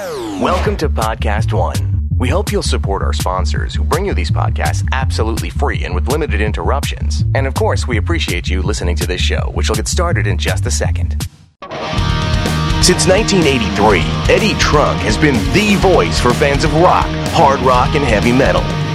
Welcome 0.00 0.78
to 0.78 0.88
Podcast 0.88 1.52
One. 1.52 2.08
We 2.16 2.30
hope 2.30 2.50
you'll 2.50 2.62
support 2.62 3.02
our 3.02 3.12
sponsors 3.12 3.74
who 3.74 3.84
bring 3.84 4.06
you 4.06 4.14
these 4.14 4.30
podcasts 4.30 4.82
absolutely 4.92 5.50
free 5.50 5.84
and 5.84 5.94
with 5.94 6.08
limited 6.08 6.40
interruptions. 6.40 7.22
And 7.34 7.46
of 7.46 7.52
course, 7.52 7.86
we 7.86 7.98
appreciate 7.98 8.48
you 8.48 8.62
listening 8.62 8.96
to 8.96 9.06
this 9.06 9.20
show, 9.20 9.50
which 9.52 9.68
will 9.68 9.76
get 9.76 9.88
started 9.88 10.26
in 10.26 10.38
just 10.38 10.64
a 10.64 10.70
second. 10.70 11.26
Since 12.82 13.06
1983, 13.06 14.00
Eddie 14.34 14.58
Trunk 14.58 15.00
has 15.02 15.18
been 15.18 15.34
the 15.52 15.76
voice 15.76 16.18
for 16.18 16.32
fans 16.32 16.64
of 16.64 16.72
rock, 16.76 17.04
hard 17.32 17.60
rock, 17.60 17.94
and 17.94 18.02
heavy 18.02 18.32
metal. 18.32 18.62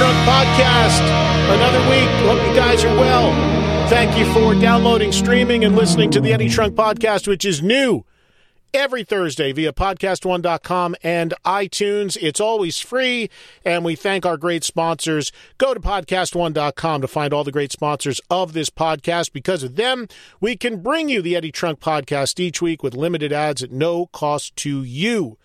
Trunk 0.00 0.16
Podcast. 0.26 1.02
Another 1.52 1.80
week. 1.90 2.08
Hope 2.26 2.40
you 2.48 2.56
guys 2.56 2.82
are 2.86 2.96
well. 2.96 3.30
Thank 3.90 4.16
you 4.16 4.24
for 4.32 4.54
downloading, 4.58 5.12
streaming, 5.12 5.66
and 5.66 5.76
listening 5.76 6.10
to 6.12 6.22
the 6.22 6.32
Eddie 6.32 6.48
Trunk 6.48 6.74
Podcast, 6.74 7.28
which 7.28 7.44
is 7.44 7.62
new 7.62 8.06
every 8.72 9.04
Thursday 9.04 9.52
via 9.52 9.74
podcast1.com 9.74 10.96
and 11.02 11.34
iTunes. 11.44 12.16
It's 12.18 12.40
always 12.40 12.80
free, 12.80 13.28
and 13.62 13.84
we 13.84 13.94
thank 13.94 14.24
our 14.24 14.38
great 14.38 14.64
sponsors. 14.64 15.32
Go 15.58 15.74
to 15.74 15.80
podcast1.com 15.80 17.02
to 17.02 17.06
find 17.06 17.34
all 17.34 17.44
the 17.44 17.52
great 17.52 17.70
sponsors 17.70 18.22
of 18.30 18.54
this 18.54 18.70
podcast. 18.70 19.34
Because 19.34 19.62
of 19.62 19.76
them, 19.76 20.08
we 20.40 20.56
can 20.56 20.80
bring 20.80 21.10
you 21.10 21.20
the 21.20 21.36
Eddie 21.36 21.52
Trunk 21.52 21.78
Podcast 21.78 22.40
each 22.40 22.62
week 22.62 22.82
with 22.82 22.94
limited 22.94 23.34
ads 23.34 23.62
at 23.62 23.70
no 23.70 24.06
cost 24.06 24.56
to 24.56 24.82
you. 24.82 25.36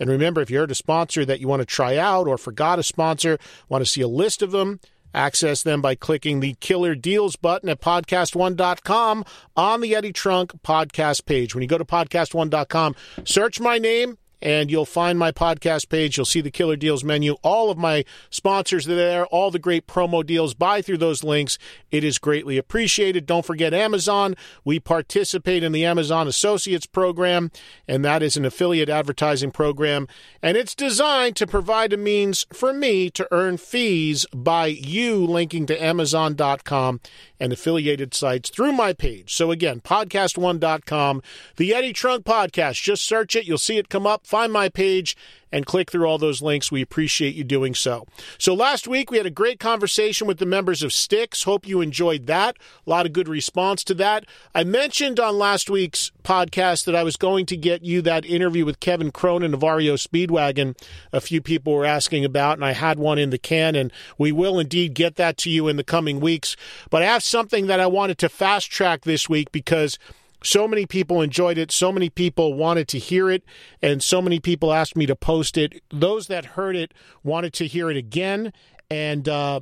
And 0.00 0.10
remember, 0.10 0.40
if 0.40 0.50
you 0.50 0.58
heard 0.58 0.70
a 0.70 0.74
sponsor 0.74 1.24
that 1.26 1.40
you 1.40 1.46
want 1.46 1.60
to 1.60 1.66
try 1.66 1.96
out 1.96 2.26
or 2.26 2.38
forgot 2.38 2.78
a 2.78 2.82
sponsor, 2.82 3.38
want 3.68 3.82
to 3.82 3.90
see 3.90 4.00
a 4.00 4.08
list 4.08 4.40
of 4.40 4.50
them, 4.50 4.80
access 5.12 5.62
them 5.62 5.82
by 5.82 5.94
clicking 5.94 6.40
the 6.40 6.54
Killer 6.54 6.94
Deals 6.94 7.36
button 7.36 7.68
at 7.68 7.80
podcast1.com 7.80 9.24
on 9.56 9.80
the 9.80 9.94
Eddie 9.94 10.12
Trunk 10.12 10.52
podcast 10.62 11.26
page. 11.26 11.54
When 11.54 11.62
you 11.62 11.68
go 11.68 11.78
to 11.78 11.84
podcast1.com, 11.84 12.96
search 13.24 13.60
my 13.60 13.78
name 13.78 14.16
and 14.42 14.70
you'll 14.70 14.84
find 14.84 15.18
my 15.18 15.32
podcast 15.32 15.88
page. 15.88 16.16
You'll 16.16 16.26
see 16.26 16.40
the 16.40 16.50
Killer 16.50 16.76
Deals 16.76 17.04
menu. 17.04 17.36
All 17.42 17.70
of 17.70 17.78
my 17.78 18.04
sponsors 18.30 18.88
are 18.88 18.94
there, 18.94 19.26
all 19.26 19.50
the 19.50 19.58
great 19.58 19.86
promo 19.86 20.24
deals. 20.24 20.54
Buy 20.54 20.82
through 20.82 20.98
those 20.98 21.22
links. 21.24 21.58
It 21.90 22.04
is 22.04 22.18
greatly 22.18 22.56
appreciated. 22.56 23.26
Don't 23.26 23.44
forget 23.44 23.74
Amazon. 23.74 24.34
We 24.64 24.80
participate 24.80 25.62
in 25.62 25.72
the 25.72 25.84
Amazon 25.84 26.28
Associates 26.28 26.86
program, 26.86 27.50
and 27.86 28.04
that 28.04 28.22
is 28.22 28.36
an 28.36 28.44
affiliate 28.44 28.88
advertising 28.88 29.50
program. 29.50 30.06
And 30.42 30.56
it's 30.56 30.74
designed 30.74 31.36
to 31.36 31.46
provide 31.46 31.92
a 31.92 31.96
means 31.96 32.46
for 32.52 32.72
me 32.72 33.10
to 33.10 33.28
earn 33.30 33.56
fees 33.56 34.26
by 34.34 34.66
you 34.66 35.24
linking 35.26 35.66
to 35.66 35.82
Amazon.com 35.82 37.00
and 37.38 37.52
affiliated 37.52 38.14
sites 38.14 38.50
through 38.50 38.72
my 38.72 38.92
page. 38.92 39.34
So 39.34 39.50
again, 39.50 39.80
podcast1.com, 39.80 41.22
the 41.56 41.74
Eddie 41.74 41.92
Trunk 41.92 42.24
Podcast. 42.24 42.82
Just 42.82 43.02
search 43.02 43.34
it. 43.34 43.46
You'll 43.46 43.58
see 43.58 43.78
it 43.78 43.88
come 43.88 44.06
up. 44.06 44.26
Find 44.30 44.52
my 44.52 44.68
page 44.68 45.16
and 45.50 45.66
click 45.66 45.90
through 45.90 46.06
all 46.06 46.16
those 46.16 46.40
links. 46.40 46.70
We 46.70 46.82
appreciate 46.82 47.34
you 47.34 47.42
doing 47.42 47.74
so. 47.74 48.06
So 48.38 48.54
last 48.54 48.86
week 48.86 49.10
we 49.10 49.16
had 49.16 49.26
a 49.26 49.30
great 49.30 49.58
conversation 49.58 50.28
with 50.28 50.38
the 50.38 50.46
members 50.46 50.84
of 50.84 50.92
Styx. 50.92 51.42
Hope 51.42 51.66
you 51.66 51.80
enjoyed 51.80 52.26
that. 52.26 52.56
A 52.86 52.90
lot 52.90 53.06
of 53.06 53.12
good 53.12 53.26
response 53.26 53.82
to 53.82 53.94
that. 53.94 54.26
I 54.54 54.62
mentioned 54.62 55.18
on 55.18 55.36
last 55.36 55.68
week's 55.68 56.12
podcast 56.22 56.84
that 56.84 56.94
I 56.94 57.02
was 57.02 57.16
going 57.16 57.44
to 57.46 57.56
get 57.56 57.82
you 57.82 58.02
that 58.02 58.24
interview 58.24 58.64
with 58.64 58.78
Kevin 58.78 59.10
Cronin 59.10 59.52
of 59.52 59.64
REO 59.64 59.94
Speedwagon. 59.94 60.80
A 61.12 61.20
few 61.20 61.40
people 61.40 61.72
were 61.72 61.84
asking 61.84 62.24
about, 62.24 62.56
and 62.56 62.64
I 62.64 62.70
had 62.70 63.00
one 63.00 63.18
in 63.18 63.30
the 63.30 63.38
can, 63.38 63.74
and 63.74 63.92
we 64.16 64.30
will 64.30 64.60
indeed 64.60 64.94
get 64.94 65.16
that 65.16 65.36
to 65.38 65.50
you 65.50 65.66
in 65.66 65.74
the 65.74 65.82
coming 65.82 66.20
weeks. 66.20 66.54
But 66.88 67.02
I 67.02 67.06
have 67.06 67.24
something 67.24 67.66
that 67.66 67.80
I 67.80 67.88
wanted 67.88 68.18
to 68.18 68.28
fast 68.28 68.70
track 68.70 69.02
this 69.02 69.28
week 69.28 69.50
because 69.50 69.98
so 70.42 70.66
many 70.66 70.86
people 70.86 71.22
enjoyed 71.22 71.58
it. 71.58 71.70
So 71.70 71.92
many 71.92 72.08
people 72.08 72.54
wanted 72.54 72.88
to 72.88 72.98
hear 72.98 73.30
it. 73.30 73.44
And 73.82 74.02
so 74.02 74.22
many 74.22 74.40
people 74.40 74.72
asked 74.72 74.96
me 74.96 75.06
to 75.06 75.16
post 75.16 75.58
it. 75.58 75.82
Those 75.90 76.26
that 76.28 76.44
heard 76.44 76.76
it 76.76 76.94
wanted 77.22 77.52
to 77.54 77.66
hear 77.66 77.90
it 77.90 77.96
again. 77.96 78.52
And, 78.90 79.28
uh, 79.28 79.60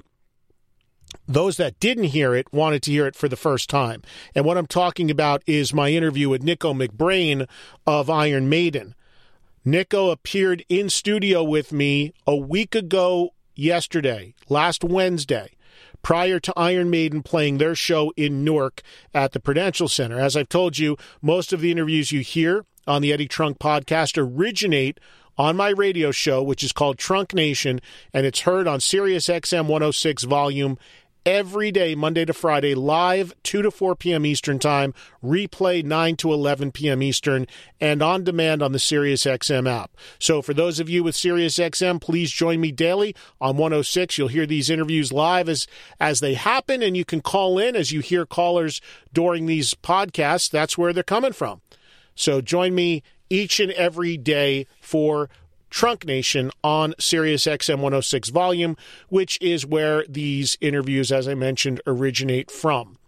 those 1.27 1.57
that 1.57 1.81
didn't 1.81 2.05
hear 2.05 2.35
it 2.35 2.53
wanted 2.53 2.83
to 2.83 2.91
hear 2.91 3.07
it 3.07 3.17
for 3.17 3.29
the 3.29 3.37
first 3.37 3.71
time. 3.71 4.03
And 4.35 4.45
what 4.45 4.59
I'm 4.59 4.67
talking 4.67 5.11
about 5.11 5.43
is 5.47 5.73
my 5.73 5.91
interview 5.91 6.29
with 6.29 6.43
Nicko 6.43 6.75
McBrain 6.75 7.49
of 7.87 8.11
Iron 8.11 8.49
Maiden. 8.49 8.95
Nicko 9.65 10.11
appeared 10.11 10.65
in 10.69 10.91
studio 10.91 11.43
with 11.43 11.73
me 11.73 12.13
a 12.27 12.37
week 12.37 12.75
ago 12.75 13.31
yesterday, 13.55 14.35
last 14.49 14.85
Wednesday 14.85 15.57
prior 16.09 16.41
to 16.41 16.55
Iron 16.57 16.89
Maiden 16.89 17.23
playing 17.23 17.59
their 17.59 17.75
show 17.75 18.15
in 18.17 18.43
Newark 18.43 18.81
at 19.13 19.33
the 19.33 19.41
Prudential 19.41 19.89
Center. 19.89 20.19
As 20.19 20.39
I've 20.39 20.49
told 20.49 20.79
you, 20.79 20.97
most 21.21 21.53
of 21.53 21.61
the 21.61 21.71
interviews 21.71 22.13
you 22.13 22.21
hear 22.21 22.65
on 22.87 23.03
the 23.03 23.13
Eddie 23.13 23.29
Trunk 23.29 23.59
podcast 23.59 24.17
originate 24.17 24.99
on 25.37 25.55
my 25.55 25.69
radio 25.69 26.11
show, 26.11 26.43
which 26.43 26.65
is 26.65 26.73
called 26.73 26.97
Trunk 26.97 27.35
Nation, 27.35 27.79
and 28.15 28.25
it's 28.25 28.41
heard 28.41 28.67
on 28.67 28.81
Sirius 28.81 29.29
XM 29.29 29.67
106 29.67 30.23
volume 30.23 30.79
every 31.29 31.71
day, 31.71 31.95
Monday 31.95 32.25
to 32.25 32.33
Friday, 32.33 32.75
live 32.75 33.35
2 33.43 33.61
to 33.61 33.71
4 33.71 33.95
p.m. 33.97 34.25
Eastern 34.25 34.59
Time, 34.59 34.95
replay 35.23 35.85
9 35.85 36.17
to 36.17 36.33
11 36.33 36.73
p.m. 36.73 37.03
Eastern, 37.03 37.47
and 37.79 38.03
on 38.03 38.25
demand 38.25 38.63
on 38.63 38.73
the 38.73 38.79
SiriusXM 38.79 39.71
app. 39.71 39.91
So 40.19 40.41
for 40.41 40.55
those 40.55 40.81
of 40.81 40.89
you 40.89 41.05
with 41.05 41.15
SiriusXM, 41.15 42.01
please 42.01 42.31
join 42.31 42.63
me 42.63 42.73
daily 42.73 43.15
on 43.43 43.59
106. 43.59 44.17
You'll 44.17 44.29
hear 44.29 44.47
these 44.47 44.71
interviews 44.71 45.13
live 45.13 45.51
as, 45.51 45.67
as 46.01 46.21
they 46.21 46.33
happen, 46.33 46.83
and 46.83 46.97
you 46.97 47.05
can 47.05 47.21
call 47.21 47.59
in 47.59 47.77
as 47.77 47.93
you 47.93 48.01
hear 48.01 48.25
callers 48.25 48.81
during 49.13 49.45
these 49.45 49.75
podcasts. 49.75 50.51
That's 50.51 50.79
where 50.79 50.95
they're 50.95 51.03
coming 51.03 51.35
from. 51.35 51.61
So 52.15 52.41
join 52.41 52.75
me 52.75 53.03
each 53.29 53.61
and 53.61 53.73
every 53.73 54.17
day 54.17 54.67
for 54.81 55.29
Trunk 55.71 56.05
Nation 56.05 56.51
on 56.63 56.95
Sirius 56.99 57.45
XM 57.45 57.77
106 57.77 58.29
volume, 58.31 58.77
which 59.09 59.39
is 59.41 59.67
where 59.67 60.05
these 60.09 60.57
interviews, 60.61 61.13
as 61.13 61.29
I 61.29 61.35
mentioned, 61.35 61.81
originate 61.87 62.51
from. 62.51 62.99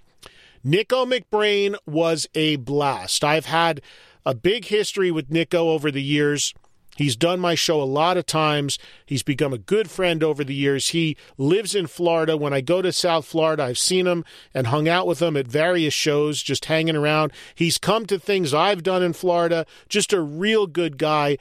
Nicko 0.63 1.07
McBrain 1.07 1.75
was 1.87 2.27
a 2.35 2.57
blast. 2.57 3.25
I've 3.25 3.47
had 3.47 3.81
a 4.27 4.35
big 4.35 4.67
history 4.67 5.11
with 5.11 5.31
Nicko 5.31 5.71
over 5.71 5.91
the 5.91 6.03
years. 6.03 6.53
He's 6.97 7.17
done 7.17 7.41
my 7.41 7.55
show 7.55 7.81
a 7.81 7.85
lot 7.85 8.19
of 8.19 8.27
times. 8.27 8.79
He's 9.07 9.23
become 9.23 9.55
a 9.55 9.59
good 9.59 9.89
friend 9.89 10.23
over 10.23 10.45
the 10.45 10.55
years. 10.55 10.89
He 10.89 11.17
lives 11.39 11.75
in 11.75 11.87
Florida. 11.87 12.37
When 12.37 12.53
I 12.53 12.61
go 12.61 12.83
to 12.83 12.93
South 12.93 13.25
Florida, 13.25 13.63
I've 13.63 13.79
seen 13.79 14.07
him 14.07 14.23
and 14.53 14.67
hung 14.67 14.87
out 14.87 15.07
with 15.07 15.23
him 15.23 15.35
at 15.35 15.47
various 15.47 15.95
shows, 15.95 16.43
just 16.43 16.67
hanging 16.67 16.97
around. 16.97 17.33
He's 17.55 17.79
come 17.79 18.05
to 18.07 18.19
things 18.19 18.53
I've 18.53 18.83
done 18.83 19.03
in 19.03 19.15
Florida. 19.15 19.65
Just 19.89 20.13
a 20.13 20.21
real 20.21 20.67
good 20.67 20.99
guy 20.99 21.39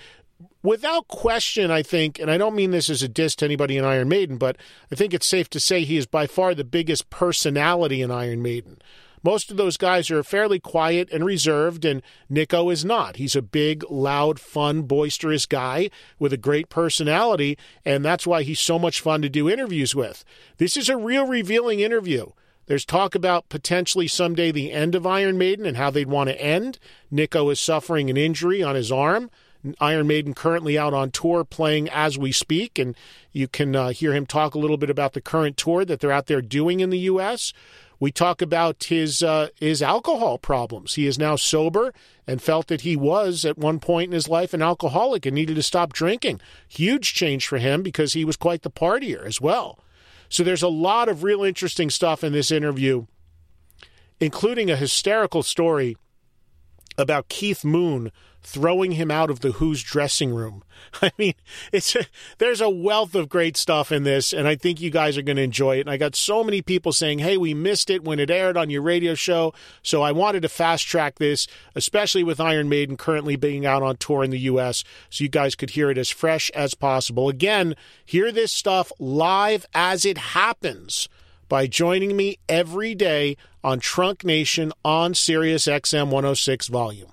without 0.64 1.08
question, 1.08 1.72
I 1.72 1.84
think, 1.84 2.20
and 2.20 2.30
I 2.30 2.38
don't 2.38 2.56
mean 2.56 2.72
this 2.72 2.90
as 2.90 3.04
a 3.04 3.08
diss 3.08 3.36
to 3.38 3.46
anybody 3.46 3.78
in 3.78 3.86
Iron 3.86 4.10
Maiden, 4.10 4.38
but 4.38 4.58
I 4.92 4.96
think 4.96 5.14
it's 5.14 5.28
safe 5.28 5.50
to 5.52 5.60
say 5.60 5.84
he 5.84 5.98
is 5.98 6.06
by 6.06 6.28
far 6.28 6.54
the 6.54 6.64
biggest 6.64 7.10
personality 7.10 8.02
in 8.02 8.12
Iron 8.12 8.42
Maiden. 8.42 8.82
Most 9.22 9.52
of 9.52 9.58
those 9.58 9.76
guys 9.76 10.10
are 10.10 10.24
fairly 10.24 10.60
quiet 10.60 11.10
and 11.12 11.26
reserved, 11.26 11.84
and 11.84 12.02
Nicko 12.30 12.70
is 12.70 12.86
not. 12.86 13.18
He's 13.18 13.36
a 13.36 13.42
big, 13.42 13.84
loud, 13.90 14.40
fun, 14.40 14.84
boisterous 14.84 15.46
guy 15.46 15.90
with 16.18 16.32
a 16.32 16.38
great 16.38 16.70
personality, 16.70 17.58
and 17.84 18.04
that's 18.06 18.26
why 18.26 18.44
he's 18.44 18.62
so 18.62 18.80
much 18.80 19.02
fun 19.02 19.22
to 19.22 19.30
do 19.30 19.50
interviews 19.50 19.94
with. 19.94 20.24
This 20.58 20.78
is 20.78 20.88
a 20.88 20.96
real 20.96 21.28
revealing 21.28 21.82
interview. 21.82 22.32
There's 22.68 22.86
talk 22.86 23.16
about 23.16 23.50
potentially 23.50 24.08
someday 24.08 24.52
the 24.52 24.72
end 24.72 24.96
of 24.96 25.06
Iron 25.06 25.38
Maiden 25.38 25.66
and 25.66 25.76
how 25.76 25.90
they'd 25.90 26.08
want 26.08 26.30
to 26.30 26.42
end. 26.42 26.80
Nicko 27.12 27.50
is 27.50 27.60
suffering 27.60 28.10
an 28.10 28.18
injury 28.18 28.62
on 28.64 28.76
his 28.76 28.92
arm. 28.92 29.32
Iron 29.80 30.08
Maiden 30.08 30.34
currently 30.34 30.78
out 30.78 30.94
on 30.94 31.12
tour 31.12 31.44
playing 31.44 31.90
as 31.90 32.18
we 32.18 32.32
speak, 32.32 32.80
and 32.80 32.96
you 33.32 33.48
can 33.48 33.76
uh, 33.76 33.90
hear 33.90 34.14
him 34.14 34.26
talk 34.26 34.56
a 34.56 34.60
little 34.60 34.78
bit 34.78 34.90
about 34.90 35.14
the 35.14 35.22
current 35.22 35.58
tour 35.58 35.84
that 35.84 36.00
they're 36.00 36.12
out 36.12 36.28
there 36.28 36.42
doing 36.42 36.80
in 36.80 36.90
the 36.90 37.00
U.S. 37.00 37.52
We 38.00 38.12
talk 38.12 38.42
about 38.42 38.86
his 38.86 39.22
uh, 39.22 39.50
his 39.56 39.82
alcohol 39.82 40.38
problems. 40.38 40.96
He 40.96 41.06
is 41.06 41.20
now 41.20 41.36
sober 41.36 41.94
and 42.26 42.42
felt 42.42 42.68
that 42.68 42.82
he 42.82 42.96
was 42.96 43.44
at 43.44 43.58
one 43.58 43.80
point 43.80 44.10
in 44.10 44.14
his 44.14 44.30
life 44.30 44.54
an 44.54 44.62
alcoholic 44.62 45.26
and 45.26 45.36
needed 45.36 45.56
to 45.56 45.64
stop 45.64 45.92
drinking. 45.92 46.40
Huge 46.68 47.14
change 47.14 47.46
for 47.46 47.58
him 47.58 47.84
because 47.84 48.14
he 48.14 48.24
was 48.24 48.38
quite 48.38 48.62
the 48.62 48.72
partier 48.72 49.26
as 49.26 49.42
well. 49.42 49.80
So 50.30 50.44
there's 50.44 50.64
a 50.64 50.70
lot 50.70 51.10
of 51.10 51.24
real 51.24 51.44
interesting 51.44 51.90
stuff 51.90 52.24
in 52.24 52.32
this 52.32 52.52
interview, 52.52 53.08
including 54.20 54.70
a 54.70 54.78
hysterical 54.78 55.44
story 55.44 55.98
about 57.00 57.30
Keith 57.30 57.64
Moon 57.64 58.12
throwing 58.42 58.94
him 58.94 59.12
out 59.12 59.30
of 59.30 59.42
the 59.42 59.54
Who's 59.54 59.84
dressing 59.84 60.34
room. 60.34 60.64
I 61.02 61.12
mean, 61.18 61.34
it's 61.72 61.96
a, 61.96 62.06
there's 62.38 62.62
a 62.62 62.70
wealth 62.70 63.14
of 63.14 63.30
great 63.30 63.58
stuff 63.58 63.92
in 63.92 64.04
this, 64.04 64.34
and 64.34 64.48
I 64.48 64.56
think 64.56 64.80
you 64.80 64.90
guys 64.90 65.18
are 65.18 65.22
going 65.22 65.36
to 65.36 65.44
enjoy 65.44 65.78
it. 65.78 65.82
And 65.82 65.90
I 65.90 65.98
got 65.98 66.16
so 66.16 66.44
many 66.44 66.62
people 66.62 66.94
saying, 66.94 67.20
"Hey, 67.20 67.38
we 67.38 67.54
missed 67.54 67.90
it 67.90 68.04
when 68.04 68.20
it 68.20 68.32
aired 68.32 68.58
on 68.58 68.70
your 68.70 68.82
radio 68.82 69.14
show," 69.14 69.54
so 69.84 70.02
I 70.02 70.12
wanted 70.12 70.42
to 70.44 70.50
fast 70.50 70.88
track 70.88 71.20
this, 71.20 71.48
especially 71.76 72.24
with 72.24 72.40
Iron 72.40 72.70
Maiden 72.70 72.98
currently 72.98 73.36
being 73.36 73.66
out 73.66 73.84
on 73.84 73.98
tour 73.98 74.24
in 74.24 74.32
the 74.32 74.40
U.S., 74.40 74.84
so 75.10 75.24
you 75.24 75.30
guys 75.30 75.56
could 75.56 75.72
hear 75.72 75.90
it 75.92 75.98
as 75.98 76.10
fresh 76.10 76.50
as 76.52 76.74
possible. 76.74 77.30
Again, 77.30 77.76
hear 78.06 78.32
this 78.32 78.52
stuff 78.52 78.92
live 79.00 79.66
as 79.74 80.06
it 80.06 80.18
happens 80.18 81.10
by 81.50 81.66
joining 81.66 82.16
me 82.16 82.38
every 82.48 82.94
day 82.96 83.36
on 83.64 83.80
Trunk 83.80 84.24
Nation 84.24 84.72
on 84.86 85.16
Sirius 85.16 85.66
XM 85.66 86.06
106 86.06 86.68
volume. 86.68 87.12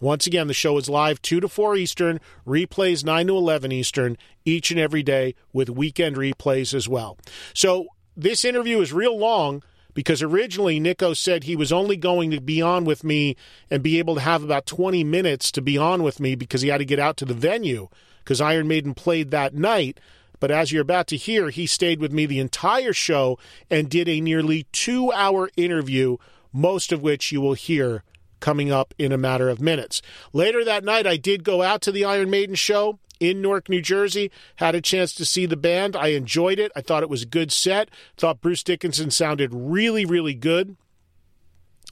Once 0.00 0.26
again, 0.26 0.48
the 0.48 0.54
show 0.54 0.76
is 0.76 0.88
live 0.88 1.22
2 1.22 1.40
to 1.40 1.48
4 1.48 1.76
Eastern, 1.76 2.20
replays 2.46 3.04
9 3.04 3.28
to 3.28 3.36
11 3.36 3.72
Eastern 3.72 4.16
each 4.44 4.70
and 4.70 4.78
every 4.78 5.02
day 5.02 5.34
with 5.52 5.70
weekend 5.70 6.16
replays 6.16 6.74
as 6.74 6.88
well. 6.88 7.16
So 7.54 7.86
this 8.16 8.44
interview 8.44 8.80
is 8.80 8.92
real 8.92 9.16
long 9.16 9.62
because 9.94 10.22
originally 10.22 10.78
Nicko 10.78 11.14
said 11.14 11.44
he 11.44 11.56
was 11.56 11.72
only 11.72 11.96
going 11.96 12.30
to 12.32 12.40
be 12.40 12.60
on 12.60 12.84
with 12.84 13.02
me 13.02 13.36
and 13.70 13.82
be 13.82 13.98
able 13.98 14.14
to 14.16 14.20
have 14.20 14.42
about 14.44 14.66
20 14.66 15.02
minutes 15.04 15.50
to 15.52 15.62
be 15.62 15.78
on 15.78 16.02
with 16.02 16.20
me 16.20 16.34
because 16.34 16.62
he 16.62 16.68
had 16.68 16.78
to 16.78 16.84
get 16.84 17.00
out 17.00 17.16
to 17.16 17.24
the 17.24 17.34
venue 17.34 17.88
because 18.28 18.40
Iron 18.40 18.68
Maiden 18.68 18.94
played 18.94 19.30
that 19.30 19.54
night. 19.54 19.98
But 20.40 20.50
as 20.50 20.72
you're 20.72 20.82
about 20.82 21.06
to 21.08 21.16
hear, 21.16 21.50
he 21.50 21.66
stayed 21.66 22.00
with 22.00 22.12
me 22.12 22.26
the 22.26 22.40
entire 22.40 22.92
show 22.92 23.38
and 23.70 23.88
did 23.88 24.08
a 24.08 24.20
nearly 24.20 24.66
two 24.72 25.12
hour 25.12 25.50
interview, 25.56 26.16
most 26.52 26.92
of 26.92 27.02
which 27.02 27.32
you 27.32 27.40
will 27.40 27.54
hear 27.54 28.02
coming 28.40 28.70
up 28.70 28.94
in 28.98 29.12
a 29.12 29.18
matter 29.18 29.48
of 29.48 29.60
minutes. 29.60 30.00
Later 30.32 30.64
that 30.64 30.84
night, 30.84 31.06
I 31.06 31.16
did 31.16 31.44
go 31.44 31.62
out 31.62 31.80
to 31.82 31.92
the 31.92 32.04
Iron 32.04 32.30
Maiden 32.30 32.54
show 32.54 32.98
in 33.20 33.42
Newark, 33.42 33.68
New 33.68 33.82
Jersey. 33.82 34.30
Had 34.56 34.74
a 34.74 34.80
chance 34.80 35.12
to 35.14 35.24
see 35.24 35.46
the 35.46 35.56
band. 35.56 35.96
I 35.96 36.08
enjoyed 36.08 36.58
it. 36.58 36.72
I 36.76 36.80
thought 36.80 37.02
it 37.02 37.10
was 37.10 37.22
a 37.22 37.26
good 37.26 37.52
set. 37.52 37.90
Thought 38.16 38.40
Bruce 38.40 38.62
Dickinson 38.62 39.10
sounded 39.10 39.50
really, 39.52 40.04
really 40.04 40.34
good, 40.34 40.76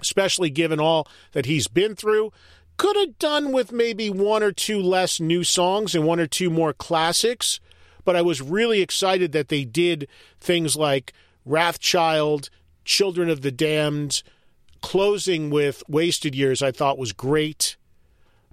especially 0.01 0.51
given 0.51 0.81
all 0.81 1.09
that 1.33 1.47
he's 1.47 1.69
been 1.69 1.97
through. 1.97 2.33
Could 2.77 2.97
have 2.97 3.19
done 3.19 3.53
with 3.53 3.73
maybe 3.73 4.11
one 4.11 4.43
or 4.43 4.53
two 4.53 4.81
less 4.81 5.19
new 5.19 5.43
songs 5.45 5.95
and 5.95 6.05
one 6.05 6.21
or 6.21 6.27
two 6.27 6.51
more 6.51 6.75
classics, 6.75 7.59
but 8.07 8.17
I 8.17 8.23
was 8.23 8.41
really 8.41 8.81
excited 8.81 9.33
that 9.33 9.49
they 9.49 9.65
did 9.65 10.09
things 10.41 10.77
like 10.77 11.13
Wrathchild, 11.47 12.49
Children 12.87 13.29
of 13.29 13.43
the 13.43 13.51
Damned, 13.51 14.23
closing 14.81 15.51
with 15.51 15.83
Wasted 15.89 16.35
Years, 16.35 16.63
I 16.63 16.71
thought 16.71 16.97
was 16.97 17.13
great. 17.13 17.77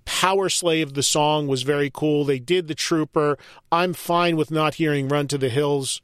Powerslave, 0.05 0.95
the 0.95 1.03
song 1.03 1.47
was 1.47 1.61
very 1.63 1.89
cool. 1.93 2.25
They 2.25 2.39
did 2.39 2.67
the 2.67 2.75
Trooper. 2.75 3.37
I'm 3.71 3.93
fine 3.93 4.35
with 4.35 4.51
not 4.51 4.75
hearing 4.75 5.07
Run 5.07 5.27
to 5.29 5.37
the 5.37 5.49
Hills. 5.49 6.01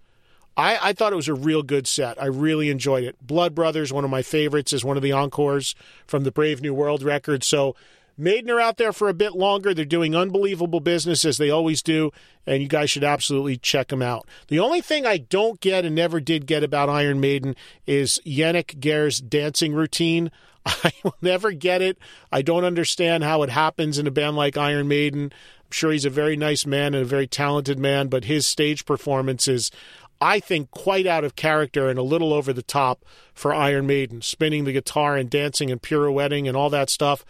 I, 0.55 0.77
I 0.89 0.93
thought 0.93 1.11
it 1.11 1.17
was 1.17 1.27
a 1.27 1.33
real 1.33 1.63
good 1.63 1.87
set. 1.87 2.21
I 2.21 2.27
really 2.27 2.69
enjoyed 2.69 3.03
it. 3.03 3.15
Blood 3.25 3.55
Brothers, 3.55 3.91
one 3.91 4.03
of 4.05 4.11
my 4.11 4.21
favorites, 4.21 4.73
is 4.73 4.85
one 4.85 4.97
of 4.97 5.03
the 5.03 5.11
encores 5.11 5.73
from 6.05 6.23
the 6.23 6.31
Brave 6.31 6.61
New 6.61 6.73
World 6.73 7.01
record. 7.01 7.43
So 7.43 7.75
Maiden 8.19 8.51
are 8.51 8.59
out 8.59 8.75
there 8.75 8.91
for 8.91 9.07
a 9.07 9.13
bit 9.13 9.33
longer. 9.33 9.73
They're 9.73 9.85
doing 9.85 10.13
unbelievable 10.13 10.81
business 10.81 11.23
as 11.23 11.37
they 11.37 11.49
always 11.49 11.81
do, 11.81 12.11
and 12.45 12.61
you 12.61 12.67
guys 12.67 12.91
should 12.91 13.03
absolutely 13.03 13.55
check 13.55 13.87
them 13.87 14.01
out. 14.01 14.27
The 14.49 14.59
only 14.59 14.81
thing 14.81 15.05
I 15.05 15.17
don't 15.17 15.61
get 15.61 15.85
and 15.85 15.95
never 15.95 16.19
did 16.19 16.45
get 16.45 16.61
about 16.61 16.89
Iron 16.89 17.21
Maiden 17.21 17.55
is 17.87 18.19
Janick 18.25 18.79
Gers' 18.79 19.21
dancing 19.21 19.73
routine. 19.73 20.31
I 20.65 20.91
will 21.03 21.15
never 21.21 21.51
get 21.51 21.81
it. 21.81 21.97
I 22.31 22.41
don't 22.41 22.65
understand 22.65 23.23
how 23.23 23.41
it 23.43 23.49
happens 23.49 23.97
in 23.97 24.05
a 24.05 24.11
band 24.11 24.35
like 24.35 24.57
Iron 24.57 24.89
Maiden. 24.89 25.31
I'm 25.69 25.71
sure 25.71 25.91
he's 25.91 26.05
a 26.05 26.09
very 26.09 26.35
nice 26.35 26.65
man 26.65 26.93
and 26.93 27.03
a 27.03 27.07
very 27.07 27.27
talented 27.27 27.79
man, 27.79 28.07
but 28.09 28.25
his 28.25 28.45
stage 28.45 28.85
performance 28.85 29.47
is, 29.47 29.71
I 30.19 30.41
think, 30.41 30.71
quite 30.71 31.07
out 31.07 31.23
of 31.23 31.37
character 31.37 31.87
and 31.87 31.97
a 31.97 32.03
little 32.03 32.33
over 32.33 32.51
the 32.51 32.63
top 32.63 33.05
for 33.33 33.53
Iron 33.53 33.87
Maiden, 33.87 34.21
spinning 34.21 34.65
the 34.65 34.73
guitar 34.73 35.15
and 35.15 35.29
dancing 35.29 35.71
and 35.71 35.81
pirouetting 35.81 36.47
and 36.47 36.57
all 36.57 36.69
that 36.71 36.89
stuff. 36.89 37.23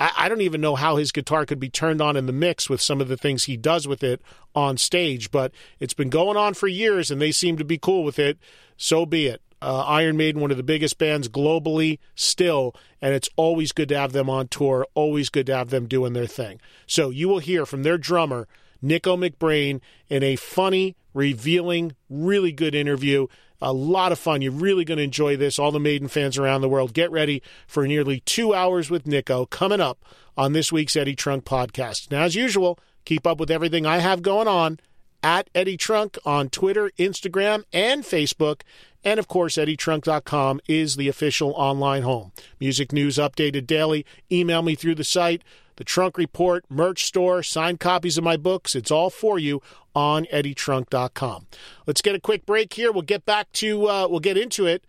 I, 0.00 0.12
I 0.16 0.28
don't 0.28 0.40
even 0.40 0.60
know 0.60 0.74
how 0.74 0.96
his 0.96 1.12
guitar 1.12 1.46
could 1.46 1.60
be 1.60 1.68
turned 1.68 2.00
on 2.00 2.16
in 2.16 2.26
the 2.26 2.32
mix 2.32 2.68
with 2.68 2.80
some 2.80 3.00
of 3.00 3.08
the 3.08 3.16
things 3.16 3.44
he 3.44 3.56
does 3.56 3.86
with 3.86 4.02
it 4.02 4.20
on 4.54 4.78
stage, 4.78 5.30
but 5.30 5.52
it's 5.78 5.94
been 5.94 6.10
going 6.10 6.36
on 6.36 6.54
for 6.54 6.66
years 6.66 7.10
and 7.10 7.20
they 7.20 7.30
seem 7.30 7.56
to 7.58 7.64
be 7.64 7.78
cool 7.78 8.02
with 8.02 8.18
it. 8.18 8.38
So 8.76 9.06
be 9.06 9.26
it. 9.26 9.42
Uh, 9.62 9.84
Iron 9.86 10.16
Maiden, 10.16 10.40
one 10.40 10.50
of 10.50 10.56
the 10.56 10.62
biggest 10.62 10.96
bands 10.96 11.28
globally 11.28 11.98
still, 12.14 12.74
and 13.02 13.12
it's 13.12 13.28
always 13.36 13.72
good 13.72 13.90
to 13.90 13.98
have 13.98 14.12
them 14.12 14.30
on 14.30 14.48
tour, 14.48 14.86
always 14.94 15.28
good 15.28 15.44
to 15.46 15.56
have 15.56 15.68
them 15.68 15.86
doing 15.86 16.14
their 16.14 16.26
thing. 16.26 16.60
So 16.86 17.10
you 17.10 17.28
will 17.28 17.40
hear 17.40 17.66
from 17.66 17.82
their 17.82 17.98
drummer, 17.98 18.48
Nicko 18.80 19.18
McBrain, 19.18 19.82
in 20.08 20.22
a 20.22 20.36
funny, 20.36 20.96
revealing, 21.12 21.94
really 22.08 22.52
good 22.52 22.74
interview. 22.74 23.26
A 23.62 23.72
lot 23.72 24.12
of 24.12 24.18
fun. 24.18 24.42
You're 24.42 24.52
really 24.52 24.84
going 24.84 24.98
to 24.98 25.04
enjoy 25.04 25.36
this. 25.36 25.58
All 25.58 25.70
the 25.70 25.80
Maiden 25.80 26.08
fans 26.08 26.38
around 26.38 26.60
the 26.60 26.68
world, 26.68 26.94
get 26.94 27.10
ready 27.10 27.42
for 27.66 27.86
nearly 27.86 28.20
two 28.20 28.54
hours 28.54 28.90
with 28.90 29.06
Nicko 29.06 29.46
coming 29.46 29.80
up 29.80 30.04
on 30.36 30.52
this 30.52 30.72
week's 30.72 30.96
Eddie 30.96 31.16
Trunk 31.16 31.44
podcast. 31.44 32.10
Now, 32.10 32.22
as 32.22 32.34
usual, 32.34 32.78
keep 33.04 33.26
up 33.26 33.38
with 33.38 33.50
everything 33.50 33.84
I 33.86 33.98
have 33.98 34.22
going 34.22 34.48
on 34.48 34.80
at 35.22 35.50
Eddie 35.54 35.76
Trunk 35.76 36.18
on 36.24 36.48
Twitter, 36.48 36.90
Instagram, 36.98 37.64
and 37.72 38.02
Facebook. 38.02 38.62
And 39.04 39.18
of 39.18 39.28
course, 39.28 39.56
EddieTrunk.com 39.56 40.60
is 40.68 40.96
the 40.96 41.08
official 41.08 41.52
online 41.52 42.02
home. 42.02 42.32
Music 42.58 42.92
news 42.92 43.16
updated 43.16 43.66
daily. 43.66 44.04
Email 44.30 44.62
me 44.62 44.74
through 44.74 44.94
the 44.94 45.04
site, 45.04 45.42
the 45.80 45.84
Trunk 45.84 46.18
Report, 46.18 46.62
merch 46.68 47.06
store, 47.06 47.42
signed 47.42 47.80
copies 47.80 48.18
of 48.18 48.22
my 48.22 48.36
books. 48.36 48.74
It's 48.74 48.90
all 48.90 49.08
for 49.08 49.38
you 49.38 49.62
on 49.94 50.26
EddieTrunk.com. 50.26 51.46
Let's 51.86 52.02
get 52.02 52.14
a 52.14 52.20
quick 52.20 52.44
break 52.44 52.74
here. 52.74 52.92
We'll 52.92 53.00
get 53.00 53.24
back 53.24 53.50
to, 53.52 53.88
uh, 53.88 54.06
we'll 54.06 54.20
get 54.20 54.36
into 54.36 54.66
it. 54.66 54.84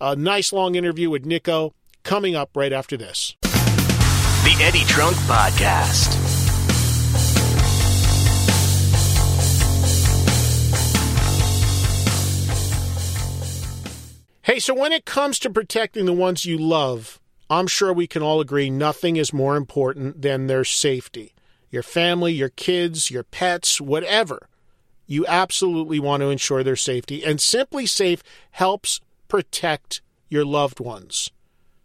A 0.00 0.14
nice 0.14 0.52
long 0.52 0.76
interview 0.76 1.10
with 1.10 1.26
Nicko 1.26 1.74
coming 2.04 2.36
up 2.36 2.50
right 2.54 2.72
after 2.72 2.96
this. 2.96 3.34
The 3.42 4.56
Eddie 4.60 4.84
Trunk 4.84 5.16
Podcast. 5.16 6.14
Hey, 14.42 14.60
so 14.60 14.74
when 14.74 14.92
it 14.92 15.04
comes 15.04 15.40
to 15.40 15.50
protecting 15.50 16.06
the 16.06 16.12
ones 16.12 16.44
you 16.44 16.56
love, 16.56 17.18
I'm 17.48 17.66
sure 17.66 17.92
we 17.92 18.06
can 18.06 18.22
all 18.22 18.40
agree 18.40 18.70
nothing 18.70 19.16
is 19.16 19.32
more 19.32 19.56
important 19.56 20.22
than 20.22 20.46
their 20.46 20.64
safety. 20.64 21.32
Your 21.70 21.82
family, 21.82 22.32
your 22.32 22.48
kids, 22.48 23.10
your 23.10 23.22
pets, 23.22 23.80
whatever. 23.80 24.48
You 25.06 25.24
absolutely 25.26 26.00
want 26.00 26.22
to 26.22 26.30
ensure 26.30 26.64
their 26.64 26.76
safety, 26.76 27.24
and 27.24 27.38
SimpliSafe 27.38 28.20
helps 28.50 29.00
protect 29.28 30.00
your 30.28 30.44
loved 30.44 30.80
ones. 30.80 31.30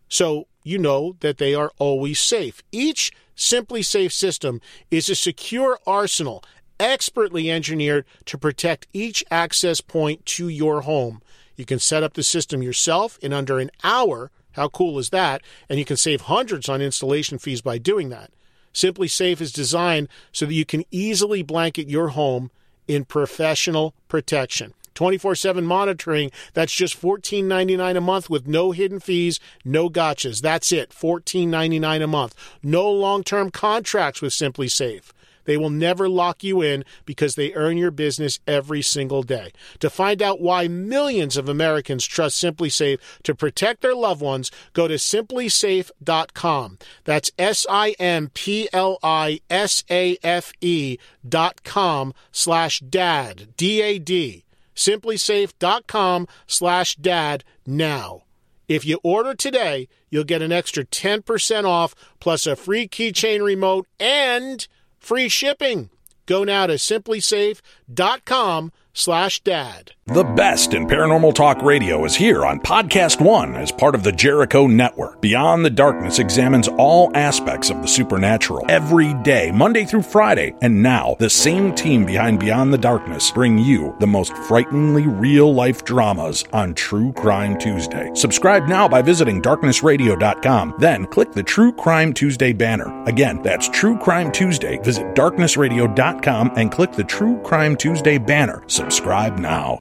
So 0.10 0.48
you 0.64 0.78
know 0.78 1.16
that 1.20 1.38
they 1.38 1.54
are 1.54 1.72
always 1.78 2.20
safe. 2.20 2.64
Each 2.72 3.12
SimpliSafe 3.38 4.12
system 4.12 4.62
is 4.90 5.10
a 5.10 5.16
secure 5.16 5.80
arsenal 5.86 6.44
expertly 6.80 7.52
engineered 7.52 8.06
to 8.26 8.38
protect 8.38 8.88
each 8.92 9.24
access 9.30 9.82
point 9.82 10.26
to 10.26 10.48
your 10.48 10.82
home 10.82 11.22
you 11.62 11.66
can 11.66 11.78
set 11.78 12.02
up 12.02 12.14
the 12.14 12.24
system 12.24 12.64
yourself 12.64 13.20
in 13.22 13.34
under 13.34 13.60
an 13.60 13.70
hour. 13.84 14.32
How 14.54 14.70
cool 14.70 15.00
is 15.00 15.10
that? 15.10 15.42
And 15.70 15.80
you 15.80 15.86
can 15.86 15.98
save 15.98 16.22
hundreds 16.22 16.70
on 16.70 16.82
installation 16.82 17.38
fees 17.38 17.62
by 17.62 17.78
doing 17.78 18.10
that. 18.10 18.32
SimpliSafe 18.74 19.42
is 19.42 19.52
designed 19.52 20.08
so 20.32 20.46
that 20.46 20.54
you 20.54 20.66
can 20.66 20.84
easily 20.92 21.44
blanket 21.44 21.90
your 21.90 22.10
home 22.10 22.52
in 22.88 23.06
professional 23.06 23.94
protection. 24.08 24.74
24 24.94 25.36
7 25.36 25.66
monitoring. 25.66 26.32
That's 26.54 26.74
just 26.74 27.02
$14.99 27.02 27.98
a 27.98 28.02
month 28.02 28.30
with 28.30 28.48
no 28.48 28.72
hidden 28.72 29.00
fees, 29.00 29.40
no 29.64 29.90
gotchas. 29.90 30.42
That's 30.42 30.72
it. 30.72 30.90
$14.99 30.90 32.04
a 32.04 32.08
month. 32.08 32.36
No 32.62 32.92
long 32.92 33.24
term 33.24 33.52
contracts 33.52 34.22
with 34.22 34.34
SimpliSafe. 34.34 35.12
They 35.46 35.58
will 35.58 35.70
never 35.70 36.08
lock 36.08 36.44
you 36.44 36.62
in 36.62 36.84
because 37.06 37.36
they 37.36 37.54
earn 37.54 37.78
your 37.78 37.92
business 37.92 38.40
every 38.48 38.82
single 38.82 39.24
day. 39.24 39.52
To 39.80 39.90
find 39.90 40.22
out 40.22 40.42
why 40.42 40.68
millions 40.68 41.38
of 41.38 41.50
Americans 41.50 42.06
trust 42.06 42.42
SimpliSafe 42.42 43.00
to 43.24 43.36
protect 43.36 43.82
their 43.82 43.96
loved 43.96 44.22
ones, 44.22 44.52
go 44.74 44.88
to 44.88 44.96
simplisafe.com. 44.96 46.78
That's 47.04 47.32
S 47.38 47.66
I 47.70 47.92
M 48.00 48.30
P 48.34 48.70
L 48.74 48.98
I 49.04 49.42
S 49.50 49.84
A 49.90 50.18
F 50.24 50.54
E 50.62 50.98
dot 51.28 51.64
com 51.64 52.14
slash 52.32 52.80
dad. 52.80 53.54
D 53.58 53.82
A 53.82 54.00
D. 54.00 54.46
Simplisafe.com 54.76 56.28
slash 56.48 56.96
dad 56.96 57.44
now. 57.66 58.24
If 58.68 58.86
you 58.86 59.02
order 59.04 59.36
today, 59.36 59.90
you'll 60.10 60.24
get 60.24 60.42
an 60.42 60.54
extra 60.54 60.86
10% 60.86 61.66
off 61.66 61.94
plus 62.22 62.48
a 62.48 62.56
free 62.56 62.88
keychain 62.88 63.44
remote 63.44 63.86
and 64.00 64.66
free 65.02 65.28
shipping. 65.28 65.90
Go 66.26 66.46
now 66.46 66.68
to 66.68 66.76
simplisafe.com 66.76 68.72
slash 68.94 69.42
dad. 69.42 69.92
The 70.08 70.24
best 70.24 70.74
in 70.74 70.88
paranormal 70.88 71.36
talk 71.36 71.62
radio 71.62 72.04
is 72.06 72.16
here 72.16 72.44
on 72.44 72.60
Podcast 72.60 73.22
One 73.22 73.56
as 73.56 73.72
part 73.72 73.94
of 73.94 74.04
the 74.04 74.12
Jericho 74.12 74.66
Network. 74.66 75.22
Beyond 75.22 75.64
the 75.64 75.70
Darkness 75.70 76.18
examines 76.18 76.68
all 76.68 77.16
aspects 77.16 77.70
of 77.70 77.84
the 77.84 77.88
supernatural 77.88 78.66
every 78.68 79.14
day, 79.22 79.52
Monday 79.52 79.86
through 79.86 80.02
Friday. 80.02 80.56
And 80.62 80.82
now, 80.82 81.16
the 81.20 81.30
same 81.30 81.74
team 81.76 82.04
behind 82.04 82.40
Beyond 82.40 82.74
the 82.74 82.80
Darkness 82.80 83.30
bring 83.30 83.60
you 83.60 83.96
the 84.00 84.08
most 84.08 84.36
frighteningly 84.36 85.06
real 85.06 85.54
life 85.54 85.86
dramas 85.86 86.44
on 86.52 86.74
True 86.74 87.14
Crime 87.14 87.58
Tuesday. 87.60 88.10
Subscribe 88.16 88.68
now 88.68 88.88
by 88.90 89.04
visiting 89.04 89.40
darknessradio.com. 89.40 90.76
Then 90.80 91.06
click 91.06 91.32
the 91.32 91.44
True 91.44 91.72
Crime 91.72 92.12
Tuesday 92.12 92.54
banner. 92.54 93.04
Again, 93.06 93.42
that's 93.44 93.70
True 93.70 93.98
Crime 94.00 94.32
Tuesday. 94.32 94.80
Visit 94.80 95.16
darknessradio.com 95.16 96.54
and 96.58 96.72
click 96.72 96.92
the 96.92 97.04
True 97.04 97.40
Crime 97.44 97.78
Tuesday 97.78 98.18
banner. 98.18 98.64
Subscribe 98.68 99.38
now. 99.38 99.78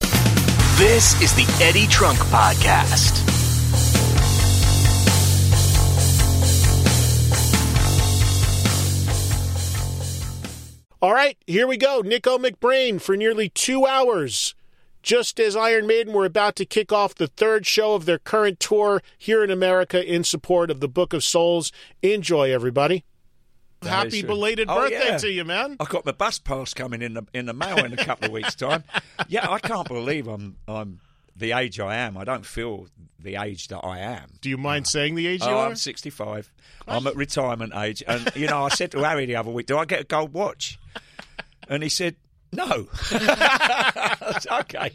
This 0.80 1.20
is 1.20 1.34
the 1.34 1.46
Eddie 1.62 1.86
Trunk 1.86 2.18
Podcast. 2.30 3.20
All 11.02 11.12
right, 11.12 11.36
here 11.46 11.66
we 11.66 11.76
go. 11.76 12.00
Nicko 12.00 12.38
McBrain 12.38 12.98
for 12.98 13.14
nearly 13.14 13.50
two 13.50 13.84
hours. 13.84 14.54
Just 15.02 15.38
as 15.38 15.54
Iron 15.54 15.86
Maiden 15.86 16.14
were 16.14 16.24
about 16.24 16.56
to 16.56 16.64
kick 16.64 16.90
off 16.90 17.14
the 17.14 17.26
third 17.26 17.66
show 17.66 17.92
of 17.92 18.06
their 18.06 18.18
current 18.18 18.58
tour 18.58 19.02
here 19.18 19.44
in 19.44 19.50
America 19.50 20.02
in 20.02 20.24
support 20.24 20.70
of 20.70 20.80
the 20.80 20.88
Book 20.88 21.12
of 21.12 21.22
Souls. 21.22 21.70
Enjoy, 22.02 22.50
everybody. 22.50 23.04
Happy 23.82 24.22
belated 24.22 24.68
Oh, 24.70 24.76
birthday 24.76 25.08
yeah. 25.08 25.18
to 25.18 25.30
you, 25.30 25.44
man. 25.44 25.76
I've 25.80 25.88
got 25.88 26.04
my 26.04 26.12
bus 26.12 26.38
pass 26.38 26.74
coming 26.74 27.00
in 27.02 27.14
the 27.14 27.26
in 27.32 27.46
the 27.46 27.54
mail 27.54 27.84
in 27.84 27.92
a 27.92 27.96
couple 27.96 28.26
of 28.26 28.32
weeks' 28.32 28.54
time. 28.54 28.84
Yeah, 29.28 29.50
I 29.50 29.58
can't 29.58 29.88
believe 29.88 30.26
I'm 30.28 30.56
I'm 30.68 31.00
the 31.36 31.52
age 31.52 31.80
I 31.80 31.96
am. 31.96 32.16
I 32.18 32.24
don't 32.24 32.44
feel 32.44 32.86
the 33.18 33.36
age 33.36 33.68
that 33.68 33.80
I 33.80 34.00
am. 34.00 34.32
Do 34.42 34.48
you 34.50 34.58
mind 34.58 34.86
saying 34.86 35.14
the 35.14 35.26
age 35.26 35.40
you 35.42 35.48
Oh, 35.48 35.58
are? 35.58 35.68
I'm 35.68 35.76
65. 35.76 36.52
I'm 36.86 37.06
at 37.06 37.16
retirement 37.16 37.72
age, 37.74 38.02
and 38.06 38.30
you 38.34 38.46
know, 38.48 38.64
I 38.64 38.68
said 38.68 38.90
to 38.92 38.98
Harry 39.02 39.24
the 39.26 39.36
other 39.36 39.50
week, 39.50 39.66
"Do 39.66 39.78
I 39.78 39.84
get 39.86 40.00
a 40.00 40.04
gold 40.04 40.32
watch?" 40.34 40.78
And 41.68 41.82
he 41.82 41.88
said, 41.88 42.16
"No." 42.52 42.88
okay. 44.60 44.92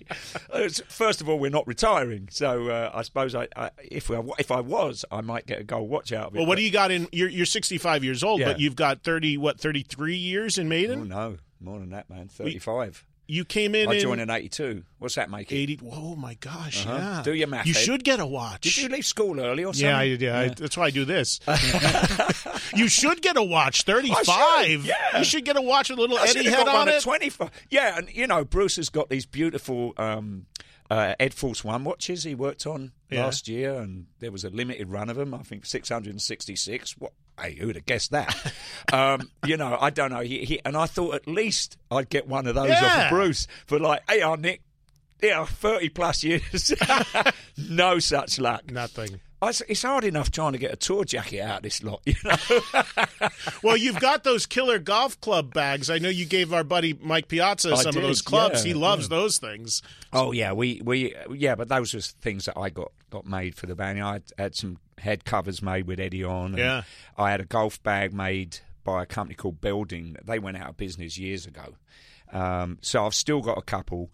First 0.88 1.22
of 1.22 1.30
all, 1.30 1.40
we're 1.40 1.50
not 1.52 1.68
retiring, 1.68 2.28
so 2.32 2.68
uh, 2.70 2.92
I 2.94 3.02
suppose 3.02 3.36
I, 3.36 3.48
I, 3.56 3.70
if 3.84 4.10
I, 4.12 4.22
if 4.40 4.52
I 4.52 4.60
was, 4.60 5.06
I 5.12 5.22
might 5.22 5.46
get 5.46 5.60
a 5.60 5.64
gold 5.64 5.90
watch 5.90 6.12
out 6.12 6.28
of 6.28 6.36
it. 6.36 6.40
Well, 6.40 6.48
what 6.48 6.58
do 6.58 6.64
you 6.64 6.72
got 6.72 6.92
in? 6.92 7.08
You're, 7.12 7.30
you're 7.30 7.46
65 7.46 8.04
years 8.04 8.24
old, 8.24 8.40
Yeah. 8.40 8.48
but 8.48 8.60
you've 8.60 8.76
got 8.76 9.04
30, 9.04 9.38
what, 9.38 9.60
33 9.60 10.16
years 10.16 10.58
in 10.58 10.68
Maiden. 10.70 11.00
Oh 11.02 11.04
no, 11.04 11.38
more 11.60 11.80
than 11.80 11.90
that, 11.92 12.10
man. 12.10 12.28
Thirty-five. 12.28 13.06
You 13.28 13.44
came 13.44 13.74
in 13.74 13.90
I 13.90 14.00
joined 14.00 14.22
in 14.22 14.30
'82. 14.30 14.84
What's 15.00 15.16
that 15.16 15.30
make 15.32 15.52
80. 15.52 15.80
Oh 15.92 16.16
my 16.16 16.36
gosh, 16.36 16.86
Uh-huh. 16.86 16.96
yeah. 16.98 17.22
Do 17.24 17.34
your 17.34 17.48
math, 17.48 17.66
You 17.66 17.74
Ed. 17.74 17.78
should 17.80 18.04
get 18.04 18.20
a 18.20 18.26
watch. 18.26 18.62
Did 18.62 18.78
you 18.78 18.88
leave 18.90 19.06
school 19.06 19.40
early 19.40 19.64
or 19.64 19.74
something? 19.74 19.88
Yeah, 19.90 19.98
I, 19.98 20.04
yeah, 20.04 20.40
I, 20.40 20.48
that's 20.50 20.78
why 20.78 20.86
I 20.86 20.90
do 20.92 21.06
this. 21.06 21.40
you 22.76 22.88
should 22.88 23.22
get 23.22 23.38
a 23.38 23.44
watch. 23.44 23.84
35. 23.84 24.26
should, 24.66 24.86
yeah. 24.86 25.18
You 25.18 25.24
should 25.24 25.46
get 25.46 25.58
a 25.58 25.62
watch 25.62 25.90
with 25.90 25.98
a 26.00 26.02
little 26.02 26.18
I 26.18 26.26
Eddie 26.28 26.50
head 26.50 26.68
on 26.68 26.88
it. 26.88 27.02
25. 27.02 27.50
Yeah, 27.70 27.98
and 27.98 28.10
you 28.14 28.28
know, 28.28 28.44
Bruce 28.46 28.76
has 28.78 28.90
got 28.90 29.10
these 29.10 29.26
beautiful 29.26 29.94
um, 29.98 30.46
uh, 30.90 31.16
Ed 31.20 31.34
Force 31.34 31.64
One 31.64 31.84
watches 31.84 32.24
he 32.24 32.36
worked 32.36 32.66
on 32.68 32.92
Yeah. 33.10 33.26
last 33.26 33.48
year, 33.48 33.74
and 33.76 34.06
there 34.20 34.32
was 34.32 34.44
a 34.44 34.50
limited 34.50 34.90
run 34.90 35.10
of 35.10 35.16
them. 35.18 35.34
I 35.34 35.40
think 35.40 35.66
666. 35.66 36.98
What? 37.00 37.14
Hey, 37.40 37.56
who'd 37.56 37.76
have 37.76 37.86
guessed 37.86 38.12
that? 38.12 38.54
um, 38.94 39.30
you 39.46 39.58
know, 39.58 39.78
I 39.80 39.90
don't 39.90 40.12
know. 40.12 40.22
He, 40.22 40.46
he, 40.46 40.62
and 40.64 40.78
I 40.78 40.86
thought 40.86 41.16
at 41.16 41.28
least 41.28 41.78
I'd 41.92 42.10
get 42.10 42.28
one 42.28 42.48
of 42.48 42.56
those 42.56 42.72
off 42.72 43.04
of 43.04 43.10
Bruce 43.10 43.48
for 43.68 43.80
like, 43.80 44.02
hey, 44.10 44.22
oh, 44.22 44.36
Nick, 44.36 44.62
yeah, 45.22 45.46
30 45.46 45.90
plus 45.90 46.24
years. 46.24 46.74
no 47.70 48.00
such 48.00 48.40
luck. 48.40 48.72
Nothing. 48.72 49.20
I 49.42 49.52
It's 49.68 49.84
hard 49.84 50.04
enough 50.04 50.32
trying 50.32 50.54
to 50.54 50.58
get 50.58 50.74
a 50.74 50.76
tour 50.76 51.04
jacket 51.04 51.42
out 51.42 51.58
of 51.58 51.64
this 51.64 51.84
lot, 51.84 52.02
you 52.06 52.16
know. 52.24 52.36
Well, 53.64 53.78
you've 53.78 54.00
got 54.00 54.24
those 54.24 54.46
killer 54.46 54.80
golf 54.80 55.20
club 55.22 55.54
bags. 55.54 55.90
I 55.90 55.98
know 55.98 56.10
you 56.10 56.26
gave 56.26 56.54
our 56.54 56.64
buddy 56.64 56.98
Mike 57.02 57.28
Piazza 57.28 57.74
I 57.74 57.76
some 57.76 57.96
of 57.96 58.04
those 58.04 58.22
clubs. 58.22 58.64
yeah, 58.64 58.70
he 58.70 58.74
loves 58.74 59.06
yeah. 59.06 59.18
those 59.18 59.38
things. 59.38 59.82
Oh 60.14 60.32
yeah, 60.32 60.54
we 60.54 60.82
we 60.84 61.16
yeah, 61.32 61.56
but 61.56 61.68
those 61.68 61.94
were 61.94 62.00
things 62.00 62.46
that 62.46 62.58
I 62.58 62.70
got 62.70 62.92
got 63.10 63.26
made 63.26 63.56
for 63.56 63.66
the 63.66 63.76
band. 63.76 64.02
I 64.02 64.14
had, 64.14 64.24
had 64.38 64.56
some 64.56 64.78
head 64.98 65.26
covers 65.26 65.62
made 65.62 65.88
with 65.88 66.00
Eddie 66.00 66.24
on. 66.24 66.52
and 66.52 66.58
Yeah. 66.58 66.84
I 67.18 67.32
had 67.32 67.42
a 67.42 67.46
golf 67.46 67.82
bag 67.84 68.14
made 68.14 68.60
by 68.84 69.04
a 69.04 69.06
company 69.06 69.36
called 69.36 69.62
Building. 69.62 70.16
They 70.24 70.40
went 70.40 70.58
out 70.58 70.70
of 70.70 70.78
business 70.78 71.18
years 71.18 71.46
ago. 71.46 71.76
Um, 72.32 72.80
so 72.82 73.06
I've 73.06 73.16
still 73.16 73.42
got 73.42 73.58
a 73.58 73.62
couple 73.62 74.12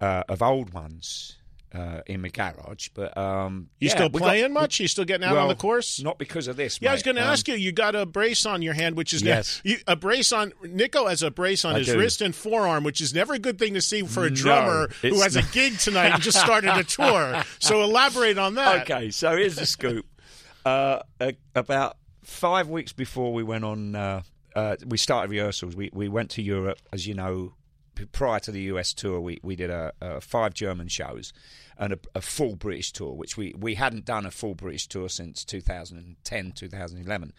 uh, 0.00 0.24
of 0.28 0.42
old 0.42 0.72
ones 0.72 1.38
uh, 1.74 2.00
in 2.06 2.20
my 2.20 2.28
garage. 2.28 2.88
But 2.94 3.16
um, 3.18 3.68
You 3.80 3.88
yeah, 3.88 3.94
still 3.94 4.08
we 4.10 4.20
got- 4.20 4.26
playing 4.26 4.52
much? 4.52 4.78
You 4.80 4.86
still 4.88 5.04
getting 5.04 5.26
out 5.26 5.36
on 5.36 5.48
the 5.48 5.54
course? 5.54 6.00
Not 6.02 6.18
because 6.18 6.46
of 6.48 6.56
this. 6.56 6.78
Yeah, 6.80 6.90
I 6.90 6.92
was 6.94 7.02
going 7.02 7.16
to 7.16 7.22
Um, 7.22 7.28
ask 7.30 7.48
you. 7.48 7.54
You 7.56 7.72
got 7.72 7.94
a 7.94 8.06
brace 8.06 8.46
on 8.46 8.62
your 8.62 8.74
hand, 8.74 8.96
which 8.96 9.12
is 9.12 9.22
ne- 9.22 9.30
Yes. 9.30 9.60
you, 9.64 9.78
a 9.86 9.96
brace 9.96 10.32
on. 10.32 10.52
Nicko 10.62 11.06
has 11.08 11.22
a 11.22 11.30
brace 11.30 11.64
on 11.64 11.74
I 11.74 11.78
his 11.78 11.88
do. 11.88 11.98
wrist 11.98 12.20
and 12.22 12.34
forearm, 12.34 12.84
which 12.84 13.00
is 13.00 13.12
never 13.12 13.34
a 13.34 13.38
good 13.38 13.58
thing 13.58 13.74
to 13.74 13.80
see 13.80 14.02
for 14.02 14.24
a 14.24 14.30
No, 14.30 14.36
drummer 14.36 14.88
who 15.02 15.08
it's 15.08 15.22
has 15.22 15.36
a 15.36 15.42
gig 15.52 15.78
tonight 15.78 16.12
and 16.14 16.22
just 16.22 16.38
started 16.40 16.70
a 16.76 16.84
tour. 16.84 17.42
So 17.58 17.82
elaborate 17.82 18.38
on 18.38 18.54
that. 18.54 18.82
Okay, 18.90 19.10
so 19.10 19.36
here's 19.36 19.56
the 19.56 19.66
scoop. 19.66 20.06
Uh, 20.64 21.00
uh, 21.20 21.32
about 21.54 21.96
five 22.22 22.68
weeks 22.68 22.92
before 22.92 23.32
we 23.32 23.42
went 23.42 23.64
on, 23.64 23.94
uh, 23.94 24.22
uh, 24.56 24.76
we 24.86 24.96
started 24.96 25.30
rehearsals. 25.30 25.74
We 25.76 25.90
we 25.92 26.08
went 26.08 26.30
to 26.30 26.42
Europe, 26.42 26.78
as 26.92 27.06
you 27.06 27.14
know. 27.14 27.54
Prior 28.10 28.40
to 28.40 28.50
the 28.50 28.62
US 28.72 28.92
tour, 28.92 29.20
we 29.20 29.38
we 29.44 29.54
did 29.54 29.70
a, 29.70 29.92
a 30.00 30.20
five 30.20 30.52
German 30.52 30.88
shows 30.88 31.32
and 31.78 31.92
a, 31.94 31.98
a 32.14 32.20
full 32.20 32.56
British 32.56 32.92
tour, 32.92 33.12
which 33.14 33.36
we 33.36 33.54
we 33.58 33.74
hadn't 33.74 34.04
done 34.04 34.26
a 34.26 34.30
full 34.30 34.54
British 34.54 34.86
tour 34.86 35.08
since 35.08 35.44
2010, 35.44 36.52
2011. 36.52 37.32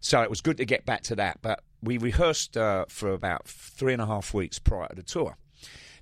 So 0.00 0.22
it 0.22 0.30
was 0.30 0.40
good 0.40 0.56
to 0.58 0.64
get 0.64 0.84
back 0.86 1.02
to 1.04 1.16
that. 1.16 1.38
But 1.42 1.60
we 1.82 1.98
rehearsed 1.98 2.56
uh, 2.56 2.84
for 2.88 3.10
about 3.12 3.46
three 3.48 3.92
and 3.92 4.02
a 4.02 4.06
half 4.06 4.32
weeks 4.34 4.58
prior 4.58 4.88
to 4.88 4.94
the 4.96 5.02
tour. 5.02 5.36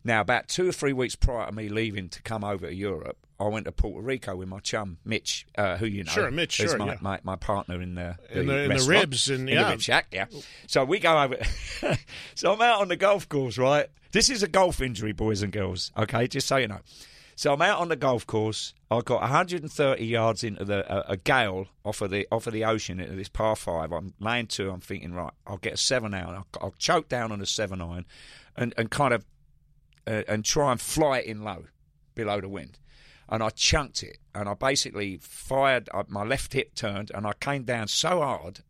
Now, 0.03 0.23
about 0.23 0.49
two 0.49 0.67
or 0.69 0.73
three 0.73 0.95
weeks 0.95 1.15
prior 1.15 1.47
to 1.47 1.53
me 1.53 1.69
leaving 1.69 2.09
to 2.09 2.23
come 2.23 2.43
over 2.43 2.69
to 2.69 2.75
Europe, 2.75 3.19
I 3.39 3.45
went 3.49 3.67
to 3.67 3.73
Puerto 3.73 4.01
Rico 4.01 4.35
with 4.35 4.49
my 4.49 4.59
chum 4.61 4.97
Mitch, 5.05 5.47
uh, 5.59 5.77
who 5.77 5.85
you 5.85 6.05
know, 6.05 6.11
Sure, 6.13 6.31
Mitch, 6.31 6.53
sure, 6.53 6.79
my, 6.79 6.87
yeah. 6.87 6.97
my, 7.03 7.21
my 7.23 7.37
partner 7.37 7.83
in 7.83 7.97
the, 7.97 8.17
In 8.31 8.47
the- 8.47 8.63
in 8.65 8.77
the 8.79 8.85
ribs 8.89 9.29
and- 9.29 9.49
in 9.49 9.57
yeah. 9.57 9.65
the 9.65 9.71
rib 9.73 9.81
shack, 9.83 10.07
yeah. 10.11 10.25
So 10.67 10.87
we 10.87 11.01
go 11.01 11.21
over. 11.23 11.37
so 12.35 12.53
I'm 12.55 12.63
out 12.63 12.81
on 12.81 12.89
the 12.89 12.97
golf 12.97 13.29
course, 13.29 13.59
right? 13.59 13.89
This 14.13 14.31
is 14.31 14.43
a 14.43 14.49
golf 14.49 14.81
injury, 14.81 15.13
boys 15.13 15.43
and 15.43 15.53
girls. 15.53 15.93
Okay, 15.99 16.27
just 16.27 16.47
so 16.47 16.57
you 16.57 16.69
know. 16.69 16.81
So 17.41 17.55
I'm 17.55 17.63
out 17.63 17.79
on 17.79 17.89
the 17.89 17.97
golf 17.97 18.27
course. 18.27 18.75
I've 18.91 19.07
got 19.07 19.23
130 19.23 20.05
yards 20.05 20.45
into 20.45 20.63
the 20.63 20.85
a, 20.95 21.13
a 21.13 21.17
gale 21.17 21.69
off 21.87 22.03
of 22.03 22.11
the 22.11 22.29
off 22.31 22.47
of 22.47 22.53
the 22.53 22.67
ocean 22.67 23.01
into 23.01 23.15
this 23.15 23.31
par 23.31 23.57
five. 23.57 23.93
I'm 23.93 24.13
laying 24.21 24.47
two. 24.47 24.71
I'm 24.71 24.81
thinking, 24.83 25.15
right, 25.15 25.33
I'll 25.47 25.57
get 25.57 25.73
a 25.73 25.79
seven 25.79 26.13
iron. 26.13 26.35
I'll, 26.35 26.47
I'll 26.61 26.75
choke 26.77 27.09
down 27.09 27.33
on 27.33 27.41
a 27.41 27.47
seven 27.47 27.81
iron, 27.81 28.05
and 28.59 28.75
and 28.77 28.91
kind 28.91 29.15
of 29.15 29.25
uh, 30.07 30.25
and 30.29 30.45
try 30.45 30.71
and 30.71 30.79
fly 30.79 31.21
it 31.21 31.25
in 31.25 31.43
low, 31.43 31.65
below 32.15 32.43
the 32.43 32.49
wind. 32.51 32.79
And 33.31 33.43
I 33.43 33.49
chunked 33.49 34.03
it, 34.03 34.19
and 34.35 34.47
I 34.47 34.53
basically 34.53 35.17
fired. 35.23 35.89
Uh, 35.95 36.03
my 36.09 36.25
left 36.25 36.53
hip 36.53 36.75
turned, 36.75 37.11
and 37.15 37.27
I 37.27 37.33
came 37.33 37.63
down 37.63 37.89
so 37.89 38.21
hard, 38.21 38.61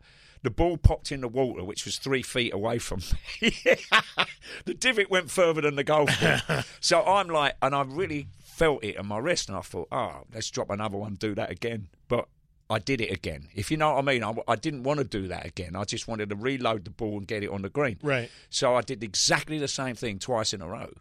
the 0.42 0.50
ball 0.50 0.76
popped 0.76 1.12
in 1.12 1.20
the 1.20 1.28
water, 1.28 1.64
which 1.64 1.84
was 1.84 1.98
three 1.98 2.22
feet 2.22 2.54
away 2.54 2.78
from 2.78 3.00
me. 3.40 3.50
the 4.64 4.74
divot 4.74 5.10
went 5.10 5.30
further 5.30 5.60
than 5.60 5.76
the 5.76 5.84
golf 5.84 6.08
ball. 6.20 6.62
so 6.80 7.04
I'm 7.04 7.28
like, 7.28 7.56
and 7.60 7.74
I 7.74 7.82
really 7.82 8.28
felt 8.60 8.84
it 8.84 8.98
on 8.98 9.06
my 9.06 9.16
wrist, 9.16 9.48
and 9.48 9.56
I 9.56 9.62
thought, 9.62 9.88
oh, 9.90 10.20
let's 10.34 10.50
drop 10.50 10.68
another 10.68 10.98
one, 10.98 11.14
do 11.14 11.34
that 11.34 11.50
again. 11.50 11.88
But 12.08 12.28
I 12.68 12.78
did 12.78 13.00
it 13.00 13.10
again. 13.10 13.48
If 13.54 13.70
you 13.70 13.78
know 13.78 13.94
what 13.94 14.00
I 14.00 14.02
mean, 14.02 14.22
I, 14.22 14.34
I 14.46 14.56
didn't 14.56 14.82
want 14.82 14.98
to 14.98 15.04
do 15.04 15.28
that 15.28 15.46
again. 15.46 15.74
I 15.74 15.84
just 15.84 16.06
wanted 16.06 16.28
to 16.28 16.36
reload 16.36 16.84
the 16.84 16.90
ball 16.90 17.16
and 17.16 17.26
get 17.26 17.42
it 17.42 17.48
on 17.48 17.62
the 17.62 17.70
green. 17.70 17.96
Right. 18.02 18.30
So 18.50 18.76
I 18.76 18.82
did 18.82 19.02
exactly 19.02 19.56
the 19.56 19.66
same 19.66 19.94
thing 19.94 20.18
twice 20.18 20.52
in 20.52 20.60
a 20.60 20.68
row. 20.68 20.92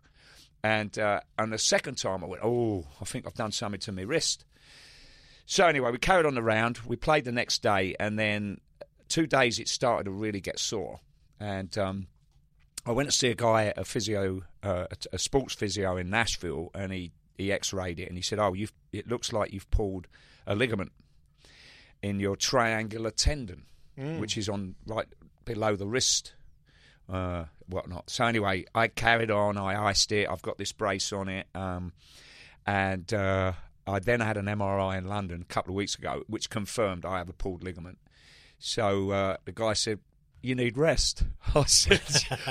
And 0.63 0.97
uh, 0.97 1.19
and 1.37 1.51
the 1.51 1.57
second 1.57 1.97
time 1.97 2.23
I 2.23 2.27
went, 2.27 2.43
oh, 2.45 2.85
I 3.01 3.03
think 3.03 3.27
I've 3.27 3.33
done 3.33 3.51
something 3.51 3.81
to 3.81 3.91
my 3.91 4.03
wrist. 4.03 4.45
So 5.45 5.67
anyway, 5.67 5.91
we 5.91 5.97
carried 5.97 6.25
on 6.25 6.35
the 6.35 6.43
round. 6.43 6.79
We 6.85 6.95
played 6.95 7.25
the 7.25 7.33
next 7.33 7.61
day, 7.61 7.93
and 7.99 8.17
then 8.17 8.61
two 9.09 9.27
days 9.27 9.59
it 9.59 9.67
started 9.67 10.05
to 10.05 10.11
really 10.11 10.39
get 10.39 10.59
sore. 10.59 11.01
And 11.41 11.77
um, 11.77 12.07
I 12.85 12.93
went 12.93 13.09
to 13.09 13.15
see 13.15 13.29
a 13.29 13.35
guy, 13.35 13.73
a 13.75 13.83
physio, 13.83 14.43
uh, 14.63 14.85
a 15.11 15.19
sports 15.19 15.55
physio 15.55 15.97
in 15.97 16.09
Nashville, 16.09 16.71
and 16.73 16.93
he 16.93 17.11
he 17.39 17.51
X-rayed 17.51 17.99
it, 17.99 18.07
and 18.07 18.17
he 18.17 18.21
said, 18.21 18.39
"Oh, 18.39 18.53
you've 18.53 18.73
it 18.93 19.07
looks 19.07 19.33
like 19.33 19.53
you've 19.53 19.69
pulled 19.71 20.07
a 20.45 20.55
ligament 20.55 20.91
in 22.01 22.19
your 22.19 22.35
triangular 22.35 23.11
tendon, 23.11 23.65
which 24.19 24.37
is 24.37 24.47
on 24.47 24.75
right 24.85 25.07
below 25.45 25.75
the 25.75 25.87
wrist." 25.87 26.33
uh, 27.11 27.45
whatnot. 27.67 28.09
So 28.09 28.25
anyway, 28.25 28.65
I 28.73 28.87
carried 28.87 29.31
on. 29.31 29.57
I 29.57 29.87
iced 29.87 30.11
it. 30.11 30.29
I've 30.29 30.41
got 30.41 30.57
this 30.57 30.71
brace 30.71 31.11
on 31.11 31.27
it, 31.27 31.47
um, 31.55 31.93
and 32.65 33.11
uh, 33.13 33.53
I 33.87 33.99
then 33.99 34.19
had 34.19 34.37
an 34.37 34.45
MRI 34.45 34.97
in 34.97 35.07
London 35.07 35.41
a 35.41 35.53
couple 35.53 35.71
of 35.71 35.75
weeks 35.75 35.95
ago, 35.95 36.23
which 36.27 36.49
confirmed 36.49 37.05
I 37.05 37.17
have 37.17 37.29
a 37.29 37.33
pulled 37.33 37.63
ligament. 37.63 37.97
So 38.59 39.11
uh, 39.11 39.37
the 39.45 39.51
guy 39.51 39.73
said. 39.73 39.99
You 40.41 40.55
need 40.55 40.77
rest. 40.77 41.23
I 41.55 41.65
said, 41.65 42.01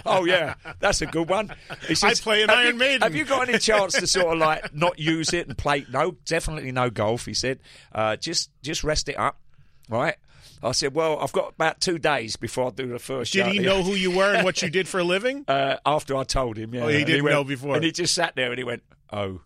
"Oh 0.05 0.25
yeah, 0.27 0.55
that's 0.79 1.01
a 1.01 1.07
good 1.07 1.29
one." 1.29 1.55
He 1.87 1.95
says, 1.95 2.21
play 2.21 2.43
in 2.43 2.49
"Have 2.51 2.59
Iron 2.59 2.75
you- 2.75 2.79
Maiden." 2.79 3.03
Have 3.03 3.15
you 3.15 3.25
got 3.25 3.49
any 3.49 3.59
chance 3.59 3.95
to 3.95 4.07
sort 4.07 4.35
of 4.35 4.39
like 4.39 4.75
not 4.75 4.99
use 4.99 5.33
it 5.33 5.47
and 5.49 5.57
play? 5.57 5.87
No, 5.91 6.17
definitely 6.27 6.71
no 6.73 6.91
golf. 6.91 7.25
He 7.25 7.33
said, 7.35 7.61
uh, 7.95 8.17
"Just 8.17 8.51
just 8.63 8.85
rest 8.85 9.09
it 9.09 9.19
up, 9.19 9.41
right?" 9.89 10.17
I 10.63 10.73
said, 10.73 10.95
"Well, 10.95 11.19
I've 11.19 11.33
got 11.33 11.53
about 11.55 11.81
two 11.81 11.99
days 11.99 12.37
before 12.37 12.67
I 12.67 12.71
do 12.71 12.89
the 12.89 12.99
first. 12.99 13.33
Did 13.33 13.47
shot." 13.47 13.53
he 13.53 13.59
know 13.61 13.83
who 13.83 13.93
you 13.95 14.11
were 14.11 14.35
and 14.35 14.45
what 14.45 14.61
you 14.61 14.69
did 14.79 14.87
for 14.87 14.99
a 15.01 15.05
living? 15.05 15.45
Uh, 15.49 15.77
after 15.87 16.15
I 16.17 16.25
told 16.25 16.59
him, 16.59 16.75
yeah. 16.75 16.85
Oh, 16.85 16.89
he 16.89 17.05
didn't 17.05 17.25
went- 17.25 17.35
know 17.35 17.45
before. 17.45 17.75
And 17.77 17.85
he 17.85 17.91
just 17.93 18.13
sat 18.13 18.35
there 18.37 18.51
and 18.51 18.59
he 18.59 18.65
went, 18.65 18.83
"Oh." 19.13 19.41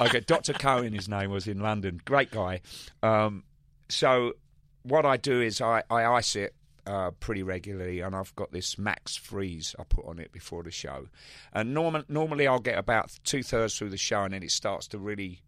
okay, 0.00 0.20
Dr. 0.20 0.52
Cohen, 0.54 0.92
his 0.92 1.08
name 1.08 1.30
was 1.30 1.46
in 1.46 1.60
London. 1.60 2.00
Great 2.04 2.30
guy. 2.30 2.60
Um, 3.02 3.44
so 3.88 4.32
what 4.82 5.06
I 5.06 5.16
do 5.16 5.40
is 5.40 5.60
I, 5.60 5.82
I 5.90 6.04
ice 6.04 6.36
it 6.36 6.54
uh, 6.90 7.10
pretty 7.20 7.42
regularly, 7.44 8.00
and 8.00 8.16
I've 8.16 8.34
got 8.34 8.50
this 8.50 8.76
max 8.76 9.14
freeze 9.14 9.76
I 9.78 9.84
put 9.84 10.06
on 10.06 10.18
it 10.18 10.32
before 10.32 10.64
the 10.64 10.72
show. 10.72 11.06
And 11.52 11.72
normal, 11.72 12.02
normally 12.08 12.48
I'll 12.48 12.58
get 12.58 12.78
about 12.78 13.16
two 13.22 13.42
thirds 13.44 13.78
through 13.78 13.90
the 13.90 13.96
show, 13.96 14.22
and 14.24 14.34
then 14.34 14.42
it 14.42 14.50
starts 14.50 14.88
to 14.88 14.98
really 14.98 15.40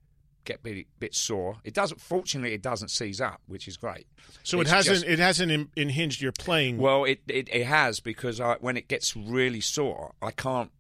get 0.44 0.56
a 0.56 0.60
bit, 0.60 0.86
bit 1.00 1.14
sore. 1.14 1.56
It 1.64 1.74
doesn't. 1.74 2.00
Fortunately, 2.00 2.52
it 2.54 2.62
doesn't 2.62 2.90
seize 2.90 3.20
up, 3.20 3.40
which 3.46 3.66
is 3.66 3.76
great. 3.76 4.06
So 4.44 4.60
it 4.60 4.68
hasn't 4.68 4.98
just- 5.00 5.06
it 5.06 5.18
hasn't 5.18 5.50
in, 5.50 5.68
unhinged 5.76 6.22
your 6.22 6.32
playing. 6.32 6.78
well, 6.78 7.04
it, 7.04 7.20
it, 7.26 7.48
it 7.52 7.66
has 7.66 7.98
because 7.98 8.40
I, 8.40 8.56
when 8.60 8.76
it 8.76 8.86
gets 8.86 9.16
really 9.16 9.60
sore, 9.60 10.12
I 10.22 10.30
can't. 10.30 10.70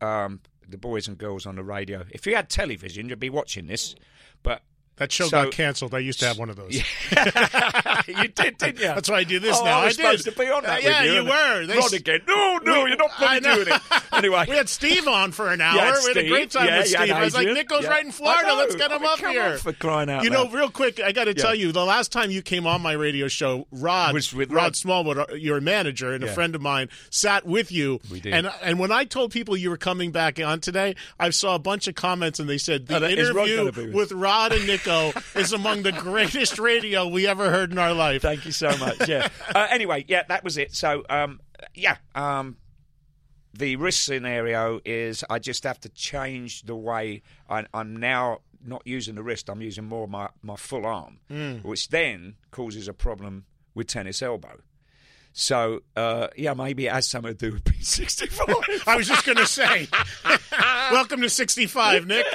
Um, 0.00 0.40
the 0.68 0.78
boys 0.78 1.06
and 1.06 1.18
girls 1.18 1.46
on 1.46 1.56
the 1.56 1.62
radio. 1.62 2.04
If 2.10 2.26
you 2.26 2.34
had 2.34 2.48
television, 2.48 3.08
you'd 3.08 3.20
be 3.20 3.30
watching 3.30 3.66
this. 3.66 3.94
But 4.42 4.62
that 5.02 5.12
show 5.12 5.24
so- 5.24 5.44
got 5.44 5.52
canceled. 5.52 5.94
I 5.94 5.98
used 5.98 6.20
to 6.20 6.26
have 6.26 6.38
one 6.38 6.48
of 6.50 6.56
those. 6.56 6.74
you 8.08 8.28
did, 8.28 8.58
didn't 8.58 8.78
you? 8.80 8.86
That's 8.86 9.08
why 9.10 9.16
I 9.18 9.24
do 9.24 9.38
this 9.38 9.58
oh, 9.60 9.64
now. 9.64 9.80
I 9.80 9.84
was 9.86 9.98
I 9.98 10.02
did. 10.12 10.20
supposed 10.20 10.36
to 10.38 10.44
be 10.44 10.50
on 10.50 10.62
that. 10.64 10.78
Uh, 10.84 10.88
yeah, 10.88 11.02
you, 11.04 11.12
you 11.14 11.24
were. 11.24 11.66
They 11.66 11.76
Rod 11.76 11.92
again. 11.92 12.20
No, 12.26 12.58
no, 12.58 12.84
We- 12.84 12.90
you're 12.90 12.98
not 12.98 13.10
I 13.18 13.40
bloody 13.40 13.64
doing 13.64 13.76
it. 13.76 13.82
Anyway, 14.12 14.44
We 14.48 14.56
had 14.56 14.68
Steve 14.68 15.08
on 15.08 15.32
for 15.32 15.50
an 15.50 15.60
hour. 15.62 15.74
We 16.04 16.08
had 16.08 16.16
a 16.18 16.28
great 16.28 16.50
time 16.50 16.66
Yeah, 16.68 16.78
with 16.78 16.88
Steve. 16.88 17.10
I 17.10 17.24
was 17.24 17.34
like. 17.34 17.46
Nick 17.48 17.68
goes 17.68 17.84
Yeah. 17.84 17.90
right 17.90 18.04
in 18.04 18.12
Florida. 18.12 18.54
Let's 18.54 18.74
get 18.76 18.92
I 18.92 18.96
him 18.96 19.04
up 19.04 19.18
here. 19.18 19.56
for 19.58 19.72
crying 19.72 20.10
out 20.10 20.22
You 20.24 20.30
know, 20.30 20.48
real 20.48 20.70
quick, 20.70 21.00
I 21.00 21.12
got 21.12 21.24
to 21.24 21.30
Yeah. 21.34 21.42
tell 21.42 21.54
you, 21.54 21.72
the 21.72 21.84
last 21.84 22.12
time 22.12 22.30
you 22.30 22.42
came 22.42 22.66
on 22.66 22.82
my 22.82 22.92
radio 22.92 23.26
show, 23.28 23.66
Rod, 23.72 24.12
Was 24.14 24.32
with 24.34 24.52
Rod. 24.52 24.76
Smallwood, 24.76 25.18
uh, 25.18 25.26
your 25.34 25.60
manager 25.60 26.12
and 26.12 26.22
a 26.24 26.28
friend 26.32 26.54
of 26.54 26.60
mine, 26.60 26.88
sat 27.10 27.46
with 27.46 27.72
you. 27.72 28.00
We 28.10 28.20
did. 28.20 28.34
And 28.34 28.50
and 28.62 28.78
when 28.78 28.92
I 28.92 29.04
told 29.04 29.32
people 29.32 29.56
you 29.56 29.70
were 29.70 29.76
coming 29.78 30.12
back 30.12 30.38
on 30.40 30.60
today, 30.60 30.94
I 31.18 31.30
saw 31.30 31.54
a 31.54 31.58
bunch 31.58 31.88
of 31.88 31.94
comments 31.94 32.38
and 32.38 32.48
they 32.48 32.58
said 32.58 32.86
the 32.86 32.96
Oh, 32.96 33.00
Rod 33.00 33.10
interview 33.10 33.64
with- 33.64 33.92
with 33.94 34.12
Rod 34.12 34.52
and 34.52 34.66
Nicko 34.66 34.91
is 35.34 35.52
among 35.52 35.82
the 35.82 35.92
greatest 35.92 36.58
radio 36.58 37.06
we 37.06 37.26
ever 37.26 37.50
heard 37.50 37.72
in 37.72 37.78
our 37.78 37.94
life. 37.94 38.22
Thank 38.22 38.44
you 38.44 38.52
so 38.52 38.76
much. 38.78 39.08
Yeah. 39.08 39.28
uh, 39.54 39.66
anyway, 39.70 40.04
yeah, 40.08 40.22
that 40.28 40.44
was 40.44 40.56
it. 40.56 40.74
So, 40.74 41.04
um, 41.08 41.40
yeah, 41.74 41.96
um, 42.14 42.56
the 43.54 43.76
risk 43.76 44.02
scenario 44.04 44.80
is 44.84 45.24
I 45.28 45.38
just 45.38 45.64
have 45.64 45.80
to 45.80 45.88
change 45.88 46.62
the 46.62 46.76
way 46.76 47.22
I, 47.48 47.66
I'm 47.74 47.96
now 47.96 48.40
not 48.64 48.82
using 48.84 49.14
the 49.14 49.22
wrist. 49.22 49.48
I'm 49.48 49.62
using 49.62 49.84
more 49.84 50.08
my 50.08 50.28
my 50.42 50.56
full 50.56 50.86
arm, 50.86 51.18
which 51.62 51.88
then 51.88 52.36
causes 52.50 52.88
a 52.88 52.92
problem 52.92 53.44
with 53.74 53.86
tennis 53.88 54.22
elbow. 54.22 54.60
So, 55.32 55.80
uh, 55.96 56.28
yeah, 56.36 56.52
maybe 56.54 56.86
it 56.86 56.92
has 56.92 57.08
something 57.08 57.34
to 57.34 57.38
do 57.38 57.52
with 57.54 57.64
being 57.64 57.80
65. 57.82 58.84
I 58.86 58.96
was 58.96 59.08
just 59.08 59.24
going 59.24 59.38
to 59.38 59.46
say, 59.46 59.88
welcome 60.90 61.22
to 61.22 61.30
65, 61.30 62.06
Nick. 62.06 62.26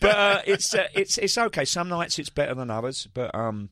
but 0.00 0.16
uh, 0.16 0.40
it's 0.46 0.74
uh, 0.74 0.88
it's 0.94 1.18
it's 1.18 1.36
okay. 1.36 1.64
Some 1.64 1.88
nights 1.88 2.18
it's 2.18 2.30
better 2.30 2.54
than 2.54 2.70
others, 2.70 3.06
but 3.12 3.34
um, 3.34 3.68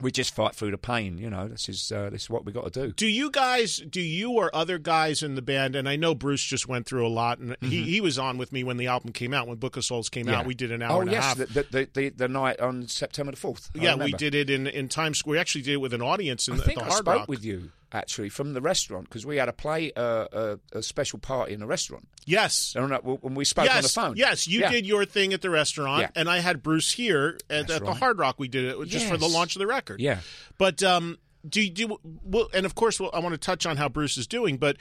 we 0.00 0.10
just 0.10 0.34
fight 0.34 0.54
through 0.54 0.72
the 0.72 0.78
pain. 0.78 1.16
You 1.18 1.30
know, 1.30 1.48
this 1.48 1.68
is 1.68 1.90
uh, 1.92 2.10
this 2.10 2.22
is 2.24 2.30
what 2.30 2.44
we 2.44 2.52
got 2.52 2.72
to 2.72 2.86
do. 2.86 2.92
Do 2.92 3.06
you 3.06 3.30
guys, 3.30 3.76
do 3.76 4.00
you 4.00 4.32
or 4.32 4.54
other 4.54 4.78
guys 4.78 5.22
in 5.22 5.36
the 5.36 5.42
band, 5.42 5.76
and 5.76 5.88
I 5.88 5.96
know 5.96 6.14
Bruce 6.14 6.42
just 6.42 6.68
went 6.68 6.86
through 6.86 7.06
a 7.06 7.08
lot, 7.08 7.38
and 7.38 7.56
he, 7.60 7.82
he 7.82 8.00
was 8.00 8.18
on 8.18 8.36
with 8.36 8.52
me 8.52 8.64
when 8.64 8.76
the 8.76 8.88
album 8.88 9.12
came 9.12 9.32
out, 9.32 9.46
when 9.46 9.56
Book 9.58 9.76
of 9.76 9.84
Souls 9.84 10.08
came 10.08 10.28
out. 10.28 10.44
We 10.44 10.54
did 10.54 10.72
an 10.72 10.82
hour 10.82 10.98
oh 10.98 11.00
and 11.02 11.10
a 11.10 11.12
yes, 11.12 11.24
half. 11.24 11.36
the, 11.38 11.46
the, 11.70 11.88
the 11.94 12.08
the 12.10 12.28
night 12.28 12.60
on 12.60 12.88
September 12.88 13.32
the 13.32 13.38
fourth. 13.38 13.70
yeah, 13.74 13.94
we 13.94 14.12
did 14.12 14.34
it 14.34 14.50
in, 14.50 14.66
in 14.66 14.88
Times 14.88 15.18
Square. 15.18 15.32
We 15.32 15.38
actually 15.38 15.62
did 15.62 15.74
it 15.74 15.80
with 15.80 15.94
an 15.94 16.02
audience 16.02 16.48
in 16.48 16.54
I 16.54 16.56
the, 16.58 16.62
think 16.64 16.78
the 16.78 16.84
I 16.84 16.88
Hard 16.88 16.98
spoke 16.98 17.18
Rock. 17.20 17.28
with 17.28 17.44
you 17.44 17.70
actually 17.92 18.28
from 18.28 18.52
the 18.52 18.60
restaurant 18.60 19.08
because 19.08 19.24
we 19.24 19.36
had 19.36 19.48
a 19.48 19.52
play 19.52 19.92
uh, 19.96 20.26
a, 20.72 20.78
a 20.78 20.82
special 20.82 21.18
party 21.18 21.52
in 21.54 21.60
the 21.60 21.66
restaurant. 21.66 22.08
yes. 22.24 22.74
I 22.76 22.80
when 22.84 23.34
we 23.34 23.44
spoke 23.44 23.66
yes, 23.66 23.76
on 23.76 23.82
the 23.82 23.88
phone. 23.88 24.16
yes, 24.16 24.48
you 24.48 24.60
Yeah. 24.60 24.70
did 24.70 24.86
your 24.86 25.04
thing 25.04 25.32
at 25.32 25.40
the 25.42 25.50
restaurant, 25.50 26.02
Yeah. 26.02 26.10
and 26.20 26.28
I 26.28 26.40
had 26.40 26.62
Bruce 26.62 26.92
here 26.92 27.38
at, 27.48 27.70
at 27.70 27.80
the 27.80 27.84
right. 27.86 27.96
Hard 27.96 28.18
Rock. 28.18 28.36
We 28.38 28.48
did 28.48 28.64
it 28.64 28.88
just 28.88 29.06
for 29.06 29.16
the 29.16 29.28
launch 29.28 29.54
of 29.56 29.60
the 29.60 29.66
record. 29.66 30.00
Yeah. 30.00 30.18
But 30.58 30.82
um, 30.82 31.18
do 31.48 31.60
you 31.62 31.70
do 31.70 31.98
well, 32.24 32.48
and 32.52 32.66
of 32.66 32.74
course, 32.74 32.98
well, 32.98 33.10
I 33.14 33.20
want 33.20 33.34
to 33.34 33.38
touch 33.38 33.66
on 33.66 33.76
how 33.76 33.88
Bruce 33.88 34.16
is 34.16 34.26
doing. 34.26 34.56
But 34.58 34.76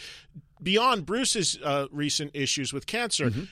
beyond 0.61 1.05
Bruce's 1.05 1.59
uh, 1.63 1.87
recent 1.91 2.31
issues 2.33 2.73
with 2.73 2.85
cancer. 2.87 3.29
Mm-hmm. 3.29 3.43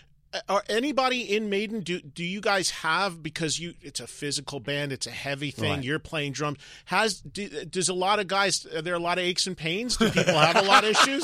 Are 0.50 0.64
anybody 0.68 1.36
in 1.36 1.50
Maiden? 1.50 1.82
Do 1.82 2.00
do 2.02 2.24
you 2.24 2.42
guys 2.42 2.70
have 2.72 3.22
because 3.22 3.60
you? 3.60 3.74
It's 3.82 4.00
a 4.00 4.08
physical 4.08 4.60
band. 4.60 4.92
It's 4.92 5.06
a 5.08 5.12
heavy 5.12 5.52
thing. 5.52 5.72
Right. 5.76 5.84
You're 5.84 6.00
playing 6.00 6.32
drums. 6.34 6.58
Has 6.86 7.22
do, 7.22 7.48
does 7.66 7.88
a 7.90 7.94
lot 7.94 8.20
of 8.20 8.28
guys? 8.28 8.66
Are 8.66 8.82
there 8.82 8.96
a 8.96 9.00
lot 9.00 9.18
of 9.20 9.24
aches 9.24 9.46
and 9.48 9.56
pains? 9.56 9.96
Do 9.98 10.10
people 10.10 10.34
have 10.34 10.56
a 10.56 10.64
lot 10.68 10.84
of 10.84 10.90
issues? 10.92 11.24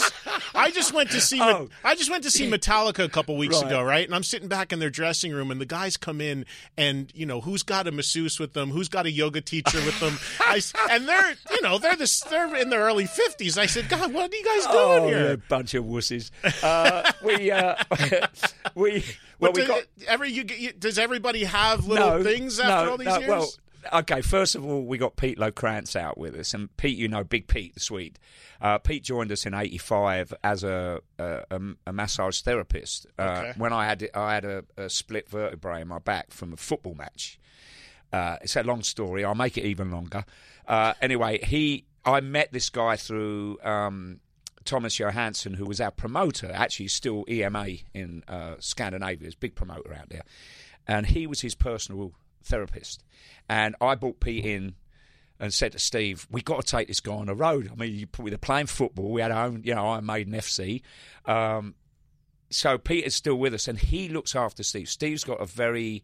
I 0.54 0.72
just 0.72 0.94
went 0.94 1.12
to 1.12 1.22
see. 1.22 1.40
Oh. 1.50 1.70
I 1.84 1.96
just 1.96 2.12
went 2.12 2.24
to 2.26 2.32
see 2.32 2.48
Metallica 2.50 3.04
a 3.04 3.10
couple 3.10 3.36
weeks 3.36 3.56
Right. 3.62 3.66
ago, 3.68 3.82
right? 3.82 4.06
And 4.06 4.14
I'm 4.14 4.24
sitting 4.24 4.48
back 4.50 4.72
in 4.72 4.78
their 4.80 4.90
dressing 4.92 5.32
room, 5.32 5.50
and 5.52 5.60
the 5.60 5.66
guys 5.66 5.98
come 5.98 6.22
in, 6.22 6.46
and 6.78 7.12
you 7.16 7.26
know 7.26 7.42
who's 7.42 7.64
got 7.64 7.88
a 7.88 7.92
masseuse 7.92 8.40
with 8.40 8.54
them, 8.54 8.70
who's 8.70 8.88
got 8.90 9.06
a 9.08 9.12
yoga 9.12 9.42
teacher 9.42 9.78
with 9.84 10.00
them, 10.00 10.20
I 10.42 10.62
and 10.92 11.08
they're 11.08 11.36
you 11.52 11.62
know 11.62 11.80
they're 11.80 11.96
this 11.96 12.20
they're 12.22 12.56
in 12.58 12.70
their 12.70 12.82
early 12.82 13.06
50s. 13.06 13.58
I 13.58 13.66
said, 13.66 13.90
God, 13.90 14.14
what 14.14 14.32
are 14.32 14.36
you 14.36 14.44
guys 14.46 14.66
doing 14.66 14.76
Oh, 14.78 15.08
here? 15.08 15.20
you're 15.20 15.32
a 15.32 15.38
bunch 15.38 15.74
of 15.74 15.86
wusses. 15.86 16.30
Uh, 16.62 17.10
we 17.24 17.50
uh, 17.50 17.76
we 18.76 18.99
well 19.40 19.52
But 19.52 19.56
we 19.56 19.62
do- 19.62 19.68
got 19.68 19.84
every 20.08 20.32
you, 20.32 20.44
you 20.58 20.74
does 20.74 20.98
everybody 21.00 21.44
have 21.44 21.86
little 21.88 22.24
things 22.24 22.60
after 22.60 22.86
no, 22.86 22.92
all 22.92 22.98
these 22.98 23.08
no, 23.08 23.18
years? 23.20 23.30
Well, 23.30 23.50
okay. 24.02 24.22
First 24.22 24.56
of 24.56 24.66
all, 24.66 24.84
we 24.86 24.98
got 24.98 25.16
Pete 25.16 25.38
Locrantz 25.38 25.96
out 25.96 26.18
with 26.18 26.36
us, 26.36 26.54
and 26.54 26.76
Pete, 26.78 26.98
you 26.98 27.08
know, 27.08 27.24
Big 27.24 27.48
Pete, 27.48 27.74
the 27.74 27.80
Swede. 27.80 28.20
Uh, 28.62 28.78
Pete 28.78 29.04
joined 29.04 29.32
us 29.32 29.46
in 29.46 29.54
'85 29.54 30.34
as 30.44 30.64
a, 30.64 31.00
a 31.18 31.44
a 31.52 31.60
a 31.88 31.94
massage 31.94 32.42
therapist. 32.42 33.08
Uh, 33.18 33.24
Okay. 33.40 33.54
When 33.58 33.72
I 33.74 33.86
had 33.86 34.10
I 34.14 34.34
had 34.34 34.46
a, 34.46 34.64
a 34.78 34.90
split 34.90 35.30
vertebrae 35.30 35.82
in 35.82 35.88
my 35.88 36.00
back 36.00 36.32
from 36.32 36.54
a 36.54 36.58
football 36.58 36.96
match. 36.96 37.40
Uh, 38.12 38.38
it's 38.42 38.56
a 38.56 38.64
long 38.64 38.82
story. 38.82 39.24
I'll 39.24 39.36
make 39.36 39.56
it 39.58 39.66
even 39.66 39.92
longer. 39.92 40.26
Uh, 40.68 40.94
anyway, 41.02 41.40
he 41.46 41.86
I 42.04 42.22
met 42.22 42.52
this 42.52 42.70
guy 42.70 42.96
through 42.96 43.60
um, 43.64 44.20
Thomas 44.70 45.00
Johansson, 45.00 45.56
who 45.56 45.66
was 45.66 45.82
our 45.82 45.90
promoter. 45.90 46.52
Actually, 46.54 46.90
still 46.90 47.26
EMA 47.28 47.68
in 47.94 48.24
uh, 48.28 48.56
Scandinavia. 48.60 49.28
A 49.28 49.32
big 49.40 49.56
promoter 49.56 49.94
out 49.94 50.10
there, 50.10 50.22
and 50.88 51.08
he 51.08 51.26
was 51.26 51.42
his 51.42 51.56
personal 51.56 52.14
therapist. 52.44 53.04
And 53.50 53.76
I 53.82 53.96
brought 53.96 54.20
Pete 54.20 54.46
in 54.46 54.76
and 55.40 55.52
said 55.52 55.72
to 55.72 55.80
Steve, 55.80 56.28
"We 56.30 56.44
got 56.44 56.64
to 56.64 56.72
take 56.72 56.88
this 56.88 57.00
guy 57.00 57.14
on 57.14 57.26
the 57.26 57.36
road. 57.36 57.72
I 57.72 57.76
mean, 57.76 58.08
put, 58.12 58.30
they're 58.30 58.38
playing 58.38 58.68
football. 58.68 59.12
We 59.12 59.22
had 59.22 59.32
our 59.32 59.48
own, 59.48 59.64
you 59.66 59.74
know, 59.74 59.88
Iron 59.88 60.06
Maiden 60.06 60.34
FC." 60.34 60.84
Um, 61.26 61.74
so 62.52 62.78
Peter's 62.78 63.16
still 63.16 63.36
with 63.36 63.56
us, 63.56 63.68
and 63.68 63.80
he 63.80 64.08
looks 64.08 64.36
after 64.36 64.62
Steve. 64.62 64.88
Steve's 64.88 65.24
got 65.24 65.42
a 65.42 65.46
very 65.46 66.04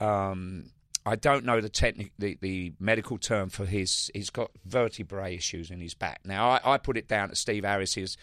um, 0.00 0.70
I 1.04 1.16
don't 1.16 1.44
know 1.44 1.60
the 1.60 1.68
technic, 1.68 2.12
the, 2.18 2.38
the 2.40 2.72
medical 2.78 3.18
term 3.18 3.48
for 3.48 3.66
his. 3.66 4.10
He's 4.14 4.30
got 4.30 4.50
vertebrae 4.64 5.34
issues 5.34 5.70
in 5.70 5.80
his 5.80 5.94
back. 5.94 6.20
Now, 6.24 6.50
I, 6.50 6.74
I 6.74 6.78
put 6.78 6.96
it 6.96 7.08
down 7.08 7.28
to 7.30 7.34
Steve 7.34 7.64
Harris 7.64 7.96
is, 7.96 8.16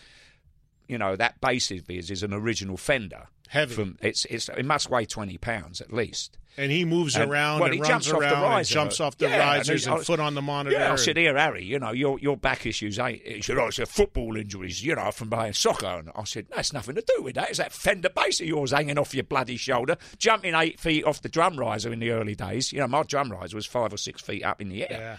you 0.88 0.98
know, 0.98 1.16
that 1.16 1.42
bass 1.42 1.72
of 1.72 1.88
his 1.88 2.10
is 2.10 2.24
an 2.24 2.34
original 2.34 2.78
Fender. 2.78 3.28
Heavy. 3.50 3.74
From 3.74 3.98
it's 4.02 4.26
it's 4.26 4.48
it 4.50 4.66
must 4.66 4.90
weigh 4.90 5.06
twenty 5.06 5.38
pounds 5.38 5.82
at 5.82 5.92
least. 5.92 6.38
And 6.60 6.72
he 6.72 6.84
moves 6.84 7.16
And- 7.16 7.32
around 7.32 7.60
well, 7.60 7.66
and 7.68 7.74
he 7.76 7.80
runs 7.80 7.90
jumps 8.06 8.08
off 8.12 8.20
the 8.20 8.26
around 8.34 8.58
and 8.58 8.68
jumps 8.68 9.00
off 9.00 9.18
the 9.18 9.28
Yeah, 9.28 9.32
and 9.34 9.40
risers 9.60 9.86
he- 9.86 9.92
and, 9.92 10.02
I- 10.02 10.04
foot 10.04 10.20
on 10.20 10.36
the 10.36 10.42
monitor. 10.42 10.76
Yeah, 10.78 10.92
I 10.92 10.96
said, 10.98 11.16
here, 11.18 11.38
Harry, 11.38 11.64
you 11.64 11.80
know, 11.80 11.92
your 11.92 12.20
your 12.20 12.36
back 12.38 12.66
issues 12.66 13.00
ain't. 13.00 13.26
He 13.26 13.42
said, 13.42 13.58
oh, 13.58 13.68
it's 13.68 13.80
a 13.80 13.86
football 13.86 14.36
injuries, 14.36 14.84
you 14.84 14.96
know, 14.96 15.10
from 15.12 15.30
playing 15.30 15.54
soccer. 15.54 15.88
And 15.88 16.12
I 16.16 16.26
said, 16.26 16.48
that's 16.54 16.74
nothing 16.74 16.96
to 16.96 17.04
do 17.16 17.24
with 17.24 17.36
that. 17.36 17.50
It's 17.50 17.60
that 17.60 17.72
fender 17.72 18.10
bass 18.10 18.42
of 18.42 18.48
yours 18.48 18.72
hanging 18.72 18.98
off 18.98 19.14
your 19.14 19.24
bloody 19.24 19.56
shoulder, 19.58 19.98
jumping 20.18 20.54
eight 20.54 20.80
feet 20.80 21.06
off 21.06 21.22
the 21.22 21.30
drum 21.30 21.58
riser 21.58 21.94
in 21.94 22.00
the 22.00 22.12
early 22.12 22.36
days. 22.36 22.74
You 22.74 22.80
know, 22.80 22.88
my 22.88 23.04
drum 23.04 23.32
riser 23.32 23.56
was 23.56 23.66
five 23.66 23.94
or 23.94 23.98
six 23.98 24.22
feet 24.22 24.44
up 24.44 24.60
in 24.62 24.70
the 24.70 24.84
air. 24.90 25.00
Yeah. 25.00 25.18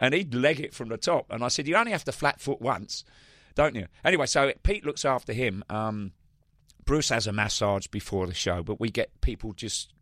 And 0.00 0.14
he'd 0.14 0.32
leg 0.32 0.60
it 0.60 0.72
from 0.72 0.88
the 0.88 0.96
top. 0.96 1.26
And 1.30 1.44
I 1.44 1.48
said, 1.48 1.68
you 1.68 1.76
only 1.76 1.92
have 1.92 2.04
to 2.04 2.12
flat 2.12 2.40
foot 2.40 2.60
once, 2.62 3.04
don't 3.54 3.74
you? 3.74 3.88
Anyway, 4.04 4.26
so 4.26 4.52
Pete 4.62 4.86
looks 4.86 5.04
after 5.04 5.32
him. 5.32 5.64
Um, 5.68 6.12
Bruce 6.84 7.10
has 7.10 7.26
a 7.26 7.32
massage 7.32 7.86
before 7.88 8.26
the 8.26 8.32
show, 8.32 8.62
but 8.62 8.80
we 8.80 8.90
get 8.90 9.20
people 9.20 9.52
just, 9.52 9.92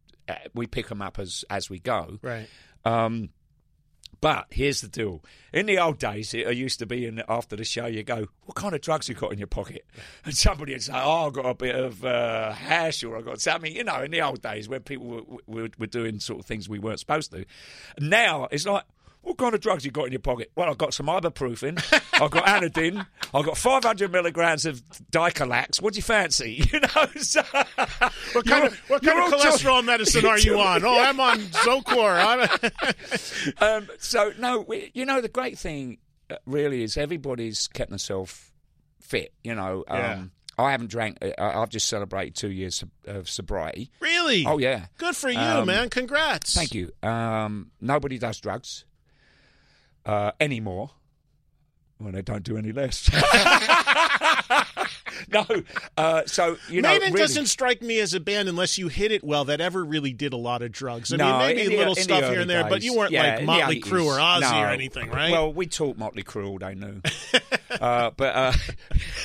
we 0.54 0.66
pick 0.66 0.88
them 0.88 1.02
up 1.02 1.18
as, 1.18 1.44
as 1.50 1.70
we 1.70 1.78
go. 1.78 2.18
Right. 2.22 2.48
Um, 2.84 3.30
but 4.20 4.46
here's 4.50 4.80
the 4.80 4.88
deal. 4.88 5.22
In 5.52 5.66
the 5.66 5.78
old 5.78 5.98
days, 5.98 6.32
it 6.32 6.52
used 6.56 6.78
to 6.78 6.86
be 6.86 7.06
in 7.06 7.22
after 7.28 7.54
the 7.54 7.64
show, 7.64 7.86
you 7.86 8.02
go, 8.02 8.26
"What 8.44 8.54
kind 8.54 8.74
of 8.74 8.80
drugs 8.80 9.08
you 9.08 9.14
got 9.14 9.32
in 9.32 9.38
your 9.38 9.46
pocket?" 9.46 9.86
And 10.24 10.34
somebody 10.34 10.72
would 10.72 10.82
say, 10.82 10.94
"Oh, 10.94 11.26
I 11.26 11.30
got 11.30 11.46
a 11.46 11.54
bit 11.54 11.74
of 11.74 12.04
uh, 12.04 12.52
hash, 12.52 13.04
or 13.04 13.18
I've 13.18 13.24
got 13.24 13.40
something." 13.40 13.74
You 13.74 13.84
know, 13.84 14.02
in 14.02 14.10
the 14.10 14.22
old 14.22 14.40
days 14.40 14.68
when 14.68 14.80
people 14.80 15.06
were, 15.06 15.22
were, 15.46 15.68
were 15.78 15.86
doing 15.86 16.18
sort 16.20 16.40
of 16.40 16.46
things 16.46 16.68
we 16.68 16.78
weren't 16.78 17.00
supposed 17.00 17.30
to. 17.32 17.44
Now 18.00 18.48
it's 18.50 18.66
like. 18.66 18.84
What 19.26 19.38
kind 19.38 19.54
of 19.54 19.60
drugs 19.60 19.84
you 19.84 19.90
got 19.90 20.06
in 20.06 20.12
your 20.12 20.20
pocket? 20.20 20.52
Well, 20.54 20.70
I've 20.70 20.78
got 20.78 20.94
some 20.94 21.06
ibuprofen, 21.06 21.82
I've 22.22 22.30
got 22.30 22.44
anodine, 22.46 23.04
I've 23.34 23.44
got 23.44 23.58
500 23.58 24.12
milligrams 24.12 24.64
of 24.64 24.80
Dicalax. 25.10 25.82
What 25.82 25.94
do 25.94 25.98
you 25.98 26.02
fancy? 26.04 26.62
You 26.72 26.78
know, 26.80 27.06
so, 27.16 27.42
What 28.34 28.46
kind 28.46 28.66
of 28.66 28.78
what 28.88 29.02
kind 29.02 29.18
of 29.32 29.40
cholesterol 29.40 29.84
medicine 29.84 30.26
are 30.26 30.38
you 30.38 30.60
on? 30.60 30.84
Oh, 30.84 31.00
I'm 31.02 31.18
on 31.18 31.38
Zocor. 31.66 32.70
I'm 33.60 33.80
um, 33.82 33.88
so 33.98 34.32
no, 34.38 34.60
we, 34.60 34.92
you 34.94 35.04
know 35.04 35.20
the 35.20 35.28
great 35.28 35.58
thing 35.58 35.98
uh, 36.30 36.36
really 36.46 36.84
is 36.84 36.96
everybody's 36.96 37.66
kept 37.66 37.90
themselves 37.90 38.52
fit. 39.00 39.32
You 39.42 39.56
know, 39.56 39.84
um, 39.88 39.98
Yeah. 39.98 40.24
I 40.58 40.70
haven't 40.70 40.90
drank. 40.90 41.18
uh, 41.22 41.32
I've 41.38 41.68
just 41.70 41.88
celebrated 41.88 42.36
two 42.36 42.50
years 42.52 42.82
of- 42.82 42.90
of 43.16 43.28
sobriety. 43.28 43.90
really? 43.98 44.46
Oh 44.46 44.58
yeah, 44.58 44.86
Good 44.98 45.16
for 45.16 45.30
you, 45.30 45.38
Um, 45.40 45.66
man. 45.66 45.90
Congrats. 45.90 46.54
thank 46.54 46.74
you. 46.74 46.92
Um, 47.02 47.72
nobody 47.80 48.18
does 48.18 48.40
drugs 48.40 48.84
uh, 50.06 50.32
anymore. 50.40 50.90
Well, 52.00 52.12
they 52.12 52.22
don't 52.22 52.42
do 52.42 52.56
any 52.58 52.72
less. 52.72 53.08
no, 55.32 55.46
uh, 55.96 56.22
so 56.26 56.56
you 56.68 56.82
know, 56.82 56.90
Maiden 56.90 57.12
really- 57.12 57.22
doesn't 57.22 57.46
strike 57.46 57.80
me 57.80 58.00
as 58.00 58.12
a 58.12 58.20
band 58.20 58.50
unless 58.50 58.76
you 58.76 58.88
hit 58.88 59.12
it 59.12 59.24
well 59.24 59.46
that 59.46 59.62
ever 59.62 59.82
really 59.82 60.12
did 60.12 60.34
a 60.34 60.36
lot 60.36 60.60
of 60.62 60.72
drugs. 60.72 61.12
I 61.12 61.16
no, 61.16 61.38
mean, 61.38 61.56
maybe 61.56 61.68
the- 61.68 61.76
little 61.78 61.94
stuff 61.94 62.24
here 62.30 62.40
and 62.40 62.50
there, 62.50 62.68
but 62.68 62.82
you 62.82 62.94
weren't 62.94 63.12
Yeah, 63.12 63.36
like 63.36 63.44
Motley 63.44 63.80
Crue 63.80 64.04
or 64.04 64.18
Ozzy 64.18 64.40
No. 64.42 64.62
or 64.62 64.66
anything, 64.66 65.08
right? 65.10 65.32
Well, 65.32 65.52
we 65.52 65.66
taught 65.66 65.96
Motley 65.96 66.22
Crue 66.22 66.46
all 66.46 66.58
they 66.58 66.74
knew, 66.74 67.00
uh, 67.80 68.10
but 68.16 68.34
uh, 68.36 68.52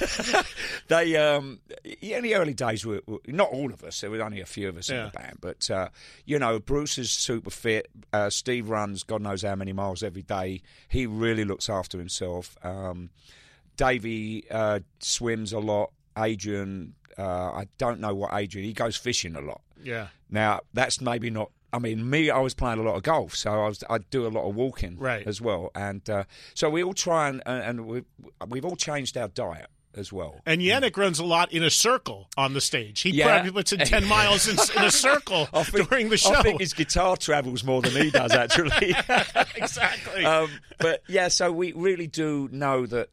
they 0.88 1.15
um, 1.17 1.60
in 2.01 2.23
the 2.23 2.36
early 2.36 2.54
days 2.54 2.86
were, 2.86 3.01
were 3.06 3.19
not 3.27 3.49
all 3.49 3.71
of 3.73 3.84
us. 3.84 4.01
There 4.01 4.10
were 4.10 4.21
only 4.21 4.41
a 4.41 4.45
few 4.45 4.69
of 4.69 4.77
us 4.77 4.89
in 4.89 4.95
the 5.06 5.12
band, 5.12 5.38
but 5.41 5.69
uh, 5.69 5.89
you 6.25 6.39
know, 6.39 6.60
Bruce 6.60 6.97
is 6.97 7.12
super 7.12 7.49
fit. 7.49 7.88
Uh, 8.13 8.30
Steve 8.30 8.69
runs 8.69 9.04
God 9.04 9.21
knows 9.21 9.41
how 9.43 9.56
many 9.56 9.73
miles 9.73 10.04
every 10.04 10.23
day. 10.23 10.62
He 10.88 11.06
really 11.06 11.45
looks 11.45 11.69
after 11.69 11.97
himself. 11.97 12.58
Um, 12.63 13.10
Davey 13.77 14.45
uh, 14.51 14.80
swims 14.99 15.54
a 15.54 15.60
lot. 15.60 15.91
Adrian, 16.17 16.93
uh, 17.17 17.51
I 17.51 17.67
don't 17.77 17.99
know 17.99 18.13
what 18.13 18.32
Adrian. 18.34 18.67
He 18.67 18.73
goes 18.73 18.95
fishing 18.97 19.36
a 19.36 19.41
lot. 19.41 19.62
yeah. 19.84 20.08
Now 20.30 20.62
that's 20.73 21.01
maybe 21.01 21.30
not. 21.30 21.51
I 21.73 21.79
mean, 21.79 22.10
me, 22.10 22.29
I 22.29 22.39
was 22.39 22.53
playing 22.53 22.79
a 22.79 22.84
lot 22.84 22.95
of 22.95 23.03
golf, 23.03 23.36
so 23.36 23.51
I 23.51 23.67
was 23.67 23.84
I 23.89 23.97
do 23.99 24.27
a 24.27 24.29
lot 24.29 24.47
of 24.47 24.55
walking 24.55 24.97
Right. 24.97 25.25
as 25.25 25.39
well, 25.41 25.71
and 25.75 26.07
uh, 26.10 26.23
so 26.53 26.69
we 26.69 26.84
all 26.84 26.93
try 26.93 27.29
and 27.29 27.41
and, 27.45 27.63
and 27.63 27.86
we 27.88 28.03
we've 28.47 28.65
all 28.65 28.75
changed 28.75 29.15
our 29.17 29.27
diet 29.29 29.67
as 29.93 30.12
well. 30.13 30.39
And 30.45 30.62
Janick 30.62 30.95
runs 30.95 31.19
a 31.19 31.25
lot 31.25 31.51
in 31.51 31.63
a 31.63 31.69
circle 31.69 32.29
on 32.38 32.53
the 32.53 32.62
stage. 32.62 33.01
He 33.01 33.10
Yeah. 33.10 33.25
probably 33.27 33.51
puts 33.51 33.73
in 33.73 33.79
10 33.79 34.05
miles 34.17 34.47
in, 34.47 34.57
in 34.79 34.86
a 34.88 34.89
circle 34.91 35.47
think- 35.47 35.89
during 35.89 36.07
the 36.07 36.15
show. 36.15 36.34
I 36.34 36.43
think 36.43 36.62
his 36.62 36.73
guitar 36.73 37.17
travels 37.17 37.63
more 37.65 37.81
than 37.81 37.91
he 38.01 38.10
does 38.10 38.31
actually. 38.31 38.95
exactly. 39.57 40.23
um, 40.25 40.49
but 40.79 41.03
yeah, 41.10 41.27
so 41.27 41.51
we 41.51 41.73
really 41.73 42.07
do 42.07 42.47
know 42.53 42.86
that, 42.86 43.10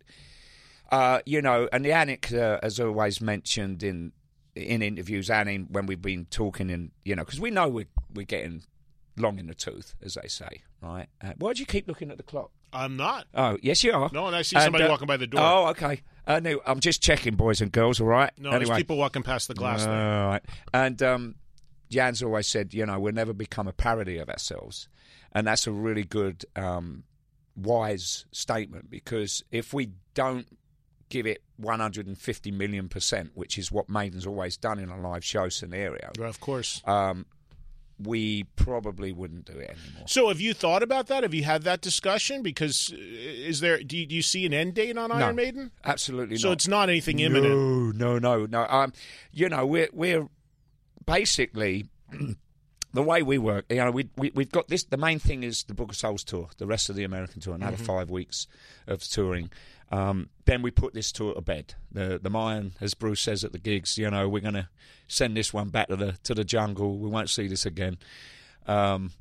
uh, 0.92 1.18
you 1.27 1.42
know, 1.42 1.68
and 1.73 1.85
Janick 1.85 2.33
uh, 2.37 2.61
has 2.62 2.79
always 2.81 3.21
mentioned 3.21 3.83
in 3.83 4.12
in 4.55 4.83
interviews 4.83 5.31
and 5.31 5.49
in, 5.49 5.64
when 5.71 5.87
we've 5.87 6.03
been 6.03 6.27
talking, 6.27 6.71
in 6.71 6.90
you 7.05 7.14
know, 7.16 7.25
because 7.25 7.40
we 7.40 7.51
know 7.51 7.68
we're 7.68 7.87
we're 8.19 8.27
getting 8.27 8.63
long 9.17 9.39
in 9.39 9.47
the 9.47 9.55
tooth, 9.55 9.95
as 10.03 10.15
they 10.21 10.29
say, 10.29 10.49
right? 10.83 11.07
Uh, 11.23 11.33
why 11.39 11.53
do 11.53 11.61
you 11.61 11.67
keep 11.67 11.87
looking 11.89 12.11
at 12.11 12.17
the 12.17 12.23
clock? 12.23 12.51
I'm 12.73 12.97
not. 12.97 13.27
Oh, 13.35 13.57
yes, 13.63 13.83
you 13.83 13.93
are. 13.93 14.11
No, 14.13 14.27
and 14.27 14.37
I 14.37 14.43
see 14.43 14.57
And, 14.57 14.65
somebody 14.65 14.85
uh, 14.85 14.91
walking 14.91 15.07
by 15.07 15.17
the 15.17 15.27
door. 15.27 15.41
Oh, 15.43 15.67
okay. 15.69 16.03
Uh, 16.27 16.41
no, 16.41 16.61
I'm 16.67 16.81
just 16.81 17.01
checking, 17.03 17.35
boys 17.37 17.61
and 17.61 17.73
girls. 17.73 18.01
All 18.01 18.07
right. 18.09 18.31
no, 18.39 18.51
anyway. 18.51 18.65
there's 18.67 18.77
people 18.79 18.97
walking 18.99 19.23
past 19.23 19.49
the 19.49 19.55
glass 19.55 19.85
there. 19.85 19.95
All 19.95 20.29
right. 20.29 20.43
And 20.75 21.03
um, 21.03 21.35
Jan's 21.91 22.23
always 22.23 22.47
said, 22.47 22.75
you 22.75 22.85
know, 22.85 22.99
we'll 23.01 23.15
never 23.15 23.33
become 23.33 23.67
a 23.69 23.73
parody 23.73 24.19
of 24.19 24.29
ourselves. 24.29 24.89
And 25.33 25.47
that's 25.47 25.67
a 25.67 25.73
really 25.73 26.05
good, 26.05 26.45
um, 26.57 27.05
wise 27.57 28.25
statement 28.31 28.89
because 28.91 29.43
if 29.51 29.73
we 29.75 29.91
don't 30.15 30.47
give 31.09 31.27
it 31.27 31.43
150 31.57 32.51
million 32.53 32.89
percent, 32.89 33.31
which 33.35 33.59
is 33.59 33.73
what 33.73 33.89
Maiden's 33.89 34.27
always 34.27 34.57
done 34.57 34.79
in 34.79 34.91
a 34.91 35.01
live 35.01 35.25
show 35.25 35.49
scenario, 35.49 36.11
Well, 36.19 36.29
Of 36.29 36.39
course. 36.41 36.83
um, 36.87 37.27
we 38.01 38.45
probably 38.57 39.13
wouldn't 39.13 39.45
do 39.45 39.53
it 39.53 39.71
anymore. 39.71 40.07
So, 40.07 40.29
have 40.29 40.41
you 40.41 40.55
thought 40.55 40.83
about 40.83 41.09
that? 41.09 41.23
Have 41.23 41.35
you 41.35 41.45
had 41.45 41.63
that 41.63 41.81
discussion? 41.81 42.43
Because 42.43 42.93
uh, 42.93 42.97
is 42.99 43.61
there? 43.61 43.83
Do 43.83 43.97
you, 43.97 44.07
do 44.07 44.15
you 44.15 44.23
see 44.23 44.47
an 44.47 44.55
end 44.55 44.75
date 44.75 44.97
on 44.97 45.11
Iron 45.11 45.37
Maiden? 45.37 45.73
Absolutely 45.85 46.35
not. 46.35 46.41
So 46.41 46.49
not. 46.49 46.53
it's 46.53 46.69
not 46.69 46.89
anything 46.89 47.19
imminent. 47.19 47.55
No, 47.55 48.19
no, 48.19 48.19
no, 48.19 48.47
no. 48.47 48.67
Um, 48.69 48.93
you 49.33 49.49
know, 49.49 49.67
we're 49.67 49.89
we're 49.93 50.29
basically 51.07 51.87
the 52.99 53.03
way 53.05 53.23
we 53.23 53.39
work. 53.39 53.65
You 53.71 53.77
know, 53.77 53.93
we, 53.93 54.09
we 54.17 54.33
we've 54.35 54.51
got 54.51 54.67
this. 54.67 54.83
The 54.83 54.97
main 54.97 55.21
thing 55.21 55.45
is 55.45 55.63
the 55.63 55.73
Book 55.73 55.91
of 55.91 55.97
Souls 55.97 56.25
tour, 56.25 56.49
the 56.59 56.67
rest 56.67 56.91
of 56.91 56.97
the 56.97 57.05
American 57.05 57.41
tour, 57.41 57.55
another 57.55 57.77
five 57.77 58.11
weeks 58.11 58.49
of 58.89 59.05
touring. 59.05 59.53
Um, 59.93 60.31
then 60.47 60.63
we 60.63 60.73
put 60.73 60.95
this 60.95 61.13
tour 61.13 61.33
to 61.33 61.41
bed. 61.41 61.75
The 61.93 62.19
the 62.21 62.29
Mayan, 62.29 62.73
as 62.81 62.95
Bruce 62.95 63.21
says 63.21 63.45
at 63.45 63.53
the 63.53 63.61
gigs, 63.61 63.99
you 63.99 64.11
know, 64.11 64.29
we're 64.29 64.43
going 64.43 64.55
to 64.55 64.69
send 65.07 65.37
this 65.37 65.55
one 65.55 65.69
back 65.69 65.87
to 65.87 65.97
the 65.97 66.13
to 66.25 66.35
the 66.35 66.43
jungle. 66.43 66.99
We 66.99 67.09
won't 67.09 67.31
see 67.31 67.47
this 67.47 67.65
again. 67.65 67.99
Um, 68.67 69.13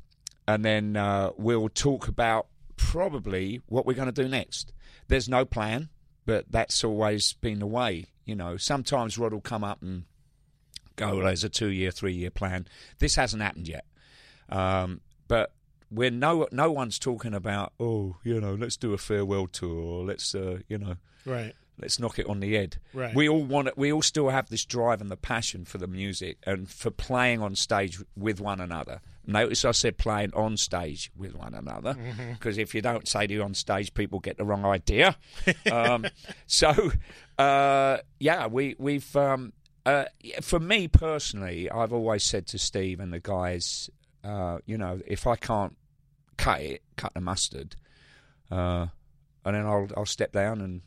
and 0.48 0.66
then 0.66 0.96
uh, 0.96 1.30
we'll 1.38 1.70
talk 1.70 2.08
about 2.08 2.48
probably 2.78 3.62
what 3.68 3.86
we're 3.86 3.94
going 3.94 4.12
to 4.12 4.24
do 4.24 4.28
next. 4.28 4.74
There's 5.08 5.30
no 5.30 5.46
plan, 5.46 5.90
but 6.26 6.46
that's 6.50 6.84
always 6.84 7.34
been 7.34 7.60
the 7.60 7.68
way. 7.68 8.08
You 8.26 8.34
know, 8.34 8.58
sometimes 8.58 9.20
Rod 9.20 9.34
will 9.34 9.40
come 9.42 9.64
up 9.64 9.84
and 9.84 10.06
go, 10.98 11.16
well, 11.16 11.26
there's 11.28 11.44
a 11.46 11.50
two 11.50 11.70
year, 11.70 11.92
three 11.92 12.14
year 12.14 12.30
plan. 12.30 12.68
This 13.00 13.16
hasn't 13.16 13.42
happened 13.42 13.68
yet. 13.70 13.86
Um, 14.50 15.02
but 15.30 15.54
we're 15.90 16.12
no 16.12 16.48
no 16.52 16.72
one's 16.72 17.00
talking 17.00 17.34
about, 17.34 17.72
oh, 17.80 18.18
you 18.24 18.42
know, 18.42 18.56
let's 18.56 18.76
do 18.78 18.94
a 18.94 18.98
farewell 18.98 19.48
tour 19.48 20.04
let's, 20.04 20.36
uh, 20.36 20.60
you 20.68 20.78
know, 20.78 20.96
Right. 21.26 21.54
let's 21.80 22.00
knock 22.00 22.20
it 22.20 22.28
on 22.28 22.40
the 22.42 22.54
head. 22.56 22.78
Right. 22.94 23.16
We 23.16 23.28
all 23.30 23.44
want 23.44 23.70
it. 23.70 23.78
We 23.78 23.92
all 23.94 24.02
still 24.02 24.30
have 24.30 24.50
this 24.50 24.66
drive 24.66 25.00
and 25.02 25.10
the 25.10 25.18
passion 25.18 25.64
for 25.66 25.78
the 25.78 25.88
music 25.88 26.38
and 26.46 26.70
for 26.70 26.92
playing 26.92 27.42
on 27.42 27.56
stage 27.56 28.00
with 28.18 28.40
one 28.42 28.60
another. 28.62 29.00
Notice 29.30 29.66
I 29.66 29.72
said 29.72 29.98
playing 29.98 30.34
on 30.34 30.56
stage 30.56 31.12
with 31.18 31.36
one 31.36 31.54
another 31.54 31.96
Mm-hmm. 31.96 32.32
because 32.34 32.58
if 32.58 32.74
you 32.74 32.82
don't 32.82 33.06
say 33.08 33.28
to 33.28 33.40
on 33.42 33.54
stage, 33.54 33.94
people 33.94 34.20
get 34.22 34.38
the 34.38 34.46
wrong 34.46 34.64
idea. 34.66 35.18
um, 35.72 36.06
so, 36.46 36.92
uh, 37.38 37.98
yeah, 38.20 38.48
we 38.48 38.76
we've. 38.80 39.14
Um, 39.16 39.52
uh, 39.88 40.06
for 40.42 40.60
me 40.60 40.90
personally, 40.90 41.72
I've 41.72 41.94
always 41.94 42.22
said 42.22 42.46
to 42.48 42.58
Steve 42.58 43.00
and 43.00 43.14
the 43.14 43.22
guys, 43.22 43.90
uh, 44.22 44.58
you 44.66 44.78
know, 44.78 45.00
if 45.08 45.26
I 45.26 45.38
can't 45.38 45.78
cut 46.36 46.60
it, 46.60 46.84
cut 46.98 47.14
the 47.14 47.22
mustard, 47.22 47.78
uh, 48.52 48.88
and 49.46 49.56
then 49.56 49.66
I'll 49.66 49.88
I'll 49.96 50.06
step 50.06 50.34
down 50.34 50.60
and 50.60 50.82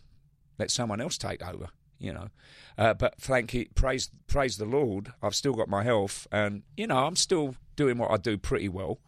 let 0.59 0.71
someone 0.71 1.01
else 1.01 1.17
take 1.17 1.43
over. 1.43 1.69
You 1.99 2.13
know, 2.13 2.29
uh, 2.77 2.93
but 2.93 3.15
thank 3.19 3.55
you, 3.55 3.69
praise 3.75 4.11
praise 4.27 4.59
the 4.59 4.67
Lord. 4.67 5.15
I've 5.23 5.35
still 5.35 5.55
got 5.55 5.69
my 5.71 5.83
health, 5.83 6.29
and 6.31 6.63
you 6.77 6.87
know 6.87 6.99
I'm 6.99 7.17
still 7.17 7.55
doing 7.77 7.97
what 7.97 8.11
I 8.11 8.19
do 8.19 8.37
pretty 8.37 8.69
well. 8.69 8.99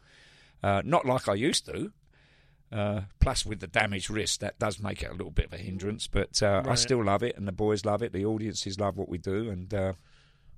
Uh, 0.63 0.81
not 0.87 1.05
like 1.05 1.29
I 1.29 1.35
used 1.35 1.67
to. 1.67 1.93
Uh, 2.73 3.03
plus, 3.21 3.45
with 3.45 3.61
the 3.61 3.67
damaged 3.67 4.09
wrist, 4.09 4.41
that 4.41 4.59
does 4.59 4.81
make 4.81 5.03
it 5.03 5.11
a 5.11 5.13
little 5.13 5.31
bit 5.31 5.47
of 5.47 5.53
a 5.53 5.59
hindrance. 5.59 6.07
But 6.07 6.43
uh, 6.43 6.63
I 6.67 6.75
still 6.75 7.05
love 7.05 7.23
it, 7.23 7.37
and 7.37 7.47
the 7.47 7.53
boys 7.53 7.85
love 7.85 8.03
it. 8.03 8.13
The 8.13 8.25
audiences 8.25 8.81
love 8.81 8.97
what 8.97 9.09
we 9.09 9.19
do, 9.19 9.51
and 9.51 9.73
uh, 9.75 9.93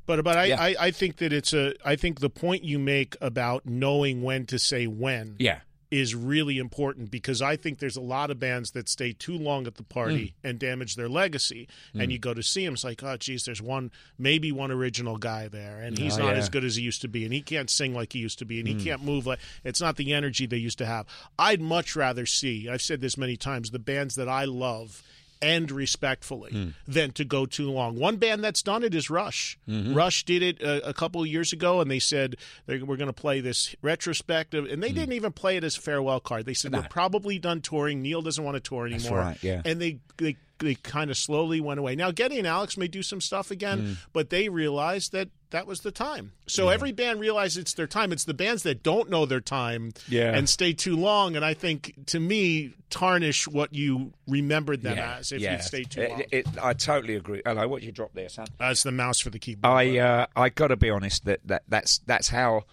But 0.07 0.23
but 0.23 0.37
I, 0.37 0.45
Yeah. 0.45 0.61
I, 0.61 0.77
I 0.79 0.91
think 0.93 1.17
that 1.17 1.33
it's 1.33 1.53
a 1.53 1.75
I 1.85 1.97
think 1.97 2.21
the 2.21 2.31
point 2.31 2.63
you 2.63 2.79
make 2.79 3.17
about 3.21 3.67
knowing 3.67 4.23
when 4.23 4.47
to 4.47 4.59
say 4.59 4.87
when 4.87 5.37
yeah, 5.39 5.61
is 6.01 6.15
really 6.15 6.59
important 6.59 7.11
because 7.11 7.41
I 7.41 7.57
think 7.57 7.79
there's 7.79 7.97
a 7.97 8.01
lot 8.01 8.31
of 8.31 8.41
bands 8.41 8.73
that 8.73 8.89
stay 8.89 9.13
too 9.13 9.39
long 9.39 9.67
at 9.67 9.77
the 9.77 9.83
party 9.85 10.35
Mm. 10.43 10.49
and 10.51 10.59
damage 10.59 10.97
their 10.97 11.09
legacy. 11.09 11.69
And 11.95 12.11
you 12.11 12.19
go 12.19 12.35
to 12.35 12.43
see 12.43 12.65
them, 12.65 12.75
it's 12.75 12.83
like, 12.85 13.03
oh, 13.03 13.17
geez, 13.17 13.45
there's 13.45 13.63
one, 13.63 13.91
maybe 14.19 14.51
one 14.51 14.71
original 14.73 15.17
guy 15.19 15.47
there, 15.49 15.79
and 15.81 15.97
he's 15.97 16.17
Oh, 16.17 16.23
not 16.23 16.29
yeah. 16.31 16.35
Mm. 16.35 16.39
as 16.39 16.49
good 16.49 16.65
as 16.65 16.77
he 16.77 16.83
used 16.83 17.01
to 17.03 17.09
be, 17.09 17.25
and 17.25 17.33
he 17.33 17.41
can't 17.43 17.71
sing 17.71 17.95
like 17.95 18.13
he 18.13 18.19
used 18.19 18.39
to 18.41 18.45
be, 18.45 18.59
and 18.59 18.67
he 18.69 18.75
can't 18.83 19.05
move 19.05 19.27
like 19.27 19.39
it's 19.63 19.81
not 19.81 19.97
the 19.97 20.13
energy 20.13 20.47
they 20.47 20.57
used 20.57 20.79
to 20.79 20.87
have. 20.87 21.07
I'd 21.39 21.61
much 21.61 21.95
rather 21.95 22.27
see, 22.27 22.69
I've 22.69 22.83
said 22.83 23.01
this 23.01 23.17
many 23.17 23.37
times, 23.37 23.71
the 23.71 23.79
bands 23.79 24.17
that 24.17 24.29
I 24.29 24.45
love 24.47 25.03
end 25.43 25.71
respectfully 25.71 26.51
Hmm. 26.53 26.69
than 26.87 27.13
to 27.13 27.25
go 27.25 27.47
too 27.47 27.71
long. 27.71 27.97
One 27.97 28.17
band 28.17 28.43
that's 28.43 28.63
done 28.63 28.83
it 28.83 28.95
is 28.95 29.11
Rush. 29.11 29.59
Mm-hmm. 29.69 29.95
Rush 29.95 30.25
did 30.25 30.43
it 30.43 30.61
a, 30.63 30.89
a 30.89 30.95
couple 30.95 31.21
of 31.21 31.27
years 31.27 31.53
ago, 31.53 31.81
and 31.81 31.91
they 31.91 31.99
said 31.99 32.37
they 32.67 32.79
were 32.79 32.97
going 32.97 33.09
to 33.09 33.13
play 33.13 33.41
this 33.41 33.75
retrospective, 33.83 34.67
and 34.67 34.83
they 34.83 34.91
Hmm. 34.91 34.95
didn't 34.97 35.13
even 35.15 35.33
play 35.33 35.57
it 35.57 35.65
as 35.65 35.77
a 35.77 35.81
farewell 35.81 36.21
card. 36.21 36.47
They 36.47 36.55
said 36.55 36.73
we're 36.73 36.83
probably 36.83 37.39
done 37.39 37.61
touring. 37.61 38.03
Neil 38.03 38.23
doesn't 38.23 38.43
want 38.45 38.57
to 38.57 38.61
tour 38.61 38.87
anymore. 38.87 39.19
right, 39.19 39.43
yeah. 39.43 39.63
And 39.65 39.81
they 39.81 39.99
they 40.17 40.37
they 40.59 40.75
kind 40.77 41.11
of 41.11 41.17
slowly 41.17 41.61
went 41.61 41.81
away. 41.81 41.97
Now 41.97 42.11
Geddy 42.11 42.39
and 42.39 42.47
Alex 42.47 42.77
may 42.77 42.89
do 42.89 43.03
some 43.03 43.21
stuff 43.21 43.51
again, 43.51 43.99
but 44.13 44.31
they 44.31 44.49
realized 44.49 45.13
that 45.13 45.29
that 45.51 45.67
was 45.67 45.81
the 45.81 45.93
time. 45.93 46.33
So 46.49 46.69
every 46.69 46.91
band 46.93 47.21
realizes 47.21 47.59
it's 47.59 47.75
their 47.75 47.87
time. 47.87 48.11
It's 48.13 48.25
the 48.25 48.35
bands 48.35 48.65
that 48.65 48.83
don't 48.83 49.09
know 49.09 49.25
their 49.25 49.41
time 49.41 49.93
Yeah. 50.09 50.35
and 50.35 50.49
stay 50.49 50.73
too 50.73 50.97
long, 50.97 51.37
and 51.37 51.45
I 51.45 51.55
think 51.55 51.95
to 52.07 52.19
me 52.19 52.75
tarnish 52.91 53.47
what 53.49 53.75
you 53.75 54.13
remembered 54.27 54.83
them 54.83 54.99
as 54.99 55.31
if 55.33 55.41
you 55.41 55.59
stay 55.61 55.85
too 55.85 56.09
long. 56.09 56.23
it- 56.33 56.47
I 56.61 56.73
totally 56.73 57.15
agree. 57.17 57.43
Hello, 57.45 57.67
what 57.69 57.83
you 57.83 57.93
dropped 57.93 58.15
there, 58.15 58.29
son? 58.29 58.47
As 58.61 58.83
the 58.83 58.93
mouse 58.93 59.21
for 59.21 59.31
the 59.31 59.39
keyboard. 59.39 59.73
I 59.73 59.99
uh, 59.99 60.27
I 60.35 60.49
got 60.49 60.69
to 60.69 60.77
be 60.77 60.91
honest 60.91 61.25
that, 61.27 61.41
that 61.47 61.63
that's 61.69 61.99
that's 62.07 62.29
how. 62.29 62.65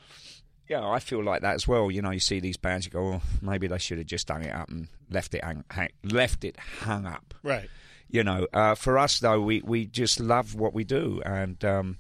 Yeah, 0.69 0.87
I 0.87 0.99
feel 0.99 1.21
like 1.21 1.41
that 1.41 1.55
as 1.55 1.67
well. 1.67 1.91
You 1.91 2.01
know, 2.01 2.11
you 2.11 2.21
see 2.21 2.39
these 2.39 2.55
bands, 2.55 2.85
you 2.85 2.91
go, 2.93 3.15
oh, 3.15 3.21
maybe 3.41 3.67
they 3.67 3.77
should 3.77 3.97
have 3.97 4.07
just 4.07 4.29
hung 4.29 4.43
it 4.43 4.55
up 4.55 4.69
and 4.69 4.87
left 5.11 5.33
it 5.33 5.43
hang, 5.43 5.63
hang, 5.69 5.89
left 6.03 6.43
it 6.43 6.57
hung 6.81 7.05
up. 7.05 7.33
right. 7.43 7.69
You 8.13 8.25
know, 8.25 8.45
uh, 8.53 8.75
for 8.75 8.97
us 8.97 9.19
though, 9.19 9.39
we, 9.39 9.61
we 9.61 9.85
just 9.85 10.19
love 10.19 10.53
what 10.53 10.73
we 10.73 10.83
do, 10.83 11.21
and 11.25 11.63
um, 11.63 11.97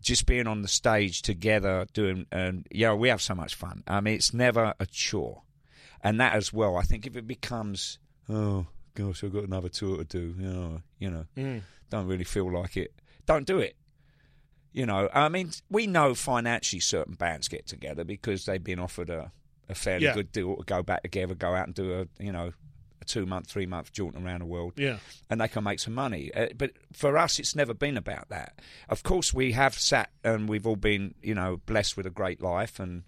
just 0.00 0.26
being 0.26 0.46
on 0.46 0.62
the 0.62 0.68
stage 0.68 1.22
together, 1.22 1.86
doing, 1.92 2.26
and 2.30 2.68
yeah, 2.70 2.92
we 2.94 3.08
have 3.08 3.20
so 3.20 3.34
much 3.34 3.56
fun. 3.56 3.82
I 3.88 4.00
mean, 4.00 4.14
it's 4.14 4.32
never 4.32 4.74
a 4.78 4.86
chore, 4.86 5.42
and 6.02 6.20
that 6.20 6.34
as 6.34 6.52
well. 6.52 6.76
I 6.76 6.82
think 6.82 7.04
if 7.04 7.16
it 7.16 7.26
becomes, 7.26 7.98
oh 8.28 8.66
gosh, 8.94 9.24
I've 9.24 9.32
got 9.32 9.42
another 9.42 9.68
tour 9.68 9.96
to 9.96 10.04
do, 10.04 10.34
you 10.38 10.52
know, 10.52 10.82
you 11.00 11.10
know, 11.10 11.24
don't 11.90 12.06
really 12.06 12.22
feel 12.22 12.52
like 12.52 12.76
it, 12.76 12.94
don't 13.26 13.44
do 13.46 13.58
it. 13.58 13.74
You 14.72 14.86
know, 14.86 15.08
I 15.12 15.28
mean, 15.28 15.50
we 15.68 15.86
know 15.88 16.14
financially 16.14 16.80
certain 16.80 17.14
bands 17.14 17.48
get 17.48 17.66
together 17.66 18.04
because 18.04 18.44
they've 18.44 18.62
been 18.62 18.78
offered 18.78 19.10
a, 19.10 19.32
a 19.68 19.74
fairly 19.74 20.04
Yeah. 20.06 20.14
good 20.14 20.32
deal 20.32 20.56
to 20.56 20.64
go 20.64 20.82
back 20.82 21.02
together, 21.02 21.34
go 21.34 21.54
out 21.54 21.66
and 21.66 21.74
do 21.74 22.00
a, 22.00 22.22
you 22.22 22.32
know, 22.32 22.52
a 23.00 23.04
two 23.04 23.26
month, 23.26 23.48
three 23.48 23.66
month 23.66 23.92
jaunt 23.92 24.16
around 24.16 24.40
the 24.40 24.46
world 24.46 24.72
Yeah. 24.76 24.98
and 25.30 25.40
they 25.40 25.48
can 25.48 25.64
make 25.64 25.80
some 25.80 25.94
money. 25.94 26.32
Uh, 26.34 26.48
but 26.56 26.72
for 26.92 27.16
us, 27.18 27.38
it's 27.38 27.54
never 27.54 27.74
been 27.74 27.96
about 27.96 28.28
that. 28.30 28.60
Of 28.88 29.02
course, 29.02 29.32
we 29.34 29.52
have 29.52 29.74
sat 29.74 30.10
and 30.22 30.48
we've 30.48 30.66
all 30.66 30.76
been, 30.76 31.14
you 31.22 31.34
know, 31.34 31.58
blessed 31.66 31.96
with 31.96 32.06
a 32.06 32.10
great 32.10 32.40
life 32.42 32.78
and 32.80 33.04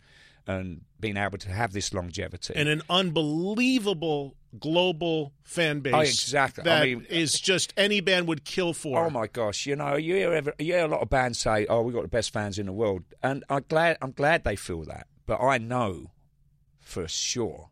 and 0.49 0.83
been 1.01 1.17
able 1.17 1.37
to 1.39 1.49
have 1.51 1.73
this 1.73 1.93
longevity. 1.93 2.55
And 2.55 2.69
an 2.69 2.81
unbelievable 2.89 4.37
global 4.59 5.33
fan 5.43 5.81
base. 5.81 5.95
Oh, 5.95 6.01
exactly. 6.01 6.71
I 6.71 6.85
mean- 6.85 7.07
is 7.11 7.39
just 7.41 7.73
any 7.77 8.01
band 8.01 8.29
would 8.29 8.45
kill 8.45 8.73
for. 8.73 9.05
Oh 9.07 9.11
my 9.11 9.27
gosh! 9.27 9.67
You 9.67 9.77
know, 9.77 9.97
you 9.97 10.15
hear, 10.15 10.33
every, 10.33 10.53
you 10.59 10.73
hear 10.75 10.85
a 10.85 10.89
lot 10.89 11.01
of 11.03 11.11
bands 11.11 11.39
say, 11.39 11.67
"Oh, 11.69 11.83
we've 11.83 11.95
got 11.95 12.03
the 12.03 12.09
best 12.09 12.33
fans 12.33 12.59
in 12.59 12.67
the 12.67 12.73
world," 12.73 13.03
and 13.23 13.45
I'm 13.51 13.65
glad. 13.69 13.99
I'm 14.01 14.13
glad 14.13 14.45
they 14.45 14.57
feel 14.57 14.85
that. 14.85 15.07
But 15.27 15.41
I 15.41 15.59
know 15.59 16.13
for 16.87 17.09
sure, 17.09 17.69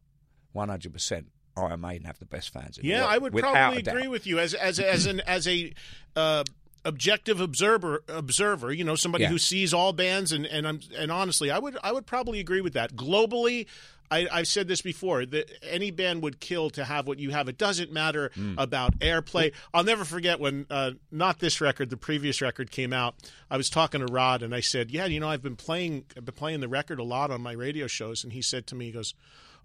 one 0.53 0.69
hundred 0.69 0.93
percent, 0.93 1.29
Iron 1.57 1.81
Maiden 1.81 2.05
have 2.05 2.19
the 2.19 2.27
best 2.27 2.53
fans. 2.53 2.79
In 2.79 2.85
Yeah, 2.85 3.07
I 3.07 3.17
would 3.17 3.33
probably 3.33 3.79
agree 3.79 4.09
with 4.09 4.27
you 4.27 4.41
as 4.41 4.55
as 4.55 4.81
as 4.81 5.07
an 5.07 5.21
as 5.21 5.47
a 5.47 5.73
uh, 6.17 6.43
objective 6.85 7.41
observer 7.41 8.03
observer. 8.09 8.73
You 8.73 8.85
know, 8.85 8.95
somebody 8.97 9.25
Yeah. 9.25 9.31
who 9.31 9.39
sees 9.39 9.73
all 9.75 9.93
bands 9.93 10.33
and 10.33 10.47
and 10.47 10.67
I'm, 10.67 10.81
and 10.97 11.11
honestly, 11.11 11.51
I 11.51 11.59
would 11.59 11.77
I 11.83 11.93
would 11.93 12.07
probably 12.07 12.41
agree 12.41 12.61
with 12.61 12.75
that. 12.75 12.95
Globally. 12.95 13.67
I, 14.11 14.29
I've 14.31 14.47
said 14.47 14.69
this 14.69 14.83
before 14.83 15.25
that 15.25 15.51
any 15.63 15.91
band 15.91 16.23
would 16.23 16.39
kill 16.39 16.69
to 16.71 16.85
have 16.85 17.07
what 17.09 17.19
you 17.19 17.31
have. 17.31 17.49
It 17.49 17.57
doesn't 17.57 17.91
matter 17.91 18.31
Hmm. 18.35 18.55
about 18.59 18.99
airplay. 18.99 19.53
I'll 19.73 19.83
never 19.83 20.05
forget 20.05 20.39
when 20.39 20.67
uh, 20.69 20.93
not 21.11 21.39
this 21.39 21.59
record, 21.59 21.89
the 21.89 21.97
previous 21.97 22.43
record 22.43 22.71
came 22.71 22.93
out. 22.93 23.15
I 23.51 23.57
was 23.57 23.71
talking 23.71 24.07
to 24.07 24.13
Rod 24.13 24.43
and 24.43 24.55
I 24.55 24.61
said, 24.61 24.91
"Yeah, 24.91 25.07
you 25.07 25.21
know, 25.21 25.29
I've 25.31 25.43
been 25.43 25.57
playing, 25.57 26.05
I've 26.19 26.27
been 26.27 26.35
playing 26.35 26.61
the 26.61 26.69
record 26.69 26.99
a 27.01 27.03
lot 27.03 27.31
on 27.31 27.41
my 27.41 27.53
radio 27.53 27.87
shows." 27.87 28.23
And 28.25 28.35
he 28.35 28.43
said 28.43 28.67
to 28.69 28.75
me, 28.75 28.85
"He 28.87 28.93
goes, 28.93 29.15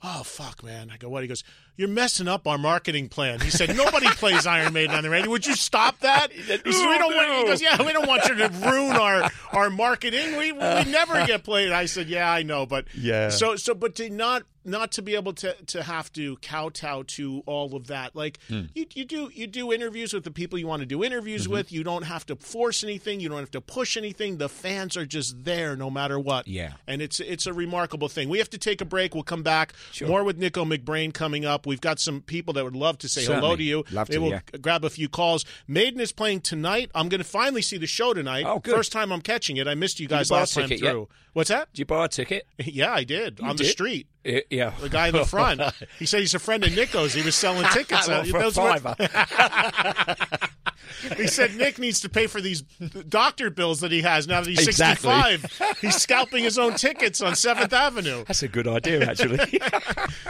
oh 0.02 0.24
fuck, 0.24 0.64
man." 0.64 0.90
I 0.90 0.96
go, 0.96 1.10
"What?" 1.10 1.22
He 1.24 1.28
goes, 1.28 1.44
"You're 1.80 1.88
messing 1.88 2.28
up 2.28 2.46
our 2.46 2.58
marketing 2.58 3.08
plan." 3.10 3.40
He 3.40 3.50
said, 3.50 3.76
"Nobody 3.76 4.08
plays 4.22 4.46
Iron 4.46 4.74
Maiden 4.74 4.96
on 4.96 5.04
the 5.04 5.10
radio. 5.10 5.30
Would 5.32 5.46
you 5.46 5.56
stop 5.56 6.00
that?" 6.02 6.32
He 6.32 6.42
said, 6.44 6.62
"We 6.66 6.72
don't 6.74 7.16
want." 7.16 7.30
He 7.40 7.46
goes, 7.46 7.62
"Yeah, 7.62 7.82
we 7.84 7.94
don't 7.94 8.08
want 8.08 8.26
you 8.28 8.36
to 8.36 8.50
ruin 8.50 8.96
our 8.98 9.32
our 9.54 9.70
marketing. 9.70 10.36
We 10.38 10.52
we 10.52 10.60
never 10.60 11.26
get 11.28 11.44
played." 11.44 11.72
I 11.72 11.86
said, 11.86 12.10
"Yeah, 12.10 12.30
I 12.32 12.44
know, 12.44 12.66
but 12.66 12.86
Yeah. 12.94 13.30
So 13.30 13.56
so, 13.56 13.74
but 13.74 13.96
to 13.96 14.10
not 14.10 14.44
not 14.66 14.92
to 14.92 15.02
be 15.02 15.16
able 15.16 15.32
to 15.34 15.54
to 15.68 15.82
have 15.82 16.12
to 16.14 16.36
kowtow 16.42 17.02
to 17.08 17.42
all 17.46 17.76
of 17.76 17.88
that, 17.88 18.14
like 18.16 18.38
Hmm. 18.50 18.64
you 18.76 18.86
you 18.94 19.06
do 19.06 19.32
you 19.34 19.48
do 19.48 19.72
interviews 19.72 20.14
with 20.14 20.26
the 20.26 20.32
people 20.32 20.60
you 20.60 20.68
want 20.68 20.82
to 20.82 20.86
do 20.86 21.02
interviews 21.04 21.44
Mm-hmm. 21.44 21.54
with. 21.54 21.72
You 21.72 21.84
don't 21.84 22.04
have 22.04 22.26
to 22.26 22.36
force 22.36 22.84
anything. 22.84 23.22
You 23.22 23.30
don't 23.30 23.40
have 23.40 23.52
to 23.52 23.62
push 23.62 23.96
anything. 23.96 24.38
The 24.38 24.50
fans 24.50 24.98
are 24.98 25.06
just 25.06 25.46
there 25.46 25.78
no 25.78 25.90
matter 25.90 26.20
what. 26.20 26.48
Yeah. 26.48 26.74
and 26.88 27.02
it's 27.02 27.20
it's 27.22 27.48
a 27.48 27.54
remarkable 27.54 28.10
thing. 28.10 28.28
We 28.28 28.40
have 28.40 28.50
to 28.50 28.58
take 28.58 28.82
a 28.82 28.86
break. 28.86 29.14
We'll 29.14 29.24
come 29.24 29.44
back. 29.44 29.74
More 30.06 30.24
with 30.26 30.38
Nicko 30.38 30.66
McBrain 30.66 31.14
coming 31.14 31.46
up. 31.46 31.66
We've 31.70 31.80
got 31.80 32.00
some 32.00 32.20
people 32.22 32.54
that 32.56 32.66
would 32.66 32.76
love 32.76 32.98
to 33.00 33.08
say 33.08 33.24
hello 33.24 33.56
to 33.56 33.64
you. 33.64 33.86
Love 33.92 34.10
Maybe 34.10 34.18
to, 34.18 34.22
we'll 34.22 34.32
yeah. 34.32 34.42
grab 34.60 34.84
a 34.84 34.90
few 34.90 35.08
calls. 35.08 35.46
Maiden 35.66 36.02
is 36.02 36.12
playing 36.12 36.42
tonight. 36.42 36.92
I'm 36.94 37.08
going 37.08 37.20
to 37.20 37.28
finally 37.28 37.62
see 37.62 37.78
the 37.78 37.88
show 37.88 38.14
tonight. 38.14 38.44
Oh, 38.46 38.60
good. 38.60 38.76
First 38.76 38.92
time 38.92 39.14
I'm 39.14 39.22
catching 39.22 39.56
it. 39.56 39.68
I 39.68 39.76
missed 39.76 40.00
you 40.00 40.10
you 40.10 40.18
guys 40.18 40.30
a 40.30 40.34
last 40.34 40.54
time 40.54 40.68
ticket 40.68 40.90
through. 40.90 41.08
What's 41.34 41.50
that? 41.50 41.72
Did 41.74 41.80
you 41.80 41.86
buy 41.86 42.06
a 42.06 42.08
ticket? 42.08 42.48
Yeah, 42.64 42.92
I 42.94 43.04
did 43.04 43.40
on 43.42 43.56
the 43.56 43.64
street. 43.66 44.08
Y- 44.26 44.44
Yeah, 44.50 44.74
The 44.82 44.90
guy 44.90 45.08
in 45.08 45.14
the 45.16 45.26
front. 45.38 45.62
he 45.98 46.06
said 46.06 46.20
he's 46.22 46.34
a 46.34 46.40
friend 46.40 46.64
of 46.64 46.74
Nicko's. 46.76 47.14
He 47.14 47.22
was 47.22 47.36
selling 47.36 47.66
tickets. 47.72 48.08
Well, 48.08 48.22
Uh, 48.22 48.24
for 48.26 48.40
those 48.40 48.56
fiver. 48.56 48.96
he 51.18 51.28
said 51.28 51.56
Nick 51.56 51.78
needs 51.80 52.02
to 52.02 52.10
pay 52.10 52.28
for 52.28 52.42
these 52.42 52.62
doctor 53.08 53.50
bills 53.50 53.80
that 53.82 53.92
he 53.92 54.02
has 54.02 54.28
now 54.28 54.42
that 54.42 54.50
he's 54.50 54.68
Exactly. 54.68 55.38
65. 55.38 55.78
He's 55.82 55.96
scalping 55.96 56.44
his 56.44 56.58
own 56.58 56.76
tickets 56.76 57.22
on 57.22 57.34
7th 57.34 57.72
Avenue. 57.74 58.24
That's 58.28 58.44
a 58.44 58.48
good 58.48 58.68
idea, 58.68 59.06
actually. 59.10 59.38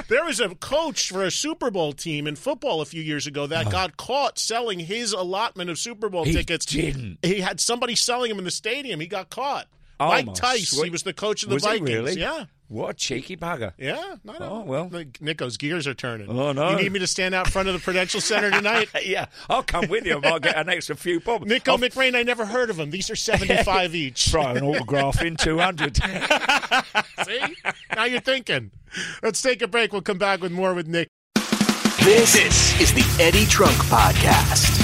There 0.08 0.26
was 0.26 0.40
a 0.40 0.50
coach 0.56 1.10
for 1.10 1.24
a 1.24 1.32
Super 1.32 1.72
Bowl 1.72 1.94
team 1.94 2.28
in 2.28 2.36
football 2.36 2.82
a 2.82 2.86
few 2.86 3.02
years 3.02 3.26
ago 3.28 3.48
that 3.48 3.72
got 3.72 3.98
caught 3.98 4.38
selling 4.38 4.80
his 4.80 5.14
allotment 5.14 5.70
of 5.70 5.78
Super 5.80 6.10
Bowl 6.10 6.26
He 6.26 6.34
tickets. 6.34 6.66
didn't. 6.66 7.20
He 7.24 7.42
had 7.42 7.60
somebody 7.60 7.96
selling 7.96 8.30
them 8.30 8.38
in 8.40 8.46
the 8.46 8.52
stadium. 8.52 9.00
He 9.00 9.08
got 9.08 9.30
caught. 9.30 9.68
Oh, 10.00 10.08
Mike 10.08 10.28
my 10.28 10.34
Tice, 10.34 10.82
he 10.82 10.90
was 10.90 11.04
the 11.04 11.14
coach 11.14 11.44
of 11.44 11.50
the 11.50 11.56
Was 11.56 11.64
he 11.66 11.72
Vikings. 11.72 11.90
really? 11.90 12.20
Yeah. 12.20 12.46
What 12.70 12.92
a 12.92 12.94
cheeky 12.94 13.36
bugger. 13.36 13.74
Yeah, 13.80 14.16
no, 14.24 14.34
oh, 14.36 14.40
no. 14.40 14.50
Oh, 14.50 14.60
well. 14.62 14.90
Like, 14.92 15.20
Nicko's 15.20 15.58
gears 15.58 15.88
are 15.88 15.96
turning. 15.96 16.30
Oh, 16.30 16.52
no. 16.52 16.70
You 16.70 16.84
need 16.84 16.92
me 16.92 17.00
to 17.00 17.08
stand 17.08 17.34
out 17.34 17.48
front 17.48 17.68
of 17.68 17.74
the 17.74 17.80
Prudential 17.80 18.22
Center 18.22 18.52
tonight? 18.52 18.90
yeah, 19.04 19.26
I'll 19.50 19.64
come 19.64 19.90
with 19.90 20.06
you. 20.06 20.22
I 20.24 20.30
might 20.30 20.42
get 20.44 20.56
an 20.56 20.70
extra 20.70 20.96
few 20.96 21.20
bob. 21.20 21.46
Nicko 21.46 21.72
I'll 21.72 21.78
McRain, 21.80 22.16
I 22.16 22.22
never 22.22 22.46
heard 22.46 22.70
of 22.70 22.78
him. 22.78 22.92
These 22.92 23.10
are 23.10 23.16
75 23.16 23.96
each. 23.96 24.30
Try 24.30 24.52
an 24.54 24.64
autograph 24.64 25.22
in 25.24 25.36
200. 25.36 25.98
See? 27.26 27.56
Now 27.96 28.04
you're 28.06 28.22
thinking. 28.22 28.72
Let's 29.24 29.42
take 29.42 29.64
a 29.64 29.68
break. 29.68 29.92
We'll 29.92 30.04
come 30.04 30.20
back 30.20 30.40
with 30.40 30.52
more 30.52 30.76
with 30.76 30.88
Nick. 30.88 31.10
This, 32.04 32.80
is 32.80 32.94
the 32.94 33.22
Eddie 33.22 33.46
Trunk 33.46 33.76
Podcast. 33.86 34.79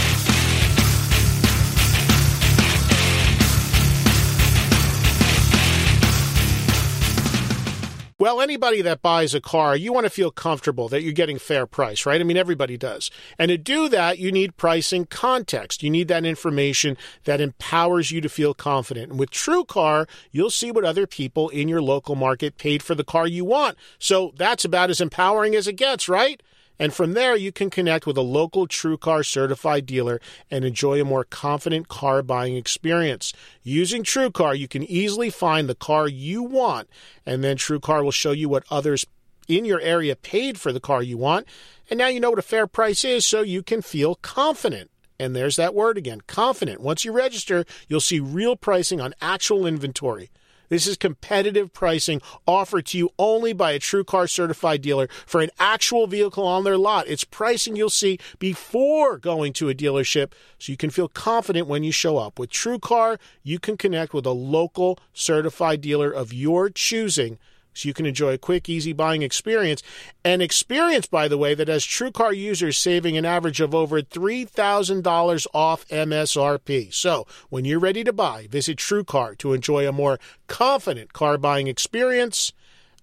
Well, 8.25 8.41
anybody 8.41 8.81
that 8.81 9.03
buys 9.03 9.35
a 9.35 9.39
car, 9.39 9.75
you 9.75 9.93
want 9.93 10.05
to 10.05 10.09
feel 10.09 10.31
comfortable 10.31 10.89
that 10.89 11.03
you're 11.03 11.13
getting 11.13 11.37
fair 11.37 11.67
price, 11.67 12.07
right? 12.07 12.19
I 12.19 12.23
mean, 12.23 12.37
everybody 12.37 12.75
does. 12.75 13.11
And 13.37 13.49
to 13.49 13.57
do 13.59 13.87
that, 13.89 14.17
you 14.17 14.31
need 14.31 14.57
pricing 14.57 15.05
context. 15.05 15.83
You 15.83 15.91
need 15.91 16.07
that 16.07 16.25
information 16.25 16.97
that 17.25 17.39
empowers 17.39 18.09
you 18.09 18.21
to 18.21 18.27
feel 18.27 18.55
confident. 18.55 19.11
And 19.11 19.19
with 19.19 19.29
TrueCar, 19.29 20.09
you'll 20.31 20.49
see 20.49 20.71
what 20.71 20.83
other 20.83 21.05
people 21.05 21.49
in 21.49 21.67
your 21.67 21.83
local 21.83 22.15
market 22.15 22.57
paid 22.57 22.81
for 22.81 22.95
the 22.95 23.03
car 23.03 23.27
you 23.27 23.45
want. 23.45 23.77
So 23.99 24.33
that's 24.35 24.65
about 24.65 24.89
as 24.89 25.01
empowering 25.01 25.53
as 25.53 25.67
it 25.67 25.73
gets, 25.73 26.09
right? 26.09 26.41
And 26.77 26.93
from 26.93 27.13
there, 27.13 27.35
you 27.35 27.51
can 27.51 27.69
connect 27.69 28.05
with 28.05 28.17
a 28.17 28.21
local 28.21 28.67
TrueCar 28.67 29.25
certified 29.25 29.85
dealer 29.85 30.19
and 30.51 30.65
enjoy 30.65 30.99
a 30.99 31.05
more 31.05 31.23
confident 31.23 31.87
car 31.87 32.21
buying 32.21 32.55
experience. 32.55 33.33
Using 33.63 34.03
TrueCar, 34.03 34.57
you 34.57 34.67
can 34.67 34.83
easily 34.83 35.29
find 35.29 35.69
the 35.69 35.75
car 35.75 36.07
you 36.07 36.43
want, 36.43 36.89
and 37.25 37.43
then 37.43 37.57
TrueCar 37.57 38.03
will 38.03 38.11
show 38.11 38.31
you 38.31 38.49
what 38.49 38.65
others 38.69 39.05
in 39.47 39.65
your 39.65 39.79
area 39.79 40.15
paid 40.15 40.59
for 40.59 40.73
the 40.73 40.79
car 40.79 41.01
you 41.01 41.17
want. 41.17 41.47
And 41.89 41.97
now 41.97 42.07
you 42.07 42.19
know 42.19 42.31
what 42.31 42.39
a 42.39 42.43
fair 42.43 42.67
price 42.67 43.05
is, 43.05 43.25
so 43.25 43.41
you 43.41 43.63
can 43.63 43.81
feel 43.81 44.15
confident. 44.15 44.91
And 45.19 45.35
there's 45.35 45.55
that 45.55 45.73
word 45.73 45.97
again 45.97 46.21
confident. 46.27 46.81
Once 46.81 47.05
you 47.05 47.11
register, 47.11 47.63
you'll 47.87 48.01
see 48.01 48.19
real 48.19 48.55
pricing 48.55 48.99
on 48.99 49.13
actual 49.21 49.65
inventory. 49.65 50.29
This 50.69 50.87
is 50.87 50.97
competitive 50.97 51.73
pricing 51.73 52.21
offered 52.47 52.85
to 52.87 52.97
you 52.97 53.09
only 53.17 53.53
by 53.53 53.71
a 53.71 53.79
TrueCar 53.79 54.29
certified 54.29 54.81
dealer 54.81 55.07
for 55.25 55.41
an 55.41 55.49
actual 55.59 56.07
vehicle 56.07 56.45
on 56.45 56.63
their 56.63 56.77
lot. 56.77 57.07
It's 57.07 57.23
pricing 57.23 57.75
you'll 57.75 57.89
see 57.89 58.19
before 58.39 59.17
going 59.17 59.53
to 59.53 59.69
a 59.69 59.75
dealership 59.75 60.31
so 60.57 60.71
you 60.71 60.77
can 60.77 60.89
feel 60.89 61.07
confident 61.07 61.67
when 61.67 61.83
you 61.83 61.91
show 61.91 62.17
up. 62.17 62.39
With 62.39 62.51
TrueCar, 62.51 63.17
you 63.43 63.59
can 63.59 63.77
connect 63.77 64.13
with 64.13 64.25
a 64.25 64.31
local 64.31 64.99
certified 65.13 65.81
dealer 65.81 66.11
of 66.11 66.33
your 66.33 66.69
choosing 66.69 67.37
so 67.75 67.87
you 67.87 67.93
can 67.93 68.05
enjoy 68.05 68.33
a 68.33 68.37
quick, 68.37 68.69
easy 68.69 68.93
buying 68.93 69.21
experience. 69.21 69.83
An 70.23 70.41
experience, 70.41 71.05
by 71.07 71.27
the 71.27 71.37
way, 71.37 71.53
that 71.53 71.67
has 71.67 71.85
TrueCar 71.85 72.35
users 72.35 72.77
saving 72.77 73.17
an 73.17 73.25
average 73.25 73.61
of 73.61 73.75
over 73.75 74.01
$3,000 74.01 75.47
off 75.53 75.87
MSRP. 75.89 76.93
So 76.93 77.27
when 77.49 77.65
you're 77.65 77.79
ready 77.79 78.03
to 78.03 78.13
buy, 78.13 78.47
visit 78.49 78.77
TrueCar 78.77 79.37
to 79.39 79.53
enjoy 79.53 79.87
a 79.87 79.91
more 79.91 80.19
confident 80.47 81.13
car 81.13 81.37
buying 81.37 81.67
experience. 81.67 82.53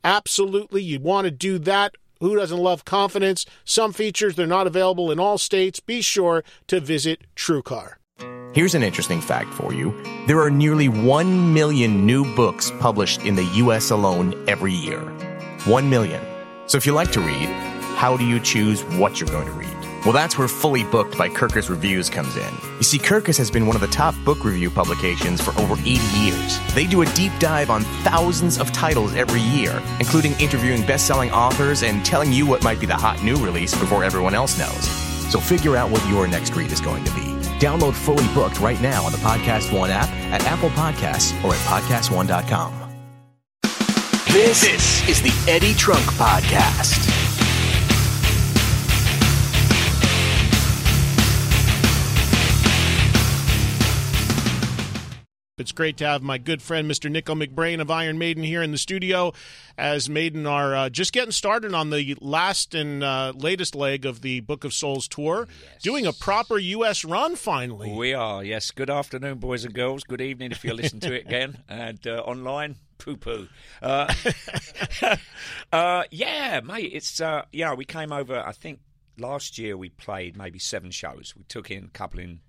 Absolutely, 0.03 0.83
you 0.83 0.99
want 0.99 1.27
to 1.27 1.31
do 1.31 1.59
that. 1.61 1.95
Who 2.21 2.37
doesn't 2.37 2.59
love 2.59 2.85
confidence? 2.85 3.45
Some 3.65 3.93
features 3.93 4.37
they're 4.37 4.47
not 4.47 4.67
available 4.67 5.11
in 5.11 5.19
all 5.19 5.39
states. 5.39 5.81
Be 5.81 6.01
sure 6.03 6.45
to 6.69 6.81
visit 6.81 7.23
TrueCar. 7.37 7.95
Here's 8.53 8.75
an 8.75 8.83
interesting 8.83 9.23
fact 9.23 9.55
for 9.55 9.73
you. 9.73 9.95
There 10.27 10.39
are 10.39 10.51
nearly 10.51 10.87
1 10.87 11.55
million 11.55 12.05
new 12.05 12.23
books 12.37 12.71
published 12.81 13.23
in 13.25 13.35
the 13.35 13.45
US 13.45 13.91
alone 13.91 14.35
every 14.47 14.75
year. 14.75 15.01
1 15.65 15.89
million. 15.89 16.23
So 16.67 16.77
if 16.77 16.85
you 16.85 16.93
like 16.93 17.11
to 17.13 17.23
read, 17.23 17.49
how 17.97 18.15
do 18.19 18.27
you 18.27 18.39
choose 18.39 18.85
what 18.99 19.19
you're 19.19 19.31
going 19.31 19.47
to 19.47 19.53
read? 19.53 19.75
Well, 20.05 20.13
that's 20.13 20.37
where 20.37 20.49
Fully 20.49 20.85
Booked 20.85 21.17
by 21.17 21.31
Kirkus 21.31 21.71
Reviews 21.71 22.11
comes 22.11 22.37
in. 22.37 22.55
You 22.77 22.83
see, 22.83 22.99
Kirkus 22.99 23.39
has 23.39 23.51
been 23.51 23.67
one 23.67 23.75
of 23.75 23.81
the 23.81 23.89
top 23.89 24.15
book 24.23 24.45
review 24.45 24.69
publications 24.69 25.41
for 25.41 25.59
over 25.59 25.75
80 25.81 25.93
years. 26.19 26.75
They 26.75 26.87
do 26.87 27.01
a 27.01 27.07
deep 27.15 27.33
dive 27.39 27.71
on 27.71 27.85
thousands 28.05 28.59
of 28.59 28.71
titles 28.71 29.15
every 29.15 29.41
year, 29.41 29.83
including 29.99 30.33
interviewing 30.39 30.85
best 30.85 31.07
selling 31.07 31.31
authors 31.31 31.83
and 31.83 32.05
telling 32.05 32.35
you 32.35 32.45
what 32.45 32.63
might 32.63 32.81
be 32.81 32.87
the 32.87 32.97
hot 32.97 33.23
new 33.25 33.37
release 33.37 33.75
before 33.75 34.05
everyone 34.05 34.35
else 34.35 34.59
knows. 34.59 34.89
So 35.33 35.41
figure 35.41 35.75
out 35.75 35.91
what 35.91 36.07
your 36.11 36.29
next 36.29 36.55
read 36.55 36.71
is 36.71 36.83
going 36.83 37.05
to 37.05 37.15
be. 37.15 37.42
Download 37.63 37.95
Fully 37.95 38.27
Booked 38.35 38.59
right 38.59 38.81
now 38.81 39.05
on 39.05 39.13
the 39.13 39.19
Podcast 39.19 39.73
One 39.73 39.89
app, 39.89 40.09
at 40.33 40.43
Apple 40.47 40.71
Podcasts, 40.71 41.33
or 41.45 41.55
at 41.55 41.61
PodcastOne.com. 41.61 42.75
This, 44.33 44.63
this 44.63 45.09
is 45.09 45.23
the 45.23 45.33
Eddie 45.49 45.75
Trunk 45.75 46.03
Podcast. 46.15 47.32
It's 55.63 55.71
great 55.71 55.97
to 55.99 56.07
have 56.07 56.23
my 56.25 56.39
good 56.39 56.61
friend, 56.61 56.91
Mr. 56.91 57.09
Nicko 57.09 57.37
McBrain 57.37 57.81
of 57.81 57.89
Iron 57.89 58.19
Maiden, 58.19 58.43
here 58.43 58.65
in 58.65 58.73
the 58.73 58.79
studio 58.79 59.33
as 59.79 60.11
Maiden 60.11 60.45
are 60.45 60.75
uh, 60.75 60.89
just 60.91 61.13
getting 61.13 61.31
started 61.31 61.73
on 61.73 61.91
the 61.91 62.17
last 62.21 62.75
and 62.75 63.05
uh, 63.05 63.33
latest 63.37 63.77
leg 63.77 64.05
of 64.05 64.23
the 64.23 64.41
Book 64.41 64.65
of 64.65 64.75
Souls 64.75 65.07
tour, 65.07 65.47
yes. 65.49 65.81
doing 65.81 66.05
a 66.05 66.13
proper 66.13 66.59
U.S. 66.59 67.05
run 67.05 67.37
finally. 67.37 67.93
We 67.93 68.13
are, 68.13 68.43
yes. 68.43 68.73
Good 68.73 68.91
afternoon, 68.91 69.39
boys 69.39 69.65
and 69.65 69.73
girls. 69.73 70.03
Good 70.03 70.21
evening 70.21 70.51
if 70.51 70.65
you're 70.65 70.75
listening 70.75 71.01
to 71.03 71.15
it 71.15 71.27
again. 71.27 71.59
And 71.69 72.05
uh, 72.09 72.23
online, 72.27 72.75
poo 72.99 73.17
poo. 73.17 73.47
Uh, 73.81 74.13
uh, 75.73 76.03
yeah, 76.11 76.61
mate, 76.61 76.91
it's, 76.93 77.21
uh, 77.21 77.43
yeah, 77.53 77.75
we 77.75 77.85
came 77.85 78.11
over, 78.11 78.37
I 78.41 78.51
think 78.51 78.81
last 79.17 79.59
year 79.59 79.77
we 79.77 79.91
played 79.91 80.37
maybe 80.37 80.59
seven 80.59 80.91
shows. 80.91 81.35
We 81.37 81.45
took 81.45 81.71
in 81.71 81.85
a 81.85 81.89
couple 81.89 82.19
in 82.19 82.41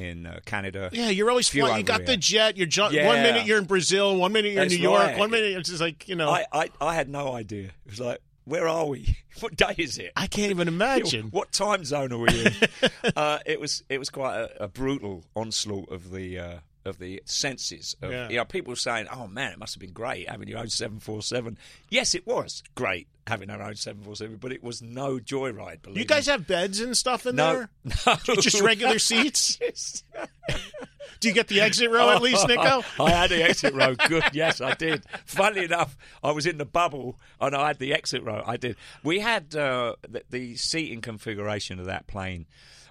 in 0.00 0.26
uh, 0.26 0.40
Canada. 0.44 0.88
Yeah, 0.92 1.10
you're 1.10 1.30
always 1.30 1.48
flying. 1.48 1.78
You 1.78 1.82
got 1.82 2.06
the 2.06 2.16
jet. 2.16 2.56
You're 2.56 2.66
ju- 2.66 2.88
yeah. 2.90 3.06
one 3.06 3.22
minute 3.22 3.46
you're 3.46 3.58
in 3.58 3.64
Brazil, 3.64 4.16
one 4.16 4.32
minute 4.32 4.52
you're 4.52 4.62
That's 4.62 4.74
in 4.74 4.80
New 4.80 4.90
York, 4.90 5.18
one 5.18 5.30
minute 5.30 5.52
it's 5.58 5.68
just 5.68 5.80
like 5.80 6.08
you 6.08 6.16
know. 6.16 6.30
I, 6.30 6.46
I, 6.52 6.70
I 6.80 6.94
had 6.94 7.08
no 7.08 7.34
idea. 7.34 7.66
It 7.66 7.90
was 7.90 8.00
like, 8.00 8.20
where 8.44 8.66
are 8.66 8.86
we? 8.86 9.16
What 9.38 9.56
day 9.56 9.74
is 9.78 9.96
it? 9.96 10.12
I 10.16 10.26
can't 10.26 10.50
even 10.50 10.68
imagine. 10.68 11.28
what 11.30 11.50
time 11.50 11.82
zone 11.84 12.12
are 12.12 12.18
we 12.18 12.44
in? 12.44 12.52
uh, 13.16 13.38
it 13.46 13.58
was 13.58 13.82
it 13.88 13.98
was 13.98 14.10
quite 14.10 14.36
a, 14.36 14.64
a 14.64 14.68
brutal 14.68 15.24
onslaught 15.34 15.88
of 15.90 16.10
the 16.10 16.38
uh, 16.38 16.58
of 16.90 16.98
the 16.98 17.22
senses. 17.24 17.96
Of, 18.02 18.12
yeah. 18.12 18.28
You 18.28 18.36
know, 18.36 18.44
people 18.44 18.76
saying, 18.76 19.06
"Oh 19.10 19.26
man, 19.26 19.52
it 19.52 19.58
must 19.58 19.74
have 19.74 19.80
been 19.80 19.92
great 19.92 20.28
having 20.28 20.48
your 20.48 20.58
own 20.58 20.68
747." 20.68 21.56
Yes, 21.88 22.14
it 22.14 22.26
was 22.26 22.62
great 22.74 23.08
having 23.26 23.48
our 23.48 23.62
own 23.62 23.76
747, 23.76 24.36
but 24.36 24.52
it 24.52 24.62
was 24.62 24.82
no 24.82 25.18
joyride. 25.18 25.82
Believe 25.82 25.98
you 25.98 26.04
guys 26.04 26.26
me. 26.26 26.32
have 26.32 26.46
beds 26.46 26.80
and 26.80 26.96
stuff 26.96 27.26
in 27.26 27.36
no, 27.36 27.52
there? 27.54 27.70
No, 28.28 28.34
just 28.34 28.60
regular 28.60 28.98
seats. 28.98 29.58
Do 31.20 31.28
you 31.28 31.34
get 31.34 31.48
the 31.48 31.60
exit 31.60 31.90
row 31.90 32.10
at 32.10 32.22
least, 32.22 32.48
Nicko? 32.48 32.82
I 32.98 33.10
had 33.10 33.30
the 33.30 33.42
exit 33.42 33.74
row. 33.74 33.94
Good, 33.94 34.24
yes, 34.32 34.60
I 34.60 34.74
did. 34.74 35.04
Funnily 35.26 35.64
enough, 35.64 35.96
I 36.22 36.32
was 36.32 36.46
in 36.46 36.58
the 36.58 36.64
bubble 36.64 37.18
and 37.40 37.54
I 37.54 37.68
had 37.68 37.78
the 37.78 37.92
exit 37.92 38.22
row. 38.22 38.42
I 38.46 38.56
did. 38.56 38.76
We 39.02 39.20
had 39.20 39.54
uh, 39.54 39.96
the, 40.08 40.22
the 40.30 40.56
seating 40.56 41.00
configuration 41.00 41.78
of 41.78 41.86
that 41.86 42.06
plane 42.06 42.46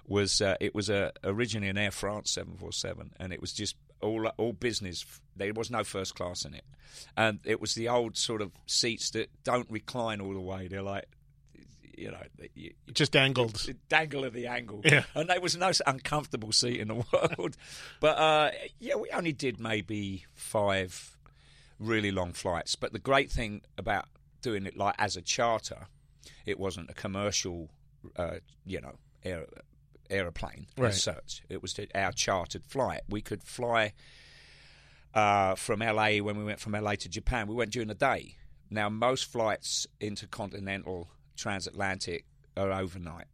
was 0.06 0.40
uh, 0.40 0.56
it 0.60 0.74
was 0.74 0.90
a, 0.90 1.12
originally 1.24 1.68
an 1.68 1.78
Air 1.78 1.90
France 1.90 2.30
747, 2.32 3.12
and 3.18 3.32
it 3.32 3.40
was 3.40 3.52
just 3.52 3.76
all 4.00 4.26
all 4.36 4.52
business. 4.52 5.04
There 5.36 5.52
was 5.52 5.70
no 5.70 5.84
first 5.84 6.14
class 6.14 6.44
in 6.44 6.54
it, 6.54 6.64
and 7.16 7.40
it 7.44 7.60
was 7.60 7.74
the 7.74 7.88
old 7.88 8.16
sort 8.16 8.42
of 8.42 8.52
seats 8.66 9.10
that 9.10 9.30
don't 9.44 9.70
recline 9.70 10.20
all 10.20 10.34
the 10.34 10.40
way. 10.40 10.68
They're 10.68 10.82
like 10.82 11.06
you 12.00 12.10
know, 12.10 12.22
you, 12.54 12.72
just 12.92 13.14
angled, 13.14 13.68
dangle 13.88 14.24
of 14.24 14.32
the 14.32 14.46
angle. 14.46 14.80
Yeah, 14.84 15.04
and 15.14 15.28
there 15.28 15.40
was 15.40 15.56
no 15.56 15.70
uncomfortable 15.86 16.52
seat 16.52 16.80
in 16.80 16.88
the 16.88 16.94
world. 17.12 17.56
but 18.00 18.18
uh, 18.18 18.50
yeah, 18.78 18.96
we 18.96 19.10
only 19.10 19.32
did 19.32 19.60
maybe 19.60 20.24
five 20.34 21.16
really 21.78 22.10
long 22.10 22.32
flights. 22.32 22.74
But 22.76 22.92
the 22.92 22.98
great 22.98 23.30
thing 23.30 23.62
about 23.76 24.06
doing 24.42 24.66
it 24.66 24.76
like 24.76 24.94
as 24.98 25.16
a 25.16 25.22
charter, 25.22 25.88
it 26.46 26.58
wasn't 26.58 26.90
a 26.90 26.94
commercial, 26.94 27.70
uh, 28.16 28.36
you 28.64 28.80
know, 28.80 28.96
air, 29.24 29.46
aeroplane 30.10 30.66
right. 30.76 30.88
as 30.88 31.02
such. 31.02 31.42
It 31.48 31.62
was 31.62 31.78
our 31.94 32.12
chartered 32.12 32.64
flight. 32.64 33.02
We 33.08 33.20
could 33.20 33.42
fly 33.42 33.92
uh, 35.14 35.54
from 35.54 35.80
LA 35.80 36.18
when 36.18 36.36
we 36.36 36.44
went 36.44 36.60
from 36.60 36.72
LA 36.72 36.94
to 36.96 37.08
Japan. 37.08 37.46
We 37.46 37.54
went 37.54 37.72
during 37.72 37.88
the 37.88 37.94
day. 37.94 38.36
Now, 38.70 38.88
most 38.88 39.24
flights 39.24 39.86
intercontinental, 40.00 41.08
transatlantic 41.36 42.24
are 42.56 42.70
overnight. 42.72 43.26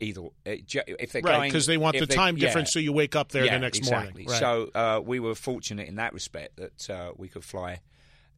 Either 0.00 0.22
eh, 0.44 0.58
if 0.66 1.12
they're 1.12 1.22
right 1.22 1.48
because 1.48 1.66
they 1.66 1.76
want 1.78 1.98
the 1.98 2.06
time 2.06 2.36
difference, 2.36 2.72
so 2.72 2.78
you 2.78 2.92
wake 2.92 3.16
up 3.16 3.30
there 3.30 3.44
yeah, 3.44 3.54
the 3.54 3.60
next 3.60 3.78
exactly. 3.78 4.24
morning. 4.24 4.28
Right. 4.28 4.38
So 4.38 4.70
uh, 4.74 5.00
we 5.04 5.20
were 5.20 5.34
fortunate 5.34 5.88
in 5.88 5.96
that 5.96 6.12
respect 6.12 6.56
that 6.56 6.90
uh, 6.90 7.12
we 7.16 7.28
could 7.28 7.44
fly 7.44 7.80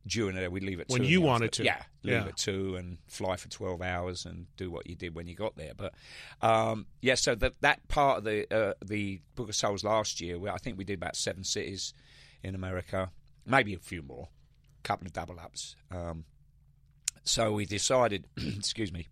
during 0.07 0.35
the 0.35 0.43
day. 0.43 0.49
We'd 0.49 0.63
leave 0.63 0.81
at 0.81 0.89
when 0.89 1.05
you 1.05 1.21
wanted 1.21 1.53
to. 1.53 1.65
Yeah, 1.65 1.83
leave 2.03 2.15
yeah. 2.15 2.27
at 2.27 2.37
two 2.37 2.77
and 2.77 2.99
fly 3.07 3.37
for 3.37 3.49
twelve 3.49 3.83
hours 3.83 4.25
and 4.25 4.47
do 4.57 4.71
what 4.71 4.87
you 4.87 4.95
did 4.95 5.15
when 5.15 5.27
you 5.27 5.35
got 5.35 5.57
there. 5.57 5.73
But 5.77 5.95
um, 6.41 6.87
yeah, 7.01 7.15
so 7.15 7.35
that 7.35 7.61
that 7.61 7.87
part 7.89 8.19
of 8.19 8.25
the 8.25 8.47
uh, 8.55 8.75
the 8.85 9.21
Book 9.35 9.49
of 9.49 9.57
Souls 9.57 9.85
last 9.85 10.21
year, 10.21 10.39
where 10.39 10.53
I 10.53 10.59
think 10.59 10.79
we 10.79 10.85
did 10.85 10.95
about 10.95 11.17
seven 11.17 11.45
cities 11.45 11.93
in 12.43 12.55
America, 12.55 13.11
maybe 13.45 13.75
a 13.75 13.79
few 13.79 14.03
more, 14.03 14.29
a 14.79 14.83
couple 14.83 15.07
of 15.07 15.13
double 15.13 15.41
ups. 15.41 15.77
Um, 15.91 16.25
so 17.25 17.53
we 17.53 17.67
decided, 17.67 18.27
excuse 18.37 18.93
me, 18.93 19.09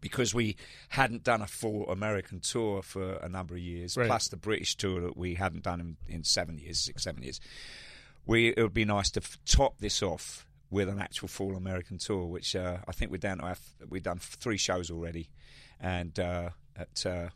because 0.00 0.34
we 0.34 0.56
hadn't 0.90 1.24
done 1.24 1.40
a 1.40 1.46
full 1.46 1.88
American 1.88 2.40
tour 2.40 2.82
for 2.82 3.14
a 3.14 3.28
number 3.28 3.54
of 3.54 3.60
years, 3.60 3.96
right. 3.96 4.06
plus 4.06 4.28
the 4.28 4.36
British 4.36 4.76
tour 4.76 5.00
that 5.00 5.16
we 5.16 5.34
hadn't 5.34 5.62
done 5.62 5.80
in, 5.80 5.96
in 6.06 6.24
seven 6.24 6.58
years, 6.58 6.78
six, 6.78 7.04
seven 7.04 7.22
years 7.22 7.40
we 8.26 8.48
it 8.48 8.62
would 8.62 8.74
be 8.74 8.84
nice 8.84 9.10
to 9.12 9.20
f- 9.20 9.38
top 9.46 9.78
this 9.78 10.02
off 10.02 10.46
with 10.70 10.88
an 10.88 10.98
actual 11.00 11.28
full 11.28 11.56
American 11.56 11.98
tour, 11.98 12.26
which 12.26 12.56
uh, 12.56 12.78
I 12.88 12.92
think 12.92 13.10
we're 13.10 13.18
down 13.18 13.38
to. 13.38 13.46
Have, 13.46 13.60
we've 13.88 14.02
done 14.02 14.18
three 14.18 14.56
shows 14.56 14.90
already, 14.90 15.28
and 15.80 16.18
uh, 16.18 16.50
at 16.76 17.06
uh, 17.06 17.28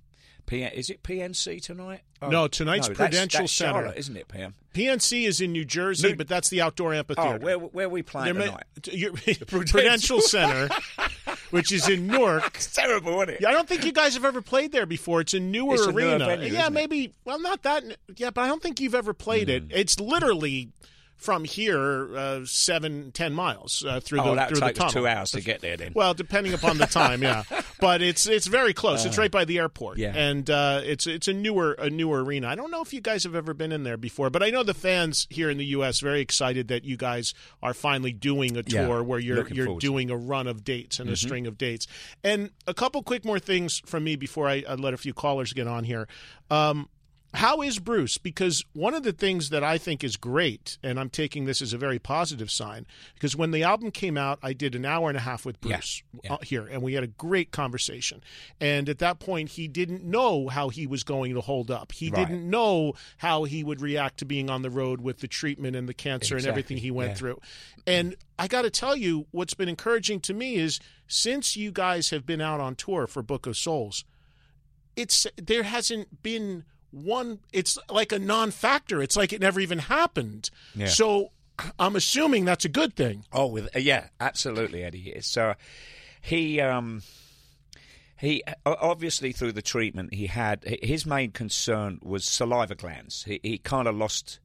is 0.51 0.91
it 0.91 1.03
PNC 1.03 1.63
tonight? 1.63 2.01
Oh, 2.23 2.29
no, 2.29 2.49
tonight's 2.49 2.89
no, 2.89 2.95
Prudential 2.95 3.21
that's, 3.21 3.35
that's 3.39 3.53
Center, 3.53 3.73
Charlotte, 3.73 3.99
isn't 3.99 4.17
it, 4.17 4.29
Pam? 4.29 4.55
PNC 4.75 5.27
is 5.27 5.41
in 5.41 5.53
New 5.53 5.65
Jersey, 5.65 6.09
New- 6.09 6.17
but 6.17 6.29
that's 6.29 6.49
the 6.49 6.63
outdoor 6.63 6.95
amphitheater. 6.95 7.39
Oh, 7.41 7.45
where 7.45 7.59
where 7.59 7.87
are 7.87 7.91
we 7.91 8.03
playing 8.03 8.35
tonight? 8.35 8.65
Prudential 9.47 10.21
Center, 10.21 10.69
which 11.51 11.73
is 11.73 11.89
in 11.89 12.07
Newark. 12.07 12.45
It's 12.59 12.73
terrible, 12.73 13.17
isn't 13.23 13.35
it? 13.35 13.41
Yeah, 13.41 13.51
I 13.51 13.53
don't 13.53 13.69
think 13.69 13.85
you 13.85 13.93
guys 13.93 14.15
have 14.15 14.25
ever 14.25 14.43
played 14.43 14.73
there 14.73 14.87
before. 14.87 15.21
It's 15.21 15.35
a 15.35 15.41
newer 15.41 15.75
it's 15.75 15.87
arena. 15.87 16.25
A 16.25 16.37
venue, 16.37 16.53
yeah, 16.53 16.69
maybe. 16.69 17.13
Well, 17.25 17.41
not 17.41 17.63
that. 17.63 17.85
Yeah, 18.17 18.31
but 18.31 18.43
I 18.43 18.49
don't 18.49 18.63
think 18.63 18.81
you've 18.81 18.95
ever 18.95 19.15
played 19.15 19.49
mm. 19.49 19.57
it. 19.57 19.65
It's 19.71 20.01
literally 20.01 20.71
from 21.19 21.45
here 21.45 22.17
uh, 22.17 22.41
seven, 22.45 23.11
ten 23.13 23.35
miles 23.35 23.85
uh, 23.87 24.01
through 24.01 24.21
oh, 24.21 24.31
the 24.31 24.35
that 24.37 24.49
through 24.49 24.61
the 24.61 24.73
tunnel. 24.73 24.93
two 24.93 25.07
hours 25.07 25.33
to 25.33 25.41
get 25.41 25.61
there. 25.61 25.77
Then, 25.77 25.93
well, 25.95 26.15
depending 26.15 26.55
upon 26.55 26.79
the 26.79 26.87
time, 26.87 27.23
yeah. 27.23 27.43
But 27.81 28.03
it's 28.03 28.27
it's 28.27 28.49
very 28.49 28.75
close. 28.75 29.05
Uh, 29.05 29.09
it's 29.09 29.19
right 29.19 29.31
by 29.31 29.45
the 29.45 29.59
airport, 29.59 29.99
yeah. 29.99 30.13
And 30.13 30.49
uh, 30.51 30.81
it's 30.83 31.07
it's 31.07 31.29
a 31.29 31.33
newer 31.33 31.75
a 31.75 31.89
newer 31.89 32.25
arena. 32.25 32.49
I 32.49 32.57
don't 32.57 32.73
know 32.73 32.83
if 32.83 32.93
you 32.93 33.01
guys 33.01 33.23
have 33.23 33.37
ever 33.37 33.55
been 33.55 33.71
in 33.71 33.85
there 33.85 33.97
before, 33.97 34.31
but 34.31 34.43
I 34.43 34.51
know 34.51 34.65
the 34.65 34.75
fans 34.75 35.29
here 35.31 35.49
in 35.49 35.59
the 35.59 35.67
U.S. 35.67 36.01
very 36.01 36.21
excited 36.21 36.69
that 36.69 36.85
you 36.85 36.97
guys 36.97 37.35
are 37.63 37.75
finally 37.75 38.13
doing 38.13 38.57
a 38.57 38.65
tour 38.65 38.81
yeah, 38.81 39.01
where 39.01 39.21
you're 39.21 39.49
you're 39.49 39.79
doing 39.79 40.11
a 40.11 40.17
run 40.17 40.49
of 40.49 40.65
dates 40.65 40.99
and 40.99 41.07
mm-hmm. 41.07 41.15
a 41.15 41.17
string 41.17 41.47
of 41.47 41.57
dates. 41.57 41.87
And 42.25 42.51
a 42.67 42.75
couple 42.75 43.03
quick 43.03 43.25
more 43.25 43.39
things 43.39 43.81
from 43.87 44.05
me 44.05 44.17
before 44.17 44.49
I, 44.49 44.65
I 44.69 44.75
let 44.75 44.95
a 44.95 44.99
few 44.99 45.15
callers 45.15 45.53
get 45.53 45.69
on 45.69 45.85
here. 45.85 46.09
Um, 46.51 46.89
How 47.35 47.61
is 47.61 47.79
Bruce? 47.79 48.17
Because 48.17 48.65
one 48.73 48.95
of 48.95 49.03
the 49.03 49.13
things 49.13 49.51
that 49.51 49.63
I 49.63 49.77
think 49.77 50.03
is 50.03 50.17
great, 50.17 50.79
and 50.83 50.99
I'm 50.99 51.11
taking 51.11 51.45
this 51.45 51.61
as 51.61 51.75
a 51.75 51.79
very 51.79 51.99
positive 51.99 52.51
sign, 52.51 52.87
because 53.15 53.37
when 53.37 53.51
the 53.51 53.63
album 53.63 53.91
came 53.91 54.17
out, 54.17 54.39
I 54.43 54.55
did 54.55 54.75
an 54.75 54.87
hour 54.87 55.11
and 55.11 55.17
a 55.17 55.21
half 55.21 55.45
with 55.45 55.61
Bruce 55.61 56.03
Yeah, 56.15 56.21
yeah. 56.25 56.35
uh, 56.35 56.39
here, 56.43 56.67
and 56.67 56.81
we 56.83 56.95
had 56.95 57.05
a 57.05 57.09
great 57.09 57.51
conversation. 57.51 58.23
And 58.63 58.89
at 58.89 58.99
that 59.01 59.19
point, 59.19 59.51
he 59.51 59.69
didn't 59.69 60.05
know 60.05 60.49
how 60.49 60.71
he 60.71 60.87
was 60.87 61.05
going 61.05 61.35
to 61.35 61.43
hold 61.43 61.71
up. 61.71 61.93
He 61.93 62.09
Right. 62.09 62.27
didn't 62.27 62.49
know 62.49 62.95
how 63.19 63.45
he 63.45 63.63
would 63.63 63.83
react 63.83 64.19
to 64.21 64.25
being 64.25 64.49
on 64.49 64.63
the 64.63 64.71
road 64.71 65.03
with 65.03 65.19
the 65.19 65.29
treatment 65.29 65.77
and 65.77 65.87
the 65.87 65.95
cancer 65.95 66.37
and 66.37 66.47
everything 66.47 66.79
he 66.79 66.91
went 66.91 67.11
yeah. 67.11 67.15
through. 67.17 67.41
And 67.87 68.17
I 68.39 68.49
got 68.49 68.63
to 68.63 68.71
tell 68.71 68.97
you, 68.97 69.27
what's 69.33 69.55
been 69.55 69.69
encouraging 69.69 70.21
to 70.21 70.35
me 70.35 70.57
is 70.57 70.81
since 71.07 71.57
you 71.57 71.73
guys 71.73 72.09
have 72.09 72.25
been 72.25 72.41
out 72.41 72.61
on 72.61 72.75
tour 72.75 73.07
for 73.07 73.23
Book 73.23 73.47
of 73.47 73.57
Souls, 73.57 74.05
it's 74.97 75.27
there 75.37 75.65
hasn't 75.65 76.23
been 76.23 76.65
one 76.91 77.39
it's 77.53 77.79
like 77.91 78.13
a 78.13 78.19
non-factor 78.19 79.03
it's 79.03 79.17
like 79.17 79.33
it 79.33 79.41
never 79.41 79.61
even 79.61 79.79
happened 79.79 80.51
Yeah. 80.75 80.87
so 80.87 81.33
i'm 81.79 81.97
assuming 81.97 82.45
that's 82.45 82.65
a 82.65 82.69
good 82.69 82.95
thing 82.97 83.25
Oh, 83.33 83.47
with 83.47 83.75
uh, 83.77 83.79
yeah, 83.81 84.09
absolutely, 84.21 84.83
Eddie. 84.85 85.11
It's 85.11 85.37
uh, 85.37 85.55
he 86.23 86.61
um, 86.61 87.03
he 88.19 88.43
obviously 88.67 89.33
through 89.33 89.53
the 89.53 89.63
treatment 89.63 90.15
he 90.15 90.27
had 90.27 90.65
his 90.83 91.07
main 91.07 91.31
concern 91.31 91.99
was 92.03 92.25
saliva 92.25 92.75
glands. 92.75 93.25
He, 93.25 93.39
he 93.43 93.59
kind 93.59 93.87
of 93.87 93.95
lost 93.97 94.41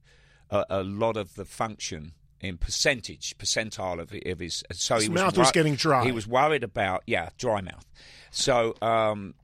a, 0.50 0.64
a 0.70 0.82
lot 0.82 1.16
of 1.16 1.34
the 1.34 1.44
function 1.44 2.12
in 2.40 2.58
percentage 2.58 3.36
percentile 3.38 3.98
of, 4.00 4.12
of 4.30 4.38
his. 4.38 4.62
So 4.72 4.96
His 4.96 5.04
he 5.04 5.08
was 5.08 5.20
mouth 5.22 5.38
was 5.38 5.46
wor- 5.48 5.52
getting 5.52 5.74
dry. 5.76 6.04
He 6.04 6.12
was 6.12 6.26
worried 6.26 6.62
about 6.62 7.02
yeah, 7.06 7.30
dry 7.38 7.60
mouth. 7.62 7.86
So 8.30 8.74
um, 8.82 9.34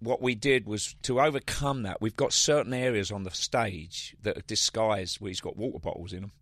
what 0.00 0.22
we 0.22 0.34
did 0.34 0.66
was 0.66 0.94
to 1.02 1.20
overcome 1.20 1.82
that. 1.82 2.00
We've 2.00 2.16
got 2.16 2.32
certain 2.32 2.72
areas 2.74 3.10
on 3.10 3.24
the 3.24 3.30
stage 3.30 4.16
that 4.22 4.36
are 4.38 4.42
disguised 4.42 5.20
where 5.20 5.28
he's 5.28 5.40
got 5.40 5.56
water 5.56 5.78
bottles 5.78 6.12
in 6.12 6.20
them 6.22 6.32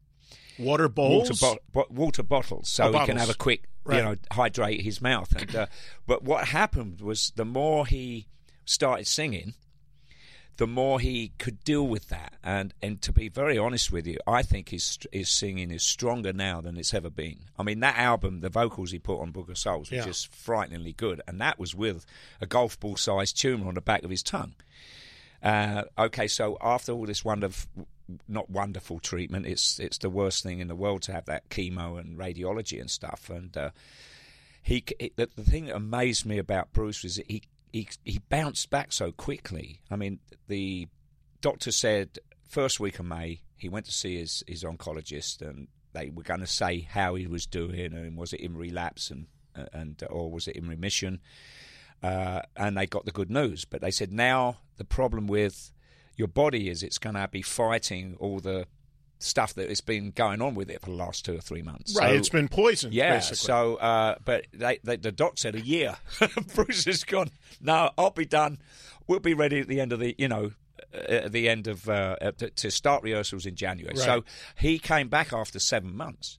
water 0.59 0.89
bowls 0.89 1.43
water, 1.43 1.61
bo- 1.73 1.87
water 1.91 2.23
bottles, 2.23 2.69
so 2.69 2.85
Oh, 2.85 2.99
he 3.01 3.05
can 3.07 3.19
have 3.19 3.29
a 3.29 3.35
quick, 3.35 3.65
Right. 3.85 3.99
you 3.99 4.03
know, 4.03 4.17
hydrate 4.33 4.81
his 4.81 5.03
mouth. 5.03 5.31
And 5.37 5.55
uh, 5.55 5.67
but 6.07 6.23
what 6.23 6.49
happened 6.49 7.01
was 7.03 7.31
the 7.37 7.45
more 7.45 7.87
he 7.87 8.27
started 8.65 9.07
singing, 9.07 9.53
the 10.59 10.67
more 10.67 10.99
he 11.01 11.33
could 11.39 11.63
deal 11.65 11.87
with 11.87 12.09
that. 12.09 12.33
And 12.43 12.73
and 12.83 13.03
to 13.03 13.13
be 13.13 13.29
very 13.29 13.59
honest 13.59 13.93
with 13.93 14.07
you, 14.07 14.19
I 14.27 14.43
think 14.43 14.71
his 14.71 14.99
his 15.13 15.29
singing 15.29 15.71
is 15.71 15.83
stronger 15.83 16.33
now 16.33 16.61
than 16.61 16.77
it's 16.77 16.95
ever 16.95 17.11
been. 17.11 17.41
I 17.59 17.63
mean, 17.63 17.81
that 17.81 17.97
album, 17.99 18.41
the 18.41 18.49
vocals 18.49 18.91
he 18.91 18.99
put 18.99 19.21
on 19.21 19.33
Book 19.33 19.49
of 19.49 19.59
Souls, 19.59 19.91
were 19.91 19.99
Yeah. 19.99 20.05
just 20.07 20.35
frighteningly 20.35 20.93
good, 20.93 21.21
and 21.29 21.41
that 21.41 21.59
was 21.59 21.75
with 21.75 22.07
a 22.41 22.47
golf 22.47 22.79
ball 22.81 22.97
sized 22.97 23.39
tumour 23.39 23.69
on 23.69 23.75
the 23.75 23.81
back 23.81 24.03
of 24.03 24.11
his 24.11 24.23
tongue. 24.23 24.55
Uh, 25.43 25.85
okay, 25.99 26.27
so 26.27 26.57
after 26.61 26.93
all 26.93 27.05
this 27.07 27.25
wonderful, 27.25 27.87
not 28.27 28.49
wonderful 28.51 28.99
treatment, 28.99 29.47
it's 29.47 29.79
it's 29.79 29.99
the 29.99 30.11
worst 30.11 30.43
thing 30.43 30.61
in 30.61 30.69
the 30.69 30.75
world 30.75 31.03
to 31.03 31.13
have 31.13 31.27
that 31.27 31.49
chemo 31.51 32.01
and 32.01 32.19
radiology 32.19 32.81
and 32.81 32.91
stuff. 32.91 33.29
And 33.31 33.57
uh, 33.57 33.71
he, 34.63 34.83
the, 35.17 35.29
the 35.37 35.45
thing 35.45 35.67
that 35.67 35.77
amazed 35.77 36.25
me 36.27 36.39
about 36.39 36.73
Bruce 36.73 37.03
was 37.03 37.17
that 37.17 37.31
he 37.31 37.43
he 37.73 37.89
he 38.05 38.21
bounced 38.29 38.71
back 38.71 38.93
so 38.93 39.13
quickly. 39.13 39.81
I 39.91 39.97
mean, 39.97 40.21
the 40.49 40.89
doctor 41.41 41.73
said 41.73 42.19
first 42.49 42.81
week 42.81 42.99
of 42.99 43.07
May 43.07 43.41
he 43.57 43.69
went 43.69 43.87
to 43.87 43.93
see 43.93 44.19
his 44.19 44.45
his 44.47 44.65
oncologist 44.65 45.43
and 45.43 45.69
they 45.93 46.11
were 46.11 46.23
going 46.23 46.41
to 46.41 46.47
say 46.47 46.81
how 46.81 47.15
he 47.15 47.27
was 47.27 47.47
doing 47.47 47.95
and 47.95 48.17
was 48.17 48.33
it 48.33 48.41
in 48.41 48.57
relapse 48.57 49.11
and 49.11 49.27
and 49.73 50.03
or 50.11 50.31
was 50.31 50.47
it 50.49 50.57
in 50.57 50.69
remission 50.69 51.21
uh, 52.03 52.43
and 52.57 52.77
they 52.77 52.87
got 52.87 53.05
the 53.05 53.13
good 53.13 53.31
news. 53.31 53.65
But 53.65 53.81
they 53.81 53.91
said 53.91 54.13
now 54.13 54.59
the 54.77 54.85
problem 54.85 55.27
with 55.27 55.73
your 56.17 56.29
body 56.29 56.69
is 56.69 56.83
it's 56.83 56.99
going 56.99 57.17
to 57.17 57.29
be 57.29 57.43
fighting 57.43 58.17
all 58.19 58.41
the 58.41 58.67
stuff 59.19 59.55
that 59.55 59.69
has 59.69 59.81
been 59.81 60.11
going 60.11 60.43
on 60.43 60.55
with 60.55 60.71
it 60.71 60.81
for 60.81 60.91
the 60.91 60.97
last 60.97 61.25
two 61.25 61.35
or 61.35 61.41
three 61.41 61.63
months. 61.63 61.97
right 61.99 62.11
So- 62.11 62.15
it's 62.17 62.29
been 62.29 62.49
poisoned 62.49 62.93
yeah. 62.93 63.15
basically. 63.15 63.37
So, 63.37 63.77
uh, 63.77 64.17
but 64.25 64.47
they, 64.53 64.79
they, 64.85 64.97
the 64.97 65.13
doc 65.13 65.39
said 65.39 65.55
a 65.55 65.61
year. 65.61 65.97
Bruce 66.55 66.85
has 66.85 67.05
gone. 67.05 67.31
No, 67.61 67.91
I'll 67.97 68.11
be 68.11 68.27
done. 68.27 68.59
We'll 69.07 69.21
be 69.21 69.35
ready 69.35 69.61
at 69.61 69.69
the 69.69 69.81
end 69.81 69.93
of 69.93 70.01
the, 70.01 70.15
you 70.19 70.29
know, 70.29 70.53
uh, 70.95 70.99
at 70.99 71.33
the 71.33 71.49
end 71.49 71.67
of 71.67 71.89
uh, 71.89 72.17
uh, 72.21 72.33
to, 72.33 72.51
to 72.51 72.71
start 72.71 73.03
rehearsals 73.03 73.47
in 73.47 73.55
January. 73.55 73.97
So 73.97 74.25
he 74.59 74.79
came 74.79 75.09
back 75.09 75.33
after 75.33 75.59
seven 75.59 75.97
months 75.97 76.39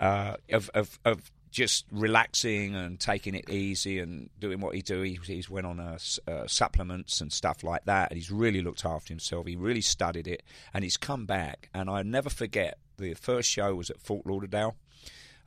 uh, 0.00 0.36
of, 0.50 0.70
of 0.74 0.98
of 1.04 1.30
just 1.54 1.86
relaxing 1.92 2.74
and 2.74 2.98
taking 2.98 3.34
it 3.36 3.48
easy 3.48 4.00
and 4.00 4.28
doing 4.40 4.60
what 4.60 4.74
he 4.74 4.82
do. 4.82 5.02
He, 5.02 5.18
he's 5.24 5.48
went 5.48 5.66
on 5.66 5.78
uh, 5.78 5.98
uh, 6.26 6.46
supplements 6.48 7.20
and 7.20 7.32
stuff 7.32 7.62
like 7.62 7.84
that, 7.84 8.10
and 8.10 8.18
he's 8.18 8.30
really 8.30 8.60
looked 8.60 8.84
after 8.84 9.12
himself. 9.14 9.46
He 9.46 9.54
really 9.56 9.80
studied 9.80 10.26
it, 10.26 10.42
and 10.74 10.82
he's 10.82 10.96
come 10.96 11.26
back. 11.26 11.70
And 11.72 11.88
I 11.88 12.02
never 12.02 12.28
forget 12.28 12.78
the 12.98 13.14
first 13.14 13.48
show 13.48 13.74
was 13.76 13.88
at 13.88 14.00
Fort 14.00 14.26
Lauderdale. 14.26 14.76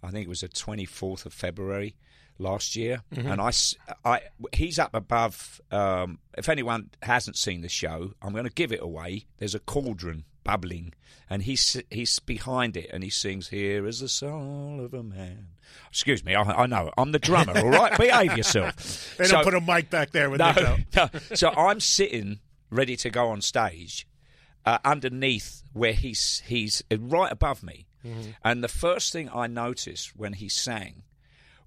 I 0.01 0.10
think 0.12 0.26
it 0.26 0.30
was 0.30 0.41
the 0.41 0.47
twenty 0.47 0.86
fourth 0.86 1.26
of 1.26 1.34
February 1.34 1.95
last 2.39 2.76
year, 2.76 3.01
and 3.12 3.41
I, 3.41 3.51
I- 4.05 4.22
he's 4.53 4.80
up 4.80 4.93
above. 4.95 5.60
Um, 5.72 6.20
if 6.38 6.47
anyone 6.47 6.89
hasn't 7.01 7.36
seen 7.36 7.62
the 7.62 7.70
show, 7.70 8.14
I'm 8.22 8.32
going 8.32 8.45
to 8.45 8.51
give 8.53 8.72
it 8.72 8.82
away. 8.82 9.26
There's 9.39 9.55
a 9.55 9.60
cauldron 9.60 10.24
bubbling, 10.48 10.93
and 11.30 11.43
he's 11.43 11.80
he's 11.91 12.18
behind 12.20 12.76
it, 12.78 12.89
and 12.91 13.04
he 13.04 13.10
sings, 13.10 13.50
"Here 13.50 13.86
is 13.86 14.00
the 14.00 14.10
soul 14.10 14.82
of 14.84 14.93
a 14.93 15.04
man." 15.04 15.50
Excuse 15.89 16.24
me, 16.24 16.34
I, 16.34 16.41
I 16.41 16.66
know 16.66 16.91
I'm 16.98 17.12
the 17.12 17.20
drummer. 17.20 17.58
all 17.58 17.70
right, 17.70 17.95
behave 18.00 18.36
yourself. 18.38 19.16
they 19.18 19.28
don't 19.28 19.43
put 19.43 19.54
a 19.54 19.62
mic 19.62 19.89
back 19.89 20.12
there 20.12 20.30
when 20.30 20.39
they 20.39 20.54
go 20.54 20.78
no, 20.95 21.10
no. 21.14 21.20
So 21.36 21.50
I'm 21.50 21.80
sitting 21.80 22.39
ready 22.70 22.95
to 22.98 23.10
go 23.10 23.30
on 23.30 23.41
stage 23.41 24.08
uh, 24.66 24.78
underneath 24.86 25.64
where 25.74 25.93
he's 25.93 26.41
he's 26.48 26.82
right 26.98 27.32
above 27.32 27.62
me, 27.64 27.86
Mm-hmm. 28.06 28.32
and 28.43 28.64
the 28.64 28.68
first 28.70 29.12
thing 29.12 29.30
I 29.34 29.48
noticed 29.48 30.16
when 30.16 30.34
he 30.34 30.48
sang 30.50 31.04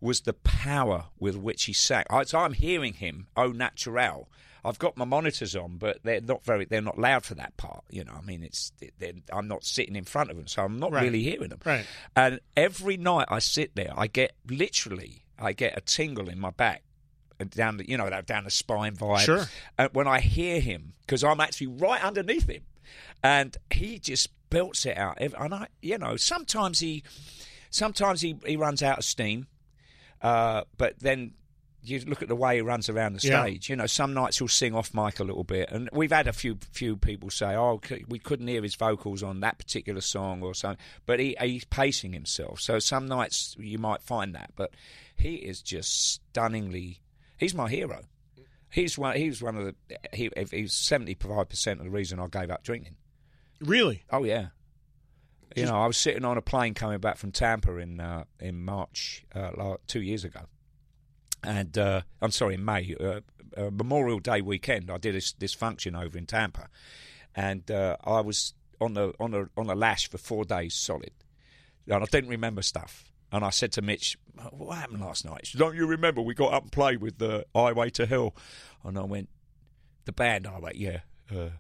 was 0.01 0.23
the 0.23 0.33
power 0.33 1.07
with 1.19 1.37
which 1.37 1.65
he 1.65 1.75
sang. 1.75 2.05
I, 2.09 2.23
so 2.25 2.39
I'm 2.39 2.55
hearing 2.55 2.95
him 2.95 3.27
au 3.37 3.49
naturel. 3.53 4.29
I've 4.65 4.79
got 4.79 4.97
my 4.97 5.05
monitors 5.05 5.57
on, 5.57 5.77
but 5.79 5.99
they're 6.03 6.21
not 6.21 6.45
very. 6.45 6.65
They're 6.65 6.81
not 6.83 6.99
loud 6.99 7.25
for 7.25 7.35
that 7.35 7.57
part. 7.57 7.85
You 7.91 8.05
know, 8.05 8.13
I 8.17 8.21
mean, 8.21 8.43
it's 8.43 8.73
I'm 9.33 9.49
not 9.49 9.65
sitting 9.65 9.97
in 9.97 10.05
front 10.05 10.31
of 10.31 10.37
them, 10.37 10.47
so 10.47 10.63
I'm 10.65 10.79
not 10.79 10.93
Right. 10.93 11.05
really 11.05 11.23
hearing 11.23 11.49
them. 11.49 11.61
Right. 11.65 11.87
And 12.15 12.41
every 12.57 12.97
night 12.97 13.27
I 13.29 13.39
sit 13.39 13.75
there, 13.75 13.93
I 13.97 14.07
get 14.07 14.33
literally, 14.49 15.25
I 15.39 15.53
get 15.53 15.77
a 15.77 15.81
tingle 15.81 16.29
in 16.29 16.39
my 16.39 16.51
back, 16.51 16.83
and 17.39 17.51
down 17.51 17.79
the, 17.79 17.89
you 17.89 17.97
know, 17.97 18.11
down 18.27 18.45
the 18.45 18.51
spine 18.51 18.97
vibe. 18.97 19.21
Sure. 19.21 19.47
And 19.79 19.89
when 19.95 20.07
I 20.07 20.21
hear 20.21 20.61
him, 20.61 20.93
because 21.01 21.25
I'm 21.25 21.41
actually 21.41 21.69
right 21.69 22.03
underneath 22.05 22.49
him, 22.49 22.63
and 23.23 23.57
he 23.71 23.99
just 23.99 24.29
belts 24.51 24.85
it 24.85 24.99
out. 24.99 25.17
And 25.21 25.55
I, 25.55 25.69
you 25.81 25.97
know, 25.97 26.17
sometimes 26.17 26.81
he, 26.81 27.03
sometimes 27.71 28.21
he, 28.21 28.37
he 28.45 28.57
runs 28.57 28.83
out 28.83 28.99
of 28.99 29.05
steam, 29.05 29.47
uh, 30.21 30.65
but 30.77 30.99
then. 31.01 31.33
You 31.83 32.01
look 32.01 32.21
at 32.21 32.29
the 32.29 32.37
way 32.37 32.57
he 32.57 32.61
runs 32.61 32.89
around 32.91 33.15
the 33.15 33.27
Yeah. 33.27 33.43
stage. 33.43 33.71
You 33.71 33.77
know, 33.77 33.87
some 33.87 34.13
nights 34.13 34.39
he'll 34.39 34.49
sing 34.49 34.75
off 34.75 34.93
mic 34.93 35.19
a 35.19 35.25
little 35.25 35.45
bit, 35.45 35.71
and 35.71 35.89
we've 35.93 36.13
had 36.13 36.27
a 36.29 36.33
few 36.33 36.59
few 36.73 36.97
people 36.97 37.31
say, 37.31 37.55
"Oh, 37.57 37.81
we 38.09 38.19
couldn't 38.19 38.49
hear 38.49 38.63
his 38.63 38.75
vocals 38.75 39.23
on 39.23 39.41
that 39.41 39.57
particular 39.59 40.01
song 40.03 40.43
or 40.43 40.53
something." 40.55 40.85
But 41.07 41.21
he, 41.21 41.37
he's 41.41 41.65
pacing 41.65 42.13
himself, 42.13 42.61
so 42.61 42.79
some 42.81 43.07
nights 43.07 43.57
you 43.59 43.79
might 43.79 44.03
find 44.03 44.35
that. 44.35 44.51
But 44.57 44.75
he 45.17 45.37
is 45.37 45.63
just 45.63 46.13
stunningly. 46.13 47.01
He's 47.39 47.55
my 47.55 47.71
hero. 47.71 48.03
He's 48.69 48.99
one. 48.99 49.17
He 49.17 49.29
was 49.29 49.43
one 49.43 49.57
of 49.57 49.65
the. 49.65 49.75
He, 50.13 50.31
he's 50.51 50.75
seventy 50.75 51.15
five 51.15 51.49
percent 51.49 51.81
of 51.81 51.85
the 51.87 51.91
reason 51.91 52.21
I 52.21 52.27
gave 52.27 52.51
up 52.51 52.63
drinking. 52.63 52.97
really 53.61 54.05
Oh 54.11 54.25
yeah. 54.25 54.49
You 55.57 55.67
know, 55.67 55.75
I 55.83 55.87
was 55.89 55.97
sitting 55.97 56.25
on 56.25 56.37
a 56.39 56.43
plane 56.43 56.75
coming 56.75 57.01
back 57.01 57.17
from 57.17 57.33
Tampa 57.33 57.77
in 57.79 57.99
uh, 58.01 58.25
in 58.39 58.65
March 58.65 59.25
uh, 59.35 59.51
la- 59.57 59.77
two 59.89 60.01
years 60.01 60.23
ago, 60.25 60.43
and 61.43 61.77
uh, 61.77 62.03
I'm 62.21 62.31
sorry, 62.31 62.55
in 62.55 62.65
May, 62.65 62.95
uh, 62.99 63.21
uh, 63.57 63.71
Memorial 63.71 64.21
Day 64.21 64.41
weekend. 64.41 64.91
I 64.91 64.99
did 64.99 65.15
this, 65.15 65.33
this 65.33 65.55
function 65.55 65.95
over 65.97 66.17
in 66.17 66.27
Tampa, 66.27 66.69
and 67.35 67.71
uh, 67.71 67.97
I 68.05 68.21
was 68.21 68.55
on 68.81 68.95
the 68.95 69.13
on 69.21 69.33
the 69.33 69.49
on 69.57 69.67
the 69.67 69.75
lash 69.75 70.09
for 70.09 70.19
four 70.19 70.45
days 70.45 70.75
solid, 70.75 71.13
and 71.87 72.03
I 72.03 72.07
didn't 72.07 72.31
remember 72.31 72.63
stuff. 72.63 73.05
And 73.33 73.45
I 73.45 73.51
said 73.51 73.73
to 73.73 73.83
Mitch, 73.83 74.17
"What 74.51 74.79
happened 74.79 75.01
last 75.01 75.25
night?" 75.25 75.47
Said, 75.47 75.59
Don't 75.59 75.77
you 75.77 75.87
remember 75.87 76.21
we 76.21 76.35
got 76.35 76.53
up 76.53 76.65
and 76.65 76.73
played 76.73 77.01
with 77.01 77.19
the 77.19 77.47
Highway 77.55 77.91
to 77.91 78.07
Hell? 78.07 78.35
And 78.85 78.99
I 78.99 79.05
went, 79.05 79.29
"The 80.05 80.13
band." 80.13 80.47
I 80.47 80.59
went, 80.59 80.77
"Yeah." 80.77 81.01
Uh, 81.31 81.51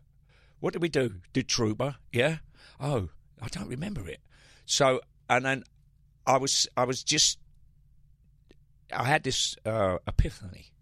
what 0.60 0.74
did 0.74 0.82
we 0.82 0.88
do? 0.88 1.14
Did 1.32 1.48
Trooper? 1.48 1.96
Yeah. 2.12 2.38
Oh, 2.78 3.08
I 3.40 3.48
don't 3.48 3.68
remember 3.68 4.06
it. 4.08 4.20
So, 4.66 5.00
and 5.28 5.44
then 5.44 5.64
I 6.26 6.36
was, 6.36 6.68
I 6.76 6.84
was 6.84 7.02
just, 7.02 7.38
I 8.92 9.04
had 9.04 9.22
this 9.22 9.56
uh, 9.64 9.98
epiphany 10.06 10.72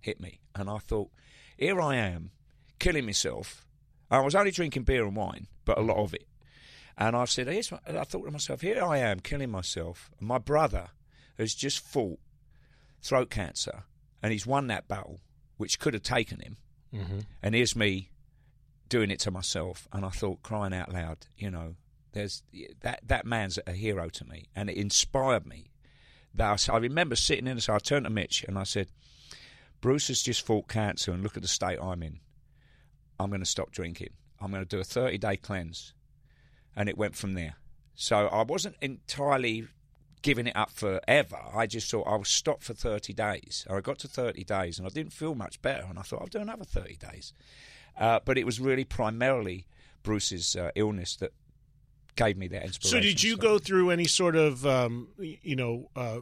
hit 0.00 0.20
me, 0.20 0.40
and 0.54 0.68
I 0.70 0.78
thought, 0.78 1.10
here 1.56 1.80
I 1.80 1.96
am, 1.96 2.30
killing 2.78 3.06
myself. 3.06 3.66
I 4.10 4.20
was 4.20 4.34
only 4.34 4.50
drinking 4.50 4.84
beer 4.84 5.04
and 5.04 5.16
wine, 5.16 5.48
but 5.64 5.78
a 5.78 5.82
lot 5.82 5.98
of 5.98 6.14
it. 6.14 6.26
And 6.96 7.14
I 7.14 7.26
said, 7.26 7.46
here's 7.46 7.70
my, 7.70 7.78
I 7.86 8.04
thought 8.04 8.24
to 8.24 8.30
myself, 8.30 8.60
here 8.60 8.82
I 8.82 8.98
am, 8.98 9.20
killing 9.20 9.50
myself. 9.50 10.10
And 10.18 10.26
my 10.26 10.38
brother 10.38 10.88
has 11.36 11.54
just 11.54 11.78
fought 11.80 12.18
throat 13.02 13.30
cancer, 13.30 13.84
and 14.22 14.32
he's 14.32 14.46
won 14.46 14.66
that 14.68 14.88
battle, 14.88 15.20
which 15.56 15.78
could 15.78 15.94
have 15.94 16.02
taken 16.02 16.40
him. 16.40 16.56
And 17.42 17.54
here's 17.54 17.76
me 17.76 18.10
doing 18.88 19.10
it 19.10 19.20
to 19.20 19.30
myself, 19.30 19.86
and 19.92 20.04
I 20.04 20.08
thought, 20.08 20.42
crying 20.42 20.72
out 20.72 20.92
loud, 20.92 21.18
you 21.36 21.50
know, 21.50 21.74
there's 22.12 22.42
that 22.80 23.00
that 23.06 23.26
man's 23.26 23.58
a 23.66 23.72
hero 23.72 24.08
to 24.08 24.24
me, 24.24 24.46
and 24.56 24.70
it 24.70 24.76
inspired 24.78 25.46
me. 25.46 25.70
That 26.34 26.68
I, 26.68 26.74
I 26.74 26.78
remember 26.78 27.16
sitting 27.16 27.46
in, 27.46 27.60
so 27.60 27.74
I 27.74 27.78
turned 27.78 28.04
to 28.04 28.10
Mitch 28.10 28.44
and 28.46 28.58
I 28.58 28.64
said, 28.64 28.88
"Bruce 29.80 30.08
has 30.08 30.22
just 30.22 30.44
fought 30.44 30.68
cancer, 30.68 31.12
and 31.12 31.22
look 31.22 31.36
at 31.36 31.42
the 31.42 31.48
state 31.48 31.78
I'm 31.80 32.02
in. 32.02 32.20
I'm 33.18 33.30
going 33.30 33.40
to 33.40 33.46
stop 33.46 33.70
drinking. 33.72 34.10
I'm 34.40 34.50
going 34.50 34.62
to 34.64 34.68
do 34.68 34.80
a 34.80 34.84
30 34.84 35.18
day 35.18 35.36
cleanse," 35.36 35.94
and 36.76 36.88
it 36.88 36.98
went 36.98 37.16
from 37.16 37.34
there. 37.34 37.56
So 37.94 38.28
I 38.28 38.42
wasn't 38.42 38.76
entirely 38.80 39.66
giving 40.22 40.46
it 40.46 40.56
up 40.56 40.70
forever. 40.70 41.38
I 41.54 41.66
just 41.66 41.90
thought 41.90 42.06
I 42.06 42.16
would 42.16 42.26
stop 42.26 42.62
for 42.62 42.74
30 42.74 43.12
days. 43.12 43.66
I 43.70 43.80
got 43.80 43.98
to 44.00 44.08
30 44.08 44.44
days 44.44 44.78
and 44.78 44.86
I 44.86 44.90
didn't 44.90 45.12
feel 45.12 45.34
much 45.34 45.60
better, 45.62 45.86
and 45.88 45.98
I 45.98 46.02
thought 46.02 46.20
I'll 46.22 46.28
do 46.28 46.40
another 46.40 46.64
30 46.64 46.96
days. 46.96 47.32
Uh, 47.96 48.20
but 48.24 48.38
it 48.38 48.46
was 48.46 48.60
really 48.60 48.84
primarily 48.84 49.66
Bruce's 50.02 50.54
uh, 50.54 50.70
illness 50.74 51.16
that 51.16 51.32
gave 52.18 52.36
me 52.36 52.48
that 52.48 52.64
inspiration. 52.64 52.98
So, 52.98 53.00
did 53.00 53.22
you 53.22 53.36
go 53.38 53.58
through 53.58 53.90
any 53.90 54.04
sort 54.06 54.36
of, 54.36 54.66
um, 54.66 55.08
you 55.18 55.56
know, 55.56 55.88
uh, 55.96 56.18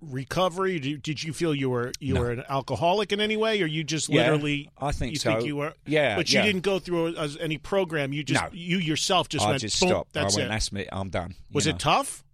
recovery? 0.00 0.78
Did, 0.78 1.02
did 1.02 1.22
you 1.22 1.32
feel 1.32 1.54
you 1.54 1.70
were 1.70 1.92
you 2.00 2.14
No. 2.14 2.20
were 2.20 2.30
an 2.30 2.44
alcoholic 2.48 3.12
in 3.12 3.20
any 3.20 3.36
way, 3.36 3.60
or 3.62 3.66
you 3.66 3.82
just 3.84 4.08
Yeah, 4.08 4.22
literally? 4.30 4.70
I 4.80 4.92
think 4.92 5.12
you 5.14 5.18
so. 5.18 5.32
Think 5.32 5.46
you 5.46 5.56
were, 5.56 5.74
Yeah, 5.86 6.16
but 6.16 6.30
you 6.32 6.38
yeah. 6.38 6.46
didn't 6.46 6.62
go 6.62 6.78
through 6.78 7.16
as 7.16 7.36
any 7.38 7.58
program. 7.58 8.12
You 8.12 8.22
just 8.22 8.42
No. 8.42 8.48
you 8.52 8.78
yourself 8.78 9.28
just 9.28 9.44
I 9.44 9.50
went. 9.50 9.60
just 9.62 9.80
boom, 9.80 9.88
stopped. 9.90 10.12
That's 10.12 10.36
I 10.36 10.40
went, 10.40 10.46
it. 10.46 10.52
that's 10.52 10.72
me. 10.72 10.86
I'm 10.92 11.10
done. 11.10 11.30
you 11.30 11.54
Was 11.54 11.66
know. 11.66 11.70
it 11.70 11.78
tough? 11.80 12.24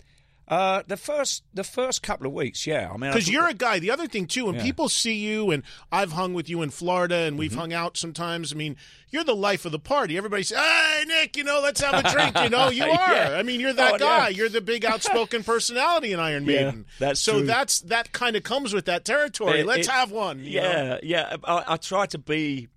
Uh, 0.47 0.83
the 0.87 0.97
first 0.99 1.43
the 1.55 1.65
first 1.65 2.03
couple 2.03 2.27
of 2.27 2.33
weeks, 2.35 2.67
yeah. 2.67 2.91
I 2.93 2.97
mean, 2.99 3.11
Because 3.11 3.31
you're 3.31 3.49
a 3.49 3.55
guy. 3.55 3.79
The 3.79 3.91
other 3.91 4.07
thing 4.07 4.27
too, 4.27 4.45
when 4.45 4.57
Yeah. 4.57 4.63
people 4.63 4.91
see 4.91 5.15
you, 5.15 5.51
and 5.51 5.63
I've 5.91 6.13
hung 6.13 6.35
with 6.35 6.51
you 6.51 6.61
in 6.61 6.69
Florida, 6.69 7.15
and 7.17 7.33
Mm-hmm. 7.33 7.39
we've 7.39 7.55
hung 7.55 7.73
out 7.73 7.97
sometimes. 7.97 8.53
I 8.53 8.57
mean, 8.57 8.77
you're 9.11 9.25
the 9.25 9.35
life 9.35 9.65
of 9.65 9.73
the 9.73 9.79
party. 9.79 10.19
Everybody 10.19 10.43
says, 10.43 10.59
"Hey, 10.59 11.05
Nick, 11.07 11.39
you 11.39 11.45
know, 11.45 11.61
let's 11.63 11.81
have 11.81 12.05
a 12.05 12.11
drink." 12.13 12.39
You 12.39 12.51
know, 12.51 12.69
you 12.71 12.85
are. 12.85 13.15
Yeah. 13.15 13.37
I 13.39 13.43
mean, 13.43 13.59
you're 13.59 13.73
that 13.73 13.95
Oh, 13.95 13.99
guy. 13.99 14.29
yeah. 14.29 14.37
You're 14.37 14.49
the 14.51 14.61
big 14.61 14.85
outspoken 14.93 15.45
personality 15.45 16.13
in 16.13 16.21
Iron 16.21 16.45
Yeah, 16.45 16.65
Maiden. 16.65 16.87
that's 16.99 17.21
so. 17.23 17.39
true. 17.39 17.47
That's 17.47 17.81
that 17.81 18.13
kind 18.13 18.37
of 18.37 18.43
comes 18.43 18.75
with 18.75 18.85
that 18.85 19.07
territory. 19.07 19.61
It- 19.61 19.67
let's 19.67 19.89
it- 19.89 19.93
have 19.93 20.11
one. 20.11 20.45
you 20.45 20.61
know? 20.61 20.71
Yeah, 20.71 20.99
yeah. 21.03 21.37
I, 21.45 21.65
I 21.69 21.77
try 21.79 22.05
to 22.07 22.19
be 22.19 22.69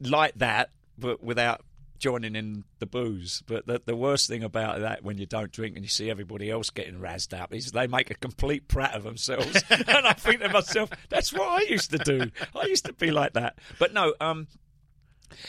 like 0.00 0.34
that, 0.36 0.70
but 0.96 1.20
without 1.22 1.62
joining 1.98 2.36
in 2.36 2.64
the 2.78 2.86
booze. 2.86 3.42
But 3.46 3.66
the, 3.66 3.80
the 3.84 3.96
worst 3.96 4.28
thing 4.28 4.42
about 4.42 4.80
that, 4.80 5.02
when 5.02 5.18
you 5.18 5.26
don't 5.26 5.50
drink 5.50 5.76
and 5.76 5.84
you 5.84 5.88
see 5.88 6.10
everybody 6.10 6.50
else 6.50 6.70
getting 6.70 6.98
razzed 7.00 7.38
up, 7.38 7.52
is 7.54 7.72
they 7.72 7.86
make 7.86 8.10
a 8.10 8.14
complete 8.14 8.68
prat 8.68 8.94
of 8.94 9.02
themselves. 9.04 9.62
and 9.70 9.88
I 10.06 10.12
think 10.12 10.40
to 10.40 10.48
myself, 10.48 10.90
that's 11.08 11.32
what 11.32 11.48
I 11.48 11.66
used 11.68 11.90
to 11.90 11.98
do. 11.98 12.30
I 12.54 12.66
used 12.66 12.84
to 12.86 12.92
be 12.92 13.10
like 13.10 13.34
that. 13.34 13.58
But 13.78 13.92
no, 13.92 14.14
um, 14.20 14.46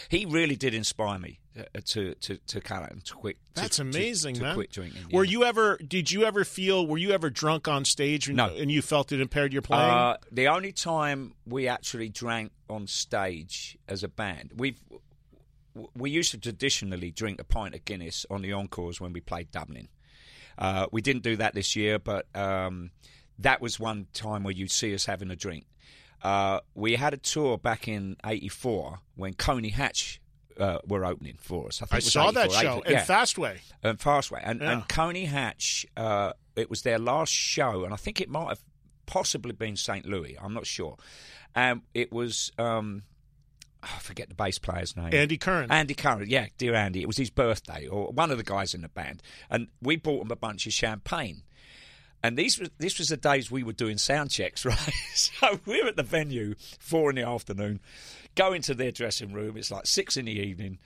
he 0.09 0.25
really 0.25 0.55
did 0.55 0.73
inspire 0.73 1.19
me 1.19 1.39
uh, 1.57 1.63
to 1.85 2.13
to 2.15 2.37
to 2.47 2.59
cut 2.61 2.83
out 2.83 2.91
and 2.91 3.03
to 3.05 3.13
quit. 3.13 3.37
That's 3.53 3.77
to- 3.77 3.83
amazing, 3.83 4.35
to, 4.35 4.41
man. 4.41 4.55
quit 4.55 4.71
drinking. 4.71 5.03
Were 5.11 5.23
you 5.23 5.43
ever? 5.45 5.77
Did 5.77 6.11
you 6.11 6.25
ever 6.25 6.43
feel? 6.43 6.85
Were 6.85 6.97
you 6.97 7.11
ever 7.11 7.29
drunk 7.29 7.67
on 7.67 7.85
stage? 7.85 8.27
And, 8.27 8.37
No. 8.37 8.47
and 8.47 8.69
you 8.69 8.81
felt 8.81 9.11
it 9.11 9.21
impaired 9.21 9.53
your 9.53 9.61
playing. 9.61 9.89
Uh, 9.89 10.17
the 10.31 10.47
only 10.47 10.71
time 10.71 11.33
we 11.45 11.67
actually 11.67 12.09
drank 12.09 12.51
on 12.69 12.87
stage 12.87 13.77
as 13.87 14.03
a 14.03 14.07
band, 14.09 14.51
we've 14.55 14.79
we 15.95 16.09
used 16.11 16.31
to 16.31 16.37
traditionally 16.37 17.11
drink 17.11 17.39
a 17.39 17.43
pint 17.43 17.75
of 17.75 17.85
Guinness 17.85 18.25
on 18.29 18.41
the 18.41 18.53
encores 18.53 18.99
when 19.01 19.13
we 19.13 19.21
played 19.21 19.51
Dublin. 19.51 19.87
Uh, 20.57 20.87
we 20.91 21.01
didn't 21.01 21.23
do 21.23 21.35
that 21.37 21.53
this 21.53 21.75
year, 21.75 21.99
but 21.99 22.25
um, 22.35 22.91
that 23.39 23.61
was 23.61 23.79
one 23.79 24.07
time 24.13 24.43
where 24.43 24.53
you'd 24.53 24.71
see 24.71 24.93
us 24.93 25.05
having 25.05 25.31
a 25.31 25.35
drink. 25.35 25.65
Uh, 26.21 26.59
we 26.75 26.95
had 26.95 27.13
a 27.13 27.17
tour 27.17 27.57
back 27.57 27.87
in 27.87 28.17
'84 28.25 28.99
when 29.15 29.33
Coney 29.33 29.69
Hatch 29.69 30.19
uh, 30.59 30.79
were 30.85 31.05
opening 31.05 31.37
for 31.39 31.67
us. 31.67 31.81
I, 31.81 31.85
think 31.85 31.95
I 31.95 31.99
saw 31.99 32.31
that 32.31 32.45
84, 32.51 32.61
show 32.61 32.77
84, 32.85 32.85
in 32.87 32.91
yeah 32.91 33.05
Fastway. 33.05 33.57
and 33.83 33.99
Fastway. 33.99 34.41
And, 34.43 34.59
Yeah. 34.61 34.71
and 34.73 34.89
Coney 34.89 35.25
Hatch, 35.25 35.85
uh, 35.95 36.33
it 36.57 36.69
was 36.69 36.81
their 36.81 36.99
last 36.99 37.31
show, 37.31 37.85
and 37.85 37.93
I 37.93 37.97
think 37.97 38.19
it 38.19 38.29
might 38.29 38.49
have 38.49 38.61
possibly 39.05 39.53
been 39.53 39.77
St. 39.77 40.05
Louis. 40.05 40.37
I'm 40.41 40.53
not 40.53 40.67
sure. 40.67 40.97
And 41.55 41.81
it 41.93 42.11
was, 42.11 42.51
um, 42.57 43.03
Ah, 43.81 43.95
I 43.95 43.99
forget 43.99 44.27
the 44.29 44.35
bass 44.35 44.59
player's 44.59 44.95
name. 44.97 45.13
Andy 45.13 45.37
Curran. 45.37 45.71
Andy 45.71 45.93
Curran, 45.93 46.29
yeah, 46.29 46.47
dear 46.57 46.75
Andy. 46.75 47.01
It 47.01 47.07
was 47.07 47.17
his 47.17 47.29
birthday, 47.29 47.87
or 47.87 48.07
one 48.11 48.31
of 48.31 48.37
the 48.37 48.43
guys 48.43 48.73
in 48.73 48.81
the 48.81 48.89
band, 48.89 49.21
and 49.49 49.67
we 49.81 49.95
bought 49.95 50.25
him 50.25 50.31
a 50.31 50.35
bunch 50.35 50.65
of 50.67 50.73
champagne. 50.73 51.43
And 52.21 52.37
these 52.37 52.59
was 52.59 52.69
this 52.77 52.97
was 52.99 53.07
the 53.07 53.17
days 53.17 53.49
we 53.49 53.63
were 53.63 53.73
doing 53.73 53.97
sound 53.97 54.31
checks, 54.31 54.65
right? 54.65 54.93
so 55.13 55.59
we're 55.65 55.87
at 55.87 55.95
the 55.95 56.03
venue, 56.03 56.55
four 56.79 57.09
in 57.09 57.15
the 57.15 57.23
afternoon, 57.23 57.79
go 58.35 58.53
into 58.53 58.73
their 58.73 58.91
dressing 58.91 59.31
room. 59.33 59.55
It's 59.55 59.71
like 59.71 59.87
six 59.87 60.17
in 60.17 60.25
the 60.25 60.33
evening. 60.33 60.79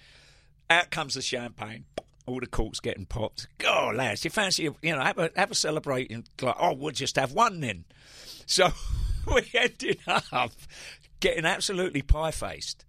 Out 0.70 0.92
comes 0.92 1.16
the 1.16 1.22
champagne. 1.22 1.86
All 2.26 2.40
the 2.40 2.48
corks 2.48 2.80
getting 2.80 3.06
popped. 3.06 3.48
Oh, 3.68 3.92
lads, 3.94 4.24
you 4.24 4.30
fancy, 4.30 4.64
you 4.64 4.96
know, 4.96 5.02
have 5.02 5.18
a, 5.18 5.30
have 5.36 5.52
a 5.52 5.56
celebrating. 5.56 6.24
Like, 6.42 6.56
oh, 6.58 6.74
we'll 6.74 6.92
just 6.92 7.18
have 7.18 7.34
one 7.34 7.60
then. 7.60 7.84
So 8.46 8.70
we 9.34 9.42
ended 9.54 10.00
up 10.08 10.52
getting 11.24 11.46
absolutely 11.46 12.02
pie 12.02 12.32
faced 12.32 12.84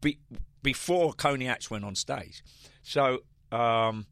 be, 0.00 0.18
before 0.60 1.12
Coney 1.12 1.44
Hatch 1.44 1.70
went 1.70 1.84
on 1.84 1.94
stage. 1.94 2.42
So 2.82 3.20
um, 3.52 4.06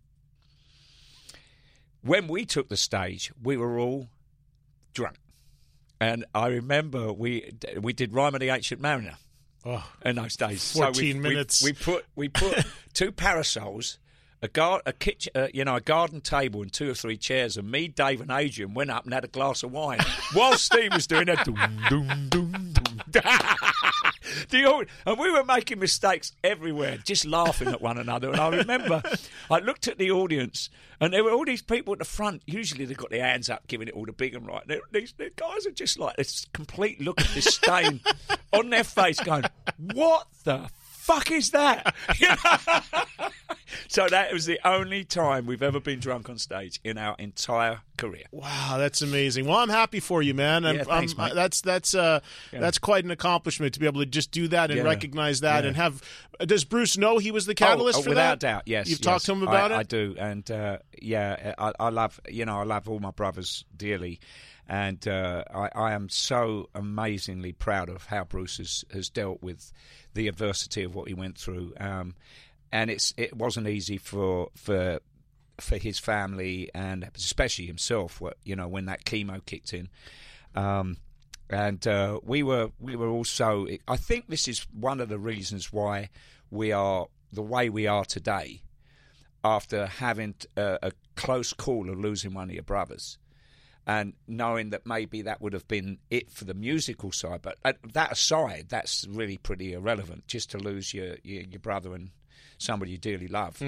when 2.02 2.28
we 2.28 2.44
took 2.46 2.68
the 2.68 2.76
stage, 2.76 3.32
we 3.42 3.56
were 3.56 3.76
all 3.80 4.10
drunk. 4.94 5.16
And 6.00 6.24
I 6.32 6.46
remember 6.46 7.12
we 7.12 7.52
we 7.80 7.92
did 7.92 8.14
Rhyme 8.14 8.34
of 8.34 8.40
the 8.40 8.50
Ancient 8.50 8.80
Mariner 8.80 9.16
Oh. 9.66 9.84
in 10.04 10.14
those 10.14 10.36
days. 10.36 10.72
14 10.72 10.94
we, 11.16 11.28
minutes. 11.28 11.60
We, 11.60 11.72
we 11.72 11.74
put 11.74 12.06
we 12.14 12.28
put 12.28 12.64
two 12.94 13.10
parasols, 13.10 13.98
a 14.42 14.48
gar- 14.48 14.82
a 14.86 14.92
kitchen, 14.92 15.32
uh, 15.34 15.48
you 15.52 15.64
know, 15.64 15.76
a 15.76 15.80
garden 15.80 16.20
table, 16.20 16.62
and 16.62 16.72
two 16.72 16.90
or 16.90 16.94
three 16.94 17.16
chairs. 17.16 17.56
And 17.56 17.70
me, 17.70 17.88
Dave, 17.88 18.20
and 18.20 18.30
Adrian 18.30 18.74
went 18.74 18.90
up 18.90 19.04
and 19.04 19.12
had 19.12 19.24
a 19.24 19.28
glass 19.28 19.62
of 19.62 19.72
wine 19.72 19.98
while 20.32 20.56
Steve 20.56 20.92
was 20.92 21.06
doing 21.06 21.26
that. 21.26 21.44
Doom, 21.44 21.58
doom, 21.88 22.28
doom, 22.30 22.74
doom. 24.48 24.86
And 25.06 25.18
we 25.18 25.30
were 25.30 25.44
making 25.44 25.78
mistakes 25.78 26.32
everywhere, 26.44 26.98
just 27.04 27.24
laughing 27.24 27.68
at 27.68 27.80
one 27.80 27.98
another. 27.98 28.30
And 28.30 28.40
I 28.40 28.48
remember, 28.48 29.02
I 29.50 29.58
looked 29.58 29.88
at 29.88 29.98
the 29.98 30.10
audience, 30.10 30.68
and 31.00 31.12
there 31.12 31.24
were 31.24 31.30
all 31.32 31.44
these 31.44 31.62
people 31.62 31.92
at 31.94 31.98
the 31.98 32.04
front. 32.04 32.42
Usually, 32.46 32.84
they've 32.84 32.96
got 32.96 33.10
their 33.10 33.24
hands 33.24 33.48
up, 33.50 33.66
giving 33.66 33.88
it 33.88 33.94
all 33.94 34.06
the 34.06 34.12
big 34.12 34.34
and 34.34 34.46
right. 34.46 34.62
They're- 34.66 34.80
These, 34.92 35.14
these 35.18 35.30
guys 35.36 35.66
are 35.66 35.70
just 35.72 35.98
like 35.98 36.16
this 36.16 36.46
complete 36.52 37.00
look 37.00 37.20
of 37.20 37.32
disdain 37.34 38.00
on 38.52 38.70
their 38.70 38.84
face, 38.84 39.18
going, 39.20 39.44
"What 39.94 40.26
the 40.44 40.68
fuck 41.08 41.30
is 41.30 41.50
that?" 41.50 41.94
So 43.88 44.06
that 44.08 44.32
was 44.32 44.44
the 44.46 44.60
only 44.66 45.04
time 45.04 45.46
we've 45.46 45.62
ever 45.62 45.80
been 45.80 45.98
drunk 45.98 46.28
on 46.28 46.38
stage 46.38 46.78
in 46.84 46.98
our 46.98 47.16
entire 47.18 47.80
career. 47.98 48.24
Wow, 48.32 48.76
that's 48.78 49.02
amazing. 49.02 49.46
Well, 49.46 49.58
I'm 49.58 49.68
happy 49.68 50.00
for 50.00 50.22
you, 50.22 50.32
man. 50.32 50.64
I'm, 50.64 50.76
Yeah, 50.76 50.84
thanks, 50.84 51.14
I'm- 51.18 51.28
mate. 51.28 51.34
that's 51.34 51.60
that's 51.60 51.94
uh, 51.94 52.20
Yeah. 52.52 52.60
that's 52.60 52.78
quite 52.78 53.04
an 53.04 53.10
accomplishment 53.10 53.74
to 53.74 53.80
be 53.80 53.86
able 53.86 54.00
to 54.00 54.06
just 54.06 54.30
do 54.30 54.48
that 54.48 54.70
and 54.70 54.78
Yeah. 54.78 54.84
recognize 54.84 55.40
that 55.40 55.66
and 55.66 55.76
have. 55.76 56.02
Does 56.40 56.64
Bruce 56.64 56.96
know 56.96 57.18
he 57.18 57.30
was 57.30 57.44
the 57.46 57.54
catalyst 57.54 57.98
oh, 57.98 58.00
oh, 58.00 58.02
for 58.04 58.08
without 58.10 58.40
that? 58.40 58.46
Without 58.46 58.58
doubt, 58.58 58.62
yes. 58.66 58.88
You've 58.88 59.00
yes. 59.00 59.04
talked 59.04 59.26
to 59.26 59.32
him 59.32 59.42
about 59.42 59.72
I, 59.72 59.74
it. 59.74 59.78
I 59.78 59.82
do, 59.82 60.16
and 60.18 60.50
uh, 60.50 60.78
yeah, 61.02 61.54
I, 61.58 61.72
I 61.78 61.88
love 61.90 62.20
you 62.28 62.46
know 62.46 62.58
I 62.58 62.64
love 62.64 62.88
all 62.88 63.00
my 63.00 63.10
brothers 63.10 63.64
dearly, 63.76 64.20
and 64.68 65.06
uh, 65.08 65.44
I, 65.52 65.68
I 65.74 65.92
am 65.92 66.08
so 66.08 66.68
amazingly 66.74 67.52
proud 67.52 67.88
of 67.88 68.06
how 68.06 68.24
Bruce 68.24 68.58
has, 68.58 68.84
has 68.92 69.10
dealt 69.10 69.42
with 69.42 69.72
the 70.14 70.28
adversity 70.28 70.84
of 70.84 70.94
what 70.94 71.08
he 71.08 71.14
went 71.14 71.38
through, 71.38 71.72
um, 71.80 72.14
and 72.70 72.90
it's 72.90 73.12
it 73.16 73.36
wasn't 73.36 73.66
easy 73.66 73.98
for 73.98 74.50
for 74.54 75.00
for 75.60 75.76
his 75.76 75.98
family 75.98 76.70
and 76.74 77.08
especially 77.14 77.66
himself. 77.66 78.22
You 78.44 78.56
know 78.56 78.68
when 78.68 78.86
that 78.86 79.04
chemo 79.04 79.44
kicked 79.44 79.72
in. 79.72 79.88
Um, 80.54 80.96
and 81.50 81.86
uh, 81.86 82.20
we 82.22 82.42
were 82.42 82.70
we 82.78 82.96
were 82.96 83.08
also. 83.08 83.66
I 83.86 83.96
think 83.96 84.28
this 84.28 84.48
is 84.48 84.66
one 84.72 85.00
of 85.00 85.08
the 85.08 85.18
reasons 85.18 85.72
why 85.72 86.10
we 86.50 86.72
are 86.72 87.06
the 87.32 87.42
way 87.42 87.68
we 87.68 87.86
are 87.86 88.04
today, 88.04 88.62
after 89.42 89.86
having 89.86 90.34
a, 90.56 90.78
a 90.82 90.92
close 91.16 91.52
call 91.52 91.88
of 91.90 91.98
losing 91.98 92.34
one 92.34 92.50
of 92.50 92.54
your 92.54 92.62
brothers, 92.62 93.18
and 93.86 94.12
knowing 94.26 94.70
that 94.70 94.86
maybe 94.86 95.22
that 95.22 95.40
would 95.40 95.54
have 95.54 95.66
been 95.68 95.98
it 96.10 96.30
for 96.30 96.44
the 96.44 96.54
musical 96.54 97.12
side. 97.12 97.40
But 97.42 97.58
uh, 97.64 97.72
that 97.94 98.12
aside, 98.12 98.66
that's 98.68 99.06
really 99.08 99.38
pretty 99.38 99.72
irrelevant. 99.72 100.26
Just 100.26 100.50
to 100.50 100.58
lose 100.58 100.92
your 100.92 101.16
your, 101.22 101.42
your 101.44 101.60
brother 101.60 101.94
and 101.94 102.10
somebody 102.58 102.90
you 102.92 102.98
dearly 102.98 103.28
love 103.28 103.62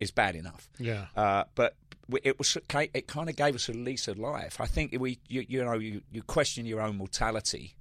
is 0.00 0.10
bad 0.10 0.34
enough. 0.36 0.68
Yeah. 0.78 1.06
Uh, 1.16 1.44
but 1.54 1.74
it 2.22 2.38
was 2.38 2.56
it 2.56 3.06
kind 3.08 3.28
of 3.28 3.36
gave 3.36 3.54
us 3.54 3.68
a 3.68 3.72
lease 3.72 4.08
of 4.08 4.18
life. 4.18 4.60
I 4.60 4.66
think 4.66 4.94
we 4.98 5.18
you, 5.28 5.44
you 5.48 5.64
know 5.64 5.74
you, 5.74 6.02
you 6.10 6.22
question 6.22 6.64
your 6.64 6.80
own 6.80 6.96
mortality 6.96 7.74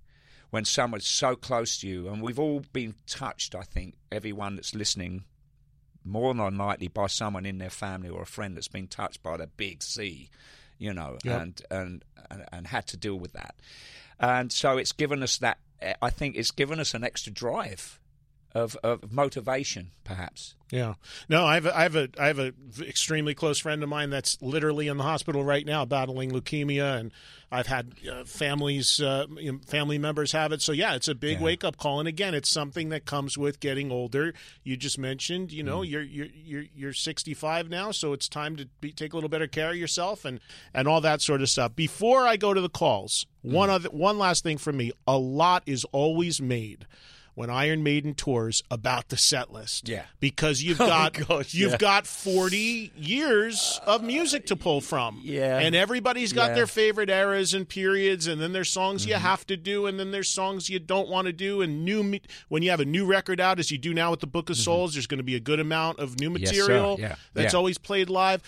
when 0.50 0.66
someone's 0.66 1.08
so 1.08 1.36
close 1.36 1.78
to 1.80 1.88
you, 1.88 2.08
and 2.10 2.22
we've 2.22 2.40
all 2.40 2.64
been 2.74 2.96
touched. 3.08 3.56
I 3.56 3.64
think 3.64 3.96
everyone 4.12 4.56
that's 4.56 4.74
listening, 4.76 5.24
more 6.04 6.34
than 6.34 6.58
likely 6.58 6.88
by 6.88 7.08
someone 7.08 7.46
in 7.46 7.58
their 7.58 7.70
family 7.70 8.10
or 8.10 8.22
a 8.22 8.26
friend 8.28 8.56
that's 8.56 8.68
been 8.68 8.88
touched 8.88 9.22
by 9.24 9.38
the 9.38 9.48
big 9.48 9.84
C, 9.84 10.30
you 10.78 10.94
know, 10.94 11.18
Yep. 11.24 11.42
and, 11.42 11.62
and 11.72 12.06
and 12.32 12.46
and 12.52 12.68
had 12.68 12.88
to 12.88 12.98
deal 12.98 13.20
with 13.20 13.34
that. 13.34 13.56
And 14.20 14.52
so 14.52 14.78
it's 14.78 14.92
given 14.92 15.22
us 15.24 15.38
that. 15.38 15.60
I 16.02 16.10
think 16.10 16.36
it's 16.36 16.52
given 16.52 16.80
us 16.80 16.94
an 16.94 17.04
extra 17.04 17.32
drive 17.34 18.00
of, 18.56 18.76
of 18.84 19.12
motivation, 19.12 19.92
perhaps. 20.04 20.56
Yeah. 20.72 20.96
No, 21.30 21.46
I 21.46 21.54
have 21.56 21.66
a, 21.68 21.78
I 21.78 21.84
have 21.84 21.96
a 21.96 22.10
I 22.20 22.28
have 22.28 22.40
a 22.40 22.54
extremely 22.82 23.36
close 23.36 23.60
friend 23.60 23.84
of 23.84 23.90
mine 23.90 24.10
that's 24.10 24.42
literally 24.42 24.88
in 24.88 24.98
the 24.98 25.04
hospital 25.04 25.44
right 25.44 25.64
now 25.66 25.86
battling 25.86 26.32
leukemia, 26.32 26.98
and 27.00 27.12
I've 27.52 27.68
had 27.68 27.94
uh, 28.12 28.24
families 28.24 29.00
uh, 29.00 29.28
you 29.38 29.52
know, 29.54 29.60
family 29.68 30.00
members 30.00 30.32
have 30.32 30.52
it. 30.52 30.62
So 30.64 30.72
yeah, 30.72 30.96
it's 30.96 31.08
a 31.08 31.14
big 31.14 31.38
Yeah. 31.38 31.44
wake 31.44 31.64
up 31.64 31.78
call, 31.78 32.00
and 32.00 32.08
again, 32.08 32.34
it's 32.34 32.50
something 32.50 32.90
that 32.90 33.06
comes 33.06 33.38
with 33.38 33.60
getting 33.60 33.92
older. 33.92 34.34
You 34.64 34.76
just 34.76 34.98
mentioned, 34.98 35.52
you 35.52 35.62
Mm. 35.62 35.68
know, 35.68 35.82
you're 35.84 36.02
you're 36.02 36.28
you're 36.34 36.66
you're 36.76 36.94
65 36.94 37.70
now, 37.70 37.92
so 37.92 38.14
it's 38.14 38.28
time 38.28 38.56
to 38.56 38.68
be, 38.82 38.92
take 38.92 39.14
a 39.14 39.18
little 39.18 39.30
better 39.30 39.48
care 39.48 39.70
of 39.70 39.76
yourself 39.76 40.26
and 40.26 40.40
and 40.74 40.88
all 40.88 41.02
that 41.02 41.22
sort 41.22 41.42
of 41.42 41.50
stuff. 41.50 41.76
Before 41.76 42.26
I 42.26 42.38
go 42.38 42.54
to 42.56 42.62
the 42.62 42.70
calls, 42.70 43.28
one 43.44 43.70
Mm. 43.70 43.74
other 43.74 43.90
one 43.90 44.18
last 44.18 44.42
thing 44.44 44.58
for 44.58 44.74
me: 44.74 44.92
a 45.06 45.18
lot 45.18 45.62
is 45.68 45.86
always 45.92 46.42
made. 46.42 46.88
When 47.36 47.50
Iron 47.50 47.84
Maiden 47.84 48.14
tours 48.14 48.64
about 48.72 49.10
the 49.10 49.18
set 49.18 49.52
list, 49.52 49.90
Yeah. 49.90 50.04
because 50.22 50.64
you've 50.64 50.80
Oh, 50.86 50.88
got 50.88 51.14
gosh, 51.28 51.54
you've 51.54 51.72
yeah. 51.72 51.78
got 51.78 52.08
40 52.08 52.94
years 52.96 53.80
of 53.86 54.02
music 54.04 54.46
to 54.48 54.56
pull 54.56 54.80
from. 54.82 55.20
Yeah. 55.22 55.60
And 55.60 55.76
everybody's 55.76 56.32
got 56.32 56.42
Yeah. 56.44 56.48
Mm-hmm. 56.48 56.56
their 56.56 56.68
favorite 56.68 57.10
eras 57.10 57.54
and 57.54 57.68
periods 57.68 58.28
and 58.28 58.42
then 58.42 58.54
there's 58.54 58.70
songs 58.70 59.06
you 59.06 59.16
have 59.16 59.46
to 59.48 59.58
do 59.58 59.86
and 59.86 60.00
then 60.00 60.12
there's 60.12 60.30
songs 60.30 60.70
you 60.70 60.80
don't 60.80 61.10
want 61.10 61.28
to 61.28 61.34
do 61.34 61.62
and 61.62 61.84
new 61.84 62.20
when 62.48 62.64
you 62.64 62.70
have 62.70 62.80
a 62.80 62.86
new 62.86 63.06
record 63.06 63.40
out 63.42 63.60
as 63.60 63.70
you 63.70 63.78
do 63.78 63.94
now 63.94 64.12
with 64.12 64.22
the 64.22 64.28
Book 64.28 64.50
of 64.50 64.56
Souls 64.58 64.94
there's 64.94 65.08
going 65.08 65.18
to 65.18 65.24
be 65.24 65.36
a 65.36 65.40
good 65.40 65.60
amount 65.60 66.00
of 66.00 66.20
new 66.20 66.30
Mm-hmm. 66.30 66.38
Yes, 66.44 66.52
material 66.58 66.96
Yeah. 67.00 67.16
that's 67.34 67.54
always 67.54 67.78
played 67.78 68.10
live. 68.10 68.42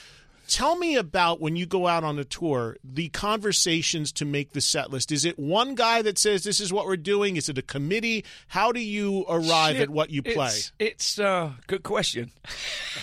Tell 0.47 0.77
me 0.77 0.95
about 0.95 1.41
when 1.41 1.57
you 1.57 1.65
go 1.65 1.87
out 1.87 2.05
on 2.05 2.17
a 2.17 2.23
tour, 2.23 2.77
the 2.83 3.09
conversations 3.09 4.13
to 4.13 4.25
make 4.25 4.53
the 4.53 4.61
set 4.61 4.89
list. 4.89 5.11
Is 5.11 5.25
it 5.25 5.37
one 5.37 5.75
guy 5.75 6.01
that 6.01 6.17
says 6.17 6.43
this 6.43 6.61
is 6.61 6.71
what 6.71 6.85
we're 6.85 6.95
doing? 6.95 7.35
Is 7.35 7.49
it 7.49 7.57
a 7.57 7.61
committee? 7.61 8.23
How 8.47 8.71
do 8.71 8.79
you 8.79 9.25
arrive 9.27 9.75
Shit, 9.75 9.83
at 9.83 9.89
what 9.89 10.09
you 10.09 10.23
play? 10.23 10.47
It's, 10.47 10.71
it's 10.79 11.19
uh, 11.19 11.51
good 11.67 11.83
question. 11.83 12.31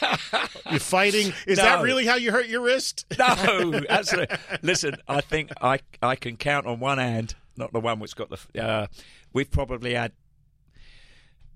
You're 0.70 0.80
fighting. 0.80 1.34
Is 1.46 1.58
that 1.58 1.82
really 1.82 2.06
how 2.06 2.16
you 2.16 2.32
hurt 2.32 2.46
your 2.46 2.62
wrist? 2.62 3.06
No, 3.18 3.82
absolutely. 3.88 4.36
Listen, 4.62 4.96
I 5.08 5.20
think 5.20 5.50
I 5.60 5.80
I 6.02 6.16
can 6.16 6.36
count 6.36 6.66
on 6.66 6.80
one 6.80 6.98
hand, 6.98 7.34
not 7.56 7.72
the 7.72 7.80
one 7.80 7.98
which 8.00 8.16
got 8.16 8.30
the. 8.30 8.62
Uh, 8.62 8.86
we've 9.32 9.50
probably 9.50 9.94
had 9.94 10.12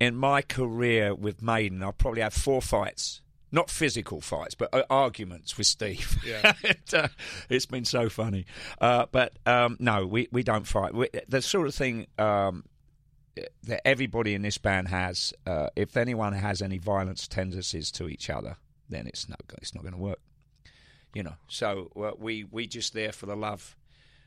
in 0.00 0.14
my 0.16 0.42
career 0.42 1.14
with 1.14 1.42
Maiden, 1.42 1.82
I've 1.82 1.98
probably 1.98 2.22
had 2.22 2.32
four 2.32 2.62
fights. 2.62 3.20
Not 3.50 3.70
physical 3.70 4.20
fights, 4.20 4.54
but 4.54 4.68
uh, 4.74 4.82
arguments 4.90 5.56
with 5.56 5.66
Steve. 5.66 6.18
Yeah. 6.24 6.52
it, 6.62 6.92
uh, 6.92 7.08
it's 7.48 7.66
been 7.66 7.84
so 7.84 8.08
funny. 8.08 8.44
Uh, 8.80 9.06
but 9.10 9.38
um, 9.46 9.76
no, 9.80 10.06
we, 10.06 10.28
we 10.30 10.42
don't 10.42 10.66
fight. 10.66 10.94
We, 10.94 11.08
the 11.28 11.40
sort 11.40 11.66
of 11.66 11.74
thing 11.74 12.06
um, 12.18 12.64
that 13.64 13.86
everybody 13.86 14.34
in 14.34 14.42
this 14.42 14.58
band 14.58 14.88
has, 14.88 15.32
uh, 15.46 15.68
if 15.76 15.96
anyone 15.96 16.34
has 16.34 16.60
any 16.60 16.78
violence 16.78 17.26
tendencies 17.26 17.90
to 17.92 18.08
each 18.08 18.28
other, 18.28 18.56
then 18.88 19.06
it's 19.06 19.28
no, 19.28 19.36
it's 19.62 19.74
not 19.74 19.82
going 19.82 19.94
to 19.94 20.00
work 20.00 20.20
you 21.14 21.22
know. 21.22 21.34
So 21.48 21.90
uh, 21.96 22.12
we 22.18 22.44
we 22.44 22.66
just 22.66 22.92
there 22.94 23.12
for 23.12 23.26
the 23.26 23.36
love 23.36 23.76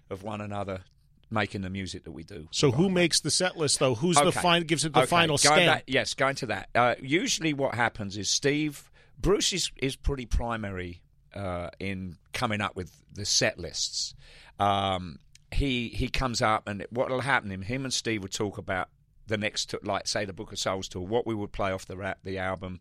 of 0.10 0.24
one 0.24 0.42
another, 0.42 0.82
making 1.30 1.62
the 1.62 1.70
music 1.70 2.04
that 2.04 2.12
we 2.12 2.24
do. 2.24 2.48
So 2.52 2.72
who 2.72 2.90
makes 2.90 3.20
the 3.22 3.32
set 3.32 3.58
list 3.58 3.80
though? 3.80 3.96
Who's 3.96 4.18
the 4.18 4.26
Okay. 4.26 4.42
final 4.42 4.64
gives 4.64 4.86
it 4.86 4.94
the 4.94 5.00
Okay, 5.00 5.06
final 5.08 5.38
stamp? 5.38 5.56
back- 5.66 5.84
yes, 5.88 6.14
going 6.14 6.36
to 6.36 6.48
that. 6.48 6.70
Uh, 6.76 6.96
usually, 7.02 7.54
what 7.54 7.76
happens 7.76 8.18
is 8.18 8.30
Steve 8.30 8.91
Bruce 9.22 9.54
is 9.54 9.72
is 9.78 9.96
pretty 9.96 10.26
primary 10.26 11.02
uh, 11.36 11.70
in 11.80 12.18
coming 12.34 12.62
up 12.62 12.76
with 12.76 12.92
the 13.14 13.26
set 13.26 13.58
lists. 13.60 14.16
Um, 14.60 15.20
he 15.52 15.90
he 15.90 16.08
comes 16.08 16.42
up, 16.42 16.68
and 16.68 16.86
what 16.90 17.10
will 17.10 17.22
happen? 17.22 17.52
Him 17.52 17.62
him 17.62 17.84
and 17.84 17.94
Steve 17.94 18.24
would 18.24 18.34
talk 18.34 18.58
about 18.58 18.90
the 19.28 19.38
next, 19.38 19.74
like 19.84 20.08
say 20.08 20.26
the 20.26 20.34
Book 20.34 20.52
of 20.52 20.60
Souls 20.60 20.88
tour, 20.88 21.06
what 21.06 21.26
we 21.28 21.36
would 21.36 21.52
play 21.52 21.72
off 21.72 21.86
the 21.86 22.16
the 22.24 22.38
album, 22.38 22.80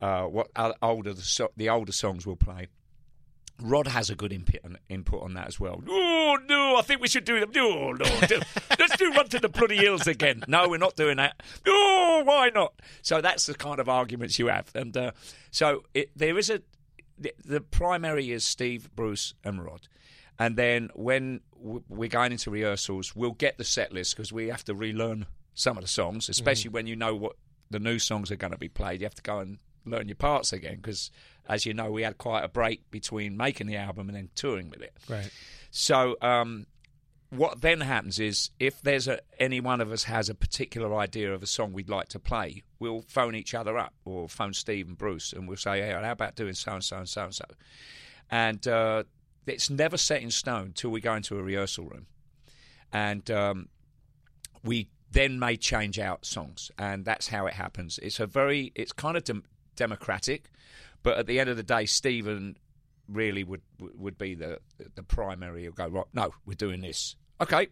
uh, 0.00 0.24
what 0.24 0.48
o- 0.56 0.74
older 0.82 1.12
the, 1.12 1.22
so- 1.22 1.52
the 1.56 1.68
older 1.68 1.92
songs 1.92 2.26
we'll 2.26 2.36
play. 2.36 2.68
Rod 3.62 3.86
has 3.88 4.10
a 4.10 4.14
good 4.14 4.32
input 4.32 4.60
on, 4.64 4.78
input 4.88 5.22
on 5.22 5.34
that 5.34 5.46
as 5.46 5.60
well. 5.60 5.82
Oh 5.88 6.36
no, 6.48 6.76
I 6.76 6.82
think 6.82 7.00
we 7.00 7.08
should 7.08 7.24
do 7.24 7.38
them. 7.40 7.50
No, 7.54 7.92
no, 7.92 8.04
do- 8.28 8.40
let's 8.78 8.96
do 8.96 9.12
Run 9.12 9.28
to 9.28 9.38
the 9.38 9.48
Bloody 9.48 9.76
Hills 9.76 10.06
again. 10.06 10.42
No, 10.48 10.68
we're 10.68 10.78
not 10.78 10.96
doing 10.96 11.16
that. 11.18 11.40
Oh, 11.66 12.22
why 12.24 12.50
not? 12.54 12.74
So 13.02 13.20
that's 13.20 13.46
the 13.46 13.54
kind 13.54 13.78
of 13.78 13.88
arguments 13.88 14.38
you 14.38 14.48
have, 14.48 14.70
and 14.74 14.96
uh, 14.96 15.12
so 15.50 15.82
it, 15.94 16.10
there 16.16 16.36
is 16.38 16.50
a 16.50 16.62
the, 17.18 17.32
the 17.44 17.60
primary 17.60 18.32
is 18.32 18.44
Steve, 18.44 18.90
Bruce, 18.96 19.34
and 19.44 19.64
Rod, 19.64 19.86
and 20.38 20.56
then 20.56 20.90
when 20.94 21.40
w- 21.62 21.84
we're 21.88 22.08
going 22.08 22.32
into 22.32 22.50
rehearsals, 22.50 23.14
we'll 23.14 23.32
get 23.32 23.56
the 23.56 23.64
set 23.64 23.92
list 23.92 24.16
because 24.16 24.32
we 24.32 24.48
have 24.48 24.64
to 24.64 24.74
relearn 24.74 25.26
some 25.54 25.76
of 25.78 25.84
the 25.84 25.88
songs, 25.88 26.28
especially 26.28 26.70
when 26.70 26.88
you 26.88 26.96
know 26.96 27.14
what 27.14 27.36
the 27.70 27.78
new 27.78 28.00
songs 28.00 28.32
are 28.32 28.36
going 28.36 28.52
to 28.52 28.58
be 28.58 28.68
played. 28.68 29.00
You 29.00 29.06
have 29.06 29.14
to 29.14 29.22
go 29.22 29.38
and 29.38 29.58
learn 29.84 30.08
your 30.08 30.16
parts 30.16 30.52
again 30.52 30.76
because, 30.76 31.10
as 31.48 31.66
you 31.66 31.74
know, 31.74 31.90
we 31.90 32.02
had 32.02 32.18
quite 32.18 32.44
a 32.44 32.48
break 32.48 32.90
between 32.90 33.36
making 33.36 33.66
the 33.66 33.76
album 33.76 34.08
and 34.08 34.16
then 34.16 34.30
touring 34.34 34.70
with 34.70 34.82
it. 34.82 34.94
Right. 35.08 35.30
So, 35.70 36.16
um, 36.20 36.66
what 37.30 37.60
then 37.60 37.80
happens 37.80 38.20
is 38.20 38.50
if 38.60 38.80
there's 38.82 39.08
a, 39.08 39.18
any 39.38 39.60
one 39.60 39.80
of 39.80 39.90
us 39.90 40.04
has 40.04 40.28
a 40.28 40.34
particular 40.34 40.94
idea 40.94 41.32
of 41.34 41.42
a 41.42 41.46
song 41.46 41.72
we'd 41.72 41.88
like 41.88 42.08
to 42.08 42.18
play, 42.18 42.62
we'll 42.78 43.02
phone 43.08 43.34
each 43.34 43.54
other 43.54 43.76
up 43.76 43.92
or 44.04 44.28
phone 44.28 44.52
Steve 44.52 44.86
and 44.86 44.96
Bruce 44.96 45.32
and 45.32 45.48
we'll 45.48 45.56
say, 45.56 45.80
hey, 45.80 45.92
how 45.92 46.12
about 46.12 46.36
doing 46.36 46.54
so 46.54 46.74
and 46.74 46.84
so 46.84 46.98
and 46.98 47.08
so 47.08 47.24
and 47.24 47.34
so? 47.34 47.44
And 48.30 48.66
uh, 48.68 49.04
it's 49.46 49.68
never 49.68 49.96
set 49.96 50.22
in 50.22 50.30
stone 50.30 50.72
till 50.74 50.90
we 50.90 51.00
go 51.00 51.14
into 51.14 51.36
a 51.38 51.42
rehearsal 51.42 51.86
room. 51.86 52.06
And 52.92 53.28
um, 53.30 53.68
we 54.62 54.88
then 55.10 55.38
may 55.38 55.56
change 55.56 55.98
out 55.98 56.24
songs, 56.24 56.70
and 56.78 57.04
that's 57.04 57.28
how 57.28 57.46
it 57.46 57.54
happens. 57.54 57.98
It's 58.02 58.20
a 58.20 58.26
very, 58.26 58.72
it's 58.74 58.92
kind 58.92 59.16
of 59.16 59.24
dem- 59.24 59.44
democratic, 59.76 60.50
but 61.02 61.18
at 61.18 61.26
the 61.26 61.38
end 61.40 61.50
of 61.50 61.56
the 61.56 61.62
day, 61.62 61.86
Stephen 61.86 62.56
really 63.08 63.44
would 63.44 63.62
would 63.78 64.16
be 64.18 64.34
the 64.34 64.58
the 64.94 65.02
primary. 65.02 65.62
He'll 65.62 65.72
go 65.72 65.88
right. 65.88 66.06
No, 66.12 66.32
we're 66.46 66.54
doing 66.54 66.80
this. 66.80 67.16
Okay. 67.40 67.66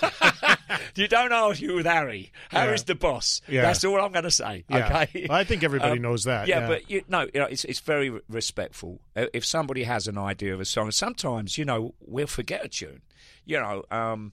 you 0.94 1.08
don't 1.08 1.32
argue 1.32 1.74
with 1.74 1.86
Harry. 1.86 2.32
Harry's 2.50 2.84
the 2.84 2.94
boss. 2.94 3.40
Yeah. 3.48 3.62
That's 3.62 3.84
all 3.84 4.00
I'm 4.00 4.12
going 4.12 4.24
to 4.24 4.30
say. 4.30 4.64
Yeah. 4.70 5.02
Okay. 5.02 5.26
I 5.28 5.42
think 5.42 5.64
everybody 5.64 5.96
Um, 5.96 6.02
knows 6.02 6.22
that. 6.24 6.46
Yeah, 6.46 6.60
Yeah, 6.60 6.66
but 6.68 6.88
you, 6.88 7.02
no, 7.08 7.22
you 7.34 7.40
know, 7.40 7.46
it's 7.46 7.64
it's 7.64 7.80
very 7.80 8.10
respectful. 8.28 9.00
Uh, 9.16 9.26
If 9.32 9.44
somebody 9.44 9.82
has 9.82 10.06
an 10.06 10.18
idea 10.18 10.54
of 10.54 10.60
a 10.60 10.64
song, 10.64 10.90
sometimes 10.92 11.58
you 11.58 11.64
know 11.64 11.94
we'll 12.00 12.28
forget 12.28 12.64
a 12.64 12.68
tune. 12.68 13.02
You 13.44 13.58
know, 13.58 13.82
um, 13.90 14.32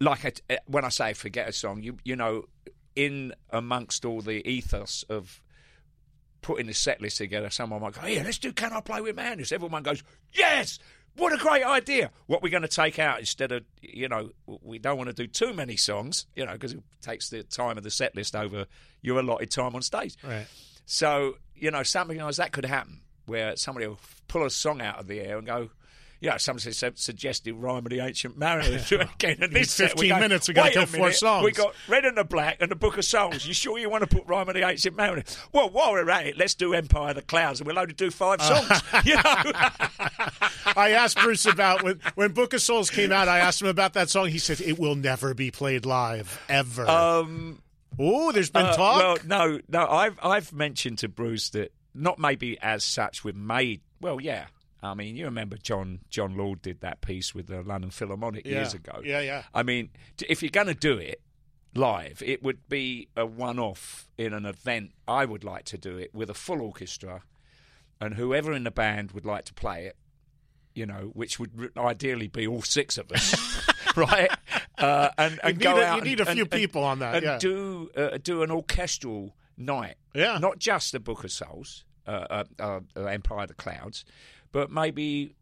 like 0.00 0.24
a, 0.24 0.32
uh, 0.54 0.56
when 0.66 0.84
I 0.84 0.88
say 0.88 1.12
forget 1.12 1.48
a 1.48 1.52
song, 1.52 1.82
you 1.82 1.98
you 2.04 2.16
know, 2.16 2.44
in 2.96 3.34
amongst 3.50 4.04
all 4.04 4.20
the 4.20 4.46
ethos 4.48 5.04
of 5.08 5.40
putting 6.44 6.66
the 6.66 6.74
set 6.74 7.00
list 7.00 7.16
together, 7.16 7.48
someone 7.48 7.80
might 7.80 7.94
go, 7.94 8.02
oh, 8.04 8.06
"Yeah, 8.06 8.22
let's 8.22 8.38
do 8.38 8.52
Can 8.52 8.72
I 8.72 8.80
Play 8.80 9.00
with 9.00 9.16
Madness?" 9.16 9.50
Everyone 9.50 9.82
goes, 9.82 10.04
"Yes." 10.32 10.78
What 11.16 11.32
a 11.32 11.36
great 11.36 11.62
idea! 11.62 12.10
What 12.26 12.42
we're 12.42 12.50
going 12.50 12.62
to 12.62 12.68
take 12.68 12.98
out 12.98 13.20
instead 13.20 13.52
of, 13.52 13.62
you 13.80 14.08
know, 14.08 14.30
we 14.46 14.80
don't 14.80 14.98
want 14.98 15.10
to 15.10 15.14
do 15.14 15.28
too 15.28 15.54
many 15.54 15.76
songs, 15.76 16.26
you 16.34 16.44
know, 16.44 16.54
because 16.54 16.72
it 16.72 16.82
takes 17.02 17.30
the 17.30 17.44
time 17.44 17.78
of 17.78 17.84
the 17.84 17.90
set 17.90 18.16
list 18.16 18.34
over 18.34 18.66
your 19.00 19.20
allotted 19.20 19.52
time 19.52 19.76
on 19.76 19.82
stage. 19.82 20.16
Right. 20.24 20.46
So, 20.86 21.36
you 21.54 21.70
know, 21.70 21.84
something 21.84 22.18
like 22.18 22.34
that 22.34 22.50
could 22.50 22.64
happen 22.64 23.00
where 23.26 23.54
somebody 23.56 23.86
will 23.86 24.00
pull 24.26 24.44
a 24.44 24.50
song 24.50 24.82
out 24.82 24.98
of 24.98 25.06
the 25.06 25.20
air 25.20 25.38
and 25.38 25.46
go, 25.46 25.70
you 26.24 26.30
know, 26.30 26.38
somebody 26.38 26.72
su- 26.72 26.90
suggested 26.94 27.54
Rhyme 27.54 27.84
of 27.84 27.90
the 27.90 28.00
Ancient 28.00 28.38
Mariner 28.38 28.78
again. 29.14 29.36
And 29.42 29.52
this 29.52 29.70
set, 29.70 29.90
15 29.90 30.08
go, 30.08 30.18
minutes, 30.20 30.48
we 30.48 30.54
gotta 30.54 30.68
"Wait 30.68 30.72
kill 30.72 30.86
four 30.86 31.12
songs." 31.12 31.44
We 31.44 31.52
got 31.52 31.74
Red 31.86 32.06
and 32.06 32.16
the 32.16 32.24
Black 32.24 32.56
and 32.60 32.70
the 32.70 32.76
Book 32.76 32.96
of 32.96 33.04
Souls. 33.04 33.44
You 33.44 33.52
sure 33.52 33.78
you 33.78 33.90
want 33.90 34.08
to 34.08 34.16
put 34.16 34.26
Rhyme 34.26 34.48
of 34.48 34.54
the 34.54 34.66
Ancient 34.66 34.96
Mariner? 34.96 35.22
Well, 35.52 35.68
while 35.68 35.92
we're 35.92 36.08
at 36.08 36.26
it, 36.26 36.38
let's 36.38 36.54
do 36.54 36.72
Empire 36.72 37.10
of 37.10 37.16
the 37.16 37.22
Clouds 37.22 37.60
and 37.60 37.66
we'll 37.66 37.78
only 37.78 37.92
do 37.92 38.10
five 38.10 38.40
songs. 38.40 38.82
you 39.04 39.16
know? 39.16 39.22
I 40.76 40.92
asked 40.96 41.18
Bruce 41.18 41.44
about 41.44 41.82
when 41.82 42.00
when 42.14 42.32
Book 42.32 42.54
of 42.54 42.62
Souls 42.62 42.88
came 42.88 43.12
out. 43.12 43.28
I 43.28 43.40
asked 43.40 43.60
him 43.60 43.68
about 43.68 43.92
that 43.92 44.08
song. 44.08 44.28
He 44.28 44.38
said 44.38 44.62
it 44.62 44.78
will 44.78 44.94
never 44.94 45.34
be 45.34 45.50
played 45.50 45.84
live 45.84 46.40
ever. 46.48 46.88
um, 46.88 47.60
oh, 47.98 48.32
there's 48.32 48.50
been 48.50 48.64
Uh, 48.64 48.74
talk. 48.76 48.98
Well, 48.98 49.16
no, 49.26 49.60
no. 49.68 49.86
I've 49.86 50.18
I've 50.22 50.52
mentioned 50.54 50.98
to 51.00 51.08
Bruce 51.08 51.50
that 51.50 51.72
not 51.94 52.18
maybe 52.18 52.58
as 52.62 52.82
such 52.82 53.24
with 53.24 53.36
Maid. 53.36 53.82
Well, 54.00 54.20
yeah. 54.22 54.46
I 54.84 54.94
mean, 54.94 55.16
you 55.16 55.24
remember 55.24 55.56
John 55.56 56.00
Jon 56.10 56.36
Lord 56.36 56.62
did 56.62 56.80
that 56.80 57.00
piece 57.00 57.34
with 57.34 57.46
the 57.46 57.62
London 57.62 57.90
Philharmonic 57.90 58.44
Yeah. 58.46 58.52
years 58.56 58.74
ago. 58.74 59.00
Yeah, 59.04 59.20
yeah. 59.20 59.44
I 59.54 59.62
mean, 59.62 59.90
if 60.28 60.42
you're 60.42 60.50
going 60.50 60.66
to 60.66 60.74
do 60.74 60.98
it 60.98 61.20
live, 61.74 62.22
it 62.24 62.42
would 62.42 62.68
be 62.68 63.08
a 63.16 63.26
one-off 63.26 64.08
in 64.18 64.32
an 64.32 64.46
event. 64.46 64.92
I 65.08 65.24
would 65.24 65.42
like 65.44 65.64
to 65.66 65.78
do 65.78 65.96
it 65.98 66.14
with 66.14 66.30
a 66.30 66.34
full 66.34 66.60
orchestra, 66.62 67.22
and 68.00 68.14
whoever 68.14 68.52
in 68.52 68.64
the 68.64 68.70
band 68.70 69.12
would 69.12 69.24
like 69.24 69.44
to 69.46 69.54
play 69.54 69.86
it. 69.86 69.96
You 70.74 70.86
know, 70.86 71.10
which 71.14 71.38
would 71.38 71.70
ideally 71.76 72.26
be 72.26 72.48
all 72.48 72.62
six 72.62 72.98
of 72.98 73.10
us, 73.12 73.64
right? 73.96 74.28
Uh, 74.76 75.10
and 75.16 75.38
and 75.44 75.60
go 75.60 75.76
a- 75.78 75.84
out 75.84 75.98
you 75.98 76.02
need 76.04 76.20
and- 76.20 76.28
a 76.28 76.32
few 76.32 76.42
and- 76.42 76.50
people 76.50 76.82
on 76.82 76.98
that, 76.98 77.14
and 77.14 77.22
yeah. 77.24 77.38
do 77.38 77.90
uh, 77.96 78.18
do 78.22 78.42
an 78.42 78.50
orchestral 78.50 79.36
night. 79.56 79.94
Yeah. 80.14 80.38
not 80.38 80.58
just 80.58 80.90
the 80.92 80.98
Book 81.00 81.22
of 81.24 81.30
Souls, 81.30 81.84
uh, 82.08 82.10
uh, 82.28 82.44
uh, 82.58 82.80
uh, 82.96 83.04
Empire 83.04 83.42
of 83.42 83.48
the 83.48 83.54
Clouds, 83.54 84.04
but 84.54 84.70
maybe 84.70 85.34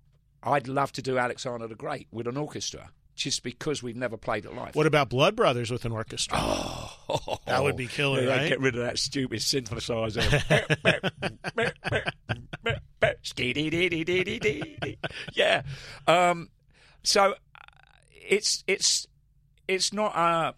I'd 0.43 0.67
love 0.67 0.91
to 0.93 1.03
do 1.03 1.19
Alexander 1.19 1.69
the 1.69 1.75
Great 1.75 2.09
with 2.11 2.27
an 2.27 2.39
orchestra, 2.39 2.89
just 3.15 3.43
because 3.43 3.83
we've 3.83 3.95
never 3.95 4.17
played 4.17 4.47
it 4.47 4.55
live. 4.55 4.75
What 4.75 4.87
about 4.87 5.11
Blood 5.11 5.37
Brothers 5.37 5.71
with 5.71 5.85
an 5.85 5.93
orchestra? 5.93 6.39
Oh, 6.41 7.37
That 7.47 7.63
would 7.63 7.77
be 7.77 7.87
killer, 7.89 8.23
Yeah, 8.23 8.37
right? 8.37 8.49
Get 8.49 8.61
rid 8.61 8.75
of 8.75 8.81
that 8.83 8.99
stupid 8.99 9.41
synthesizer. 9.41 10.23
Yeah. 15.35 15.63
Um, 16.07 16.49
so 17.03 17.33
uh, 17.33 17.35
it's 18.15 18.65
it's 18.67 19.07
it's 19.69 19.93
not 19.93 20.17
uh, 20.17 20.53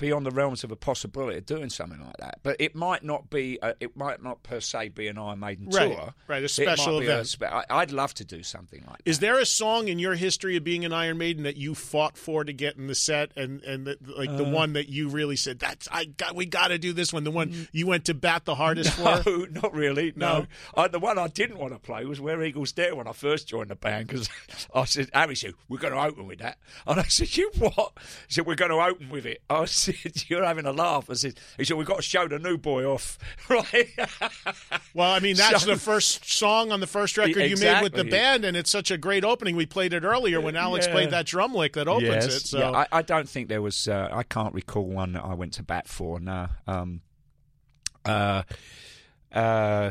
beyond 0.00 0.26
the 0.26 0.30
realms 0.32 0.64
of 0.64 0.72
a 0.72 0.76
possibility 0.76 1.38
of 1.38 1.46
doing 1.46 1.70
something 1.70 2.00
like 2.04 2.16
that. 2.16 2.40
But 2.42 2.56
it 2.58 2.74
might 2.74 3.04
not 3.04 3.30
be. 3.30 3.60
Uh, 3.62 3.74
it 3.78 3.96
might 3.96 4.22
not 4.22 4.42
per 4.42 4.58
se 4.60 4.88
be 4.88 5.06
an 5.08 5.18
Iron 5.18 5.38
Maiden 5.38 5.68
Right, 5.68 5.94
tour. 5.94 6.14
right, 6.26 6.42
a 6.42 6.48
special 6.48 6.98
be 7.00 7.06
a 7.06 7.12
event. 7.12 7.28
spe- 7.28 7.42
I'd 7.70 7.92
love 7.92 8.14
to 8.14 8.24
do 8.24 8.42
something 8.42 8.80
like 8.88 9.04
that. 9.04 9.08
Is 9.10 9.18
there 9.20 9.38
a 9.38 9.46
song 9.46 9.88
in 9.88 9.98
your 9.98 10.14
history 10.14 10.56
of 10.56 10.64
being 10.64 10.84
an 10.84 10.92
Iron 10.92 11.18
Maiden 11.18 11.44
that 11.44 11.56
you 11.56 11.74
fought 11.74 12.16
for 12.16 12.42
to 12.44 12.52
get 12.52 12.76
in 12.76 12.86
the 12.88 12.94
set, 12.94 13.30
and 13.36 13.62
and 13.62 13.86
the, 13.86 13.98
like 14.16 14.30
Uh. 14.30 14.36
the 14.38 14.44
one 14.44 14.72
that 14.72 14.88
you 14.88 15.08
really 15.08 15.36
said 15.36 15.58
that's 15.60 15.86
I 15.92 16.06
got 16.06 16.34
we 16.34 16.46
got 16.46 16.68
to 16.68 16.78
do 16.78 16.92
this 16.92 17.12
one, 17.12 17.22
the 17.24 17.30
one 17.30 17.50
Mm. 17.50 17.68
you 17.72 17.86
went 17.86 18.06
to 18.06 18.14
bat 18.14 18.44
the 18.46 18.54
hardest 18.54 18.92
for? 18.94 19.22
No, 19.26 19.46
not 19.50 19.74
really. 19.74 20.12
No, 20.16 20.40
No. 20.40 20.46
I, 20.82 20.88
the 20.88 20.98
one 20.98 21.18
I 21.18 21.28
didn't 21.28 21.58
want 21.58 21.72
to 21.74 21.78
play 21.78 22.04
was 22.06 22.20
Where 22.20 22.42
Eagles 22.42 22.72
Dare 22.72 22.94
when 22.94 23.06
I 23.06 23.12
first 23.12 23.46
joined 23.48 23.68
the 23.70 23.76
band 23.76 24.06
because 24.08 24.28
I 24.74 24.84
said, 24.84 25.10
Harry 25.12 25.36
said, 25.36 25.54
we're 25.68 25.78
going 25.78 25.92
to 25.92 26.00
open 26.00 26.26
with 26.26 26.38
that. 26.38 26.58
And 26.86 26.98
I 27.00 27.02
said, 27.04 27.36
you 27.36 27.50
what? 27.58 27.92
He 28.28 28.34
said, 28.34 28.46
we're 28.46 28.54
going 28.54 28.70
to 28.70 28.76
open 28.78 29.10
with 29.10 29.26
it. 29.26 29.42
I 29.50 29.64
said, 29.66 29.89
you're 30.28 30.44
having 30.44 30.66
a 30.66 30.72
laugh. 30.72 31.08
I 31.10 31.14
said, 31.14 31.38
he 31.56 31.64
said, 31.64 31.76
we've 31.76 31.86
got 31.86 31.96
to 31.96 32.02
show 32.02 32.26
the 32.28 32.38
new 32.38 32.56
boy 32.58 32.84
off. 32.84 33.18
Right? 33.48 33.88
Well, 34.94 35.10
I 35.10 35.18
mean 35.20 35.36
that's 35.36 35.64
So- 35.64 35.70
the 35.72 35.76
first 35.78 36.24
song 36.30 36.70
on 36.72 36.80
the 36.80 36.86
first 36.86 37.16
record 37.18 37.40
you 37.50 37.56
made 37.56 37.82
with 37.82 37.94
the 37.94 38.04
band, 38.04 38.44
and 38.44 38.56
it's 38.56 38.70
such 38.70 38.90
a 38.90 38.98
great 38.98 39.24
opening. 39.24 39.56
We 39.56 39.66
played 39.66 39.92
it 39.92 40.04
earlier 40.04 40.40
when 40.40 40.56
Alex 40.56 40.86
Yeah. 40.86 40.92
played 40.92 41.10
that 41.10 41.26
drum 41.26 41.54
lick 41.54 41.72
that 41.74 41.88
opens 41.88 42.26
it. 42.26 42.40
So 42.40 42.58
Yeah, 42.58 42.70
I, 42.70 42.86
I 42.92 43.02
don't 43.02 43.28
think 43.28 43.48
there 43.48 43.62
was. 43.62 43.88
Uh, 43.88 44.08
I 44.12 44.22
can't 44.22 44.54
recall 44.54 44.84
one 44.86 45.12
that 45.12 45.24
I 45.24 45.34
went 45.34 45.52
to 45.54 45.62
bat 45.62 45.88
for. 45.88 46.20
No. 46.20 46.46
Um, 46.66 47.00
uh, 48.04 48.42
uh, 49.32 49.90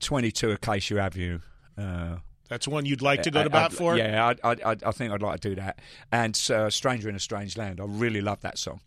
Twenty-two 0.00 0.56
have 0.96 1.16
you. 1.16 1.40
Uh, 1.76 2.16
that's 2.48 2.66
one 2.66 2.86
you'd 2.86 3.02
like 3.02 3.22
to 3.22 3.30
go 3.30 3.44
to 3.44 3.50
bat 3.50 3.66
I'd- 3.66 3.76
for. 3.76 3.96
Yeah, 3.96 4.34
I, 4.42 4.56
I, 4.64 4.92
think 4.92 5.12
I'd 5.12 5.22
like 5.22 5.40
to 5.40 5.50
do 5.50 5.54
that. 5.56 5.78
And 6.10 6.38
uh, 6.50 6.70
"Stranger 6.70 7.08
in 7.08 7.14
a 7.14 7.20
Strange 7.20 7.56
Land," 7.56 7.80
I 7.80 7.84
really 7.84 8.20
love 8.20 8.40
that 8.42 8.58
song. 8.58 8.80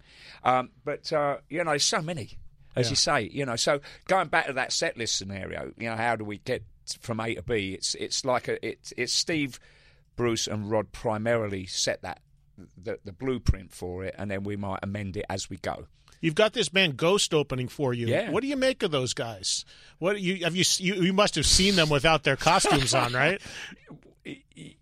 Um, 0.43 0.71
but 0.83 1.11
uh, 1.13 1.37
you 1.49 1.63
know, 1.63 1.71
there's 1.71 1.85
so 1.85 2.01
many, 2.01 2.37
as 2.75 2.89
you 2.89 2.95
say. 2.95 3.29
You 3.31 3.45
know, 3.45 3.55
so 3.55 3.81
going 4.07 4.27
back 4.27 4.47
to 4.47 4.53
that 4.53 4.73
set 4.73 4.97
list 4.97 5.17
scenario, 5.17 5.71
you 5.77 5.89
know, 5.89 5.95
how 5.95 6.15
do 6.15 6.25
we 6.25 6.39
get 6.39 6.63
from 6.99 7.19
A 7.19 7.35
to 7.35 7.43
B? 7.43 7.73
It's 7.73 7.95
it's 7.95 8.25
like 8.25 8.47
a 8.47 8.65
it's 8.65 8.93
it's 8.97 9.13
Steve, 9.13 9.59
Bruce, 10.15 10.47
and 10.47 10.69
Rod 10.69 10.91
primarily 10.91 11.65
set 11.65 12.01
that 12.01 12.21
the, 12.77 12.99
the 13.03 13.11
blueprint 13.11 13.71
for 13.71 14.03
it, 14.03 14.15
and 14.17 14.29
then 14.29 14.43
we 14.43 14.55
might 14.55 14.79
amend 14.83 15.17
it 15.17 15.25
as 15.29 15.49
we 15.49 15.57
go. 15.57 15.87
You've 16.21 16.35
got 16.35 16.53
this 16.53 16.69
band 16.69 16.97
Ghost 16.97 17.33
opening 17.33 17.67
for 17.67 17.93
you. 17.93 18.07
Yeah. 18.07 18.29
What 18.31 18.41
do 18.41 18.47
you 18.47 18.55
make 18.55 18.83
of 18.83 18.91
those 18.91 19.13
guys? 19.13 19.65
What 19.99 20.21
you 20.21 20.43
have 20.43 20.55
you 20.55 20.63
you, 20.77 21.01
you 21.01 21.13
must 21.13 21.35
have 21.35 21.45
seen 21.45 21.75
them 21.75 21.89
without 21.89 22.23
their 22.23 22.37
costumes 22.37 22.93
on, 22.93 23.13
right? 23.13 23.41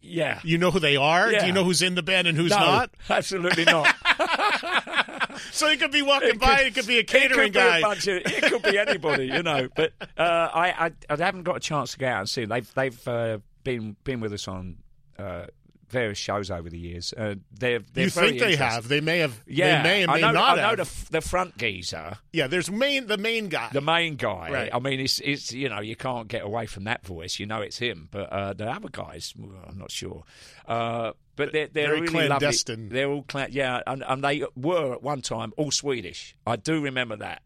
Yeah. 0.02 0.42
You 0.44 0.58
know 0.58 0.72
who 0.72 0.80
they 0.80 0.98
are. 0.98 1.32
Yeah. 1.32 1.40
Do 1.42 1.46
you 1.46 1.54
know 1.54 1.64
who's 1.64 1.82
in 1.82 1.96
the 1.96 2.04
band 2.04 2.28
and 2.28 2.36
who's 2.36 2.52
no, 2.52 2.58
not? 2.58 2.92
absolutely 3.10 3.64
not. 3.64 3.96
So 5.52 5.70
he 5.70 5.78
could 5.78 5.92
be 5.92 6.02
walking 6.02 6.38
by. 6.38 6.62
It 6.62 6.76
could 6.76 6.88
be 6.88 7.00
a 7.00 7.04
catering 7.04 7.50
it 7.50 7.54
could 7.54 7.54
guy. 7.54 7.80
A 7.80 7.92
of, 7.92 8.08
it 8.08 8.44
could 8.44 8.62
be 8.62 8.78
anybody, 8.78 9.28
you 9.28 9.44
know. 9.44 9.68
But 9.76 9.94
uh, 10.18 10.50
I, 10.54 10.88
I, 10.88 10.92
I 11.10 11.16
haven't 11.16 11.44
got 11.44 11.58
a 11.58 11.60
chance 11.60 11.94
to 11.94 12.00
go 12.00 12.08
out 12.08 12.20
and 12.20 12.30
see 12.30 12.42
them. 12.42 12.50
They've, 12.50 12.74
they've 12.74 13.08
uh, 13.08 13.38
been 13.64 13.96
been 14.04 14.20
with 14.20 14.34
us 14.34 14.48
on 14.48 14.78
uh, 15.18 15.46
various 15.90 16.18
shows 16.18 16.50
over 16.52 16.70
the 16.70 16.78
years. 16.78 17.14
Uh, 17.18 17.36
they're, 17.52 17.80
they're 17.94 18.06
you 18.06 18.10
think 18.10 18.40
they 18.40 18.56
have? 18.56 18.88
They 18.88 19.02
may 19.02 19.20
have. 19.20 19.42
Yeah, 19.48 19.82
they 19.84 19.90
may 19.90 20.02
and 20.04 20.12
I 20.12 20.16
may 20.16 20.22
know, 20.22 20.32
not 20.32 20.58
I 20.58 20.62
know 20.62 20.68
have. 20.70 20.78
the, 20.78 20.82
f- 20.82 21.10
the 21.10 21.22
front 21.22 21.58
geezer, 21.58 22.18
yeah, 22.34 22.48
there's 22.48 22.70
main 22.72 23.08
the 23.08 23.18
main 23.18 23.50
guy. 23.50 23.70
the 23.72 23.82
main 23.82 24.16
guy. 24.16 24.50
Right. 24.52 24.70
I 24.74 24.80
mean, 24.80 25.00
it's, 25.00 25.20
it's 25.20 25.52
you 25.52 25.70
know 25.70 25.80
you 25.82 25.96
can't 25.96 26.28
get 26.28 26.44
away 26.44 26.66
from 26.66 26.86
that 26.86 27.06
voice. 27.06 27.40
You 27.40 27.46
know 27.46 27.62
it's 27.62 27.78
him. 27.78 28.08
But 28.12 28.32
uh, 28.32 28.54
the 28.54 28.70
other 28.70 28.90
guys, 28.90 29.34
well, 29.38 29.52
I'm 29.68 29.78
not 29.78 29.92
sure. 29.92 30.24
Uh, 30.68 31.14
but 31.36 31.54
they're, 31.54 31.68
they're 31.68 31.88
Very 31.88 32.02
really 32.02 32.28
clandestine. 32.28 32.84
lovely. 32.84 32.94
They're 32.96 33.10
all 33.10 33.24
cla- 33.24 33.48
yeah, 33.50 33.82
and, 33.88 34.04
and 34.08 34.24
they 34.24 34.44
were 34.56 34.94
at 34.94 35.02
one 35.04 35.22
time 35.22 35.54
all 35.58 35.72
Swedish. 35.72 36.36
I 36.46 36.58
do 36.58 36.82
remember 36.82 37.16
that. 37.18 37.42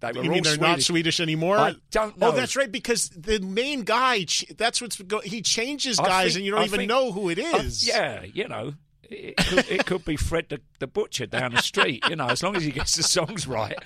They 0.00 0.12
were 0.12 0.22
you 0.24 0.30
mean 0.30 0.42
they're 0.44 0.54
Swedish. 0.54 0.60
not 0.68 0.82
Swedish 0.82 1.20
anymore? 1.20 1.56
I 1.58 1.74
don't 1.90 2.16
know. 2.18 2.28
Oh, 2.28 2.32
that's 2.32 2.54
right. 2.56 2.70
Because 2.70 3.08
the 3.10 3.40
main 3.40 3.82
guy, 3.82 4.26
that's 4.56 4.80
what's 4.80 5.00
go- 5.02 5.20
he 5.20 5.42
changes 5.42 5.98
guys, 5.98 6.34
think- 6.34 6.36
and 6.36 6.44
you 6.44 6.52
don't 6.52 6.60
I 6.60 6.64
even 6.64 6.78
think- 6.78 6.88
know 6.88 7.10
who 7.12 7.28
it 7.30 7.38
is. 7.38 7.64
Is. 7.82 7.88
yeah, 7.88 8.22
you 8.32 8.46
know, 8.46 8.74
it 9.10 9.36
could, 9.36 9.68
it 9.70 9.86
could 9.86 10.04
be 10.04 10.16
Fred 10.16 10.46
the, 10.50 10.60
the 10.78 10.86
butcher 10.86 11.26
down 11.26 11.52
the 11.54 11.62
street. 11.62 12.04
You 12.08 12.16
know, 12.16 12.26
as 12.28 12.42
long 12.42 12.54
as 12.56 12.62
he 12.62 12.70
gets 12.70 12.94
the 12.96 13.02
songs 13.02 13.46
right. 13.46 13.76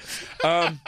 Um, 0.45 0.81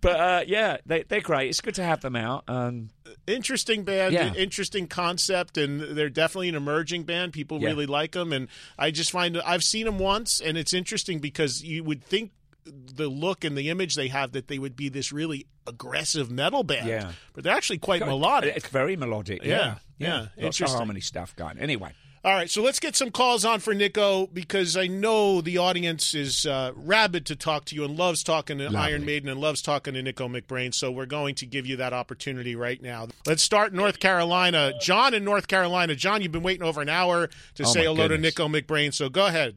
but 0.00 0.20
uh, 0.20 0.44
yeah, 0.46 0.78
they, 0.86 1.02
they're 1.04 1.20
great. 1.20 1.48
It's 1.50 1.60
good 1.60 1.74
to 1.76 1.84
have 1.84 2.00
them 2.00 2.16
out. 2.16 2.44
Um, 2.48 2.90
interesting 3.26 3.84
band, 3.84 4.12
Yeah. 4.14 4.32
interesting 4.34 4.86
concept, 4.86 5.56
and 5.58 5.80
they're 5.80 6.08
definitely 6.10 6.48
an 6.48 6.54
emerging 6.54 7.04
band. 7.04 7.32
People 7.32 7.60
Yeah. 7.60 7.68
really 7.68 7.86
like 7.86 8.12
them, 8.12 8.32
and 8.32 8.48
I 8.78 8.90
just 8.90 9.10
find 9.10 9.36
I've 9.42 9.64
seen 9.64 9.86
them 9.86 9.98
once, 9.98 10.40
and 10.40 10.56
it's 10.58 10.72
interesting 10.74 11.18
because 11.20 11.62
you 11.62 11.84
would 11.84 12.02
think 12.04 12.32
the 12.64 13.08
look 13.08 13.44
and 13.44 13.56
the 13.56 13.70
image 13.70 13.94
they 13.94 14.08
have 14.08 14.32
that 14.32 14.48
they 14.48 14.58
would 14.58 14.76
be 14.76 14.88
this 14.88 15.12
really 15.12 15.46
aggressive 15.66 16.30
metal 16.30 16.62
band, 16.62 16.88
Yeah. 16.88 17.12
but 17.34 17.44
they're 17.44 17.54
actually 17.56 17.78
quite 17.78 18.00
melodic. 18.04 18.56
It's 18.56 18.68
very 18.68 18.96
melodic. 18.96 19.42
Yeah, 19.42 19.76
Yeah, 19.98 20.06
yeah, 20.08 20.20
of 20.22 20.28
interesting. 20.38 20.76
harmony 20.76 21.00
stuff 21.00 21.34
going. 21.36 21.58
Anyway, 21.58 21.92
All 22.24 22.34
right, 22.34 22.50
so 22.50 22.62
let's 22.62 22.80
get 22.80 22.96
some 22.96 23.12
calls 23.12 23.44
on 23.44 23.60
for 23.60 23.72
Nicko 23.72 24.26
because 24.26 24.76
I 24.76 24.88
know 24.88 25.40
the 25.40 25.58
audience 25.58 26.14
is 26.14 26.46
uh, 26.46 26.72
rabid 26.74 27.24
to 27.26 27.36
talk 27.36 27.64
to 27.66 27.76
you 27.76 27.84
and 27.84 27.96
loves 27.96 28.24
talking 28.24 28.58
to 28.58 28.66
Iron 28.76 29.04
Maiden 29.06 29.28
and 29.30 29.40
loves 29.40 29.62
talking 29.62 29.94
to 29.94 30.02
Nicko 30.02 30.28
McBrain. 30.28 30.74
So 30.74 30.90
we're 30.90 31.06
going 31.06 31.36
to 31.36 31.46
give 31.46 31.64
you 31.64 31.76
that 31.76 31.92
opportunity 31.92 32.56
right 32.56 32.82
now. 32.82 33.06
Let's 33.24 33.42
start 33.44 33.72
North 33.72 34.00
Carolina. 34.00 34.72
John 34.80 35.14
in 35.14 35.22
North 35.24 35.46
Carolina. 35.46 35.94
John, 35.94 36.20
you've 36.20 36.32
been 36.32 36.42
waiting 36.42 36.64
over 36.66 36.82
an 36.82 36.88
hour 36.88 37.28
to 37.54 37.62
Oh, 37.62 37.66
say 37.72 37.84
hello 37.84 38.08
to. 38.08 38.18
Nicko 38.18 38.48
McBrain. 38.48 38.92
So 38.92 39.08
go 39.08 39.26
ahead. 39.26 39.54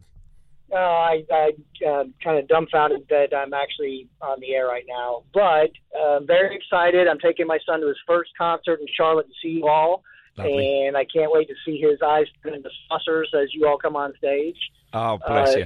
Uh, 0.72 0.76
I, 0.78 1.24
I 1.32 1.52
uh, 1.86 2.04
kind 2.24 2.38
of 2.40 2.48
dumbfounded 2.48 3.06
that 3.10 3.36
I'm 3.36 3.54
actually 3.54 4.08
on 4.22 4.40
the 4.40 4.54
air 4.56 4.68
right 4.68 4.86
now, 4.88 5.24
but 5.34 5.72
uh, 6.00 6.22
very 6.22 6.56
excited. 6.56 7.08
I'm 7.10 7.20
taking 7.20 7.46
my 7.46 7.60
son 7.66 7.82
to 7.82 7.88
his 7.88 7.98
first 8.08 8.32
concert 8.38 8.80
in 8.80 8.88
Charlotte 8.96 9.28
to 9.28 9.34
see 9.42 9.50
you 9.56 9.68
all, 9.68 10.04
Lovely. 10.38 10.86
and 10.88 10.96
I 10.96 11.04
can't 11.06 11.32
wait 11.32 11.50
to 11.50 11.56
see 11.66 11.78
his 11.80 12.00
eyes 12.02 12.26
turn 12.42 12.54
into 12.54 12.70
saucers 12.88 13.34
as 13.38 13.54
you 13.54 13.68
all 13.68 13.78
come 13.78 13.96
on 13.98 14.14
stage. 14.18 14.56
oh 14.94 15.20
bless 15.28 15.56
Uh, 15.56 15.58
you. 15.60 15.66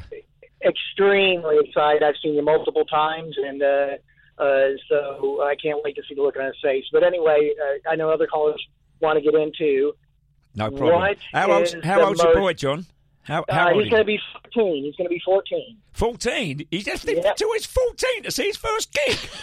Extremely 0.66 1.58
excited. 1.64 2.02
I've 2.02 2.16
seen 2.24 2.34
you 2.34 2.42
multiple 2.44 2.86
times, 2.86 3.36
and 3.38 3.62
uh, 3.62 3.88
uh, 4.42 4.70
so 4.90 5.42
I 5.44 5.56
can't 5.62 5.82
wait 5.84 5.96
to 5.98 6.02
see 6.10 6.16
the 6.16 6.22
look 6.24 6.38
on 6.38 6.46
his 6.46 6.56
face. 6.64 6.86
But 6.92 7.04
anyway, 7.04 7.52
uh, 7.62 7.90
I 7.92 7.96
know 7.96 8.10
other 8.10 8.26
callers 8.26 8.66
want 9.02 9.18
to 9.18 9.22
get 9.24 9.40
into. 9.40 9.94
No 10.56 10.70
problem. 10.72 10.94
what 11.00 11.18
how 11.32 11.52
old's, 11.52 11.76
how 11.84 12.02
old's 12.06 12.24
your 12.24 12.34
boy, 12.34 12.54
John? 12.54 12.86
How, 13.26 13.42
Uh, 13.50 13.54
how 13.54 13.74
old 13.74 13.82
he's 13.84 13.90
going 13.92 14.02
to 14.02 14.06
be 14.06 14.20
14. 14.54 14.84
He's 14.84 14.96
going 14.96 15.06
to 15.08 15.10
be 15.14 15.22
14. 15.26 15.78
14. 15.94 16.68
He's 16.72 16.86
just 16.86 17.06
lived 17.06 17.18
Yep. 17.24 17.32
until 17.34 17.54
he's 17.54 17.66
14 17.66 18.24
to 18.24 18.32
see 18.32 18.46
his 18.46 18.58
first 18.58 18.94
gig. 18.94 19.18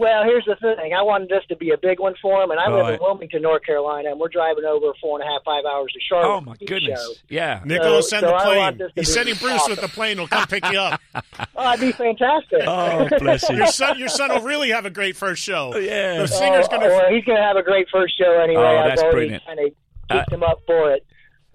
Well, 0.00 0.24
here's 0.24 0.44
the 0.46 0.56
thing. 0.56 0.94
I 0.94 1.02
wanted 1.02 1.28
this 1.28 1.44
to 1.48 1.54
be 1.54 1.70
a 1.70 1.78
big 1.78 2.00
one 2.00 2.14
for 2.20 2.42
him, 2.42 2.50
and 2.50 2.58
I 2.58 2.68
live 2.68 2.80
Right. 2.86 2.94
in 2.94 3.00
Wilmington, 3.00 3.40
North 3.42 3.62
Carolina, 3.64 4.10
and 4.10 4.18
we're 4.18 4.26
driving 4.26 4.64
over 4.64 4.92
four 5.00 5.20
and 5.20 5.28
a 5.28 5.32
half, 5.32 5.44
five 5.44 5.64
hours 5.64 5.92
to 5.92 6.00
Charlotte. 6.00 6.26
oh 6.28 6.40
my 6.40 6.54
goodness. 6.66 7.00
Show. 7.00 7.12
Yeah. 7.28 7.60
Nicko 7.64 7.84
So- 7.84 7.90
will 7.92 8.02
send 8.02 8.20
so 8.22 8.26
the 8.32 8.34
plane. 8.36 8.78
this 8.78 8.92
to 8.94 9.00
He's 9.00 9.14
sending 9.14 9.34
Bruce 9.36 9.52
awesome. 9.60 9.70
with 9.70 9.80
the 9.82 9.86
plane. 9.88 10.16
He'll 10.18 10.26
come 10.26 10.48
pick 10.48 10.66
you 10.72 10.78
up. 10.80 11.00
Oh, 11.54 11.62
that'd 11.62 11.80
be 11.80 11.92
fantastic. 11.92 12.62
Oh 12.66 13.08
bless 13.20 13.48
you. 13.48 13.56
your 13.58 13.68
son, 13.68 13.96
your 14.00 14.08
son 14.08 14.30
will 14.30 14.40
really 14.42 14.70
have 14.70 14.86
a 14.86 14.90
great 14.90 15.14
first 15.16 15.40
show. 15.40 15.76
Yeah. 15.76 16.18
The 16.18 16.26
singer's 16.26 16.66
Oh, 16.66 16.68
going 16.76 16.80
to. 16.82 16.88
well, 16.88 17.08
he's 17.14 17.24
going 17.24 17.38
to 17.38 17.44
have 17.44 17.56
a 17.56 17.62
great 17.62 17.86
first 17.88 18.18
show 18.18 18.40
anyway. 18.40 18.62
Oh, 18.64 18.66
I've 18.78 18.88
that's 18.88 19.02
already 19.02 19.16
brilliant. 19.38 19.46
kind 19.46 19.60
of 19.60 19.72
kicked 20.10 20.32
him 20.32 20.42
up 20.42 20.58
for 20.66 20.94
it. 20.94 21.06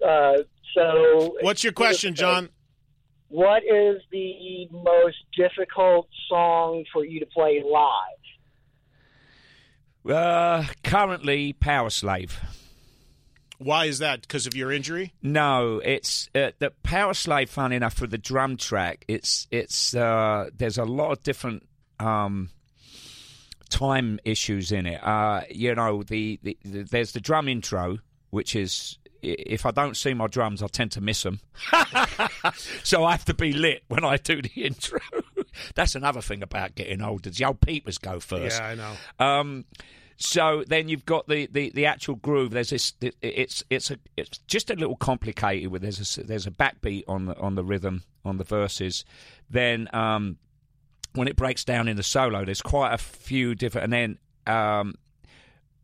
Uh, 0.02 0.38
so, 0.74 1.36
What's 1.40 1.62
your 1.64 1.72
question, 1.72 2.14
John? 2.14 2.48
What 3.28 3.62
is 3.64 4.02
the 4.10 4.68
most 4.70 5.16
difficult 5.36 6.08
song 6.28 6.84
for 6.92 7.04
you 7.04 7.20
to 7.20 7.26
play 7.26 7.62
live? 7.64 8.18
Uh, 10.14 10.64
currently, 10.82 11.52
Powerslave. 11.54 12.32
Why 13.58 13.84
is 13.86 14.00
that? 14.00 14.22
Because 14.22 14.46
of 14.46 14.56
your 14.56 14.72
injury? 14.72 15.12
No, 15.22 15.80
it's 15.84 16.28
uh, 16.34 16.50
the 16.58 16.72
Powerslave. 16.84 17.48
Fun 17.48 17.70
enough 17.72 17.94
for 17.94 18.08
the 18.08 18.18
drum 18.18 18.56
track. 18.56 19.04
It's 19.06 19.46
it's 19.52 19.94
uh, 19.94 20.50
there's 20.56 20.78
a 20.78 20.84
lot 20.84 21.12
of 21.12 21.22
different 21.22 21.62
um, 22.00 22.50
time 23.70 24.18
issues 24.24 24.72
in 24.72 24.86
it. 24.86 25.00
Uh, 25.02 25.42
you 25.48 25.74
know, 25.76 26.02
the, 26.02 26.40
the, 26.42 26.58
the 26.64 26.82
there's 26.82 27.12
the 27.12 27.20
drum 27.20 27.48
intro, 27.48 27.98
which 28.30 28.56
is 28.56 28.98
i- 29.01 29.01
if 29.22 29.64
I 29.64 29.70
don't 29.70 29.96
see 29.96 30.14
my 30.14 30.26
drums, 30.26 30.62
I 30.62 30.66
tend 30.66 30.92
to 30.92 31.00
miss 31.00 31.22
them. 31.22 31.40
so 32.82 33.04
I 33.04 33.12
have 33.12 33.24
to 33.26 33.34
be 33.34 33.52
lit 33.52 33.84
when 33.88 34.04
I 34.04 34.16
do 34.16 34.42
the 34.42 34.50
intro. 34.56 35.00
That's 35.74 35.94
another 35.94 36.20
thing 36.20 36.42
about 36.42 36.74
getting 36.74 37.02
older. 37.02 37.30
The 37.30 37.44
old 37.44 37.60
peepers 37.60 37.98
go 37.98 38.20
first. 38.20 38.60
Yeah, 38.60 38.66
I 38.66 38.74
know. 38.74 38.94
Um, 39.18 39.64
so 40.16 40.64
then 40.66 40.88
you've 40.88 41.04
got 41.04 41.28
the, 41.28 41.48
the, 41.50 41.70
the 41.70 41.86
actual 41.86 42.16
groove. 42.16 42.50
There's 42.50 42.70
this. 42.70 42.92
It's 43.20 43.64
it's 43.70 43.90
a 43.90 43.98
it's 44.16 44.38
just 44.46 44.70
a 44.70 44.74
little 44.74 44.96
complicated. 44.96 45.70
With 45.70 45.82
there's 45.82 46.18
a 46.18 46.22
there's 46.22 46.46
a 46.46 46.50
backbeat 46.50 47.04
on 47.08 47.26
the 47.26 47.38
on 47.38 47.54
the 47.54 47.64
rhythm 47.64 48.04
on 48.24 48.38
the 48.38 48.44
verses. 48.44 49.04
Then 49.50 49.88
um, 49.92 50.38
when 51.14 51.28
it 51.28 51.36
breaks 51.36 51.64
down 51.64 51.88
in 51.88 51.96
the 51.96 52.02
solo, 52.02 52.44
there's 52.44 52.62
quite 52.62 52.92
a 52.92 52.98
few 52.98 53.54
different, 53.54 53.84
and 53.84 53.92
then 53.92 54.54
um, 54.54 54.94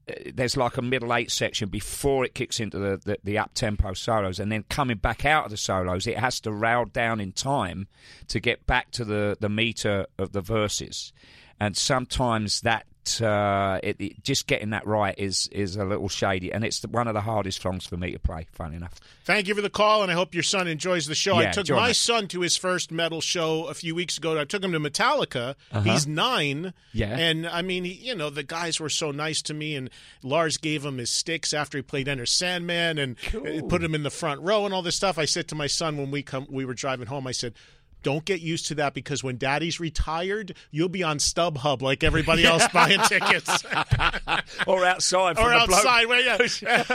Uh, 0.09 0.31
there's 0.35 0.57
like 0.57 0.77
a 0.77 0.83
middle 0.83 1.15
eight 1.15 1.31
section 1.31 1.69
before 1.69 2.25
it 2.25 2.35
kicks 2.35 2.61
into 2.61 2.79
the, 2.79 3.01
the, 3.05 3.19
the 3.25 3.39
up 3.39 3.53
tempo 3.55 3.93
solos, 3.93 4.41
and 4.41 4.51
then 4.51 4.65
coming 4.69 4.97
back 4.97 5.25
out 5.25 5.45
of 5.45 5.51
the 5.51 5.57
solos, 5.57 6.07
it 6.07 6.19
has 6.19 6.41
to 6.41 6.53
rail 6.53 6.85
down 6.85 7.21
in 7.21 7.33
time 7.33 7.89
to 8.29 8.41
get 8.41 8.67
back 8.67 8.91
to 8.93 9.05
the, 9.05 9.37
the 9.41 9.49
meter 9.49 10.07
of 10.19 10.33
the 10.33 10.41
verses, 10.41 11.13
and 11.61 11.77
sometimes 11.77 12.61
that 12.63 12.87
uh, 13.21 13.81
it, 13.83 13.97
it, 14.01 14.23
just 14.23 14.47
getting 14.47 14.71
that 14.71 14.87
right 14.87 15.15
is 15.19 15.49
is 15.53 15.77
a 15.77 15.85
little 15.85 16.09
shady, 16.09 16.53
and 16.53 16.65
it's 16.65 16.83
one 16.83 17.09
of 17.09 17.15
the 17.15 17.21
hardest 17.21 17.63
songs 17.63 17.87
for 17.87 17.97
me 17.97 18.13
to 18.13 18.19
play. 18.19 18.47
Funny 18.53 18.77
enough. 18.77 18.95
Thank 19.25 19.49
you 19.49 19.55
for 19.55 19.61
the 19.61 19.71
call, 19.71 20.03
and 20.03 20.11
I 20.11 20.15
hope 20.15 20.35
your 20.35 20.43
son 20.43 20.69
enjoys 20.69 21.07
the 21.07 21.15
show. 21.15 21.41
Yeah, 21.41 21.49
I 21.49 21.53
took 21.53 21.69
my 21.71 21.91
it. 21.91 21.95
son 21.95 22.29
to 22.29 22.41
his 22.41 22.57
first 22.57 22.91
metal 22.91 23.21
show 23.21 23.67
a 23.67 23.75
few 23.75 23.95
weeks 23.95 24.19
ago. 24.19 24.39
I 24.39 24.45
took 24.45 24.63
him 24.63 24.73
to 24.73 24.81
Metallica. 24.81 25.55
He's 25.83 26.07
nine. 26.07 26.67
Uh-huh. 26.67 26.73
Yeah. 26.93 27.17
and 27.17 27.47
I 27.47 27.63
mean, 27.63 27.85
he, 27.85 27.93
you 27.93 28.15
know, 28.15 28.31
the 28.31 28.43
guys 28.43 28.81
were 28.81 28.89
so 28.89 29.11
nice 29.11 29.43
to 29.43 29.55
me, 29.55 29.77
and 29.77 29.91
Lars 30.23 30.57
gave 30.57 30.85
him 30.85 30.99
his 30.99 31.11
sticks 31.11 31.53
after 31.53 31.79
he 31.79 31.83
played 31.83 32.09
Enter 32.09 32.27
Sandman, 32.27 32.99
and 32.99 33.17
uh, 33.35 33.63
put 33.69 33.83
him 33.83 33.95
in 33.95 34.03
the 34.03 34.11
front 34.11 34.41
row 34.41 34.65
and 34.65 34.75
all 34.75 34.83
this 34.83 34.97
stuff. 34.97 35.19
I 35.19 35.25
said 35.25 35.49
to 35.49 35.55
my 35.55 35.67
son 35.67 35.97
when 35.97 36.11
we 36.11 36.23
come, 36.23 36.47
we 36.51 36.65
were 36.65 36.75
driving 36.75 37.07
home. 37.07 37.27
I 37.27 37.33
said. 37.33 37.55
Don't 38.03 38.25
get 38.25 38.41
used 38.41 38.67
to 38.69 38.75
that 38.77 38.95
because 38.95 39.25
when 39.25 39.37
daddy's 39.39 39.81
retired, 39.81 40.55
you'll 40.71 40.89
be 40.89 41.03
on 41.03 41.19
StubHub 41.19 41.83
like 41.83 42.05
everybody 42.05 42.45
else 42.45 42.67
buying 42.73 43.01
tickets. 43.03 43.65
or 44.67 44.85
outside, 44.85 45.39
or 45.39 45.49
the 45.51 45.55
outside. 45.57 46.07
Well, 46.07 46.23
yeah. 46.23 46.93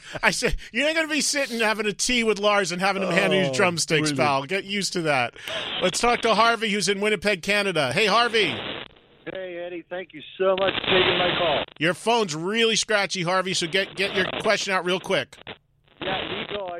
I 0.22 0.30
said 0.32 0.56
you 0.72 0.84
ain't 0.84 0.96
going 0.96 1.06
to 1.08 1.12
be 1.12 1.20
sitting 1.20 1.60
having 1.60 1.86
a 1.86 1.92
tea 1.92 2.24
with 2.24 2.38
Lars 2.40 2.72
and 2.72 2.80
having 2.80 3.02
him 3.02 3.10
hand 3.10 3.32
you 3.32 3.40
Oh, 3.42 3.52
drumsticks, 3.54 4.10
brilliant. 4.10 4.18
pal. 4.18 4.42
Get 4.44 4.64
used 4.64 4.92
to 4.94 5.02
that. 5.02 5.34
Let's 5.82 6.00
talk 6.00 6.20
to 6.22 6.34
Harvey, 6.34 6.70
who's 6.70 6.88
in 6.88 7.00
Winnipeg, 7.00 7.42
Canada. 7.42 7.92
Hey, 7.92 8.06
Harvey, 8.06 8.54
Hey, 9.32 9.62
Eddie, 9.64 9.84
thank 9.88 10.12
you 10.12 10.22
so 10.38 10.56
much 10.58 10.72
for 10.74 10.80
taking 10.90 11.18
my 11.18 11.30
call. 11.38 11.64
your 11.78 11.94
phone's 11.94 12.34
really 12.34 12.74
scratchy, 12.74 13.22
Harvey. 13.22 13.54
So 13.54 13.66
get 13.68 13.94
get 13.94 14.16
your 14.16 14.26
question 14.42 14.72
out 14.74 14.84
real 14.84 14.98
quick. 14.98 15.36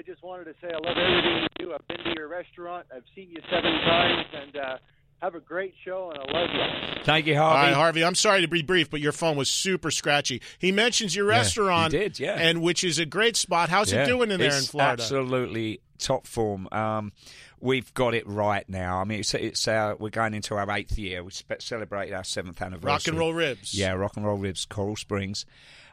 Yeah, 0.00 0.06
Nicko, 0.06 0.10
I 0.10 0.14
just 0.14 0.22
wanted 0.22 0.44
to 0.44 0.54
say 0.60 0.68
I 0.72 0.88
love 0.88 0.96
everything 0.96 1.42
you 1.58 1.66
do. 1.66 1.74
I've 1.74 1.88
been 1.88 1.98
to 2.04 2.12
your 2.16 2.28
restaurant. 2.28 2.86
I've 2.94 3.02
seen 3.14 3.30
you 3.30 3.40
seven 3.50 3.72
times, 3.80 4.26
and 4.34 4.56
uh, 4.56 4.76
have 5.22 5.34
a 5.34 5.40
great 5.40 5.74
show, 5.84 6.10
and 6.10 6.18
I 6.18 6.38
love 6.40 6.50
you. 6.52 7.02
Thank 7.04 7.26
you, 7.26 7.36
Harvey. 7.36 7.66
right, 7.68 7.74
Harvey. 7.74 8.04
I'm 8.04 8.14
sorry 8.14 8.40
to 8.42 8.48
be 8.48 8.62
brief, 8.62 8.90
but 8.90 9.00
your 9.00 9.12
phone 9.12 9.36
was 9.36 9.50
super 9.50 9.90
scratchy. 9.90 10.40
He 10.58 10.72
mentions 10.72 11.14
your 11.14 11.26
restaurant, 11.26 11.92
he 11.92 11.98
did, 11.98 12.18
yeah. 12.18 12.34
and 12.38 12.62
which 12.62 12.84
is 12.84 12.98
a 12.98 13.06
great 13.06 13.36
spot. 13.36 13.68
How's 13.68 13.92
Yeah. 13.92 14.04
it 14.04 14.06
doing 14.06 14.30
in 14.30 14.40
there 14.40 14.56
in 14.56 14.62
Florida? 14.64 15.02
Absolutely 15.02 15.80
top 15.98 16.26
form. 16.26 16.66
Um, 16.72 17.12
we've 17.60 17.92
got 17.94 18.14
it 18.14 18.26
right 18.26 18.66
now. 18.68 19.00
I 19.00 19.04
mean, 19.04 19.20
it's, 19.20 19.34
it's 19.34 19.68
uh, 19.68 19.94
we're 19.98 20.08
going 20.10 20.32
into 20.34 20.54
our 20.56 20.70
eighth 20.70 20.98
year. 20.98 21.22
We 21.22 21.30
spe- 21.30 21.60
celebrated 21.60 22.14
our 22.14 22.24
seventh 22.24 22.60
anniversary. 22.62 22.86
Rock 22.90 23.06
and 23.08 23.18
roll 23.18 23.34
ribs. 23.34 23.74
Yeah, 23.74 23.92
rock 23.92 24.16
and 24.16 24.24
roll 24.24 24.38
ribs, 24.38 24.64
Coral 24.64 24.96
Springs. 24.96 25.44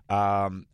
Um, 0.10 0.66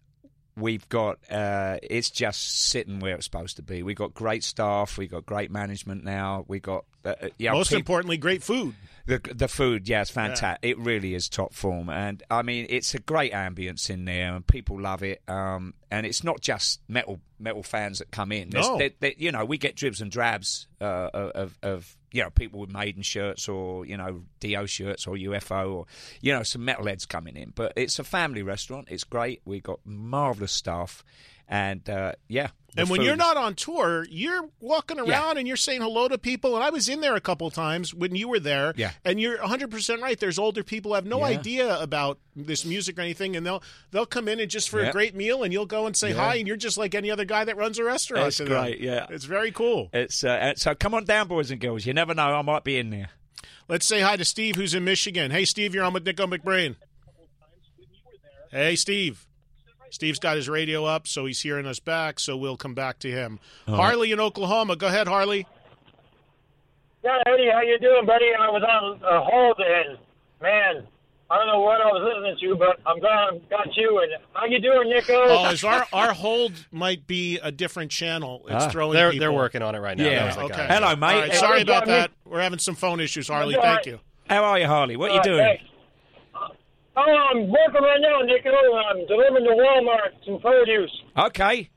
we've 0.56 0.88
got 0.90 1.20
uh, 1.32 1.78
it's 1.84 2.10
just 2.10 2.62
sitting 2.70 3.00
where 3.00 3.16
it's 3.16 3.26
supposed 3.26 3.58
to 3.58 3.64
be. 3.64 3.84
We've 3.84 3.96
got 3.96 4.14
great 4.14 4.44
staff. 4.44 4.98
We've 4.98 5.12
got 5.12 5.26
great 5.26 5.52
management 5.52 6.04
now. 6.04 6.46
we've 6.48 6.62
got 6.62 6.86
uh, 7.06 7.10
uh, 7.22 7.30
yeah, 7.38 7.52
Most 7.52 7.74
importantly, 7.74 8.18
great 8.18 8.44
food. 8.44 8.76
the 9.06 9.20
the 9.34 9.48
food, 9.48 9.88
yeah, 9.90 10.02
it's 10.02 10.10
fantastic. 10.12 10.60
It 10.62 10.78
really 10.80 11.14
is 11.14 11.28
top 11.30 11.54
form, 11.54 11.90
and 11.90 12.24
I 12.32 12.42
mean, 12.42 12.68
it's 12.70 12.94
a 12.96 13.00
great 13.00 13.34
ambience 13.34 13.90
in 13.90 14.06
there, 14.06 14.34
and 14.36 14.46
people 14.48 14.80
love 14.80 15.04
it. 15.04 15.22
Um, 15.28 15.74
and 15.92 16.06
it's 16.06 16.24
not 16.24 16.40
just 16.42 16.80
metal 16.88 17.20
metal 17.40 17.64
fans 17.64 18.00
that 18.00 18.10
come 18.12 18.32
in. 18.32 18.50
There's- 18.52 18.68
No. 18.68 18.78
there- 18.78 18.92
there- 19.02 19.14
you 19.18 19.32
know, 19.34 19.44
we 19.44 19.58
get 19.58 19.76
dribs 19.76 20.00
and 20.00 20.10
drabs 20.10 20.68
uh, 20.80 21.10
of 21.14 21.58
of 21.62 21.98
you 22.14 22.24
know 22.24 22.30
people 22.30 22.62
with 22.62 22.72
Maiden 22.72 23.02
shirts 23.04 23.50
or 23.50 23.86
you 23.86 23.98
know 23.98 24.24
Dio 24.40 24.66
shirts 24.66 25.06
or 25.08 25.16
UFO 25.18 25.74
or 25.74 25.86
you 26.22 26.32
know 26.32 26.44
some 26.44 26.62
metalheads 26.66 27.06
coming 27.08 27.36
in. 27.36 27.52
But 27.54 27.74
it's 27.76 28.00
a 28.00 28.04
family 28.06 28.44
restaurant. 28.44 28.88
It's 28.90 29.04
great. 29.04 29.42
We've 29.44 29.64
got 29.64 29.80
marvelous 29.86 30.54
staff, 30.54 31.04
and 31.48 31.88
uh, 31.90 32.14
yeah. 32.28 32.50
And 32.76 32.90
when 32.90 33.02
food 33.02 33.06
you're 33.06 33.16
not 33.16 33.38
on 33.38 33.54
tour, 33.54 34.04
you're 34.10 34.50
walking 34.60 34.98
around 34.98 35.08
Yeah. 35.08 35.34
and 35.38 35.48
you're 35.48 35.58
saying 35.58 35.82
hello 35.82 36.08
to 36.08 36.18
people. 36.18 36.56
And 36.56 36.64
I 36.64 36.72
was 36.72 36.90
in 36.90 37.02
there 37.02 37.16
a 37.16 37.22
couple 37.22 37.52
times 37.52 37.94
when 37.94 38.16
you 38.16 38.28
were 38.28 38.40
there. 38.40 38.74
Yeah. 38.76 38.94
And 39.06 39.22
you're 39.22 39.38
100% 39.38 40.02
right. 40.02 40.20
There's 40.20 40.40
older 40.40 40.64
people 40.64 40.90
who 40.90 40.96
have 40.96 41.06
no 41.06 41.20
Yeah. 41.20 41.38
idea 41.38 41.80
about 41.80 42.18
this 42.36 42.66
music 42.66 42.98
or 42.98 43.02
anything, 43.02 43.36
and 43.36 43.46
they'll 43.46 43.62
they'll 43.92 44.08
come 44.08 44.28
in 44.28 44.40
and 44.40 44.50
just 44.50 44.70
for 44.70 44.80
a 44.80 44.92
great 44.92 45.14
meal, 45.14 45.44
and 45.44 45.54
you'll 45.54 45.68
go 45.68 45.86
and 45.86 45.96
say 45.96 46.10
Yeah. 46.10 46.16
hi, 46.16 46.36
and 46.38 46.48
you're 46.48 46.58
just 46.58 46.78
like 46.80 46.96
any 46.96 47.12
other 47.12 47.26
guy 47.26 47.46
that 47.46 47.58
runs 47.58 47.78
a 47.78 47.84
restaurant. 47.84 48.26
It's 48.30 48.40
them. 48.40 48.48
great, 48.48 48.80
yeah. 48.80 49.06
It's 49.12 49.26
very 49.26 49.52
cool. 49.52 49.92
It's 49.94 50.24
uh, 50.24 50.54
so 50.56 50.74
come 50.74 50.96
on 50.96 51.06
down, 51.06 51.28
boys 51.28 51.52
and 51.52 51.62
girls. 51.62 51.86
You 51.86 51.94
never 51.94 52.16
know. 52.16 52.24
I 52.34 52.42
might 52.42 52.64
be 52.64 52.78
in 52.78 52.90
there. 52.90 53.10
Let's 53.70 53.86
say 53.86 54.02
hi 54.02 54.18
to 54.18 54.26
Steve, 54.26 54.56
who's 54.56 54.74
in 54.74 54.84
Michigan. 54.84 55.30
Hey, 55.30 55.46
Steve, 55.46 55.76
you're 55.76 55.84
on 55.84 55.94
with 55.94 56.06
Nicko 56.08 56.26
McBrain. 56.26 56.76
Hey, 58.52 58.76
Steve. 58.76 59.28
Steve's 59.94 60.18
got 60.18 60.36
his 60.38 60.50
radio 60.50 60.86
up, 60.86 61.08
so 61.08 61.28
he's 61.28 61.40
hearing 61.42 61.68
us 61.68 61.78
back, 61.80 62.20
so 62.20 62.36
we'll 62.36 62.58
come 62.58 62.74
back 62.74 62.98
to 62.98 63.12
him. 63.12 63.40
Harley 63.68 64.12
in 64.12 64.20
Oklahoma. 64.20 64.76
Go 64.76 64.88
ahead, 64.88 65.08
Harley. 65.08 65.46
Yeah, 67.04 67.20
Eddie, 67.28 67.50
how 67.54 67.62
you 67.62 67.78
doing, 67.80 68.04
buddy? 68.08 68.26
I 68.40 68.50
was 68.50 68.64
on 68.64 69.00
a 69.04 69.22
hold, 69.24 69.60
and 69.60 70.00
man, 70.42 70.88
I 71.30 71.38
don't 71.38 71.46
know 71.46 71.60
what 71.60 71.80
I 71.80 71.86
was 71.86 72.02
listening 72.12 72.38
to, 72.50 72.56
but 72.58 72.80
I'm 72.88 73.00
glad 73.00 73.12
I 73.36 73.38
got 73.52 73.76
you. 73.78 74.00
And 74.00 74.14
how 74.34 74.46
you 74.46 74.60
doing, 74.60 74.90
Nicko? 74.90 75.14
Oh, 75.28 75.50
is 75.52 75.64
our 75.64 75.86
our 75.94 76.12
hold 76.14 76.54
might 76.72 77.06
be 77.06 77.38
a 77.44 77.52
different 77.52 77.92
channel. 77.92 78.42
It's 78.48 78.66
Ah. 78.66 78.70
throwing 78.70 78.94
They're 78.94 79.12
people. 79.12 79.22
they're 79.26 79.32
working 79.32 79.62
on 79.62 79.76
it 79.76 79.80
right 79.80 79.96
now. 79.96 80.06
Yeah. 80.06 80.20
That 80.20 80.26
was 80.26 80.36
the 80.38 80.42
Okay. 80.56 80.68
Hello, 80.68 80.96
mate. 80.96 81.14
All 81.14 81.20
right, 81.22 81.34
sorry 81.36 81.62
about 81.62 81.86
that. 81.86 82.10
We're 82.26 82.42
having 82.42 82.58
some 82.60 82.74
phone 82.76 83.00
issues, 83.00 83.28
Harley. 83.28 83.56
Thank 83.62 83.86
you. 83.86 84.00
How 84.28 84.44
are 84.46 84.58
you, 84.58 84.66
Harley? 84.66 84.96
What 84.96 85.12
are 85.12 85.18
you 85.18 85.24
doing? 85.24 85.38
thanks. 85.46 85.64
Oh, 86.96 87.02
I'm 87.32 87.48
working 87.50 87.82
right 87.82 88.00
now, 88.02 88.20
Nicko. 88.22 88.52
I'm 88.52 89.06
delivering 89.08 89.46
to 89.46 89.52
Walmart 89.52 90.12
some 90.26 90.40
produce. 90.40 90.92
Okay. 91.18 91.70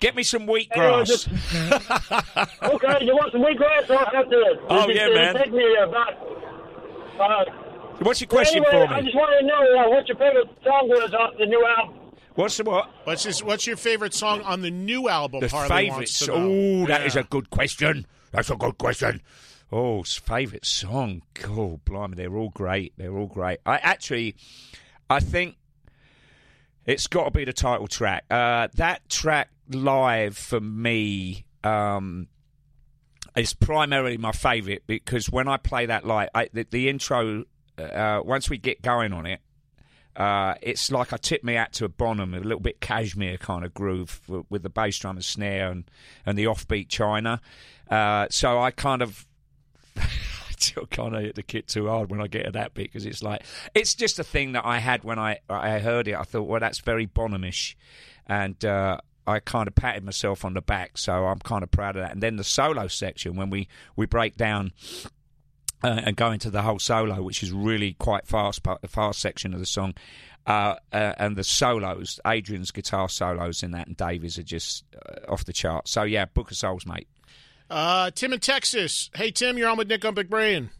Get 0.00 0.16
me 0.16 0.22
some 0.22 0.42
Hey, 0.46 0.66
I 0.74 0.76
wheatgrass. 0.76 1.06
just- 1.06 1.28
Okay, 2.62 3.04
you 3.04 3.14
want 3.14 3.32
some 3.32 3.42
wheatgrass? 3.42 3.90
I'll 3.90 4.10
have 4.12 4.28
to. 4.30 4.58
Oh, 4.68 4.88
it, 4.88 4.96
yeah, 4.96 5.06
it, 5.08 5.14
man. 5.14 5.34
Take 5.36 5.52
me 5.52 5.76
about. 5.82 6.14
Uh, 7.20 7.44
What's 8.00 8.20
your 8.20 8.28
question 8.28 8.64
anyway, 8.64 8.86
for 8.86 8.94
I 8.94 9.02
just 9.02 9.14
want 9.14 9.30
to 9.40 9.46
know 9.46 9.84
uh, 9.84 9.90
what 9.90 10.08
your 10.08 10.16
favorite 10.16 10.48
song 10.64 10.88
was 10.88 11.12
off 11.12 11.34
the 11.38 11.44
new 11.44 11.66
album. 11.78 11.96
What's 12.34 12.56
the 12.56 12.64
what? 12.64 12.88
What's 13.04 13.24
his, 13.24 13.44
What's 13.44 13.66
your 13.66 13.76
favorite 13.76 14.14
song 14.14 14.40
on 14.40 14.62
the 14.62 14.70
new 14.70 15.08
album? 15.10 15.40
The 15.40 15.48
Harley 15.48 15.68
favourite 15.68 15.90
wants 15.96 16.18
to 16.20 16.24
song. 16.24 16.48
know. 16.78 16.82
Oh, 16.84 16.86
that 16.86 17.04
is 17.04 17.14
Yeah. 17.14 17.20
a 17.20 17.24
good 17.24 17.50
question. 17.50 18.06
That's 18.32 18.48
a 18.50 18.56
good 18.56 18.78
question. 18.78 19.20
Oh, 19.72 20.02
favourite 20.02 20.66
song. 20.66 21.22
Oh, 21.46 21.80
blimey, 21.84 22.16
they're 22.16 22.36
all 22.36 22.50
great. 22.50 22.92
They're 22.96 23.16
all 23.16 23.26
great. 23.26 23.60
I 23.64 23.76
actually, 23.76 24.34
I 25.08 25.20
think 25.20 25.56
it's 26.86 27.06
got 27.06 27.24
to 27.24 27.30
be 27.30 27.44
the 27.44 27.52
title 27.52 27.86
track. 27.86 28.24
Uh, 28.30 28.68
that 28.74 29.08
track 29.08 29.50
live 29.68 30.36
for 30.36 30.60
me 30.60 31.44
um, 31.62 32.26
is 33.36 33.54
primarily 33.54 34.16
my 34.16 34.32
favourite 34.32 34.82
because 34.86 35.30
when 35.30 35.46
I 35.46 35.56
play 35.56 35.86
that 35.86 36.04
live, 36.04 36.30
I, 36.34 36.48
the, 36.52 36.66
the 36.68 36.88
intro, 36.88 37.44
uh, 37.78 38.20
once 38.24 38.50
we 38.50 38.58
get 38.58 38.82
going 38.82 39.12
on 39.12 39.26
it, 39.26 39.40
uh, 40.16 40.54
it's 40.60 40.90
like 40.90 41.12
I 41.12 41.16
tip 41.16 41.44
me 41.44 41.56
out 41.56 41.72
to 41.74 41.84
a 41.84 41.88
Bonham, 41.88 42.34
a 42.34 42.40
little 42.40 42.60
bit 42.60 42.80
Kashmir 42.80 43.38
kind 43.38 43.64
of 43.64 43.72
groove 43.72 44.20
with, 44.50 44.62
the 44.62 44.68
bass 44.68 44.98
drum 44.98 45.16
and 45.16 45.24
snare 45.24 45.70
and, 45.70 45.84
and 46.26 46.36
the 46.36 46.44
offbeat 46.44 46.88
China. 46.88 47.40
Uh, 47.88 48.26
so 48.30 48.58
I 48.58 48.72
kind 48.72 49.02
of 49.02 49.26
kind 50.90 51.14
of 51.14 51.22
hit 51.22 51.34
the 51.34 51.42
kit 51.42 51.68
too 51.68 51.88
hard 51.88 52.10
when 52.10 52.20
I 52.20 52.26
get 52.26 52.44
to 52.44 52.52
that 52.52 52.74
bit 52.74 52.84
because 52.84 53.06
it's 53.06 53.22
like 53.22 53.42
it's 53.74 53.94
just 53.94 54.18
a 54.18 54.24
thing 54.24 54.52
that 54.52 54.64
I 54.64 54.78
had 54.78 55.04
when 55.04 55.18
I 55.18 55.38
I 55.48 55.78
heard 55.78 56.08
it. 56.08 56.14
I 56.14 56.22
thought, 56.22 56.42
well, 56.42 56.60
that's 56.60 56.80
very 56.80 57.06
Bonhamish, 57.06 57.74
and 58.26 58.62
uh, 58.64 58.98
I 59.26 59.40
kind 59.40 59.68
of 59.68 59.74
patted 59.74 60.04
myself 60.04 60.44
on 60.44 60.54
the 60.54 60.62
back. 60.62 60.98
So 60.98 61.26
I'm 61.26 61.38
kind 61.38 61.62
of 61.62 61.70
proud 61.70 61.96
of 61.96 62.02
that. 62.02 62.12
And 62.12 62.22
then 62.22 62.36
the 62.36 62.44
solo 62.44 62.88
section 62.88 63.36
when 63.36 63.50
we 63.50 63.68
we 63.96 64.06
break 64.06 64.36
down 64.36 64.72
uh, 65.82 66.00
and 66.04 66.16
go 66.16 66.30
into 66.30 66.50
the 66.50 66.62
whole 66.62 66.78
solo, 66.78 67.22
which 67.22 67.42
is 67.42 67.52
really 67.52 67.94
quite 67.94 68.26
fast, 68.26 68.62
part, 68.62 68.82
the 68.82 68.88
fast 68.88 69.20
section 69.20 69.54
of 69.54 69.60
the 69.60 69.66
song. 69.66 69.94
Uh, 70.46 70.74
uh, 70.92 71.12
and 71.18 71.36
the 71.36 71.44
solos, 71.44 72.18
Adrian's 72.26 72.70
guitar 72.70 73.08
solos 73.08 73.62
in 73.62 73.72
that, 73.72 73.86
and 73.86 73.96
Davies 73.96 74.38
are 74.38 74.42
just 74.42 74.84
uh, 74.96 75.30
off 75.30 75.44
the 75.44 75.52
chart. 75.52 75.86
So 75.86 76.02
yeah, 76.02 76.24
Book 76.24 76.50
of 76.50 76.56
Souls, 76.56 76.86
mate. 76.86 77.06
Uh, 77.70 78.10
Tim 78.10 78.32
in 78.32 78.40
Texas. 78.40 79.10
Hey, 79.14 79.30
Tim, 79.30 79.56
you're 79.56 79.68
on 79.68 79.78
with 79.78 79.88
Nicko 79.88 80.10
McBrain. 80.12 80.70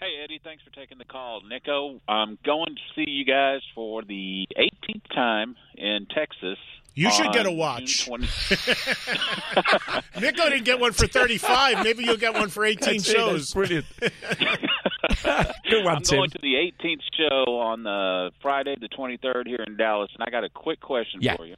Hey, 0.00 0.18
Eddie, 0.24 0.40
thanks 0.42 0.64
for 0.64 0.70
taking 0.70 0.98
the 0.98 1.04
call. 1.04 1.42
Nicko, 1.48 2.00
I'm 2.08 2.36
going 2.44 2.74
to 2.74 2.80
see 2.96 3.08
you 3.08 3.24
guys 3.24 3.60
for 3.72 4.02
the 4.02 4.48
18th 4.58 5.14
time 5.14 5.54
in 5.76 6.06
Texas. 6.12 6.58
You 6.94 7.10
should 7.10 7.32
get 7.32 7.46
a 7.46 7.50
watch. 7.52 8.04
20 8.06 8.26
Nicko 10.20 10.50
didn't 10.50 10.64
get 10.64 10.78
one 10.78 10.92
for 10.92 11.06
35. 11.06 11.84
Maybe 11.84 12.04
you'll 12.04 12.16
get 12.18 12.34
one 12.34 12.48
for 12.50 12.64
18 12.66 13.00
shows. 13.00 13.54
brilliant. 13.54 13.86
Good 14.00 15.84
one, 15.84 15.96
I'm 15.96 16.02
Tim. 16.02 16.18
going 16.18 16.30
to 16.30 16.38
the 16.42 16.54
18th 16.54 17.00
show 17.16 17.58
on 17.60 17.86
uh, 17.86 18.30
Friday, 18.42 18.76
the 18.78 18.88
23rd, 18.88 19.46
here 19.46 19.64
in 19.66 19.76
Dallas, 19.76 20.10
and 20.14 20.22
I 20.26 20.30
got 20.30 20.44
a 20.44 20.50
quick 20.50 20.80
question 20.80 21.20
Yeah. 21.22 21.36
for 21.36 21.46
you. 21.46 21.54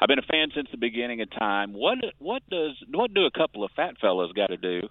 I've 0.00 0.08
been 0.08 0.18
a 0.18 0.22
fan 0.22 0.50
since 0.54 0.68
the 0.70 0.76
beginning 0.78 1.20
of 1.20 1.30
time. 1.30 1.72
What 1.72 1.98
what 2.18 2.42
does 2.50 2.76
what 2.92 3.12
do 3.14 3.26
a 3.26 3.30
couple 3.30 3.64
of 3.64 3.70
fat 3.72 3.94
fellas 4.00 4.30
got 4.32 4.48
to 4.48 4.56
do 4.56 4.88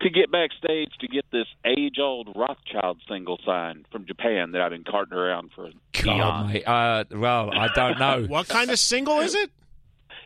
to 0.00 0.10
get 0.10 0.32
backstage 0.32 0.90
to 1.00 1.08
get 1.08 1.26
this 1.30 1.46
age-old 1.64 2.34
Wrathchild 2.34 2.96
single 3.06 3.38
signed 3.44 3.84
from 3.92 4.06
Japan 4.06 4.52
that 4.52 4.62
I've 4.62 4.70
been 4.70 4.84
carting 4.84 5.16
around 5.16 5.50
for 5.54 5.68
God, 6.02 6.54
eons. 6.54 6.64
Uh, 6.66 7.04
well, 7.12 7.50
I 7.52 7.68
don't 7.68 7.98
know. 7.98 8.26
What 8.28 8.48
kind 8.48 8.70
of 8.70 8.78
single 8.78 9.20
is 9.20 9.34
it? 9.34 9.50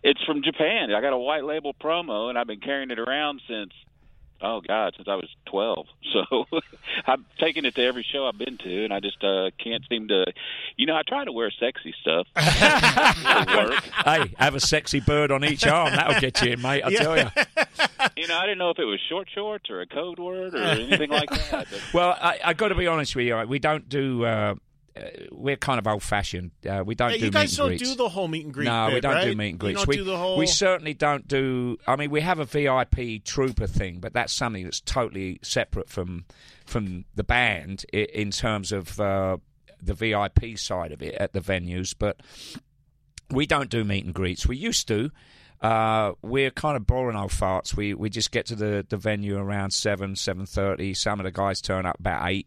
It's 0.04 0.22
from 0.24 0.42
Japan. 0.42 0.92
I 0.94 1.00
got 1.00 1.12
a 1.12 1.18
white 1.18 1.44
label 1.44 1.74
promo, 1.74 2.28
and 2.28 2.38
I've 2.38 2.46
been 2.46 2.60
carrying 2.60 2.90
it 2.90 2.98
around 2.98 3.40
since 3.48 3.72
oh 4.44 4.60
god, 4.60 4.94
since 4.96 5.08
I 5.08 5.16
was 5.16 5.28
twelve. 5.46 5.86
So 6.14 6.46
I've 7.08 7.24
taken 7.40 7.64
it 7.64 7.74
to 7.74 7.82
every 7.82 8.04
show 8.04 8.28
I've 8.28 8.38
been 8.38 8.56
to, 8.58 8.84
and 8.84 8.92
I 8.94 9.00
just 9.00 9.24
uh, 9.24 9.50
can't 9.58 9.82
seem 9.88 10.06
to. 10.08 10.26
You 10.76 10.86
know, 10.86 10.94
I 10.94 11.02
try 11.02 11.24
to 11.24 11.32
wear 11.32 11.50
sexy 11.50 11.92
stuff. 12.00 12.28
Work. 12.36 13.82
hey, 14.04 14.32
have 14.38 14.54
a 14.54 14.60
sexy 14.60 15.00
bird 15.00 15.32
on 15.32 15.44
each 15.44 15.66
arm. 15.66 15.90
That'll 15.92 16.20
get 16.20 16.40
you 16.40 16.52
in, 16.52 16.62
mate. 16.62 16.84
I 16.84 16.94
tell 16.94 17.16
you. 17.18 17.28
You 18.16 18.28
know, 18.28 18.38
I 18.38 18.42
didn't 18.42 18.58
know 18.58 18.70
if 18.70 18.78
it 18.78 18.84
was 18.84 19.00
short 19.08 19.28
shorts 19.34 19.70
or 19.70 19.80
a 19.80 19.86
code 19.86 20.20
word 20.20 20.54
or 20.54 20.62
anything 20.62 21.10
like 21.10 21.30
that. 21.30 21.66
But 21.68 21.82
Well, 21.92 22.16
I, 22.20 22.38
I 22.44 22.52
got 22.52 22.68
to 22.68 22.76
be 22.76 22.86
honest 22.86 23.16
with 23.16 23.26
you. 23.26 23.36
We 23.48 23.58
don't 23.58 23.88
do. 23.88 24.24
Uh, 24.24 24.54
we're 25.32 25.56
kind 25.56 25.78
of 25.78 25.86
old 25.86 26.02
fashioned. 26.02 26.52
Uh, 26.68 26.82
we 26.86 26.94
don't 26.94 27.10
Yeah, 27.12 27.18
do 27.18 27.24
you 27.26 27.30
guys 27.30 27.52
meet 27.52 27.56
don't 27.56 27.68
greets. 27.68 27.82
do 27.90 27.94
the 27.96 28.08
whole 28.08 28.28
meet 28.28 28.44
and 28.44 28.54
greet. 28.54 28.66
No, 28.66 28.90
we 28.92 29.00
don't 29.00 29.24
do 29.24 29.34
meet 29.34 29.50
and 29.50 29.58
greets. 29.58 29.86
We, 29.86 29.96
whole. 30.04 30.36
we 30.36 30.46
certainly 30.46 30.94
don't 30.94 31.26
do. 31.26 31.78
I 31.86 31.96
mean, 31.96 32.10
we 32.10 32.20
have 32.20 32.38
a 32.38 32.44
VIP 32.44 33.24
trooper 33.24 33.66
thing, 33.66 33.98
but 33.98 34.12
that's 34.12 34.32
something 34.32 34.62
that's 34.64 34.80
totally 34.80 35.40
separate 35.42 35.88
from 35.88 36.24
from 36.64 37.04
the 37.14 37.24
band 37.24 37.84
in 37.92 38.30
terms 38.30 38.72
of 38.72 38.98
uh, 39.00 39.36
the 39.82 39.94
VIP 39.94 40.56
side 40.58 40.92
of 40.92 41.02
it 41.02 41.14
at 41.14 41.32
the 41.32 41.40
venues. 41.40 41.94
But 41.98 42.20
we 43.30 43.46
don't 43.46 43.70
do 43.70 43.84
meet 43.84 44.04
and 44.04 44.14
greets. 44.14 44.46
We 44.46 44.56
used 44.56 44.86
to. 44.88 45.10
Uh, 45.60 46.12
we're 46.20 46.50
kind 46.50 46.76
of 46.76 46.86
boring 46.86 47.16
old 47.16 47.30
farts. 47.30 47.74
We 47.74 47.94
we 47.94 48.10
just 48.10 48.30
get 48.30 48.46
to 48.46 48.54
the, 48.54 48.86
the 48.88 48.96
venue 48.96 49.38
around 49.38 49.72
seven 49.72 50.14
seven 50.14 50.46
thirty. 50.46 50.94
Some 50.94 51.18
of 51.20 51.24
the 51.24 51.32
guys 51.32 51.60
turn 51.60 51.84
up 51.84 51.98
about 51.98 52.28
eight. 52.28 52.46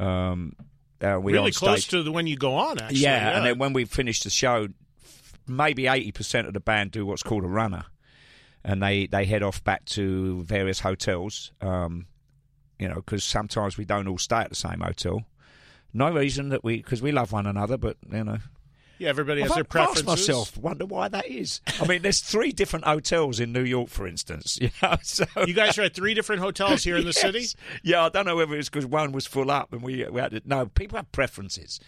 Um, 0.00 0.54
uh, 1.00 1.18
we 1.20 1.32
really 1.32 1.52
close 1.52 1.86
to 1.88 2.02
the 2.02 2.12
when 2.12 2.26
you 2.26 2.36
go 2.36 2.54
on. 2.54 2.78
Actually, 2.78 2.98
yeah, 2.98 3.36
and 3.36 3.46
then 3.46 3.58
when 3.58 3.72
we 3.72 3.84
finish 3.84 4.20
the 4.20 4.30
show, 4.30 4.68
maybe 5.46 5.86
eighty 5.86 6.12
percent 6.12 6.46
of 6.46 6.54
the 6.54 6.60
band 6.60 6.90
do 6.90 7.04
what's 7.06 7.22
called 7.22 7.44
a 7.44 7.48
runner, 7.48 7.84
and 8.64 8.82
they 8.82 9.06
they 9.06 9.24
head 9.24 9.42
off 9.42 9.62
back 9.64 9.84
to 9.86 10.42
various 10.42 10.80
hotels. 10.80 11.52
Um, 11.60 12.06
you 12.78 12.88
know, 12.88 12.96
because 12.96 13.24
sometimes 13.24 13.76
we 13.78 13.84
don't 13.84 14.08
all 14.08 14.18
stay 14.18 14.38
at 14.38 14.50
the 14.50 14.56
same 14.56 14.80
hotel. 14.80 15.22
No 15.92 16.12
reason 16.12 16.48
that 16.48 16.64
we 16.64 16.78
because 16.78 17.02
we 17.02 17.12
love 17.12 17.32
one 17.32 17.46
another, 17.46 17.76
but 17.76 17.96
you 18.10 18.24
know. 18.24 18.38
Yeah, 19.04 19.08
everybody 19.10 19.42
has 19.42 19.50
I've 19.52 19.54
their 19.56 19.64
preferences. 19.64 20.06
myself, 20.06 20.56
wonder 20.56 20.84
why 20.86 21.08
that 21.08 21.26
is. 21.26 21.60
I 21.80 21.86
mean, 21.86 22.02
there's 22.02 22.20
three 22.20 22.52
different 22.52 22.84
hotels 22.84 23.38
in 23.40 23.52
New 23.52 23.62
York, 23.64 23.88
for 23.88 24.06
instance. 24.06 24.58
You 24.64 24.70
know, 24.82 24.96
so 25.02 25.24
You 25.46 25.54
guys 25.54 25.78
are 25.78 25.82
at 25.82 25.94
three 25.94 26.14
different 26.14 26.40
hotels 26.42 26.82
here 26.84 26.96
in 26.96 27.02
the 27.04 27.08
Yes. 27.16 27.20
city. 27.20 27.46
Yeah, 27.82 28.06
I 28.06 28.08
don't 28.08 28.26
know 28.26 28.36
whether 28.36 28.54
it's 28.56 28.68
because 28.68 28.86
one 28.86 29.12
was 29.12 29.26
full 29.26 29.50
up 29.50 29.72
and 29.72 29.82
we, 29.82 30.04
we 30.08 30.20
had 30.20 30.30
to, 30.32 30.42
no. 30.44 30.66
People 30.66 30.96
have 30.96 31.10
preferences, 31.12 31.80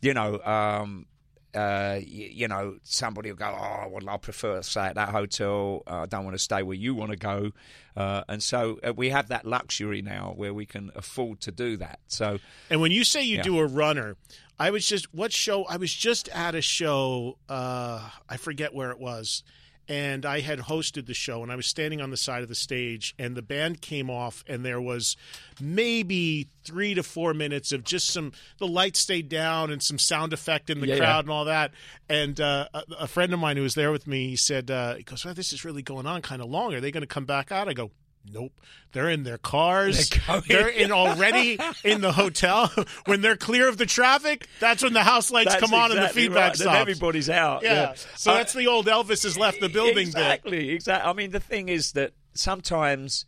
you 0.00 0.14
know. 0.14 0.40
Um, 0.42 1.06
uh, 1.54 2.00
you, 2.02 2.28
you 2.32 2.48
know, 2.48 2.76
somebody 2.82 3.30
will 3.30 3.36
go, 3.36 3.44
oh, 3.54 3.88
well, 3.90 4.08
I 4.08 4.16
prefer 4.16 4.56
to 4.56 4.62
stay 4.62 4.80
at 4.86 4.94
that 4.94 5.10
hotel. 5.10 5.82
Uh, 5.86 6.00
I 6.00 6.06
don't 6.06 6.24
want 6.24 6.34
to 6.34 6.38
stay 6.42 6.62
where 6.62 6.74
you 6.76 6.94
want 6.94 7.10
to 7.10 7.16
go, 7.18 7.50
uh, 7.94 8.22
and 8.26 8.42
so 8.42 8.78
uh, 8.82 8.94
we 8.94 9.10
have 9.10 9.28
that 9.28 9.44
luxury 9.44 10.00
now 10.00 10.32
where 10.34 10.54
we 10.54 10.64
can 10.64 10.90
afford 10.94 11.40
to 11.42 11.52
do 11.52 11.76
that. 11.76 11.98
So 12.06 12.38
And 12.70 12.80
when 12.80 12.90
you 12.90 13.04
say 13.04 13.22
you 13.22 13.36
Yeah. 13.36 13.42
do 13.42 13.58
a 13.58 13.66
runner, 13.66 14.16
I 14.62 14.70
was 14.70 14.86
just 14.86 15.12
what 15.12 15.32
show? 15.32 15.64
I 15.64 15.76
was 15.76 15.92
just 15.92 16.28
at 16.28 16.54
a 16.54 16.62
show. 16.62 17.38
Uh, 17.48 18.08
I 18.28 18.36
forget 18.36 18.72
where 18.72 18.90
it 18.92 18.98
was, 19.00 19.42
and 19.88 20.24
I 20.24 20.38
had 20.40 20.60
hosted 20.60 21.06
the 21.06 21.14
show, 21.14 21.42
and 21.42 21.50
I 21.50 21.56
was 21.56 21.66
standing 21.66 22.00
on 22.00 22.10
the 22.10 22.16
side 22.16 22.42
of 22.44 22.48
the 22.48 22.54
stage, 22.54 23.12
and 23.18 23.34
the 23.36 23.42
band 23.42 23.80
came 23.80 24.08
off, 24.08 24.44
and 24.46 24.64
there 24.64 24.80
was 24.80 25.16
maybe 25.60 26.46
three 26.64 26.94
to 26.94 27.02
four 27.02 27.34
minutes 27.34 27.72
of 27.72 27.82
just 27.82 28.06
some. 28.06 28.32
The 28.58 28.68
lights 28.68 29.00
stayed 29.00 29.28
down, 29.28 29.72
and 29.72 29.82
some 29.82 29.98
sound 29.98 30.32
effect 30.32 30.70
in 30.70 30.80
the 30.80 30.86
Yeah, 30.86 30.98
crowd, 30.98 31.08
yeah. 31.08 31.20
and 31.20 31.30
all 31.30 31.44
that. 31.46 31.72
And 32.08 32.40
uh, 32.40 32.68
a, 32.72 32.82
a 33.00 33.08
friend 33.08 33.32
of 33.34 33.40
mine 33.40 33.56
who 33.56 33.64
was 33.64 33.74
there 33.74 33.90
with 33.90 34.06
me, 34.06 34.28
he 34.28 34.36
said, 34.36 34.70
uh, 34.70 34.94
"He 34.94 35.02
goes, 35.02 35.24
well, 35.24 35.34
this 35.34 35.52
is 35.52 35.64
really 35.64 35.82
going 35.82 36.06
on 36.06 36.22
kind 36.22 36.40
of 36.40 36.48
long. 36.48 36.72
Are 36.74 36.80
they 36.80 36.92
going 36.92 37.02
to 37.02 37.06
come 37.08 37.24
back 37.24 37.50
out?" 37.50 37.68
I 37.68 37.72
go. 37.72 37.90
Nope, 38.30 38.52
they're 38.92 39.10
in 39.10 39.24
their 39.24 39.38
cars. 39.38 40.08
They're 40.10 40.40
They're 40.46 40.68
in 40.68 40.92
already 40.92 41.58
in 41.84 42.00
the 42.00 42.12
hotel. 42.12 42.70
when 43.06 43.20
they're 43.20 43.36
clear 43.36 43.68
of 43.68 43.78
the 43.78 43.86
traffic, 43.86 44.46
that's 44.60 44.82
when 44.82 44.92
the 44.92 45.02
house 45.02 45.30
lights 45.30 45.50
That's 45.50 45.60
come 45.60 45.74
on 45.74 45.90
and 45.90 46.00
the 46.02 46.08
feedback 46.08 46.50
right. 46.50 46.56
Stops. 46.56 46.76
everybody's 46.78 47.28
out. 47.28 47.62
yeah. 47.64 47.94
So 48.16 48.30
Uh, 48.32 48.34
that's 48.36 48.52
the 48.52 48.68
old 48.68 48.86
Elvis 48.86 49.24
has 49.24 49.36
left 49.36 49.60
the 49.60 49.68
building 49.68 49.94
bit. 49.96 50.06
Exactly, 50.08 50.70
exactly. 50.70 51.10
I 51.10 51.12
mean, 51.14 51.32
the 51.32 51.40
thing 51.40 51.68
is 51.68 51.92
that 51.92 52.12
sometimes 52.34 53.24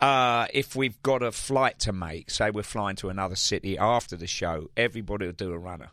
uh, 0.00 0.46
if 0.52 0.74
we've 0.74 1.00
got 1.02 1.22
a 1.22 1.30
flight 1.30 1.78
to 1.80 1.92
make, 1.92 2.30
say 2.30 2.50
we're 2.50 2.62
flying 2.62 2.96
to 2.96 3.08
another 3.10 3.36
city 3.36 3.76
after 3.76 4.16
the 4.16 4.26
show, 4.26 4.68
everybody 4.76 5.26
will 5.26 5.32
do 5.32 5.52
a 5.52 5.58
runner. 5.58 5.90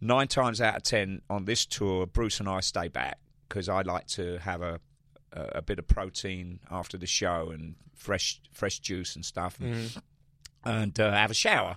Nine 0.00 0.28
times 0.28 0.60
out 0.60 0.76
of 0.76 0.82
ten 0.82 1.22
on 1.30 1.46
this 1.46 1.64
tour, 1.64 2.06
Bruce 2.06 2.40
and 2.40 2.48
I 2.48 2.60
stay 2.60 2.88
back 2.88 3.18
because 3.48 3.68
I 3.70 3.80
like 3.82 4.06
to 4.08 4.38
have 4.38 4.60
a, 4.60 4.80
a 5.34 5.58
a 5.58 5.62
bit 5.62 5.78
of 5.78 5.86
protein 5.86 6.60
after 6.70 6.96
the 6.96 7.06
show 7.06 7.50
and 7.50 7.74
fresh 7.94 8.40
fresh 8.52 8.78
juice 8.78 9.14
and 9.14 9.24
stuff, 9.24 9.58
and, 9.60 9.96
and 10.64 11.00
uh, 11.00 11.12
have 11.12 11.30
a 11.30 11.34
shower. 11.34 11.76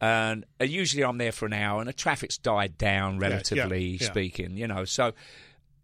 And 0.00 0.44
uh, 0.60 0.64
usually 0.64 1.02
I'm 1.02 1.18
there 1.18 1.32
for 1.32 1.46
an 1.46 1.52
hour, 1.52 1.80
and 1.80 1.88
the 1.88 1.92
traffic's 1.92 2.38
died 2.38 2.78
down, 2.78 3.18
relatively 3.18 3.98
yeah. 4.00 4.06
speaking. 4.06 4.56
You 4.56 4.68
know, 4.68 4.84
so 4.84 5.12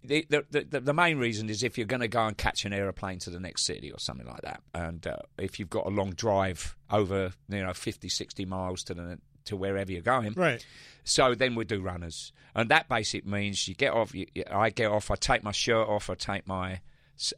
the, 0.04 0.26
the 0.28 0.64
the 0.70 0.80
the 0.80 0.94
main 0.94 1.18
reason 1.18 1.48
is 1.48 1.62
if 1.62 1.78
you're 1.78 1.86
going 1.86 2.00
to 2.00 2.08
go 2.08 2.26
and 2.26 2.36
catch 2.36 2.64
an 2.64 2.72
aeroplane 2.72 3.18
to 3.20 3.30
the 3.30 3.40
next 3.40 3.62
city 3.62 3.90
or 3.90 3.98
something 3.98 4.26
like 4.26 4.42
that, 4.42 4.62
and 4.74 5.06
uh, 5.06 5.16
if 5.38 5.58
you've 5.58 5.70
got 5.70 5.86
a 5.86 5.90
long 5.90 6.10
drive 6.10 6.76
over, 6.90 7.32
you 7.48 7.62
know, 7.62 7.72
50, 7.72 8.08
60 8.08 8.44
miles 8.44 8.84
to 8.84 8.94
the 8.94 9.18
to 9.46 9.56
wherever 9.56 9.90
you're 9.90 10.02
going, 10.02 10.34
Right. 10.34 10.64
So 11.04 11.34
then 11.34 11.54
we 11.54 11.64
do 11.64 11.80
runners, 11.80 12.32
and 12.54 12.70
that 12.70 12.88
basically 12.88 13.30
means 13.30 13.68
you 13.68 13.74
get 13.74 13.92
off. 13.92 14.14
You, 14.14 14.26
I 14.50 14.70
get 14.70 14.90
off. 14.90 15.10
I 15.10 15.16
take 15.16 15.44
my 15.44 15.52
shirt 15.52 15.86
off. 15.86 16.10
I 16.10 16.14
take 16.14 16.46
my. 16.46 16.80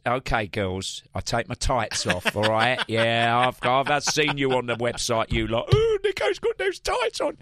Okay, 0.07 0.47
girls, 0.47 1.03
I 1.13 1.19
take 1.19 1.47
my 1.47 1.53
tights 1.53 2.07
off. 2.07 2.35
All 2.35 2.43
right, 2.43 2.79
yeah, 2.87 3.37
I've 3.37 3.59
I've 3.61 3.91
I've 3.91 4.03
seen 4.03 4.37
you 4.37 4.53
on 4.53 4.65
the 4.65 4.75
website. 4.75 5.31
You 5.31 5.45
like, 5.47 5.65
oh, 5.71 5.97
Nicko's 6.03 6.39
got 6.39 6.57
those 6.57 6.79
tights 6.79 7.21
on. 7.21 7.37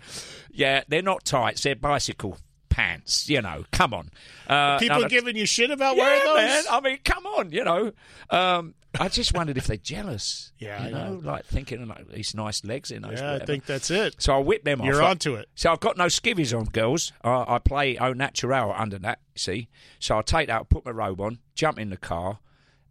Yeah, 0.51 0.83
they're 0.89 1.01
not 1.01 1.23
tights. 1.23 1.63
They're 1.63 1.75
bicycle 1.75 2.37
pants. 2.69 3.29
You 3.29 3.41
know, 3.41 3.63
come 3.71 3.93
on. 3.93 4.09
Uh, 4.47 4.77
People 4.79 5.05
giving 5.05 5.37
you 5.37 5.45
shit 5.45 5.71
about 5.71 5.95
yeah, 5.95 6.03
wearing 6.03 6.23
those? 6.25 6.35
man. 6.35 6.63
I 6.69 6.81
mean, 6.81 6.99
come 7.05 7.25
on, 7.25 7.51
you 7.51 7.63
know. 7.63 7.93
Um, 8.29 8.73
I 8.99 9.07
just 9.09 9.33
wondered 9.33 9.57
if 9.57 9.67
they're 9.67 9.77
jealous. 9.77 10.51
Yeah, 10.59 10.85
you 10.85 10.91
know, 10.91 11.13
know. 11.15 11.29
like 11.29 11.45
thinking 11.45 11.85
like 11.87 12.09
these 12.09 12.33
nice 12.33 12.63
legs 12.63 12.89
in 12.89 13.01
those. 13.01 13.19
yeah, 13.19 13.35
I 13.35 13.39
think 13.39 13.65
that's 13.65 13.91
it. 13.91 14.15
So 14.19 14.33
I 14.35 14.39
whip 14.39 14.63
them 14.63 14.79
off. 14.81 14.87
You're 14.87 15.03
onto 15.03 15.35
it. 15.35 15.49
So 15.53 15.71
I've 15.71 15.81
got 15.81 15.97
no 15.97 16.05
skivvies 16.05 16.57
on, 16.57 16.65
girls. 16.65 17.11
I, 17.23 17.55
I 17.55 17.59
play 17.59 17.97
au 17.97 18.13
natural 18.13 18.73
under 18.75 18.97
that, 18.99 19.19
see. 19.35 19.67
So 19.99 20.17
I 20.17 20.21
take 20.21 20.47
that, 20.47 20.69
put 20.69 20.85
my 20.85 20.91
robe 20.91 21.19
on, 21.19 21.39
jump 21.55 21.77
in 21.77 21.89
the 21.89 21.97
car, 21.97 22.39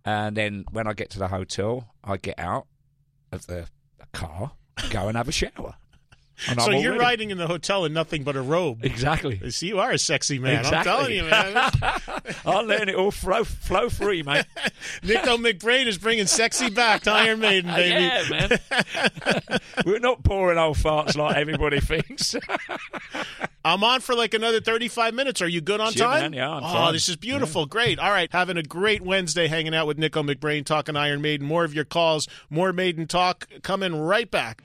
and 0.04 0.36
then 0.36 0.66
when 0.70 0.86
I 0.86 0.92
get 0.92 1.10
to 1.10 1.18
the 1.18 1.28
hotel, 1.28 1.94
I 2.04 2.18
get 2.18 2.38
out 2.38 2.66
of 3.32 3.46
the 3.46 3.66
car, 4.12 4.52
go 4.90 5.08
and 5.08 5.16
have 5.16 5.28
a 5.28 5.32
shower. 5.32 5.76
So 6.36 6.70
you're 6.70 6.96
riding 6.96 7.30
in 7.30 7.38
the 7.38 7.46
hotel 7.46 7.84
in 7.84 7.92
nothing 7.92 8.24
but 8.24 8.36
a 8.36 8.42
robe. 8.42 8.84
Exactly. 8.84 9.50
See, 9.50 9.68
you 9.68 9.78
are 9.78 9.92
a 9.92 9.98
sexy 9.98 10.38
man. 10.38 10.60
Exactly. 10.60 10.78
I'm 10.78 10.84
telling 10.84 11.16
you, 11.16 11.24
man. 11.24 11.70
I'll 12.46 12.64
let 12.64 12.88
it 12.88 12.94
all 12.94 13.10
flow, 13.10 13.44
flow 13.44 13.88
free, 13.88 14.22
mate. 14.22 14.44
Nicko 15.02 15.36
McBrain 15.36 15.86
is 15.86 15.96
bringing 15.96 16.26
sexy 16.26 16.70
back 16.70 17.02
to 17.02 17.12
Iron 17.12 17.40
Maiden, 17.40 17.70
baby. 17.74 18.02
Yeah, 18.02 18.24
man. 18.30 19.60
We're 19.86 20.00
not 20.00 20.22
pouring 20.24 20.58
old 20.58 20.76
farts 20.76 21.16
like 21.16 21.36
everybody 21.36 21.80
thinks. 21.80 22.34
I'm 23.64 23.82
on 23.82 24.00
for 24.00 24.14
like 24.14 24.34
another 24.34 24.60
35 24.60 25.14
minutes. 25.14 25.40
Are 25.40 25.48
you 25.48 25.60
good 25.60 25.80
on 25.80 25.92
time? 25.92 26.20
man. 26.20 26.32
Yeah, 26.34 26.50
I'm 26.50 26.64
oh, 26.64 26.72
fine. 26.72 26.92
this 26.92 27.08
is 27.08 27.16
beautiful. 27.16 27.64
Great. 27.64 27.98
All 27.98 28.10
right. 28.10 28.30
Having 28.30 28.58
a 28.58 28.62
great 28.62 29.00
Wednesday 29.00 29.46
hanging 29.46 29.74
out 29.74 29.86
with 29.86 29.98
Nicko 29.98 30.22
McBrain, 30.22 30.66
talking 30.66 30.96
Iron 30.96 31.22
Maiden. 31.22 31.46
More 31.46 31.64
of 31.64 31.74
your 31.74 31.84
calls, 31.84 32.28
more 32.50 32.72
Maiden 32.72 33.06
talk 33.06 33.48
coming 33.62 33.98
right 33.98 34.30
back. 34.30 34.62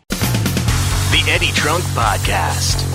The 1.11 1.23
Eddie 1.27 1.51
Trunk 1.53 1.83
Podcast. 1.85 2.85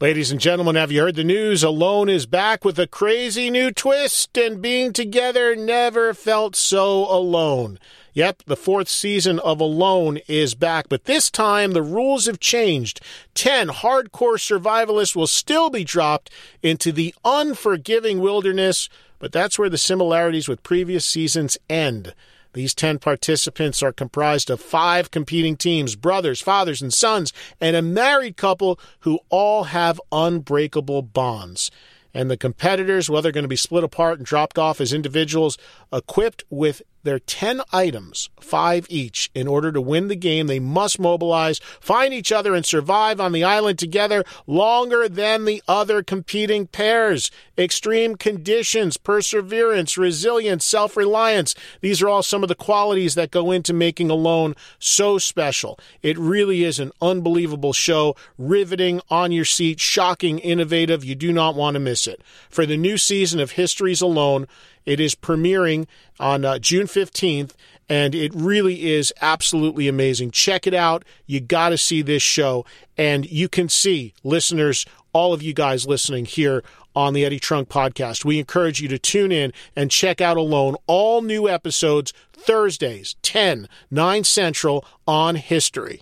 Ladies 0.00 0.30
and 0.30 0.40
gentlemen, 0.40 0.76
have 0.76 0.92
you 0.92 1.00
heard 1.00 1.16
the 1.16 1.24
news? 1.24 1.64
Alone 1.64 2.08
is 2.08 2.26
back 2.26 2.64
with 2.64 2.78
a 2.78 2.86
crazy 2.86 3.50
new 3.50 3.72
twist, 3.72 4.38
and 4.38 4.62
being 4.62 4.92
together 4.92 5.56
never 5.56 6.14
felt 6.14 6.54
so 6.54 7.10
alone. 7.12 7.80
Yep, 8.14 8.44
the 8.46 8.56
fourth 8.56 8.88
season 8.88 9.40
of 9.40 9.60
Alone 9.60 10.18
is 10.28 10.54
back, 10.54 10.88
but 10.88 11.04
this 11.06 11.28
time 11.30 11.72
the 11.72 11.82
rules 11.82 12.26
have 12.26 12.38
changed. 12.38 13.00
Ten 13.34 13.68
hardcore 13.68 14.38
survivalists 14.38 15.16
will 15.16 15.26
still 15.26 15.70
be 15.70 15.82
dropped 15.82 16.30
into 16.62 16.92
the 16.92 17.12
unforgiving 17.24 18.20
wilderness, 18.20 18.88
but 19.18 19.32
that's 19.32 19.58
where 19.58 19.68
the 19.68 19.78
similarities 19.78 20.48
with 20.48 20.62
previous 20.62 21.04
seasons 21.04 21.58
end. 21.68 22.14
These 22.54 22.74
10 22.74 22.98
participants 22.98 23.82
are 23.82 23.92
comprised 23.92 24.50
of 24.50 24.60
five 24.60 25.10
competing 25.10 25.56
teams 25.56 25.96
brothers, 25.96 26.40
fathers, 26.40 26.80
and 26.82 26.92
sons, 26.92 27.32
and 27.60 27.76
a 27.76 27.82
married 27.82 28.36
couple 28.36 28.80
who 29.00 29.20
all 29.28 29.64
have 29.64 30.00
unbreakable 30.10 31.02
bonds. 31.02 31.70
And 32.14 32.30
the 32.30 32.36
competitors, 32.36 33.10
well, 33.10 33.20
they're 33.20 33.32
going 33.32 33.44
to 33.44 33.48
be 33.48 33.56
split 33.56 33.84
apart 33.84 34.18
and 34.18 34.26
dropped 34.26 34.58
off 34.58 34.80
as 34.80 34.92
individuals 34.92 35.58
equipped 35.92 36.42
with 36.50 36.82
their 37.02 37.18
10 37.18 37.62
items, 37.72 38.28
five 38.40 38.86
each. 38.88 39.30
In 39.34 39.46
order 39.46 39.72
to 39.72 39.80
win 39.80 40.08
the 40.08 40.16
game, 40.16 40.46
they 40.46 40.58
must 40.58 40.98
mobilize, 40.98 41.60
find 41.80 42.12
each 42.12 42.32
other, 42.32 42.54
and 42.54 42.64
survive 42.64 43.20
on 43.20 43.32
the 43.32 43.44
island 43.44 43.78
together 43.78 44.24
longer 44.46 45.08
than 45.08 45.44
the 45.44 45.62
other 45.68 46.02
competing 46.02 46.66
pairs. 46.66 47.30
Extreme 47.56 48.16
conditions, 48.16 48.96
perseverance, 48.96 49.96
resilience, 49.96 50.64
self 50.64 50.96
reliance. 50.96 51.54
These 51.80 52.02
are 52.02 52.08
all 52.08 52.22
some 52.22 52.42
of 52.42 52.48
the 52.48 52.54
qualities 52.54 53.14
that 53.14 53.30
go 53.30 53.50
into 53.50 53.72
making 53.72 54.10
Alone 54.10 54.54
so 54.78 55.18
special. 55.18 55.78
It 56.02 56.18
really 56.18 56.64
is 56.64 56.78
an 56.78 56.92
unbelievable 57.00 57.72
show, 57.72 58.16
riveting, 58.36 59.00
on 59.10 59.32
your 59.32 59.44
seat, 59.44 59.80
shocking, 59.80 60.38
innovative. 60.38 61.04
You 61.04 61.14
do 61.14 61.32
not 61.32 61.54
want 61.54 61.74
to 61.74 61.80
miss 61.80 62.06
it. 62.06 62.22
For 62.48 62.66
the 62.66 62.76
new 62.76 62.96
season 62.96 63.40
of 63.40 63.52
History's 63.52 64.00
Alone, 64.00 64.46
it 64.88 65.00
is 65.00 65.14
premiering 65.14 65.86
on 66.18 66.46
uh, 66.46 66.58
June 66.58 66.86
15th, 66.86 67.52
and 67.90 68.14
it 68.14 68.32
really 68.34 68.90
is 68.90 69.12
absolutely 69.20 69.86
amazing. 69.86 70.30
Check 70.30 70.66
it 70.66 70.72
out. 70.72 71.04
You 71.26 71.40
got 71.40 71.68
to 71.68 71.76
see 71.76 72.00
this 72.00 72.22
show. 72.22 72.64
And 72.96 73.30
you 73.30 73.50
can 73.50 73.68
see, 73.68 74.14
listeners, 74.24 74.86
all 75.12 75.34
of 75.34 75.42
you 75.42 75.52
guys 75.52 75.86
listening 75.86 76.24
here 76.24 76.64
on 76.96 77.12
the 77.12 77.22
Eddie 77.22 77.38
Trunk 77.38 77.68
podcast, 77.68 78.24
we 78.24 78.38
encourage 78.38 78.80
you 78.80 78.88
to 78.88 78.98
tune 78.98 79.30
in 79.30 79.52
and 79.76 79.90
check 79.90 80.22
out 80.22 80.38
Alone. 80.38 80.74
All 80.86 81.20
new 81.20 81.46
episodes 81.50 82.14
Thursdays, 82.32 83.14
10, 83.20 83.68
9 83.90 84.24
Central 84.24 84.86
on 85.06 85.34
History. 85.34 86.00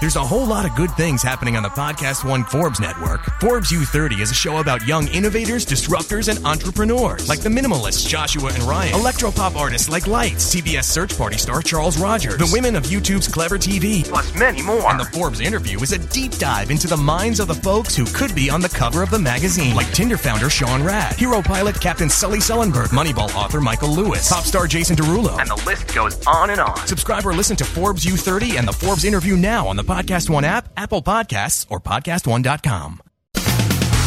There's 0.00 0.14
a 0.14 0.24
whole 0.24 0.46
lot 0.46 0.64
of 0.64 0.76
good 0.76 0.92
things 0.92 1.24
happening 1.24 1.56
on 1.56 1.64
the 1.64 1.68
Podcast 1.70 2.24
One 2.24 2.44
Forbes 2.44 2.78
network. 2.78 3.24
Forbes 3.40 3.72
U30 3.72 4.20
is 4.20 4.30
a 4.30 4.34
show 4.34 4.58
about 4.58 4.86
young 4.86 5.08
innovators, 5.08 5.66
disruptors, 5.66 6.28
and 6.28 6.44
entrepreneurs 6.46 7.28
like 7.28 7.40
the 7.40 7.48
minimalists 7.48 8.06
Joshua 8.06 8.52
and 8.54 8.62
Ryan, 8.62 8.92
electropop 8.94 9.56
artists 9.56 9.88
like 9.88 10.06
Lights, 10.06 10.54
CBS 10.54 10.84
Search 10.84 11.18
Party 11.18 11.36
star 11.36 11.62
Charles 11.62 11.98
Rogers, 11.98 12.36
the 12.38 12.48
women 12.52 12.76
of 12.76 12.84
YouTube's 12.84 13.26
Clevver 13.26 13.58
TV, 13.58 14.08
Plus 14.08 14.32
many 14.36 14.62
more. 14.62 14.88
and 14.88 15.00
the 15.00 15.04
Forbes 15.06 15.40
interview 15.40 15.80
is 15.80 15.90
a 15.90 15.98
deep 15.98 16.30
dive 16.38 16.70
into 16.70 16.86
the 16.86 16.96
minds 16.96 17.40
of 17.40 17.48
the 17.48 17.54
folks 17.56 17.96
who 17.96 18.04
could 18.06 18.32
be 18.36 18.48
on 18.50 18.60
the 18.60 18.68
cover 18.68 19.02
of 19.02 19.10
the 19.10 19.18
magazine, 19.18 19.74
like 19.74 19.90
Tinder 19.92 20.16
founder 20.16 20.48
Sean 20.48 20.80
Rad, 20.80 21.14
hero 21.16 21.42
pilot 21.42 21.80
Captain 21.80 22.08
Sully 22.08 22.38
Sullenberg, 22.38 22.88
Moneyball 22.90 23.34
author 23.34 23.60
Michael 23.60 23.90
Lewis, 23.90 24.28
pop 24.28 24.44
star 24.44 24.68
Jason 24.68 24.94
Derulo. 24.94 25.40
and 25.40 25.50
the 25.50 25.60
list 25.66 25.92
goes 25.92 26.24
on 26.24 26.50
and 26.50 26.60
on. 26.60 26.76
Subscribe 26.86 27.26
or 27.26 27.32
listen 27.34 27.56
to 27.56 27.64
Forbes 27.64 28.06
U30 28.06 28.58
and 28.60 28.68
the 28.68 28.72
Forbes 28.72 29.04
interview 29.04 29.36
now 29.36 29.66
on 29.66 29.74
the 29.74 29.87
Podcast 29.88 30.28
One 30.28 30.44
app, 30.44 30.68
Apple 30.76 31.02
Podcasts, 31.02 31.64
or 31.70 31.80
PodcastOne.com. 31.80 33.00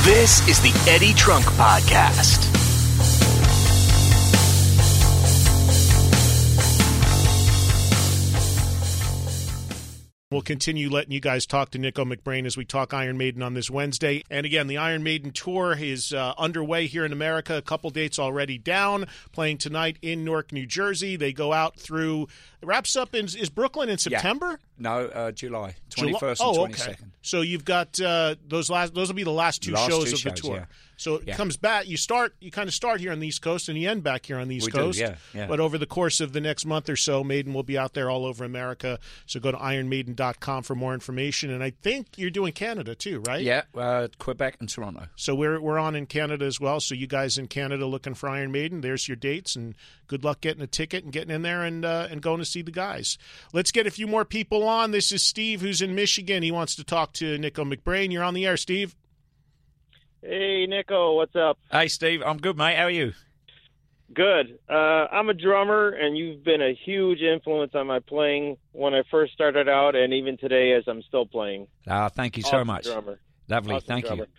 This 0.04 0.48
is 0.48 0.60
the 0.62 0.88
Eddie 0.88 1.14
Trunk 1.14 1.46
Podcast. 1.46 2.52
We'll 10.32 10.42
continue 10.42 10.90
letting 10.90 11.12
you 11.12 11.20
guys 11.20 11.46
talk 11.46 11.72
to 11.72 11.78
Nicko 11.78 12.06
McBrain 12.06 12.46
as 12.46 12.56
we 12.56 12.64
talk 12.64 12.94
Iron 12.94 13.18
Maiden 13.18 13.42
on 13.42 13.54
this 13.54 13.70
Wednesday. 13.70 14.24
And 14.30 14.46
again, 14.46 14.68
the 14.68 14.78
Iron 14.78 15.04
Maiden 15.04 15.32
tour 15.32 15.76
is 15.78 16.14
uh, 16.14 16.34
underway 16.38 16.88
here 16.88 17.04
in 17.04 17.12
America. 17.12 17.58
A 17.58 17.62
couple 17.62 17.90
dates 17.90 18.18
already 18.18 18.58
down. 18.58 19.08
Playing 19.34 19.58
tonight 19.58 19.98
in 20.02 20.24
Newark, 20.24 20.54
New 20.54 20.66
Jersey. 20.66 21.18
They 21.18 21.34
go 21.34 21.52
out 21.52 21.78
through. 21.78 22.30
It 22.62 22.66
wraps 22.66 22.95
up 22.95 23.16
in 23.16 23.26
is 23.26 23.49
Brooklyn 23.49 23.89
in 23.89 23.97
September. 23.97 24.49
Yeah. 24.51 24.57
No, 24.78 25.05
uh, 25.07 25.32
July 25.32 25.76
July- 25.89 26.12
21st 26.14 26.38
oh, 26.41 26.66
and 26.66 26.74
22nd. 26.76 26.88
okay. 26.89 26.95
So 27.22 27.41
you've 27.41 27.66
got 27.66 27.99
uh, 27.99 28.36
those 28.47 28.70
last. 28.70 28.93
Those 28.95 29.07
will 29.09 29.16
be 29.16 29.24
the 29.24 29.32
last 29.32 29.62
two 29.64 29.74
Last 29.74 29.89
shows 29.89 30.05
two 30.09 30.16
of 30.16 30.24
the 30.24 30.30
shows, 30.30 30.41
tour. 30.41 30.55
yeah. 30.55 30.66
So 30.97 31.16
it 31.16 31.24
Yeah. 31.28 31.36
comes 31.36 31.57
back. 31.57 31.88
You 31.88 31.97
start. 31.97 32.36
You 32.39 32.51
kind 32.51 32.68
of 32.68 32.74
start 32.74 32.99
here 32.99 33.12
on 33.12 33.20
the 33.20 33.28
East 33.28 33.41
Coast 33.41 33.70
and 33.70 33.78
you 33.78 33.89
end 33.89 34.03
back 34.03 34.26
here 34.26 34.38
on 34.38 34.47
the 34.47 34.55
East 34.55 34.68
We 34.68 34.72
do, 34.72 34.78
Coast. 34.78 34.99
yeah, 34.99 35.16
yeah. 35.34 35.47
But 35.47 35.59
over 35.59 35.78
the 35.80 35.86
course 35.88 36.20
of 36.20 36.34
the 36.34 36.41
next 36.41 36.66
month 36.66 36.89
or 36.89 36.95
so, 36.95 37.24
Maiden 37.24 37.53
will 37.53 37.64
be 37.64 37.78
out 37.78 37.93
there 37.93 38.09
all 38.09 38.26
over 38.26 38.43
America. 38.43 38.99
So 39.26 39.39
go 39.39 39.51
to 39.51 39.57
ironmaiden.com 39.57 40.64
for 40.64 40.76
more 40.76 40.93
information. 40.93 41.51
And 41.51 41.64
I 41.64 41.72
think 41.72 42.07
you're 42.18 42.30
doing 42.30 42.53
Canada 42.53 42.95
too, 42.95 43.22
right? 43.28 43.41
Yeah, 43.41 43.64
uh, 43.76 44.07
Quebec 44.20 44.57
and 44.59 44.70
Toronto. 44.70 45.07
So 45.16 45.36
we're 45.36 45.59
we're 45.59 45.80
on 45.80 45.95
in 45.95 46.05
Canada 46.05 46.45
as 46.45 46.59
well. 46.59 46.80
So 46.80 46.95
you 46.95 47.07
guys 47.07 47.38
in 47.38 47.47
Canada 47.47 47.86
looking 47.86 48.14
for 48.14 48.30
Iron 48.30 48.51
Maiden, 48.51 48.82
there's 48.82 49.07
your 49.07 49.16
dates, 49.18 49.55
and 49.55 49.76
good 50.07 50.24
luck 50.24 50.41
getting 50.41 50.62
a 50.62 50.68
ticket 50.68 51.03
and 51.03 51.14
getting 51.14 51.34
in 51.34 51.41
there 51.41 51.64
and 51.64 51.86
uh, 51.86 52.07
and 52.09 52.22
going 52.22 52.39
to 52.39 52.45
see 52.52 52.62
the 52.62 52.72
guys. 52.72 53.18
Let's 53.54 53.72
get 53.72 53.88
a 53.88 53.91
few 53.91 54.08
more 54.08 54.26
people 54.26 54.64
on. 54.68 54.91
This 54.91 55.12
is 55.12 55.24
Steve, 55.24 55.62
who's 55.62 55.82
in 55.82 55.95
Michigan. 55.95 56.43
He 56.43 56.52
wants 56.52 56.76
to 56.76 56.84
talk 56.84 57.14
to 57.14 57.38
Nicko 57.38 57.64
McBrain. 57.66 58.12
You're 58.12 58.24
on 58.24 58.34
the 58.34 58.45
air, 58.45 58.58
Steve. 58.58 58.95
Hey, 60.22 60.68
Nicko, 60.68 61.16
what's 61.16 61.36
up? 61.36 61.58
Hey, 61.72 61.88
Steve, 61.88 62.22
I'm 62.26 62.38
good, 62.38 62.58
mate. 62.58 62.76
How 62.78 62.84
are 62.84 62.91
you? 62.91 63.14
Good. 64.14 64.60
Uh, 64.70 64.74
I'm 65.12 65.30
a 65.30 65.34
drummer, 65.34 65.89
and 65.89 66.18
you've 66.18 66.43
been 66.43 66.62
a 66.62 66.74
huge 66.86 67.22
influence 67.22 67.74
on 67.76 67.88
my 67.88 67.99
playing 67.99 68.58
when 68.74 68.93
I 68.93 69.04
first 69.10 69.34
started 69.34 69.70
out, 69.70 69.95
and 69.95 70.14
even 70.14 70.38
today 70.38 70.74
as 70.74 70.84
I'm 70.88 71.02
still 71.04 71.26
playing. 71.26 71.68
Ah, 71.88 72.10
thank 72.10 72.36
you 72.38 72.43
so 72.43 72.58
Awesome 72.58 72.68
much. 72.68 72.84
Drummer. 72.86 73.20
Lovely, 73.47 73.76
Awesome 73.76 73.88
thank 73.88 74.06
drummer. 74.06 74.24
you. 74.26 74.30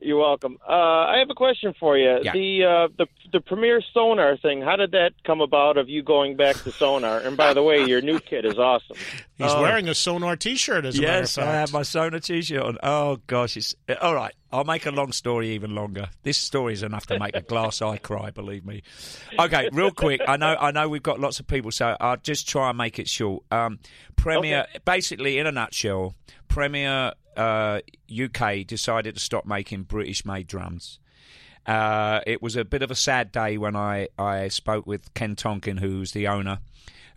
You're 0.00 0.18
welcome. 0.18 0.58
Uh, 0.66 0.72
I 0.72 1.18
have 1.18 1.28
a 1.30 1.34
question 1.34 1.74
for 1.78 1.98
you. 1.98 2.18
Yeah. 2.22 2.32
The 2.32 2.64
uh, 2.64 2.88
the 2.96 3.06
the 3.32 3.40
Premier 3.40 3.82
Sonor 3.94 4.36
thing. 4.40 4.62
How 4.62 4.76
did 4.76 4.92
that 4.92 5.12
come 5.24 5.40
about? 5.40 5.76
Of 5.76 5.88
you 5.88 6.02
going 6.02 6.36
back 6.36 6.56
to 6.62 6.72
Sonor? 6.72 7.18
And 7.18 7.36
by 7.36 7.52
the 7.52 7.62
way, 7.62 7.84
your 7.84 8.00
new 8.00 8.18
kit 8.18 8.44
is 8.44 8.58
awesome. 8.58 8.96
He's 9.38 9.50
Oh. 9.50 9.60
wearing 9.60 9.88
a 9.88 9.94
Sonor 9.94 10.36
T-shirt, 10.36 10.84
as 10.86 10.98
a 10.98 11.02
matter 11.02 11.12
of 11.14 11.20
Yes, 11.22 11.38
I 11.38 11.44
have 11.44 11.72
my 11.72 11.82
Sonor 11.82 12.20
t-shirt 12.20 12.62
on. 12.62 12.78
Oh 12.82 13.18
gosh, 13.26 13.56
it's 13.56 13.74
all 14.00 14.14
right. 14.14 14.34
I'll 14.50 14.64
make 14.64 14.86
a 14.86 14.90
long 14.90 15.12
story 15.12 15.50
even 15.50 15.74
longer. 15.74 16.08
This 16.22 16.36
story 16.38 16.72
is 16.74 16.82
enough 16.82 17.06
to 17.06 17.18
make 17.18 17.34
a 17.36 17.40
glass 17.42 17.80
eye 17.82 17.96
cry. 17.98 18.30
Believe 18.30 18.64
me. 18.64 18.82
Okay, 19.38 19.68
real 19.72 19.90
quick. 19.90 20.20
I 20.26 20.36
know, 20.36 20.56
I 20.60 20.70
know, 20.70 20.88
we've 20.88 21.02
got 21.02 21.18
lots 21.20 21.40
of 21.40 21.46
people, 21.46 21.70
so 21.70 21.96
I'll 22.00 22.18
just 22.18 22.48
try 22.48 22.68
and 22.68 22.78
make 22.78 22.98
it 22.98 23.08
short. 23.08 23.44
Um, 23.50 23.78
Premier, 24.16 24.66
basically, 24.84 25.38
in 25.38 25.46
a 25.46 25.52
nutshell, 25.52 26.14
Premier 26.48 27.12
uh, 27.36 27.80
UK 28.10 28.66
decided 28.66 29.14
to 29.14 29.20
stop 29.20 29.46
making 29.46 29.84
British-made 29.84 30.46
drums. 30.46 30.98
Uh, 31.66 32.20
it 32.26 32.42
was 32.42 32.56
a 32.56 32.64
bit 32.64 32.82
of 32.82 32.90
a 32.90 32.94
sad 32.94 33.30
day 33.30 33.56
when 33.56 33.76
I, 33.76 34.08
I 34.18 34.48
spoke 34.48 34.86
with 34.86 35.14
Ken 35.14 35.36
Tonkin, 35.36 35.76
who's 35.76 36.12
the 36.12 36.26
owner, 36.26 36.58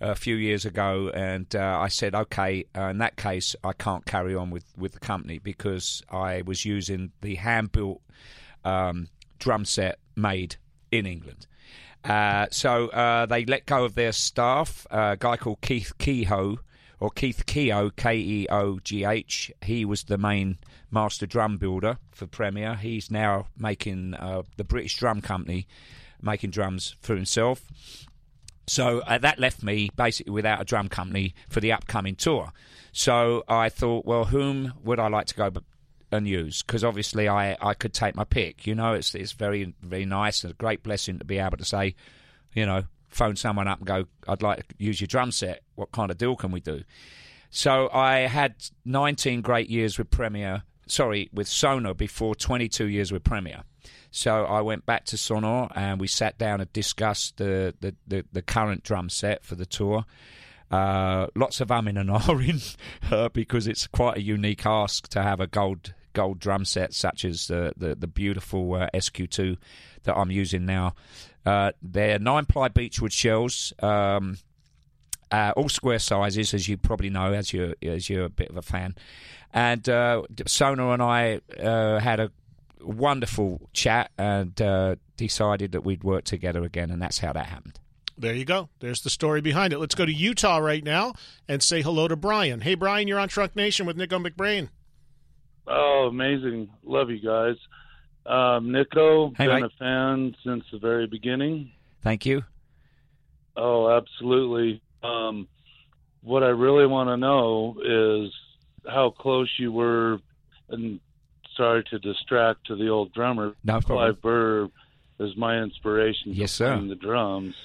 a 0.02 0.16
few 0.16 0.36
years 0.36 0.66
ago, 0.66 1.10
and 1.14 1.56
uh, 1.56 1.80
I 1.80 1.88
said, 1.88 2.16
okay, 2.16 2.66
uh, 2.76 2.90
in 2.90 2.98
that 3.00 3.16
case, 3.16 3.56
I 3.64 3.74
can't 3.74 4.06
carry 4.06 4.36
on 4.36 4.50
with, 4.50 4.66
with 4.78 4.94
the 4.94 5.00
company 5.00 5.40
because 5.40 6.04
I 6.10 6.42
was 6.44 6.66
using 6.66 7.12
the 7.22 7.36
hand 7.36 7.72
built 7.72 8.02
um, 8.64 9.08
drum 9.40 9.66
set 9.66 10.00
made 10.16 10.58
in 10.92 11.06
England. 11.06 11.48
Uh, 12.04 12.48
so 12.52 12.88
uh, 12.90 13.26
they 13.26 13.46
let 13.46 13.66
go 13.66 13.84
of 13.84 13.96
their 13.96 14.12
staff, 14.12 14.86
uh, 14.92 15.12
a 15.14 15.18
guy 15.18 15.38
called 15.38 15.62
Keith 15.62 15.94
Kehoe, 15.98 16.60
or 17.00 17.10
Keith 17.10 17.46
Keogh, 17.46 17.92
K 17.96 18.18
E 18.18 18.48
O 18.50 18.80
G 18.80 19.06
H. 19.06 19.52
He 19.62 19.86
was 19.86 20.04
the 20.04 20.18
main 20.18 20.58
master 20.92 21.26
drum 21.26 21.58
builder 21.58 21.98
for 22.12 22.28
Premier. 22.28 22.76
He's 22.76 23.12
now 23.12 23.48
making 23.58 24.14
uh, 24.14 24.44
the 24.58 24.64
British 24.64 24.98
Drum 24.98 25.22
Company 25.22 25.68
making 26.22 26.50
drums 26.50 26.96
for 27.02 27.16
himself. 27.16 27.66
So 28.68 29.00
uh, 29.02 29.20
that 29.20 29.40
left 29.40 29.62
me 29.62 29.90
basically 29.96 30.32
without 30.32 30.62
a 30.62 30.66
drum 30.66 30.90
company 30.90 31.36
for 31.50 31.60
the 31.60 31.72
upcoming 31.72 32.16
tour. 32.16 32.52
So 32.92 33.44
I 33.48 33.70
thought, 33.70 34.06
well, 34.06 34.26
whom 34.26 34.74
would 34.84 35.00
I 35.00 35.08
like 35.08 35.28
to 35.28 35.36
go 35.36 35.52
and 36.12 36.28
use? 36.28 36.64
Because 36.64 36.84
obviously 36.84 37.30
I, 37.30 37.58
I 37.62 37.74
could 37.76 37.94
take 37.94 38.16
my 38.16 38.24
pick. 38.24 38.66
You 38.66 38.74
know, 38.74 38.94
it's 38.94 39.14
it's 39.14 39.34
very 39.34 39.76
very 39.82 40.06
nice 40.06 40.44
and 40.44 40.52
a 40.52 40.56
great 40.56 40.82
blessing 40.82 41.20
to 41.20 41.26
be 41.26 41.38
able 41.38 41.58
to 41.58 41.66
say, 41.66 41.96
you 42.54 42.66
know, 42.66 42.86
phone 43.16 43.36
someone 43.36 43.68
up 43.68 43.80
and 43.80 43.88
go, 43.88 44.06
I'd 44.28 44.42
like 44.42 44.68
to 44.68 44.76
use 44.78 45.00
your 45.00 45.08
drum 45.08 45.32
set. 45.32 45.62
What 45.76 45.92
kind 45.92 46.12
of 46.12 46.18
deal 46.18 46.36
can 46.36 46.52
we 46.52 46.60
do? 46.60 46.84
So 47.50 47.90
I 47.94 48.20
had 48.28 48.56
19 48.84 49.42
great 49.42 49.70
years 49.70 49.98
with 49.98 50.10
Premier, 50.12 50.64
sorry, 50.88 51.30
with 51.34 51.48
Sonor 51.48 51.94
before 51.94 52.36
22 52.36 52.86
years 52.88 53.14
with 53.14 53.24
Premier. 53.24 53.64
So 54.12 54.46
I 54.46 54.62
went 54.62 54.86
back 54.86 55.06
to 55.06 55.18
Sonor 55.18 55.70
and 55.76 56.00
we 56.00 56.08
sat 56.08 56.38
down 56.38 56.60
and 56.60 56.72
discussed 56.74 57.38
the, 57.38 57.74
the, 57.80 57.96
the, 58.06 58.26
the 58.34 58.42
current 58.42 58.84
drum 58.84 59.10
set 59.10 59.46
for 59.46 59.56
the 59.56 59.66
tour. 59.66 60.06
Uh, 60.70 61.28
lots 61.36 61.62
of 61.62 61.70
umming 61.70 62.00
and 62.00 62.10
ahhing 62.22 62.76
uh, 63.12 63.30
because 63.30 63.68
it's 63.68 63.88
quite 63.88 64.18
a 64.18 64.22
unique 64.22 64.66
ask 64.66 65.08
to 65.10 65.22
have 65.22 65.40
a 65.40 65.48
gold 65.48 65.94
gold 66.14 66.40
drum 66.40 66.66
set 66.66 66.94
such 66.94 67.24
as 67.24 67.48
the 67.48 67.72
the, 67.78 67.94
the 67.94 68.08
beautiful 68.08 68.74
uh, 68.74 68.88
SQ2 68.94 69.58
that 70.04 70.18
I'm 70.18 70.32
using 70.32 70.66
now. 70.66 70.96
Uh, 71.46 71.72
they're 71.82 72.20
nine 72.20 72.46
ply 72.46 72.68
beechwood 72.70 73.14
shells. 73.14 73.74
Um, 73.80 74.38
uh, 75.32 75.54
all 75.56 75.70
square 75.70 76.00
sizes, 76.00 76.54
as 76.54 76.68
you 76.68 76.78
probably 76.78 77.10
know, 77.10 77.34
as 77.34 77.52
you're 77.52 77.74
as 77.82 78.10
you're 78.10 78.26
a 78.26 78.30
bit 78.30 78.50
of 78.50 78.58
a 78.58 78.62
fan. 78.62 78.96
And 79.54 79.88
uh, 79.88 80.24
Sonor 80.46 80.94
and 80.94 81.02
I 81.02 81.42
uh, 81.62 82.00
had 82.00 82.20
a 82.20 82.32
wonderful 82.82 83.70
chat 83.74 84.12
and 84.18 84.60
uh, 84.62 84.96
decided 85.18 85.72
that 85.72 85.82
we'd 85.84 86.04
work 86.04 86.24
together 86.26 86.64
again, 86.64 86.92
and 86.92 87.02
that's 87.02 87.20
how 87.20 87.34
that 87.34 87.48
happened. 87.48 87.80
There 88.18 88.34
you 88.34 88.46
go. 88.46 88.70
There's 88.80 89.02
the 89.02 89.10
story 89.10 89.42
behind 89.42 89.74
it. 89.74 89.80
Let's 89.80 89.96
go 89.96 90.06
to 90.06 90.14
Utah 90.14 90.58
right 90.58 90.84
now 90.84 91.14
and 91.50 91.62
say 91.62 91.82
hello 91.82 92.08
to 92.08 92.16
Brian. 92.16 92.62
Hey, 92.62 92.76
Brian, 92.76 93.08
you're 93.08 93.20
on 93.20 93.28
Trunk 93.28 93.56
Nation 93.56 93.86
with 93.86 93.98
Nicko 93.98 94.20
McBrain. 94.20 94.70
Oh, 95.68 96.08
amazing. 96.10 96.70
Love 96.84 97.10
you 97.10 97.20
guys. 97.20 97.56
Um, 98.26 98.72
Nicko, 98.72 99.32
Hey, 99.38 99.48
been 99.48 99.64
a 99.64 99.70
fan 99.78 100.36
since 100.44 100.64
the 100.72 100.80
very 100.80 101.08
beginning. 101.08 101.72
Thank 102.02 102.26
you. 102.26 102.44
Oh, 103.56 103.90
absolutely. 103.90 104.82
Um, 105.04 105.48
what 106.22 106.44
I 106.44 106.48
really 106.48 106.88
want 106.88 107.10
to 107.10 107.18
know 107.18 107.78
is 107.84 108.34
how 108.92 109.12
close 109.12 109.50
you 109.58 109.72
were, 109.72 110.20
and 110.70 111.00
sorry 111.56 111.84
to 111.92 112.00
distract 112.00 112.68
to 112.68 112.76
the 112.76 112.90
old 112.90 113.14
drummer. 113.14 113.56
No 113.64 113.80
problem. 113.80 114.14
Clive 114.14 114.22
Burr 114.22 114.70
is 115.20 115.38
my 115.38 115.60
inspiration 115.62 116.34
Yes, 116.34 116.52
sir. 116.52 116.80
the 116.82 116.96
drums. 116.96 117.56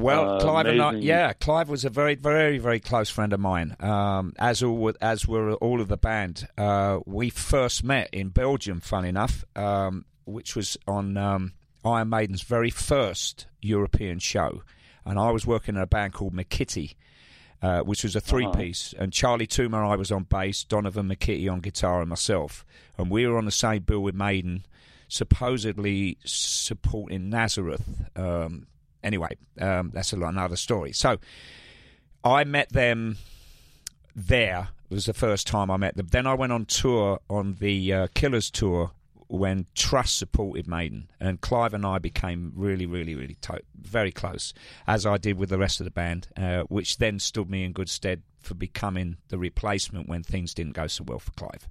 Well, 0.00 0.36
Uh, 0.36 0.40
Clive 0.40 0.66
and 0.66 0.82
I, 0.82 0.92
yeah, 0.94 1.32
Clive 1.34 1.68
was 1.68 1.84
a 1.84 1.90
very, 1.90 2.14
very, 2.14 2.58
very 2.58 2.80
close 2.80 3.10
friend 3.10 3.32
of 3.32 3.40
mine. 3.40 3.76
Um, 3.80 4.32
as 4.38 4.62
all, 4.62 4.92
as 5.00 5.28
were 5.28 5.54
all 5.54 5.80
of 5.80 5.88
the 5.88 5.96
band. 5.96 6.48
Uh, 6.56 7.00
we 7.06 7.30
first 7.30 7.84
met 7.84 8.08
in 8.12 8.30
Belgium, 8.30 8.80
fun 8.80 9.04
enough, 9.04 9.44
um, 9.56 10.04
which 10.24 10.56
was 10.56 10.76
on 10.88 11.16
um, 11.16 11.52
Iron 11.84 12.08
Maiden's 12.08 12.42
very 12.42 12.70
first 12.70 13.46
European 13.60 14.18
show, 14.18 14.62
and 15.04 15.18
I 15.18 15.30
was 15.30 15.46
working 15.46 15.76
in 15.76 15.82
a 15.82 15.86
band 15.86 16.14
called 16.14 16.34
McKitty. 16.34 16.94
Uh, 17.62 17.80
which 17.80 18.02
was 18.04 18.16
a 18.16 18.22
three-piece, 18.22 18.94
and 18.98 19.12
Charlie 19.12 19.46
Toomer, 19.46 19.86
I 19.86 19.94
was 19.94 20.10
on 20.10 20.22
bass, 20.22 20.64
Donovan 20.64 21.10
McKitty 21.10 21.52
on 21.52 21.60
guitar, 21.60 22.00
and 22.00 22.08
myself, 22.08 22.64
and 22.96 23.10
we 23.10 23.26
were 23.26 23.36
on 23.36 23.44
the 23.44 23.50
same 23.50 23.82
bill 23.82 24.00
with 24.00 24.14
Maiden, 24.14 24.64
supposedly 25.08 26.16
supporting 26.24 27.28
Nazareth. 27.28 27.84
Um, 28.16 28.66
anyway, 29.02 29.36
um, 29.60 29.90
that's 29.92 30.12
another 30.12 30.56
story. 30.56 30.92
So 30.92 31.18
I 32.24 32.44
met 32.44 32.72
them 32.72 33.16
there. 34.14 34.68
It 34.90 34.94
was 34.94 35.06
the 35.06 35.14
first 35.14 35.46
time 35.46 35.70
I 35.70 35.76
met 35.76 35.96
them. 35.96 36.08
Then 36.10 36.26
I 36.26 36.34
went 36.34 36.52
on 36.52 36.66
tour 36.66 37.20
on 37.28 37.56
the 37.60 37.92
uh, 37.92 38.06
Killers 38.14 38.50
tour 38.50 38.90
when 39.28 39.66
Trust 39.76 40.18
supported 40.18 40.66
Maiden, 40.66 41.08
and 41.20 41.40
Clive 41.40 41.72
and 41.72 41.86
I 41.86 41.98
became 41.98 42.52
really, 42.56 42.84
really, 42.84 43.14
really 43.14 43.36
to- 43.42 43.62
very 43.80 44.10
close, 44.10 44.52
as 44.88 45.06
I 45.06 45.18
did 45.18 45.38
with 45.38 45.50
the 45.50 45.58
rest 45.58 45.80
of 45.80 45.84
the 45.84 45.92
band, 45.92 46.28
uh, 46.36 46.62
which 46.62 46.98
then 46.98 47.20
stood 47.20 47.48
me 47.48 47.62
in 47.62 47.70
good 47.70 47.88
stead 47.88 48.22
for 48.40 48.54
becoming 48.54 49.18
the 49.28 49.38
replacement 49.38 50.08
when 50.08 50.24
things 50.24 50.52
didn't 50.52 50.72
go 50.72 50.88
so 50.88 51.04
well 51.04 51.20
for 51.20 51.30
Clive. 51.32 51.68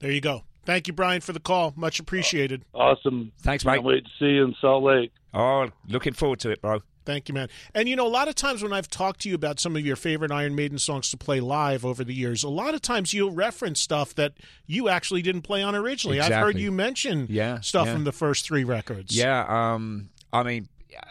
There 0.00 0.10
you 0.10 0.20
go. 0.20 0.44
Thank 0.64 0.86
you, 0.86 0.92
Brian, 0.92 1.20
for 1.20 1.32
the 1.32 1.40
call. 1.40 1.72
Much 1.76 1.98
appreciated. 2.00 2.64
Awesome. 2.74 3.32
Thanks, 3.40 3.64
Can't 3.64 3.82
wait 3.82 4.04
to 4.04 4.10
see 4.18 4.32
you 4.36 4.44
in 4.44 4.54
Salt 4.60 4.84
Lake. 4.84 5.12
Oh, 5.32 5.70
looking 5.88 6.12
forward 6.12 6.40
to 6.40 6.50
it, 6.50 6.60
bro. 6.60 6.82
Thank 7.06 7.28
you, 7.28 7.34
man. 7.34 7.48
And 7.74 7.88
you 7.88 7.96
know, 7.96 8.06
a 8.06 8.08
lot 8.08 8.28
of 8.28 8.34
times 8.34 8.62
when 8.62 8.72
I've 8.72 8.88
talked 8.88 9.20
to 9.20 9.28
you 9.28 9.34
about 9.34 9.58
some 9.58 9.74
of 9.74 9.84
your 9.84 9.96
favorite 9.96 10.30
Iron 10.30 10.54
Maiden 10.54 10.78
songs 10.78 11.10
to 11.10 11.16
play 11.16 11.40
live 11.40 11.84
over 11.84 12.04
the 12.04 12.12
years, 12.14 12.44
a 12.44 12.48
lot 12.48 12.74
of 12.74 12.82
times 12.82 13.14
you'll 13.14 13.32
reference 13.32 13.80
stuff 13.80 14.14
that 14.16 14.34
you 14.66 14.88
actually 14.88 15.22
didn't 15.22 15.42
play 15.42 15.62
on 15.62 15.74
originally. 15.74 16.20
I've 16.20 16.32
heard 16.32 16.58
you 16.58 16.70
mention 16.70 17.26
Yeah, 17.30 17.60
stuff 17.60 17.86
yeah. 17.86 17.94
from 17.94 18.04
the 18.04 18.12
first 18.12 18.44
three 18.44 18.64
records. 18.64 19.16
Yeah, 19.16 19.44
um, 19.48 20.10
I 20.32 20.42
mean, 20.42 20.68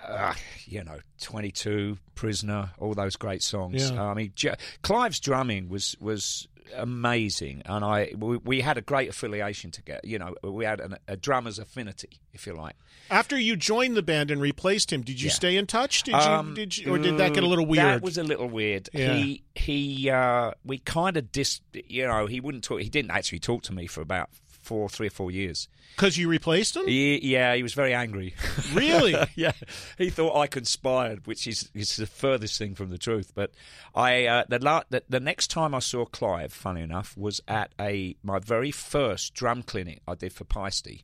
uh, 0.08 0.36
you 0.66 0.84
know, 0.84 1.00
22, 1.22 1.98
Prisoner, 2.16 2.72
all 2.78 2.94
those 2.94 3.16
great 3.16 3.42
songs. 3.42 3.90
Yeah. 3.90 4.04
I 4.04 4.14
mean, 4.14 4.32
J- 4.36 4.56
Clive's 4.84 5.20
drumming 5.20 5.70
was 5.70 5.96
was 6.00 6.48
amazing, 6.76 7.62
and 7.66 7.84
I 7.84 8.14
we, 8.18 8.38
we 8.38 8.62
had 8.62 8.78
a 8.78 8.82
great 8.82 9.10
affiliation 9.10 9.72
together. 9.72 10.02
You 10.04 10.20
know, 10.20 10.36
we 10.44 10.66
had 10.66 10.80
an, 10.80 10.98
a 11.08 11.16
drummer's 11.18 11.60
affinity, 11.60 12.20
if 12.34 12.46
you 12.48 12.54
like. 12.54 12.76
After 13.10 13.38
you 13.40 13.56
joined 13.56 13.96
the 13.98 14.04
band 14.04 14.32
and 14.32 14.40
replaced 14.42 14.92
him, 14.94 15.02
did 15.02 15.22
you 15.22 15.28
Yeah. 15.28 15.34
stay 15.34 15.58
in 15.58 15.66
touch? 15.66 16.04
Did 16.04 16.14
Um, 16.16 16.50
you, 16.50 16.56
did 16.56 16.78
you, 16.78 16.94
or 16.94 16.98
did 16.98 17.18
that 17.18 17.34
get 17.34 17.44
a 17.44 17.48
little 17.48 17.66
weird? 17.66 17.86
That 17.86 18.02
was 18.02 18.18
a 18.18 18.24
little 18.24 18.48
weird. 18.48 18.90
Yeah. 18.94 19.14
He 19.14 19.44
he 19.56 20.10
uh, 20.10 20.52
we 20.64 20.80
kind 20.80 21.18
of 21.18 21.32
dis. 21.32 21.62
You 21.74 22.08
know, 22.08 22.26
he 22.28 22.40
wouldn't 22.40 22.64
talk. 22.64 22.82
He 22.82 22.90
didn't 22.90 23.12
actually 23.12 23.40
talk 23.40 23.64
to 23.64 23.74
me 23.74 23.88
for 23.88 24.02
about 24.02 24.30
four, 24.70 24.88
three 24.88 25.08
or 25.08 25.10
four 25.10 25.32
years. 25.32 25.68
Because 25.96 26.16
you 26.16 26.30
replaced 26.30 26.76
him? 26.76 26.86
He, 26.86 27.20
yeah, 27.28 27.56
he 27.56 27.64
was 27.64 27.74
very 27.74 27.94
angry. 27.94 28.36
Really? 28.74 29.16
yeah, 29.36 29.54
he 29.98 30.12
thought 30.12 30.38
I 30.38 30.46
conspired, 30.46 31.26
which 31.26 31.48
is 31.48 31.72
is 31.74 31.96
the 31.96 32.06
furthest 32.06 32.60
thing 32.60 32.76
from 32.76 32.92
the 32.92 33.00
truth. 33.00 33.32
But 33.34 33.52
I 33.96 34.28
uh, 34.28 34.44
the, 34.48 34.60
la- 34.60 34.84
the 34.92 35.02
the 35.10 35.20
next 35.20 35.48
time 35.48 35.74
I 35.74 35.80
saw 35.80 36.06
Clive, 36.06 36.54
funny 36.54 36.82
enough, 36.82 37.18
was 37.18 37.42
at 37.48 37.74
a 37.80 38.16
my 38.22 38.38
very 38.38 38.70
first 38.70 39.34
drum 39.34 39.64
clinic 39.64 40.02
I 40.08 40.14
did 40.14 40.34
for 40.34 40.44
Paiste, 40.44 41.04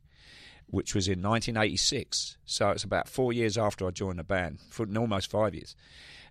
which 0.68 0.94
was 0.94 1.08
in 1.08 1.20
1986. 1.22 2.36
So 2.44 2.70
it's 2.70 2.84
about 2.84 3.08
four 3.08 3.32
years 3.32 3.58
after 3.58 3.84
I 3.88 3.90
joined 3.90 4.20
the 4.20 4.24
band, 4.24 4.60
for 4.70 4.86
almost 4.96 5.28
five 5.28 5.54
years. 5.54 5.74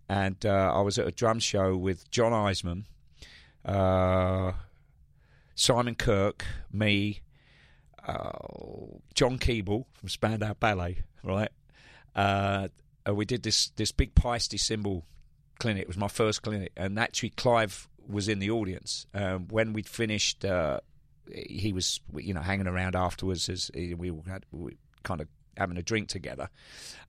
And 0.07 0.45
uh, 0.45 0.71
I 0.73 0.81
was 0.81 0.97
at 0.97 1.07
a 1.07 1.11
drum 1.11 1.39
show 1.39 1.75
with 1.75 2.09
Jon 2.11 2.31
Hiseman, 2.31 2.85
uh, 3.65 4.53
Simon 5.55 5.95
Kirke, 5.95 6.43
me, 6.71 7.21
uh, 8.07 8.31
John 9.13 9.37
Keeble 9.37 9.85
from 9.93 10.09
Spandau 10.09 10.53
Ballet, 10.53 11.03
right? 11.23 11.49
Uh, 12.15 12.67
we 13.11 13.25
did 13.25 13.43
this 13.43 13.69
this 13.75 13.91
big 13.91 14.15
Paiste 14.15 14.57
cymbal 14.57 15.05
clinic. 15.59 15.83
It 15.83 15.87
was 15.87 15.97
my 15.97 16.07
first 16.07 16.41
clinic, 16.41 16.71
and 16.75 16.97
actually 16.99 17.29
Clive 17.31 17.87
was 18.07 18.27
in 18.27 18.39
the 18.39 18.51
audience 18.51 19.05
um, 19.13 19.47
when 19.49 19.73
we'd 19.73 19.87
finished. 19.87 20.45
Uh, 20.45 20.79
he 21.33 21.73
was, 21.73 21.99
you 22.15 22.33
know, 22.33 22.41
hanging 22.41 22.67
around 22.67 22.95
afterwards 22.95 23.49
as 23.49 23.71
we 23.73 24.11
had 24.27 24.45
we 24.51 24.77
kind 25.03 25.21
of 25.21 25.27
having 25.57 25.77
a 25.77 25.83
drink 25.83 26.07
together, 26.07 26.49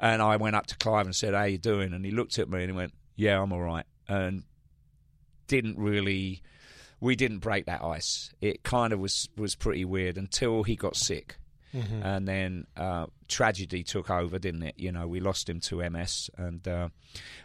and 0.00 0.22
I 0.22 0.36
went 0.36 0.56
up 0.56 0.66
to 0.66 0.76
Clive 0.76 1.06
and 1.06 1.14
said, 1.14 1.34
"How 1.34 1.44
you 1.44 1.58
doing?" 1.58 1.92
And 1.92 2.04
he 2.04 2.10
looked 2.10 2.38
at 2.38 2.48
me 2.48 2.60
and 2.62 2.70
he 2.70 2.76
went, 2.76 2.94
"Yeah, 3.14 3.40
I'm 3.40 3.52
all 3.52 3.60
right," 3.60 3.86
and 4.08 4.44
didn't 5.46 5.78
really. 5.78 6.42
We 7.00 7.14
didn't 7.16 7.38
break 7.40 7.66
that 7.66 7.82
ice. 7.82 8.32
It 8.40 8.62
kind 8.62 8.92
of 8.92 9.00
was 9.00 9.28
was 9.36 9.54
pretty 9.54 9.84
weird 9.84 10.16
until 10.16 10.62
he 10.62 10.76
got 10.76 10.96
sick 10.96 11.36
Mhm. 11.74 12.04
and 12.04 12.26
then 12.28 12.66
uh, 12.76 13.06
tragedy 13.28 13.82
took 13.82 14.08
over, 14.08 14.38
didn't 14.38 14.62
it? 14.62 14.74
You 14.78 14.92
know, 14.92 15.06
we 15.06 15.20
lost 15.20 15.48
him 15.48 15.60
to 15.60 15.82
MS, 15.90 16.30
and 16.38 16.66
uh, 16.66 16.88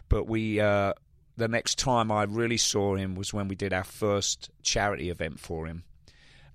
but 0.08 0.24
we 0.26 0.58
uh, 0.60 0.94
the 1.36 1.48
next 1.48 1.78
time 1.78 2.10
I 2.10 2.22
really 2.24 2.56
saw 2.56 2.94
him 2.96 3.14
was 3.14 3.34
when 3.34 3.48
we 3.48 3.54
did 3.56 3.72
our 3.72 3.84
first 3.84 4.50
charity 4.62 5.10
event 5.10 5.38
for 5.40 5.66
him, 5.66 5.84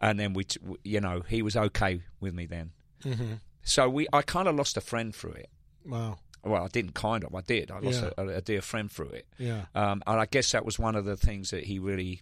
and 0.01 0.19
then 0.19 0.33
we, 0.33 0.45
t- 0.45 0.59
w- 0.59 0.79
you 0.83 1.01
know, 1.01 1.21
he 1.27 1.41
was 1.41 1.55
okay 1.57 2.01
with 2.19 2.33
me 2.33 2.45
then. 2.47 2.71
Mhm. 3.03 3.41
So 3.63 3.89
we, 3.89 4.07
I 4.13 4.21
kind 4.23 4.47
of 4.47 4.55
lost 4.55 4.77
a 4.77 4.81
friend 4.81 5.13
through 5.13 5.33
it. 5.33 5.49
Wow. 5.85 6.17
Well, 6.43 6.63
I 6.63 6.67
didn't 6.67 6.93
kind 6.93 7.23
of. 7.23 7.35
I 7.35 7.41
did. 7.41 7.69
I 7.69 7.79
lost 7.79 8.01
Yeah. 8.01 8.11
a, 8.17 8.27
a 8.37 8.41
dear 8.41 8.61
friend 8.61 8.89
through 8.91 9.09
it. 9.09 9.27
Yeah. 9.37 9.65
Um, 9.75 10.01
and 10.07 10.19
I 10.19 10.25
guess 10.25 10.51
that 10.53 10.65
was 10.65 10.79
one 10.79 10.95
of 10.95 11.05
the 11.05 11.17
things 11.17 11.49
that 11.51 11.65
he 11.65 11.77
really 11.79 12.21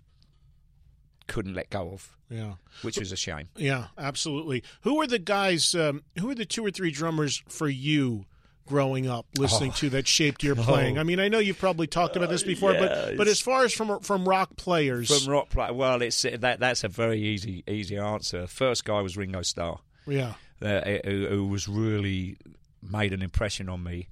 couldn't 1.28 1.54
let 1.54 1.70
go 1.70 1.90
of. 1.92 2.16
Yeah. 2.30 2.54
Which 2.82 2.98
was 2.98 3.12
a 3.12 3.16
shame. 3.16 3.50
Yeah, 3.56 3.86
absolutely. 3.98 4.64
Who 4.82 4.96
were 4.98 5.08
the 5.08 5.20
guys? 5.20 5.76
Um, 5.76 6.04
who 6.20 6.28
were 6.28 6.36
the 6.36 6.46
two 6.46 6.66
or 6.66 6.72
three 6.72 6.92
drummers 6.92 7.44
for 7.48 7.68
you 7.68 8.26
growing 8.68 9.08
up, 9.08 9.28
listening 9.38 9.70
Oh. 9.72 9.76
to 9.78 9.90
that 9.92 10.08
shaped 10.08 10.42
your 10.44 10.56
playing? 10.68 10.98
Oh. 10.98 11.02
I 11.02 11.04
mean, 11.04 11.20
I 11.20 11.28
know 11.28 11.38
you've 11.40 11.60
probably 11.60 11.86
talked 11.88 12.16
about 12.16 12.30
this 12.30 12.42
before, 12.44 12.74
yeah, 12.74 12.80
but 12.80 13.18
but 13.18 13.28
as 13.28 13.40
far 13.40 13.64
as 13.64 13.74
from 13.74 14.00
from 14.00 14.28
rock 14.28 14.56
players, 14.56 15.24
From 15.24 15.32
rock 15.32 15.50
play, 15.50 15.70
well, 15.72 16.02
it's 16.02 16.24
that 16.24 16.60
that's 16.60 16.84
a 16.84 16.90
very 16.90 17.22
easy 17.22 17.64
easy 17.68 17.98
answer. 17.98 18.48
First 18.48 18.86
guy 18.86 19.02
was 19.02 19.16
Ringo 19.18 19.44
Starr. 19.44 19.80
Yeah. 20.08 20.34
uh, 20.62 20.82
who, 21.06 21.28
who 21.28 21.48
was 21.48 21.68
really 21.68 22.38
made 22.82 23.14
an 23.14 23.22
impression 23.22 23.70
on 23.70 23.84
me, 23.84 24.08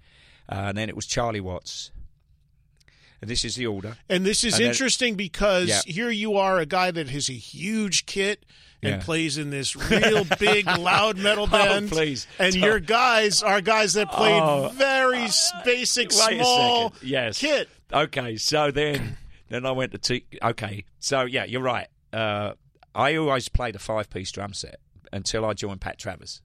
uh, 0.49 0.65
and 0.69 0.77
then 0.77 0.87
it 0.89 0.95
was 0.95 1.05
Charlie 1.07 1.41
Watts. 1.41 1.91
And 3.23 3.29
this 3.31 3.45
is 3.45 3.55
the 3.55 3.67
order. 3.67 3.95
And 4.09 4.25
this 4.25 4.43
is 4.43 4.55
And 4.55 4.63
interesting 4.63 5.15
because 5.15 5.69
Yeah. 5.69 5.79
here 5.85 6.09
you 6.09 6.35
are, 6.37 6.59
a 6.59 6.65
guy 6.65 6.91
that 6.91 7.07
has 7.09 7.29
a 7.29 7.33
huge 7.33 8.05
kit 8.05 8.45
and 8.81 8.95
Yeah. 8.95 8.99
plays 8.99 9.37
in 9.37 9.49
this 9.49 9.77
real 9.77 10.25
big, 10.39 10.65
loud 10.77 11.17
metal 11.17 11.47
band. 11.47 11.85
Oh, 11.85 11.95
please. 11.95 12.27
And 12.37 12.53
your 12.53 12.81
guys 12.81 13.41
are 13.41 13.61
guys 13.61 13.93
that 13.93 14.11
played 14.11 14.41
Oh, 14.41 14.73
very 14.75 15.19
s- 15.23 15.53
basic, 15.63 16.11
small. 16.11 16.93
Yes. 17.01 17.39
kit. 17.39 17.69
Okay, 17.93 18.35
so 18.35 18.71
then 18.71 19.15
then 19.49 19.65
I 19.65 19.71
went 19.71 19.93
to 19.93 19.97
T. 19.99 20.25
Okay, 20.41 20.83
so 20.99 21.21
yeah, 21.23 21.45
you're 21.45 21.61
right. 21.61 21.87
Uh, 22.11 22.53
I 22.93 23.15
always 23.15 23.47
played 23.47 23.75
a 23.77 23.79
five 23.79 24.09
piece 24.09 24.31
drum 24.31 24.51
set 24.53 24.79
until 25.13 25.45
I 25.45 25.53
joined 25.53 25.79
Pat 25.79 25.97
Travers, 25.97 26.41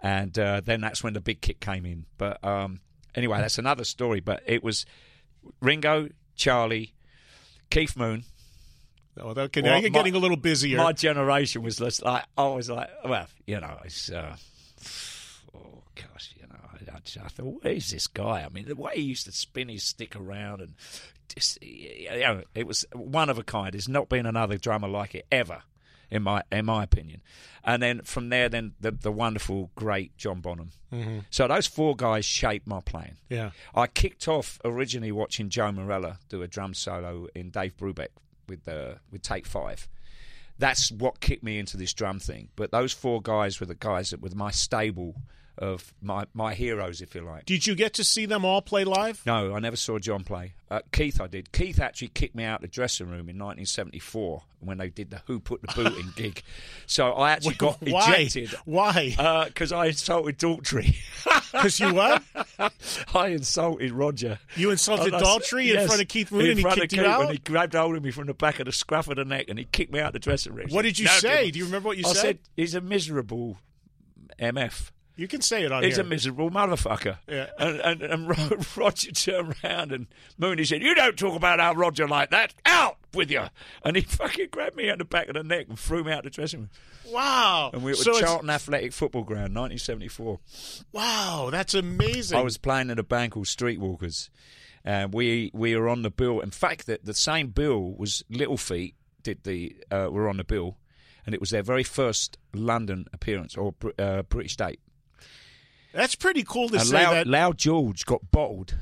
and 0.00 0.38
uh, 0.38 0.60
then 0.64 0.80
that's 0.80 1.02
when 1.02 1.14
the 1.14 1.20
big 1.20 1.40
kick 1.40 1.58
came 1.60 1.84
in. 1.86 2.06
But 2.18 2.42
um, 2.44 2.80
anyway, 3.14 3.38
that's 3.38 3.58
another 3.58 3.84
story. 3.84 4.20
But 4.20 4.42
it 4.46 4.62
was 4.62 4.84
Ringo, 5.60 6.08
Charlie, 6.36 6.94
Keith 7.70 7.96
Moon. 7.96 8.24
Oh, 9.20 9.30
okay, 9.30 9.62
now 9.62 9.76
you're 9.76 9.90
getting 9.90 10.14
a 10.14 10.18
little 10.18 10.36
busier. 10.36 10.76
My 10.76 10.92
generation 10.92 11.62
was 11.62 11.76
just 11.76 12.04
like 12.04 12.24
I 12.36 12.46
was 12.48 12.70
like, 12.70 12.88
well, 13.04 13.26
you 13.46 13.60
know, 13.60 13.78
it's. 13.84 14.10
Uh, 14.10 14.36
oh 15.54 15.82
gosh, 15.96 16.34
you 16.36 16.46
know, 16.46 16.56
I, 16.72 16.96
I, 16.96 17.24
I 17.24 17.28
thought, 17.28 17.62
where's 17.62 17.90
this 17.90 18.06
guy? 18.06 18.44
I 18.44 18.48
mean, 18.48 18.66
the 18.66 18.76
way 18.76 18.92
he 18.94 19.02
used 19.02 19.26
to 19.26 19.32
spin 19.32 19.68
his 19.68 19.82
stick 19.82 20.14
around 20.14 20.60
and 20.60 20.74
just, 21.34 21.60
you 21.62 22.20
know, 22.20 22.42
it 22.54 22.66
was 22.66 22.84
one 22.92 23.28
of 23.28 23.38
a 23.38 23.42
kind. 23.42 23.72
There's 23.72 23.88
not 23.88 24.08
been 24.08 24.26
another 24.26 24.56
drummer 24.56 24.88
like 24.88 25.14
it 25.14 25.26
ever. 25.32 25.62
In 26.10 26.22
my 26.22 26.42
in 26.50 26.64
my 26.64 26.84
opinion. 26.84 27.20
And 27.64 27.82
then 27.82 28.00
from 28.02 28.30
there, 28.30 28.48
then 28.48 28.72
the, 28.80 28.92
the 28.92 29.12
wonderful, 29.12 29.70
great 29.74 30.16
John 30.16 30.40
Bonham. 30.40 30.70
Mhm. 30.92 31.24
So 31.28 31.46
those 31.46 31.66
four 31.66 31.94
guys 31.94 32.24
shaped 32.24 32.66
my 32.66 32.80
playing. 32.80 33.16
Yeah. 33.28 33.50
I 33.74 33.88
kicked 33.88 34.26
off 34.26 34.58
originally 34.64 35.12
watching 35.12 35.50
Joe 35.50 35.70
Morello 35.72 36.16
do 36.30 36.40
a 36.42 36.48
drum 36.48 36.72
solo 36.72 37.26
in 37.34 37.50
Dave 37.50 37.76
Brubeck 37.76 38.08
with 38.48 38.64
the 38.64 38.98
with 39.12 39.20
Take 39.22 39.46
Five. 39.46 39.86
That's 40.58 40.90
what 40.90 41.20
kicked 41.20 41.42
me 41.44 41.58
into 41.58 41.76
this 41.76 41.92
drum 41.92 42.18
thing. 42.18 42.48
But 42.56 42.70
those 42.72 42.92
four 42.92 43.20
guys 43.22 43.60
were 43.60 43.66
the 43.66 43.74
guys 43.74 44.10
that 44.10 44.20
were 44.22 44.30
my 44.34 44.50
stable 44.50 45.14
of 45.58 45.92
my 46.00 46.24
my 46.34 46.54
heroes, 46.54 47.00
if 47.00 47.14
you 47.14 47.20
like. 47.22 47.44
Did 47.44 47.66
you 47.66 47.74
get 47.74 47.94
to 47.94 48.04
see 48.04 48.26
them 48.26 48.44
all 48.44 48.62
play 48.62 48.84
live? 48.84 49.22
No, 49.26 49.54
I 49.54 49.58
never 49.60 49.76
saw 49.76 49.98
John 49.98 50.24
play. 50.24 50.54
Uh, 50.70 50.80
Keith, 50.92 51.20
I 51.20 51.26
did. 51.26 51.50
Keith 51.52 51.80
actually 51.80 52.08
kicked 52.08 52.34
me 52.34 52.44
out 52.44 52.56
of 52.56 52.62
the 52.62 52.68
dressing 52.68 53.06
room 53.06 53.28
in 53.28 53.38
1974 53.38 54.42
when 54.60 54.76
they 54.78 54.90
did 54.90 55.10
the 55.10 55.22
Who 55.26 55.40
Put 55.40 55.62
the 55.62 55.68
Boot 55.74 55.96
in 55.98 56.12
gig. 56.14 56.42
So 56.86 57.12
I 57.12 57.30
actually 57.30 57.54
got 57.58 57.78
Why? 57.80 58.16
ejected. 58.16 58.50
Why? 58.66 59.44
Because 59.48 59.72
I 59.72 59.86
insulted 59.86 60.38
Daltrey. 60.38 60.96
Because 61.50 61.80
you 61.80 61.94
what? 61.94 62.22
I 63.14 63.28
insulted 63.28 63.90
Roger. 63.92 64.38
You 64.54 64.70
insulted 64.70 65.14
And 65.14 65.22
Daltrey 65.22 65.68
in 65.68 65.74
yes, 65.74 65.86
front 65.86 66.02
of 66.02 66.08
Keith 66.08 66.30
Moon 66.30 66.42
in 66.42 66.48
and 66.50 66.58
he 66.58 66.62
front 66.62 66.76
of 66.76 66.82
kicked 66.82 66.92
you 66.92 67.06
out? 67.06 67.22
And 67.22 67.30
he 67.30 67.38
grabbed 67.38 67.72
hold 67.74 67.96
of 67.96 68.02
me 68.02 68.10
from 68.10 68.26
the 68.26 68.34
back 68.34 68.60
of 68.60 68.66
the 68.66 68.72
scruff 68.72 69.08
of 69.08 69.16
the 69.16 69.24
neck 69.24 69.46
and 69.48 69.58
he 69.58 69.64
kicked 69.64 69.90
me 69.90 69.98
out 69.98 70.12
the 70.12 70.18
dressing 70.18 70.52
room. 70.54 70.66
What 70.68 70.82
did 70.82 70.98
you 70.98 71.06
No, 71.06 71.12
say? 71.12 71.50
Do 71.50 71.58
you 71.58 71.64
remember 71.64 71.86
what 71.88 71.96
you 71.96 72.04
I 72.06 72.12
said? 72.12 72.18
I 72.18 72.22
said 72.22 72.38
he's 72.54 72.74
a 72.74 72.82
miserable 72.82 73.56
MF. 74.38 74.90
You 75.18 75.26
can 75.26 75.40
say 75.42 75.64
it 75.64 75.72
on 75.72 75.82
He's 75.82 75.96
here. 75.96 76.04
a 76.04 76.08
miserable 76.08 76.48
motherfucker. 76.50 77.18
Yeah. 77.28 77.48
And, 77.58 77.80
and, 77.80 78.02
and 78.02 78.76
Roger 78.76 79.10
turned 79.10 79.56
around 79.64 79.90
and 79.90 80.06
Mooney 80.38 80.64
said, 80.64 80.80
You 80.80 80.94
don't 80.94 81.18
talk 81.18 81.34
about 81.36 81.58
our 81.58 81.74
Roger 81.74 82.06
like 82.06 82.30
that. 82.30 82.54
Out 82.64 82.98
with 83.12 83.28
you. 83.30 83.42
And 83.84 83.96
he 83.96 84.02
fucking 84.08 84.48
grabbed 84.52 84.76
me 84.76 84.88
at 84.88 84.98
the 84.98 85.04
back 85.04 85.26
of 85.26 85.34
the 85.34 85.42
neck 85.42 85.66
and 85.68 85.76
threw 85.76 86.04
me 86.04 86.12
out 86.12 86.18
of 86.18 86.24
the 86.24 86.30
dressing 86.30 86.60
room. 86.60 86.70
Wow. 87.08 87.70
And 87.72 87.82
we 87.82 87.90
were 87.90 87.96
So 87.96 88.12
at 88.12 88.16
it's- 88.18 88.30
Charlton 88.30 88.48
Athletic 88.50 88.92
Football 88.92 89.24
Ground, 89.24 89.56
1974. 89.56 90.38
Wow, 90.92 91.48
that's 91.50 91.74
amazing. 91.74 92.38
I 92.38 92.42
was 92.42 92.56
playing 92.56 92.90
in 92.90 92.98
a 92.98 93.02
band 93.02 93.32
called 93.32 93.46
Streetwalkers. 93.46 94.30
And 94.84 95.12
we 95.12 95.50
we 95.52 95.74
were 95.76 95.88
on 95.88 96.02
the 96.02 96.10
bill. 96.10 96.38
In 96.40 96.52
fact, 96.52 96.86
the, 96.86 97.00
the 97.02 97.12
same 97.12 97.48
bill 97.48 97.92
was 97.98 98.22
Little 98.30 98.56
Feat 98.56 98.94
did 99.24 99.42
the 99.42 99.76
uh, 99.90 100.08
were 100.10 100.28
on 100.28 100.36
the 100.36 100.44
bill, 100.44 100.78
and 101.26 101.34
it 101.34 101.40
was 101.40 101.50
their 101.50 101.64
very 101.64 101.82
first 101.82 102.38
London 102.54 103.06
appearance 103.12 103.56
or 103.56 103.74
uh, 103.98 104.22
British 104.22 104.56
date. 104.56 104.78
That's 105.98 106.14
pretty 106.14 106.44
cool 106.44 106.68
to 106.68 106.76
and 106.76 106.86
say 106.86 107.02
Loud, 107.02 107.14
that. 107.14 107.26
Lowell 107.26 107.52
George 107.54 108.06
got 108.06 108.30
bottled, 108.30 108.74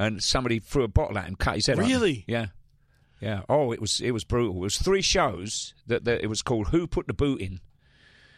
and 0.00 0.20
somebody 0.22 0.58
threw 0.58 0.82
a 0.82 0.88
bottle 0.88 1.16
at 1.16 1.26
him, 1.28 1.36
cut 1.36 1.54
his 1.54 1.66
head. 1.66 1.78
Really? 1.78 2.24
Yeah, 2.26 2.46
yeah. 3.20 3.42
Oh, 3.48 3.70
it 3.72 3.80
was 3.80 4.00
it 4.00 4.10
was 4.10 4.24
brutal. 4.24 4.56
It 4.56 4.60
was 4.60 4.78
three 4.78 5.00
shows 5.02 5.74
that, 5.86 6.04
that 6.06 6.20
it 6.22 6.26
was 6.26 6.42
called 6.42 6.68
"Who 6.68 6.88
Put 6.88 7.06
the 7.06 7.14
Boot 7.14 7.40
In." 7.40 7.60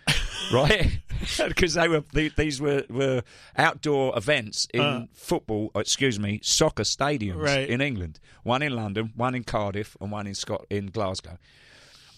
right, 0.52 1.00
because 1.48 1.74
they 1.74 1.88
were 1.88 2.04
the- 2.12 2.32
these 2.36 2.60
were, 2.60 2.84
were 2.90 3.22
outdoor 3.56 4.16
events 4.16 4.66
in 4.74 4.80
Uh. 4.80 5.06
football. 5.12 5.70
Excuse 5.74 6.18
me, 6.18 6.40
soccer 6.42 6.82
stadiums 6.82 7.42
Right. 7.42 7.68
in 7.68 7.80
England. 7.80 8.20
One 8.42 8.62
in 8.62 8.74
London, 8.74 9.12
one 9.16 9.34
in 9.34 9.44
Cardiff, 9.44 9.96
and 10.00 10.10
one 10.12 10.26
in 10.26 10.34
Scot 10.34 10.66
in 10.70 10.86
Glasgow. 10.86 11.38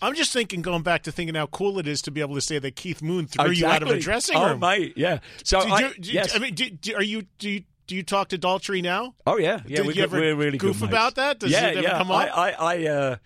I'm 0.03 0.15
just 0.15 0.33
thinking, 0.33 0.61
going 0.63 0.83
back 0.83 1.05
to 1.05 1.13
thinking 1.13 1.35
how 1.37 1.47
cool 1.47 1.79
it 1.79 1.87
is 1.87 2.03
to 2.03 2.11
be 2.11 2.21
able 2.21 2.35
to 2.35 2.41
say 2.41 2.59
that 2.59 2.77
Keith 2.77 3.01
Moon 3.01 3.27
threw 3.27 3.51
you 3.51 3.67
out 3.67 3.83
of 3.83 3.89
a 3.89 3.95
Exactly. 3.95 4.01
dressing 4.01 4.37
Oh, 4.37 4.51
room. 4.51 4.61
mate, 4.61 4.95
yeah. 4.97 5.21
So 5.45 5.61
I, 5.61 5.79
you, 5.81 5.91
yes. 6.01 6.35
I 6.35 6.39
mean, 6.41 6.55
do, 6.55 6.69
do- 6.71 6.95
are 6.97 7.03
you 7.03 7.23
do 7.39 7.49
you 7.49 7.63
do 7.87 7.97
you 7.97 8.03
talk 8.03 8.29
to 8.29 8.39
Daltrey 8.39 8.83
now? 8.83 9.15
Oh 9.27 9.39
yeah, 9.39 9.61
yeah. 9.67 9.83
Did 9.83 9.87
we 9.87 10.07
we're 10.07 10.35
really 10.35 10.59
goof 10.59 10.81
good 10.81 10.89
about 10.89 11.15
that? 11.15 11.39
Does 11.39 11.51
yeah, 11.51 11.69
it 11.69 11.77
ever 11.79 11.83
yeah. 11.83 11.99
come 11.99 12.11
I, 12.11 12.29
up? 12.29 12.39
I, 12.39 12.51
I 12.53 12.87
uh, 12.87 13.17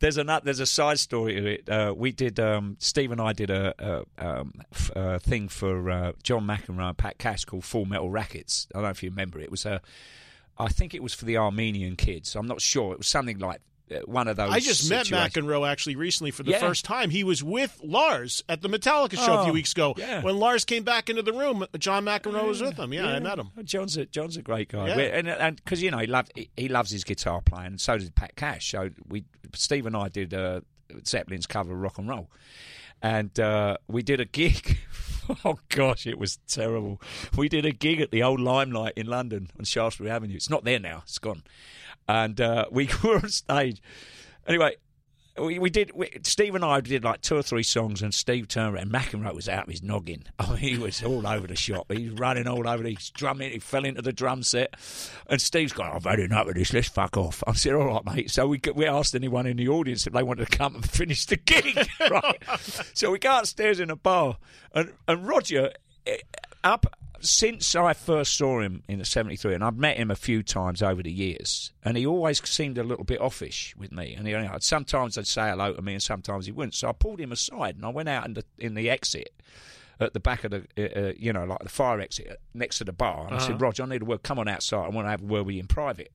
there's 0.00 0.18
a 0.18 0.40
there's 0.44 0.60
a 0.60 0.66
side 0.66 0.98
story 0.98 1.34
to 1.34 1.46
it. 1.46 1.68
Uh, 1.68 1.94
we 1.96 2.12
did 2.12 2.38
um, 2.38 2.76
Steve 2.78 3.10
and 3.12 3.20
I 3.20 3.32
did 3.32 3.50
a, 3.50 3.74
a, 4.18 4.26
um, 4.26 4.52
f- 4.72 4.90
a 4.94 5.18
thing 5.18 5.48
for 5.48 5.90
uh, 5.90 6.12
John 6.22 6.46
McEnroe 6.46 6.88
and 6.88 6.98
Pat 6.98 7.18
Cash 7.18 7.44
called 7.44 7.64
Full 7.64 7.86
Metal 7.86 8.10
Rackets. 8.10 8.66
I 8.74 8.78
don't 8.78 8.84
know 8.84 8.90
if 8.90 9.02
you 9.02 9.10
remember. 9.10 9.40
It 9.40 9.50
was 9.50 9.64
a, 9.64 9.80
I 10.58 10.68
think 10.68 10.94
it 10.94 11.02
was 11.02 11.14
for 11.14 11.24
the 11.24 11.38
Armenian 11.38 11.96
kids. 11.96 12.36
I'm 12.36 12.46
not 12.46 12.60
sure. 12.60 12.92
It 12.92 12.98
was 12.98 13.08
something 13.08 13.38
like 13.38 13.56
uh, 13.56 13.60
one 14.06 14.28
of 14.28 14.36
those. 14.36 14.50
I 14.50 14.60
just 14.60 14.88
met 14.88 15.06
situations. 15.06 15.34
McEnroe 15.46 15.68
actually 15.68 15.96
recently 15.96 16.30
for 16.30 16.42
the 16.42 16.52
Yeah. 16.52 16.60
first 16.60 16.84
time. 16.84 17.10
He 17.10 17.22
was 17.24 17.42
with 17.42 17.78
Lars 17.84 18.42
at 18.48 18.62
the 18.62 18.68
Metallica 18.68 19.16
show 19.16 19.34
a 19.34 19.40
Oh, 19.40 19.44
few 19.44 19.52
weeks 19.52 19.72
ago. 19.72 19.94
yeah. 19.96 20.22
When 20.22 20.38
Lars 20.38 20.64
came 20.64 20.84
back 20.84 21.10
into 21.10 21.22
the 21.22 21.32
room, 21.32 21.66
John 21.78 22.04
McEnroe 22.04 22.46
was 22.48 22.62
with 22.62 22.78
him. 22.78 22.92
Yeah, 22.92 23.06
I 23.08 23.18
met 23.20 23.38
him. 23.38 23.50
John's 23.64 23.96
a 23.96 24.06
John's 24.06 24.36
a 24.36 24.42
great 24.42 24.68
guy, 24.68 24.88
Yeah. 24.88 25.00
And 25.00 25.28
and 25.28 25.56
because 25.56 25.82
you 25.82 25.90
know 25.90 25.98
he 25.98 26.06
loved 26.06 26.32
he, 26.56 26.68
loves 26.68 26.90
his 26.90 27.04
guitar 27.04 27.40
playing, 27.42 27.66
and 27.66 27.80
so 27.80 27.98
did 27.98 28.14
Pat 28.14 28.36
Cash. 28.36 28.70
So 28.70 28.90
we 29.08 29.24
Steve 29.54 29.86
and 29.86 29.96
I 29.96 30.08
did 30.08 30.32
uh, 30.34 30.60
Zeppelin's 31.06 31.46
cover 31.46 31.72
of 31.72 31.78
rock 31.80 31.98
and 31.98 32.08
roll, 32.08 32.30
and 33.02 33.38
uh, 33.38 33.76
we 33.88 34.02
did 34.02 34.20
a 34.20 34.24
gig. 34.24 34.78
oh 35.44 35.58
gosh, 35.68 36.06
it 36.06 36.18
was 36.18 36.38
terrible. 36.48 37.00
We 37.36 37.48
did 37.48 37.64
a 37.66 37.72
gig 37.72 38.00
at 38.00 38.10
the 38.10 38.22
old 38.22 38.40
Limelight 38.40 38.94
in 38.96 39.06
London 39.06 39.50
on 39.58 39.64
Shaftesbury 39.64 40.10
Avenue. 40.10 40.34
It's 40.36 40.50
not 40.50 40.64
there 40.64 40.78
now; 40.78 41.02
it's 41.04 41.18
gone. 41.18 41.42
And 42.08 42.40
uh, 42.40 42.66
we 42.70 42.88
were 43.04 43.16
on 43.16 43.28
stage. 43.28 43.82
Anyway, 44.46 44.76
we, 45.36 45.58
we 45.58 45.68
did. 45.68 45.90
We, 45.94 46.10
Steve 46.22 46.54
and 46.54 46.64
I 46.64 46.80
did 46.80 47.02
like 47.02 47.20
two 47.20 47.36
or 47.36 47.42
three 47.42 47.64
songs, 47.64 48.02
and 48.02 48.14
Steve 48.14 48.46
turned 48.46 48.76
around. 48.76 48.92
McEnroe 48.92 49.34
was 49.34 49.48
out 49.48 49.64
of 49.64 49.70
his 49.70 49.82
noggin. 49.82 50.24
Mean, 50.48 50.56
he 50.58 50.78
was 50.78 51.02
all 51.02 51.26
over 51.26 51.46
the 51.46 51.56
shop. 51.56 51.90
He 51.90 52.08
was 52.08 52.18
running 52.18 52.46
all 52.46 52.68
over. 52.68 52.84
He's 52.84 53.10
drumming. 53.10 53.50
He 53.50 53.58
fell 53.58 53.84
into 53.84 54.00
the 54.00 54.12
drum 54.12 54.42
set, 54.42 54.74
and 55.28 55.40
Steve's 55.40 55.72
going, 55.72 55.90
"I've 55.90 56.04
had 56.04 56.20
enough 56.20 56.46
of 56.48 56.54
this. 56.54 56.72
Let's 56.72 56.88
fuck 56.88 57.16
off." 57.16 57.42
I 57.46 57.52
said, 57.54 57.74
"All 57.74 57.86
right, 57.86 58.04
mate." 58.04 58.30
So 58.30 58.46
we 58.46 58.60
we 58.74 58.86
asked 58.86 59.14
anyone 59.14 59.46
in 59.46 59.56
the 59.56 59.68
audience 59.68 60.06
if 60.06 60.12
they 60.12 60.22
wanted 60.22 60.48
to 60.48 60.56
come 60.56 60.76
and 60.76 60.88
finish 60.90 61.26
the 61.26 61.36
gig. 61.36 61.88
right. 62.10 62.38
So 62.94 63.10
we 63.10 63.18
go 63.18 63.38
upstairs 63.38 63.80
in 63.80 63.90
a 63.90 63.96
bar, 63.96 64.38
and 64.72 64.92
and 65.08 65.26
Roger 65.26 65.72
eh, 66.06 66.18
up 66.62 66.86
since 67.24 67.74
I 67.74 67.92
first 67.92 68.36
saw 68.36 68.60
him 68.60 68.82
in 68.88 68.98
the 68.98 69.04
73, 69.04 69.54
and 69.54 69.64
I've 69.64 69.76
met 69.76 69.96
him 69.96 70.10
a 70.10 70.16
few 70.16 70.42
times 70.42 70.82
over 70.82 71.02
the 71.02 71.10
years, 71.12 71.72
and 71.84 71.96
he 71.96 72.06
always 72.06 72.46
seemed 72.48 72.78
a 72.78 72.82
little 72.84 73.04
bit 73.04 73.20
offish 73.20 73.74
with 73.76 73.92
me. 73.92 74.14
And 74.14 74.26
he, 74.26 74.32
you 74.32 74.40
know, 74.40 74.56
sometimes 74.60 75.16
I'd 75.18 75.26
say 75.26 75.48
hello 75.50 75.72
to 75.72 75.82
me, 75.82 75.94
and 75.94 76.02
sometimes 76.02 76.46
he 76.46 76.52
wouldn't. 76.52 76.74
So 76.74 76.88
I 76.88 76.92
pulled 76.92 77.20
him 77.20 77.32
aside, 77.32 77.76
and 77.76 77.84
I 77.84 77.88
went 77.88 78.08
out 78.08 78.26
in 78.26 78.34
the, 78.34 78.44
in 78.58 78.74
the 78.74 78.90
exit 78.90 79.32
at 80.00 80.12
the 80.12 80.20
back 80.20 80.42
of 80.44 80.50
the, 80.50 80.66
uh, 80.76 81.00
uh, 81.08 81.12
you 81.16 81.32
know, 81.32 81.44
like 81.44 81.60
the 81.60 81.68
fire 81.68 82.00
exit 82.00 82.40
next 82.52 82.78
to 82.78 82.84
the 82.84 82.92
bar. 82.92 83.26
And 83.26 83.34
I 83.34 83.36
Uh-huh. 83.36 83.46
said, 83.46 83.60
Roger, 83.60 83.84
I 83.84 83.86
need 83.86 84.02
a 84.02 84.04
word. 84.04 84.22
Come 84.22 84.38
on 84.38 84.48
outside. 84.48 84.84
I 84.84 84.88
want 84.88 85.06
to 85.06 85.10
have 85.10 85.22
a 85.22 85.26
word 85.26 85.46
with 85.46 85.54
you 85.54 85.60
in 85.60 85.68
private. 85.68 86.10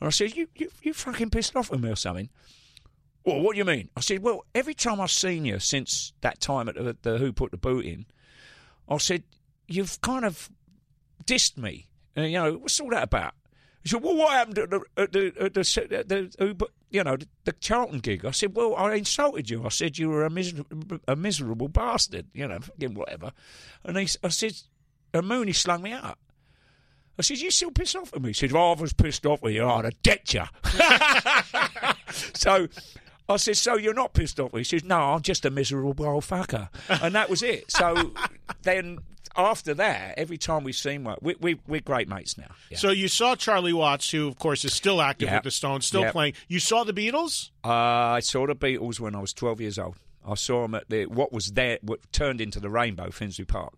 And 0.00 0.08
I 0.08 0.10
said, 0.10 0.36
you, 0.36 0.48
you, 0.56 0.70
you 0.82 0.92
fucking 0.92 1.30
pissed 1.30 1.54
off 1.54 1.70
with 1.70 1.80
me 1.80 1.90
or 1.90 1.96
something? 1.96 2.28
Well, 3.24 3.40
what 3.40 3.52
do 3.52 3.58
you 3.58 3.64
mean? 3.64 3.88
I 3.96 4.00
said, 4.00 4.22
well, 4.22 4.44
every 4.54 4.74
time 4.74 5.00
I've 5.00 5.10
seen 5.10 5.44
you 5.44 5.58
since 5.60 6.12
that 6.22 6.40
time 6.40 6.68
at 6.68 6.74
the, 6.74 6.96
the 7.02 7.18
Who 7.18 7.32
Put 7.32 7.50
the 7.52 7.56
Boot 7.56 7.84
In, 7.84 8.06
I 8.88 8.96
said, 8.96 9.22
you've 9.70 10.00
kind 10.00 10.24
of 10.24 10.50
dissed 11.24 11.56
me. 11.56 11.88
Uh, 12.16 12.22
you 12.22 12.38
know, 12.38 12.54
what's 12.54 12.78
all 12.80 12.90
that 12.90 13.04
about? 13.04 13.34
He 13.82 13.88
said, 13.88 14.02
well, 14.02 14.16
what 14.16 14.32
happened 14.32 14.58
at 14.58 14.70
the, 14.70 14.80
at 14.96 15.12
the, 15.12 15.32
at 15.40 15.54
the, 15.54 15.96
at 15.98 16.08
the, 16.08 16.54
Put- 16.54 16.72
you 16.90 17.02
know, 17.02 17.16
the, 17.16 17.26
the 17.44 17.52
Charlton 17.52 18.00
gig? 18.00 18.26
I 18.26 18.32
said, 18.32 18.54
well, 18.54 18.74
I 18.76 18.94
insulted 18.94 19.48
you. 19.48 19.64
I 19.64 19.70
said 19.70 19.96
you 19.96 20.10
were 20.10 20.24
a, 20.24 20.30
miser- 20.30 20.64
a 21.08 21.16
miserable 21.16 21.68
bastard, 21.68 22.26
you 22.34 22.46
know, 22.46 22.58
fucking 22.58 22.94
whatever. 22.94 23.32
And 23.84 23.96
he, 23.96 24.08
I 24.22 24.28
said, 24.28 24.52
and 25.14 25.26
Mooney 25.26 25.52
slung 25.52 25.82
me 25.82 25.92
out. 25.92 26.18
I 27.18 27.22
said, 27.22 27.38
you 27.38 27.50
still 27.50 27.70
pissed 27.70 27.96
off 27.96 28.12
with 28.12 28.22
me? 28.22 28.30
He 28.30 28.34
said, 28.34 28.52
well, 28.52 28.74
I 28.76 28.80
was 28.80 28.92
pissed 28.92 29.24
off 29.24 29.42
with 29.42 29.54
you. 29.54 29.66
I'd 29.66 29.84
have 29.84 30.02
decked 30.02 30.34
you. 30.34 30.44
so 32.34 32.68
I 33.28 33.36
said, 33.36 33.56
so 33.56 33.76
you're 33.76 33.94
not 33.94 34.12
pissed 34.12 34.40
off 34.40 34.52
me? 34.52 34.60
He 34.60 34.64
says, 34.64 34.84
no, 34.84 34.98
I'm 34.98 35.22
just 35.22 35.44
a 35.44 35.50
miserable 35.50 36.06
old 36.06 36.24
fucker. 36.24 36.68
And 36.88 37.14
that 37.14 37.30
was 37.30 37.42
it. 37.42 37.70
So 37.70 38.12
then 38.62 38.98
after 39.36 39.74
that, 39.74 40.14
every 40.18 40.38
time 40.38 40.64
we've 40.64 40.74
seen 40.74 41.04
one, 41.04 41.16
we, 41.20 41.34
we, 41.40 41.60
we're 41.66 41.80
great 41.80 42.08
mates 42.08 42.36
now. 42.38 42.50
Yeah. 42.70 42.78
So 42.78 42.90
you 42.90 43.08
saw 43.08 43.34
Charlie 43.36 43.72
Watts, 43.72 44.10
who 44.10 44.28
of 44.28 44.38
course 44.38 44.64
is 44.64 44.72
still 44.72 45.00
active 45.00 45.28
Yep. 45.28 45.36
with 45.38 45.44
the 45.44 45.50
Stones, 45.50 45.86
still 45.86 46.02
Yep. 46.02 46.12
playing. 46.12 46.34
You 46.48 46.60
saw 46.60 46.84
the 46.84 46.92
Beatles? 46.92 47.50
Uh, 47.64 47.68
I 47.70 48.20
saw 48.20 48.46
the 48.46 48.54
Beatles 48.56 48.98
when 49.00 49.14
I 49.14 49.20
was 49.20 49.32
12 49.32 49.60
years 49.60 49.78
old. 49.78 49.96
I 50.26 50.34
saw 50.34 50.62
them 50.62 50.74
at 50.74 50.88
the 50.90 51.06
what 51.06 51.32
was 51.32 51.52
there, 51.52 51.78
what 51.82 52.00
turned 52.12 52.40
into 52.40 52.60
the 52.60 52.68
Rainbow, 52.70 53.10
Finsbury 53.10 53.46
Park. 53.46 53.74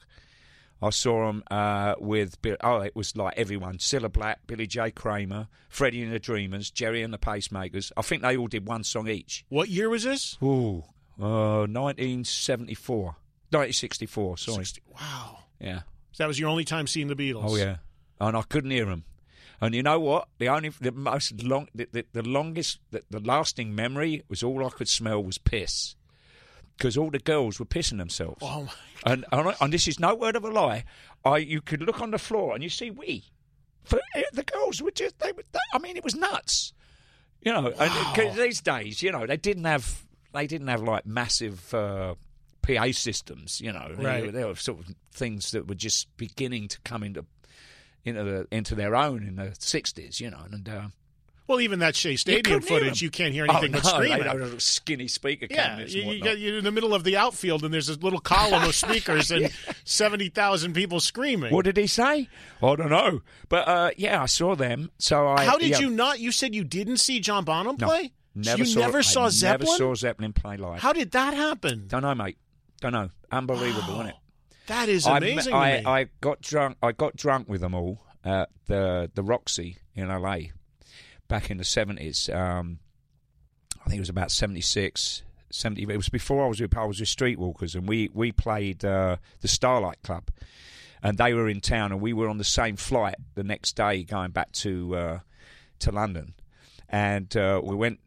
I 0.85 0.91
saw 0.91 1.27
them 1.29 1.45
uh, 1.49 1.95
with 2.01 2.43
Bill, 2.43 2.57
oh, 2.65 2.81
it 2.81 2.97
was 2.97 3.17
like 3.17 3.35
everyone: 3.37 3.79
Cilla 3.79 4.13
Black, 4.13 4.41
Billy 4.49 4.67
J. 4.67 4.91
Kramer, 4.91 5.47
Freddie 5.69 6.03
and 6.03 6.13
the 6.13 6.19
Dreamers, 6.19 6.73
Gerry 6.73 7.03
and 7.05 7.15
the 7.15 7.19
Pacemakers. 7.19 7.93
I 7.97 8.03
think 8.03 8.23
they 8.23 8.37
all 8.37 8.49
did 8.49 8.67
one 8.67 8.83
song 8.83 9.07
each. 9.07 9.45
What 9.49 9.69
year 9.69 9.89
was 9.89 10.03
this? 10.03 10.37
Ooh, 10.43 10.83
uh, 11.21 11.67
1974, 11.69 13.17
1964. 13.53 14.39
Sorry. 14.39 14.65
Wow. 14.95 15.39
Yeah. 15.61 15.81
So 16.13 16.25
that 16.25 16.29
was 16.29 16.39
your 16.39 16.49
only 16.51 16.65
time 16.65 16.87
seeing 16.87 17.09
the 17.09 17.17
Beatles. 17.17 17.45
Oh 17.47 17.57
yeah, 17.57 17.77
and 18.21 18.37
I 18.37 18.43
couldn't 18.43 18.71
hear 18.71 18.85
them. 18.87 19.05
And 19.61 19.75
you 19.75 19.83
know 19.83 20.01
what? 20.01 20.29
The 20.39 20.49
only, 20.49 20.71
the 20.71 20.91
most 20.91 21.41
long, 21.45 21.69
the, 21.73 21.87
the, 21.93 22.05
the 22.13 22.23
longest, 22.23 22.81
the, 22.91 23.03
the 23.11 23.21
lasting 23.21 23.75
memory 23.75 24.23
was 24.29 24.43
all 24.43 24.67
I 24.67 24.71
could 24.71 24.89
smell 24.89 25.23
was 25.23 25.39
piss, 25.39 25.95
because 26.77 26.97
all 26.97 27.11
the 27.11 27.21
girls 27.21 27.61
were 27.61 27.65
pissing 27.65 27.99
themselves. 27.99 28.39
Oh 28.43 28.65
my. 28.65 29.13
And, 29.13 29.25
and 29.31 29.55
and 29.61 29.73
this 29.73 29.87
is 29.87 30.01
no 30.01 30.15
word 30.17 30.35
of 30.37 30.45
a 30.45 30.51
lie. 30.51 30.85
I 31.25 31.37
you 31.39 31.61
could 31.61 31.81
look 31.81 32.01
on 32.01 32.11
the 32.11 32.19
floor 32.19 32.55
and 32.55 32.63
you 32.63 32.69
see 32.69 32.91
we, 32.91 33.25
for 33.85 34.01
eh, 34.15 34.23
the 34.33 34.43
girls 34.43 34.83
were 34.83 34.91
just 34.91 35.19
they 35.21 35.31
were. 35.33 35.45
They, 35.53 35.59
I 35.73 35.79
mean, 35.79 35.97
it 35.97 36.05
was 36.05 36.15
nuts. 36.15 36.73
You 37.41 37.53
know, 37.53 37.67
and 37.69 37.91
'cause 38.17 38.37
these 38.37 38.61
days, 38.61 39.03
you 39.03 39.11
know, 39.13 39.27
they 39.27 39.37
didn't 39.37 39.65
have 39.65 40.05
they 40.33 40.47
didn't 40.47 40.69
have 40.69 40.83
like 40.83 41.07
massive 41.07 41.73
uh, 41.73 42.15
PA 42.63 42.93
systems. 42.93 43.61
You 43.61 43.73
know, 43.73 43.95
They 43.97 44.05
Right. 44.05 44.33
were- 44.33 44.55
sort 44.57 44.81
of 44.81 44.95
things 45.13 45.51
that 45.51 45.69
were 45.69 45.75
just 45.75 46.15
beginning 46.17 46.69
to 46.69 46.81
come 46.81 47.03
into 47.03 47.27
into 48.05 48.25
the 48.25 48.49
into 48.51 48.75
their 48.75 48.97
own 48.97 49.23
in 49.23 49.37
the 49.37 49.55
sixties. 49.59 50.21
You 50.21 50.31
know, 50.31 50.47
and. 50.51 50.69
Uh, 50.69 50.89
Well, 51.49 51.61
even 51.61 51.81
that 51.81 51.97
Shea 51.97 52.17
Stadium 52.17 52.63
footage, 52.63 53.03
you 53.03 53.11
can't 53.11 53.35
hear 53.35 53.45
anything 53.45 53.75
oh, 53.75 53.81
but 53.81 53.85
no, 53.85 53.91
screaming. 53.91 54.39
They 54.39 54.57
a 54.57 54.61
skinny 54.61 55.09
speaker 55.09 55.47
Yeah, 55.51 55.81
you, 55.81 56.13
you, 56.13 56.31
you're 56.31 56.59
in 56.59 56.65
the 56.65 56.71
middle 56.71 56.95
of 56.95 57.03
the 57.05 57.17
outfield, 57.17 57.65
and 57.65 57.75
there's 57.75 57.89
this 57.89 57.99
little 57.99 58.21
column 58.21 58.63
of 58.63 58.75
speakers 58.87 59.31
and 59.31 59.51
seventy 59.85 60.29
thousand 60.29 60.73
people 60.73 61.01
screaming. 61.01 61.53
What 61.53 61.65
did 61.65 61.77
he 61.77 61.87
say? 61.89 62.29
I 62.63 62.77
don't 62.77 62.91
know. 62.91 63.23
But 63.49 63.69
uh, 63.69 63.91
yeah, 63.97 64.23
I 64.23 64.27
saw 64.27 64.55
them. 64.55 64.91
So 64.99 65.29
I. 65.29 65.45
How 65.45 65.59
did 65.59 65.71
yeah. 65.71 65.81
you 65.81 65.91
not? 65.91 66.21
You 66.21 66.33
said 66.33 66.55
you 66.55 66.65
didn't 66.65 66.99
see 66.99 67.21
John 67.21 67.45
Bonham 67.45 67.77
No, 67.79 67.87
play. 67.87 68.13
So 68.41 68.57
you 68.57 68.65
saw, 68.65 68.81
never 68.81 68.99
I 68.99 69.03
saw 69.03 69.29
Zeppelin. 69.29 69.67
Never 69.67 69.77
saw 69.77 69.95
Zeppelin 69.95 70.33
play 70.33 70.57
live. 70.57 70.81
How 70.81 70.93
did 70.93 71.11
that 71.11 71.35
happen? 71.35 71.87
Don't 71.89 72.03
know, 72.03 72.15
mate. 72.15 72.39
Don't 72.83 72.93
know. 72.93 73.11
Unbelievable, 73.31 73.95
isn't 73.95 74.09
it? 74.09 74.17
That 74.67 74.89
is 74.89 75.07
I 75.07 75.19
amazing. 75.19 75.55
I, 75.55 75.79
me. 75.79 75.83
I 75.87 76.07
got 76.21 76.41
drunk. 76.41 76.77
I 76.83 76.93
got 76.93 77.17
drunk 77.17 77.49
with 77.49 77.61
them 77.61 77.75
all 77.75 78.05
at 78.25 78.51
the 78.67 79.11
the 79.15 79.23
Roxy 79.23 79.79
in 79.95 80.09
LA 80.09 80.39
back 81.29 81.51
in 81.51 81.59
the 81.59 81.65
seventies. 81.65 82.29
Um, 82.29 82.81
I 83.85 83.89
think 83.89 83.99
it 83.99 84.01
was 84.01 84.09
about 84.09 84.31
76, 84.31 85.23
70. 85.51 85.83
It 85.83 85.97
was 85.97 86.09
before 86.09 86.45
I 86.45 86.49
was 86.49 86.61
with 86.61 86.77
I 86.77 86.85
was 86.85 87.01
with 87.01 87.09
Streetwalkers, 87.09 87.75
and 87.75 87.89
we 87.89 88.11
we 88.13 88.33
played 88.33 88.85
uh, 88.85 89.17
the 89.41 89.49
Starlight 89.49 90.03
Club, 90.03 90.29
and 91.03 91.19
they 91.19 91.35
were 91.35 91.49
in 91.49 91.61
town, 91.61 91.93
and 91.93 92.01
we 92.01 92.13
were 92.13 92.29
on 92.29 92.39
the 92.39 92.45
same 92.45 92.77
flight 92.77 93.17
the 93.35 93.45
next 93.45 93.77
day 93.77 94.03
going 94.03 94.33
back 94.33 94.53
to 94.53 94.97
uh, 94.97 95.19
to 95.81 95.93
London, 95.93 96.35
and 96.89 97.37
uh, 97.37 97.61
we 97.63 97.77
went. 97.77 98.01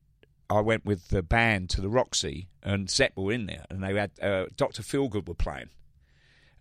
I 0.50 0.62
went 0.62 0.86
with 0.86 1.10
the 1.10 1.24
band 1.24 1.70
to 1.72 1.82
the 1.82 1.90
Roxy, 1.90 2.50
and 2.62 2.90
Zepp 2.90 3.16
were 3.18 3.32
in 3.32 3.46
there, 3.48 3.66
and 3.70 3.84
they 3.84 3.94
had 3.94 4.12
uh, 4.22 4.46
Doctor 4.56 4.84
Feelgood 4.84 5.28
were 5.28 5.34
playing, 5.36 5.70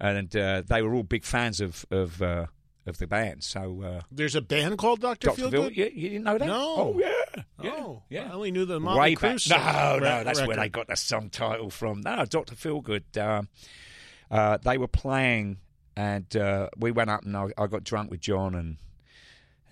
and 0.00 0.34
uh, 0.36 0.62
they 0.66 0.82
were 0.82 0.94
all 0.94 1.02
big 1.02 1.24
fans 1.24 1.60
of 1.60 1.84
of 1.90 2.22
uh, 2.22 2.46
of 2.86 2.98
the 2.98 3.06
band. 3.06 3.42
So 3.44 3.82
uh, 3.82 4.00
There's 4.10 4.34
a 4.34 4.42
band 4.42 4.78
called 4.78 5.00
Doctor 5.00 5.28
Dr. 5.28 5.50
Phil, 5.50 5.62
Feelgood. 5.64 5.76
you, 5.76 5.90
you 5.94 6.08
didn't 6.10 6.24
know 6.24 6.38
that? 6.38 6.46
No. 6.46 6.74
Oh 6.76 6.98
yeah. 6.98 7.42
Yeah. 7.62 7.70
Oh, 7.78 8.02
yeah. 8.08 8.28
I 8.30 8.32
only 8.34 8.50
knew 8.50 8.64
the 8.64 8.78
Way 8.78 8.84
Motley 8.84 9.14
back. 9.16 9.36
Crue 9.36 9.50
No, 9.50 9.98
no, 9.98 10.24
that's 10.24 10.46
where 10.46 10.56
they 10.56 10.68
got 10.68 10.88
the 10.88 10.96
song 10.96 11.30
title 11.30 11.70
from. 11.70 12.00
No, 12.00 12.24
Doctor 12.24 12.54
Feelgood. 12.54 13.16
Um, 13.18 13.48
uh, 14.30 14.58
they 14.58 14.78
were 14.78 14.88
playing, 14.88 15.58
and 15.96 16.34
uh, 16.36 16.68
we 16.76 16.90
went 16.90 17.10
up, 17.10 17.24
and 17.24 17.36
I, 17.36 17.48
I 17.58 17.66
got 17.66 17.84
drunk 17.84 18.10
with 18.10 18.20
John 18.20 18.54
and 18.54 18.76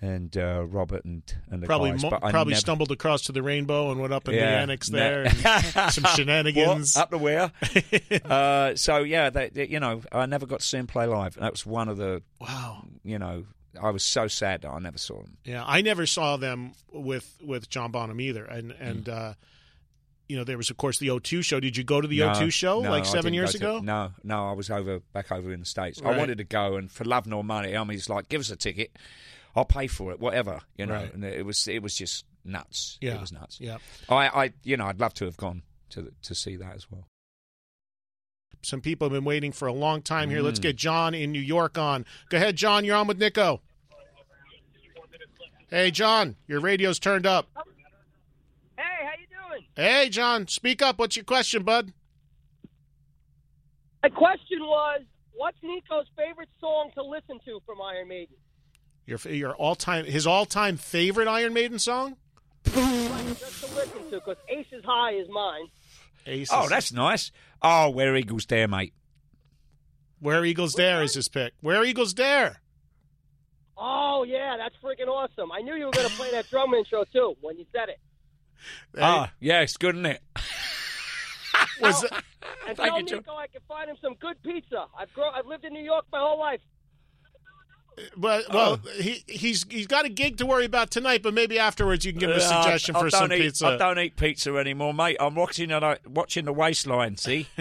and 0.03 0.35
uh, 0.37 0.65
Robert 0.67 1.05
and 1.05 1.23
and 1.49 1.63
the 1.63 1.67
Probably, 1.67 1.91
guys. 1.91 2.03
mo- 2.03 2.09
but 2.09 2.23
I 2.23 2.31
probably 2.31 2.51
never- 2.51 2.59
stumbled 2.59 2.91
across 2.91 3.21
to 3.23 3.31
the 3.31 3.41
rainbow 3.41 3.89
and 3.91 4.01
went 4.01 4.11
up 4.13 4.27
in 4.27 4.35
the 4.35 4.41
Yeah, 4.41 4.61
annex 4.61 4.89
no. 4.89 4.97
there. 4.99 5.25
and 5.25 5.91
some 5.93 6.03
shenanigans. 6.15 6.95
What? 6.95 7.01
Up 7.03 7.09
the 7.09 7.17
where? 7.17 7.51
uh, 8.25 8.75
so 8.75 8.97
yeah, 9.03 9.29
they, 9.29 9.49
they- 9.49 9.67
you 9.67 9.79
know, 9.79 10.01
I 10.11 10.25
never 10.25 10.45
got 10.45 10.59
to 10.59 10.65
see 10.65 10.77
him 10.77 10.87
play 10.87 11.05
live. 11.05 11.35
That 11.35 11.51
was 11.51 11.65
one 11.65 11.87
of 11.89 11.97
the 11.97 12.21
Wow. 12.41 12.83
You 13.03 13.17
know, 13.19 13.45
I 13.81 13.89
was 13.91 14.03
so 14.03 14.27
sad 14.27 14.61
that 14.63 14.69
I 14.69 14.79
never 14.79 14.97
saw 14.97 15.21
them. 15.21 15.37
Yeah, 15.45 15.63
I 15.65 15.81
never 15.81 16.05
saw 16.05 16.37
them 16.37 16.73
with 16.91 17.37
with 17.41 17.69
John 17.69 17.91
Bonham 17.91 18.19
either, 18.21 18.43
and 18.45 18.71
and 18.73 19.07
uh, 19.09 19.33
you 20.27 20.35
know 20.37 20.43
there 20.43 20.57
was 20.57 20.69
of 20.69 20.77
course 20.77 20.99
the 20.99 21.07
O2 21.07 21.43
show. 21.43 21.59
Did 21.59 21.77
you 21.77 21.83
go 21.83 22.01
to 22.01 22.07
the 22.07 22.19
No, 22.19 22.29
O2 22.33 22.51
show 22.51 22.81
no, 22.81 22.89
like 22.91 23.05
seven 23.05 23.33
years 23.33 23.53
go 23.53 23.59
to- 23.59 23.77
ago? 23.77 23.79
no, 23.85 24.11
no, 24.23 24.49
I 24.49 24.51
was 24.53 24.69
over 24.69 24.99
back 25.13 25.31
over 25.31 25.51
in 25.53 25.59
the 25.61 25.65
states. 25.65 26.01
Right. 26.01 26.13
I 26.13 26.17
wanted 26.17 26.37
to 26.39 26.43
go, 26.43 26.75
and 26.75 26.91
for 26.91 27.03
love 27.05 27.25
nor 27.25 27.43
money, 27.43 27.75
I 27.75 27.83
mean, 27.83 27.97
it's 27.97 28.09
like 28.09 28.29
give 28.29 28.41
us 28.41 28.51
a 28.51 28.55
ticket, 28.55 28.97
I'll 29.55 29.65
pay 29.65 29.87
for 29.87 30.11
it, 30.11 30.19
whatever, 30.19 30.61
you 30.77 30.85
know. 30.85 30.93
Right. 30.95 31.13
And 31.13 31.23
it 31.23 31.45
was 31.45 31.67
it 31.67 31.81
was 31.83 31.95
just 31.95 32.25
nuts. 32.43 32.97
Yeah, 33.01 33.15
it 33.15 33.21
was 33.21 33.31
nuts. 33.31 33.59
yeah. 33.61 33.77
I, 34.09 34.27
I, 34.45 34.53
you 34.63 34.77
know, 34.77 34.85
I'd 34.85 34.99
love 34.99 35.13
to 35.15 35.25
have 35.25 35.37
gone 35.37 35.61
to 35.91 36.11
to 36.23 36.35
see 36.35 36.55
that 36.55 36.75
as 36.75 36.89
well. 36.91 37.07
Some 38.61 38.79
people 38.81 39.07
have 39.07 39.13
been 39.13 39.25
waiting 39.25 39.51
for 39.51 39.67
a 39.67 39.73
long 39.73 40.01
time 40.01 40.29
here. 40.29 40.41
Let's 40.41 40.59
Mm. 40.59 40.63
get 40.63 40.75
John 40.77 41.13
in 41.13 41.31
New 41.33 41.41
York 41.41 41.77
on. 41.77 42.05
Go 42.29 42.37
ahead, 42.37 42.55
John. 42.55 42.85
You're 42.85 42.95
on 42.95 43.07
with 43.07 43.19
Nicko. 43.19 43.61
Hey, 45.69 45.91
John, 45.91 46.35
your 46.47 46.59
radio's 46.59 46.99
turned 46.99 47.25
up. 47.25 47.47
Hey, 48.77 48.83
how 48.83 49.11
you 49.19 49.27
doing? 49.27 49.65
Hey, 49.75 50.09
John, 50.09 50.47
speak 50.47 50.81
up. 50.81 50.99
What's 50.99 51.15
your 51.15 51.25
question, 51.25 51.63
bud? 51.63 51.91
My 54.03 54.09
question 54.09 54.59
was, 54.61 55.01
what's 55.33 55.57
Nicko's 55.63 56.05
favorite 56.15 56.49
song 56.59 56.91
to 56.95 57.03
listen 57.03 57.39
to 57.45 57.59
from 57.65 57.81
Iron 57.81 58.07
Maiden? 58.07 58.35
Your 59.05 59.19
your 59.25 59.53
all 59.55 59.75
time 59.75 60.05
his 60.05 60.25
all 60.25 60.45
time 60.45 60.77
favorite 60.77 61.27
Iron 61.27 61.53
Maiden 61.53 61.79
song? 61.79 62.17
Just 62.65 62.75
to 62.75 63.75
listen 63.75 64.09
to, 64.09 64.19
because 64.19 64.37
Aces 64.47 64.83
High 64.85 65.13
is 65.13 65.27
mine. 65.29 65.67
Aces. 66.25 66.49
Oh, 66.53 66.69
that's 66.69 66.93
nice. 66.93 67.31
Oh, 67.61 67.89
where 67.89 68.15
Eagles 68.15 68.45
dare, 68.45 68.67
mate. 68.67 68.93
Where 70.19 70.45
Eagles 70.45 70.73
Dare 70.73 71.03
is 71.03 71.15
his 71.15 71.27
pick. 71.27 71.51
Where 71.59 71.83
Eagles 71.83 72.13
Dare? 72.13 72.61
Oh 73.77 74.23
yeah, 74.25 74.55
that's 74.57 74.75
freaking 74.81 75.09
awesome! 75.09 75.51
I 75.51 75.59
knew 75.59 75.75
you 75.75 75.87
were 75.87 75.91
going 75.91 76.07
to 76.07 76.15
play 76.15 76.31
that 76.31 76.49
drum 76.49 76.73
intro 76.73 77.03
too 77.11 77.35
when 77.41 77.57
you 77.57 77.65
said 77.73 77.89
it. 77.89 77.99
Ah, 78.97 79.33
yeah, 79.41 79.59
it's 79.61 79.75
good, 79.75 79.95
isn't 79.95 80.05
it? 80.05 80.21
Was 81.81 82.03
And 82.67 82.77
Thank 82.77 82.89
tell 82.89 82.99
you, 82.99 83.05
Joe. 83.05 83.35
I 83.37 83.47
can 83.47 83.61
find 83.67 83.89
him 83.89 83.97
some 84.01 84.15
good 84.15 84.41
pizza. 84.43 84.85
I've 84.97 85.11
grown, 85.13 85.33
I've 85.35 85.45
lived 85.45 85.65
in 85.65 85.73
New 85.73 85.83
York 85.83 86.05
my 86.11 86.19
whole 86.19 86.39
life. 86.39 86.61
But 88.17 88.51
well, 88.51 88.79
he 88.99 89.23
he's 89.27 89.65
he's 89.69 89.87
got 89.87 90.05
a 90.05 90.09
gig 90.09 90.37
to 90.37 90.45
worry 90.45 90.65
about 90.65 90.89
tonight, 90.91 91.21
but 91.21 91.33
maybe 91.33 91.59
afterwards 91.59 92.05
you 92.05 92.11
can 92.11 92.19
give 92.19 92.29
him 92.31 92.37
a 92.39 92.43
Uh, 92.43 92.63
suggestion 92.63 92.95
I, 92.95 92.99
for 92.99 93.05
I 93.05 93.09
some 93.09 93.29
don't 93.29 93.37
eat, 93.39 93.41
pizza. 93.43 93.67
I 93.67 93.77
don't 93.77 93.99
eat 93.99 94.15
pizza 94.15 94.55
anymore, 94.57 94.93
mate. 94.93 95.17
I'm 95.19 95.35
watching 95.35 95.69
the, 95.69 95.99
watching 96.07 96.45
the 96.45 96.53
waistline. 96.53 97.17
See, 97.17 97.47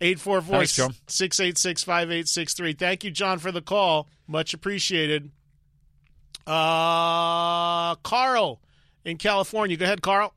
844 0.00 0.56
Thanks, 0.58 0.76
John. 0.76 0.94
686 1.08 1.82
5863. 1.84 2.72
Thank 2.74 3.04
you, 3.04 3.10
John, 3.10 3.38
for 3.38 3.50
the 3.50 3.62
call. 3.62 4.08
Much 4.26 4.54
appreciated. 4.54 5.30
Uh, 6.46 7.94
Carl 7.96 8.60
in 9.04 9.16
California. 9.16 9.76
Go 9.76 9.84
ahead, 9.84 10.02
Carl. 10.02 10.34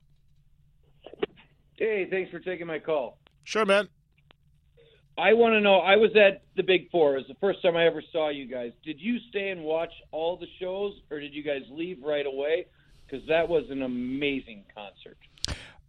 Hey, 1.76 2.06
thanks 2.10 2.30
for 2.30 2.40
taking 2.40 2.66
my 2.66 2.78
call. 2.78 3.18
Sure, 3.44 3.64
man. 3.64 3.88
I 5.18 5.32
want 5.32 5.54
to 5.54 5.60
know. 5.60 5.78
I 5.78 5.96
was 5.96 6.10
at 6.16 6.42
the 6.56 6.62
Big 6.62 6.90
Four. 6.90 7.14
It 7.14 7.18
was 7.18 7.26
the 7.28 7.34
first 7.40 7.60
time 7.60 7.76
I 7.76 7.86
ever 7.86 8.02
saw 8.12 8.28
you 8.28 8.46
guys. 8.46 8.72
Did 8.84 9.00
you 9.00 9.18
stay 9.30 9.50
and 9.50 9.62
watch 9.64 9.92
all 10.12 10.36
the 10.36 10.46
shows, 10.60 10.94
or 11.10 11.18
did 11.18 11.34
you 11.34 11.42
guys 11.42 11.62
leave 11.70 11.98
right 12.02 12.24
away? 12.24 12.66
Because 13.04 13.26
that 13.28 13.48
was 13.48 13.64
an 13.70 13.82
amazing 13.82 14.64
concert. 14.74 15.18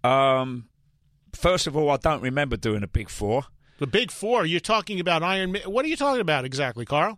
um, 0.04 0.68
first 1.34 1.68
of 1.68 1.78
all, 1.78 1.90
I 1.92 1.98
don't 1.98 2.22
remember 2.22 2.58
doing 2.58 2.82
a 2.84 2.88
big 2.88 3.10
four. 3.10 3.44
The 3.78 3.88
Big 3.88 4.12
Four. 4.12 4.46
You're 4.46 4.60
talking 4.60 5.00
about 5.00 5.24
Iron 5.24 5.54
Man. 5.54 5.62
What 5.64 5.86
are 5.86 5.88
you 5.88 5.96
talking 5.96 6.20
about 6.20 6.44
exactly, 6.44 6.84
Carl? 6.84 7.18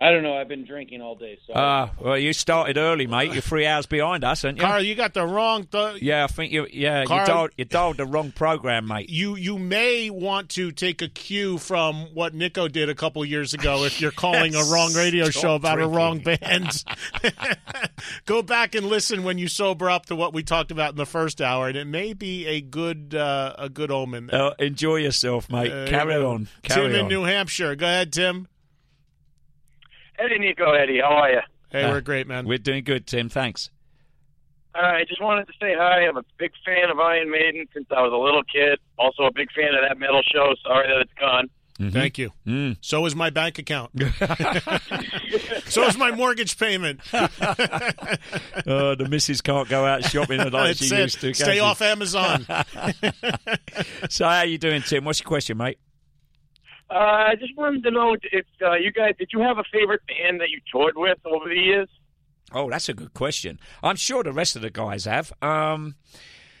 I 0.00 0.10
don't 0.10 0.22
know. 0.24 0.36
I've 0.36 0.48
been 0.48 0.64
drinking 0.66 1.00
all 1.00 1.14
day, 1.14 1.38
so 1.46 1.52
Ah, 1.56 1.90
well, 2.00 2.18
you 2.18 2.32
started 2.32 2.76
early, 2.76 3.06
mate. 3.06 3.32
You're 3.32 3.40
three 3.40 3.64
hours 3.64 3.86
behind 3.86 4.22
us, 4.24 4.44
aren't 4.44 4.58
you? 4.58 4.62
Carl, 4.64 4.82
you 4.82 4.94
got 4.96 5.14
the 5.14 5.24
wrong. 5.24 5.64
Th- 5.64 6.02
yeah, 6.02 6.24
I 6.24 6.26
think 6.26 6.52
you. 6.52 6.66
Yeah, 6.70 7.04
Carl- 7.04 7.20
you 7.20 7.26
dialed, 7.26 7.50
you 7.56 7.64
dialed 7.64 7.96
the 7.98 8.04
wrong 8.04 8.32
program, 8.32 8.88
mate. 8.88 9.08
you 9.08 9.36
you 9.36 9.56
may 9.58 10.10
want 10.10 10.50
to 10.50 10.72
take 10.72 11.00
a 11.00 11.08
cue 11.08 11.58
from 11.58 12.08
what 12.12 12.34
Nicko 12.34 12.66
did 12.68 12.88
a 12.90 12.94
couple 12.94 13.24
years 13.24 13.54
ago 13.54 13.84
if 13.84 14.00
you're 14.00 14.10
calling 14.24 14.54
a 14.56 14.64
wrong 14.64 14.92
radio 14.94 15.30
Stop 15.30 15.40
show 15.42 15.54
about 15.54 15.76
drinking. 15.76 15.94
a 15.94 15.96
wrong 15.96 16.18
band. 16.18 16.84
Go 18.26 18.42
back 18.42 18.74
and 18.74 18.86
listen 18.88 19.22
when 19.22 19.38
you 19.38 19.48
sober 19.48 19.88
up 19.88 20.06
to 20.06 20.16
what 20.16 20.34
we 20.34 20.42
talked 20.42 20.70
about 20.72 20.90
in 20.90 20.96
the 20.96 21.06
first 21.06 21.40
hour, 21.40 21.68
and 21.68 21.76
it 21.76 21.86
may 21.86 22.12
be 22.12 22.46
a 22.46 22.60
good 22.60 23.14
uh, 23.14 23.54
a 23.58 23.68
good 23.68 23.90
omen. 23.90 24.28
Uh, 24.30 24.50
enjoy 24.58 24.96
yourself, 24.96 25.48
mate. 25.50 25.70
Uh, 25.72 25.86
Carry 25.86 26.16
on. 26.16 26.48
Carry 26.62 26.90
Tim 26.92 27.00
in. 27.02 27.08
New 27.08 27.22
Hampshire. 27.22 27.74
Go 27.76 27.86
ahead, 27.86 28.12
Tim. 28.12 28.48
Eddie 30.18 30.38
Nicko, 30.38 30.72
Eddie, 30.72 31.00
how 31.00 31.10
are 31.14 31.30
you? 31.30 31.40
Hey, 31.70 31.82
Uh, 31.84 31.90
we're 31.90 32.00
great, 32.00 32.26
man. 32.26 32.46
We're 32.46 32.58
doing 32.58 32.84
good, 32.84 33.06
Tim. 33.06 33.28
Thanks. 33.28 33.70
Uh, 34.74 34.78
I 34.80 35.04
just 35.08 35.20
wanted 35.22 35.46
to 35.46 35.52
say 35.60 35.74
hi. 35.76 36.06
I'm 36.06 36.16
a 36.16 36.24
big 36.38 36.50
fan 36.64 36.90
of 36.90 36.98
Iron 36.98 37.30
Maiden 37.30 37.66
since 37.72 37.86
I 37.90 38.00
was 38.02 38.12
a 38.12 38.16
little 38.16 38.42
kid. 38.44 38.78
Also 38.98 39.22
a 39.24 39.32
big 39.32 39.50
fan 39.52 39.74
of 39.74 39.80
that 39.88 39.98
metal 39.98 40.22
show. 40.32 40.54
Sorry 40.64 40.88
that 40.88 41.00
it's 41.00 41.12
gone. 41.20 41.48
Thank 41.92 42.18
you. 42.18 42.30
Mm. 42.46 42.76
So 42.80 43.04
is 43.06 43.16
my 43.16 43.30
bank 43.30 43.58
account. 43.58 43.90
so 45.66 45.82
is 45.88 45.98
my 45.98 46.12
mortgage 46.12 46.56
payment. 46.58 47.00
Oh, 48.66 48.94
the 48.94 49.06
missus 49.10 49.40
can't 49.42 49.68
go 49.68 49.84
out 49.84 50.04
shopping 50.04 50.38
like 50.38 50.52
That's 50.52 50.78
she 50.78 50.94
it. 50.94 50.98
used 51.00 51.20
to. 51.20 51.34
Stay 51.34 51.58
off 51.58 51.82
Amazon. 51.82 52.46
so, 54.08 54.24
how 54.24 54.38
are 54.38 54.46
you 54.46 54.56
doing, 54.58 54.82
Tim? 54.82 55.04
What's 55.04 55.20
your 55.20 55.26
question, 55.28 55.58
mate? 55.58 55.78
Uh, 56.90 56.94
I 56.94 57.34
just 57.38 57.56
wanted 57.56 57.82
to 57.84 57.90
know 57.90 58.16
if 58.30 58.46
uh, 58.62 58.74
you 58.74 58.92
guys 58.92 59.14
did 59.18 59.30
you 59.32 59.40
have 59.40 59.58
a 59.58 59.64
favorite 59.72 60.02
band 60.06 60.40
that 60.40 60.50
you 60.50 60.60
toured 60.70 60.94
with 60.96 61.18
over 61.24 61.48
the 61.48 61.58
years? 61.58 61.88
Oh, 62.52 62.70
that's 62.70 62.88
a 62.88 62.94
good 62.94 63.14
question. 63.14 63.58
I'm 63.82 63.96
sure 63.96 64.22
the 64.22 64.32
rest 64.32 64.54
of 64.54 64.62
the 64.62 64.70
guys 64.70 65.06
have. 65.06 65.32
Um, 65.42 65.96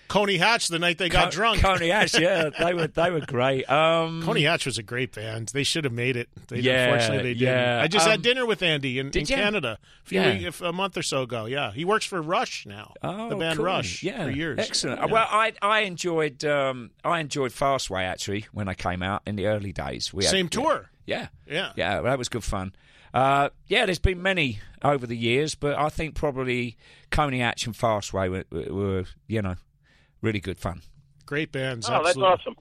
Coney 0.08 0.36
Hatch 0.36 0.68
the 0.68 0.78
night 0.78 0.98
they 0.98 1.08
got 1.08 1.24
Co- 1.26 1.30
drunk. 1.30 1.60
Coney 1.60 1.88
Hatch, 1.88 2.18
yeah, 2.18 2.50
they 2.58 2.74
were 2.74 2.86
they 2.86 3.10
were 3.10 3.20
great. 3.20 3.68
Um, 3.70 4.22
Coney 4.22 4.42
Hatch 4.42 4.66
was 4.66 4.78
a 4.78 4.82
great 4.82 5.14
band. 5.14 5.48
They 5.48 5.64
should 5.64 5.84
have 5.84 5.92
made 5.92 6.16
it. 6.16 6.28
They, 6.48 6.58
Yeah, 6.60 6.84
unfortunately, 6.92 7.22
they 7.34 7.38
didn't. 7.38 7.54
yeah. 7.54 7.80
I 7.82 7.88
just 7.88 8.06
had 8.06 8.16
Um, 8.16 8.22
dinner 8.22 8.46
with 8.46 8.62
Andy 8.62 8.98
in, 8.98 9.10
in? 9.10 9.26
Canada 9.26 9.78
a, 9.80 10.06
few 10.06 10.20
Yeah. 10.20 10.50
a 10.62 10.72
month 10.72 10.96
or 10.96 11.02
so 11.02 11.22
ago. 11.22 11.46
Yeah, 11.46 11.72
he 11.72 11.84
works 11.84 12.04
for 12.04 12.20
Rush 12.22 12.66
now. 12.66 12.92
Oh, 13.02 13.28
the 13.30 13.36
band 13.36 13.56
cool. 13.56 13.64
Rush 13.66 14.02
yeah, 14.02 14.24
for 14.24 14.30
years. 14.30 14.58
Excellent. 14.58 15.00
Yeah. 15.00 15.06
Well, 15.06 15.26
I 15.30 15.52
I 15.62 15.80
enjoyed 15.80 16.44
um, 16.44 16.90
I 17.04 17.20
enjoyed 17.20 17.52
Fastway 17.52 18.02
actually 18.04 18.46
when 18.52 18.68
I 18.68 18.74
came 18.74 19.02
out 19.02 19.22
in 19.26 19.36
the 19.36 19.46
early 19.46 19.72
days. 19.72 20.12
We 20.12 20.24
had- 20.24 20.30
Same 20.30 20.48
tour. 20.48 20.90
Yeah, 21.06 21.28
Yeah. 21.46 21.72
yeah. 21.76 22.00
That 22.02 22.18
was 22.18 22.28
good 22.28 22.44
fun. 22.44 22.74
Uh, 23.12 23.48
yeah, 23.68 23.86
there's 23.86 23.98
been 24.00 24.20
many 24.22 24.58
over 24.82 25.06
the 25.06 25.16
years, 25.16 25.54
but 25.54 25.78
I 25.78 25.88
think 25.88 26.14
probably 26.16 26.76
Coney 27.10 27.38
Hatch 27.38 27.64
and 27.66 27.74
Fastway 27.74 28.28
were, 28.28 28.44
were, 28.50 28.74
were 28.74 29.04
you 29.28 29.40
know 29.40 29.54
really 30.24 30.40
good 30.40 30.58
fun. 30.58 30.82
Great 31.26 31.52
bands. 31.52 31.88
Oh, 31.88 32.02
that's 32.02 32.16
awesome. 32.16 32.56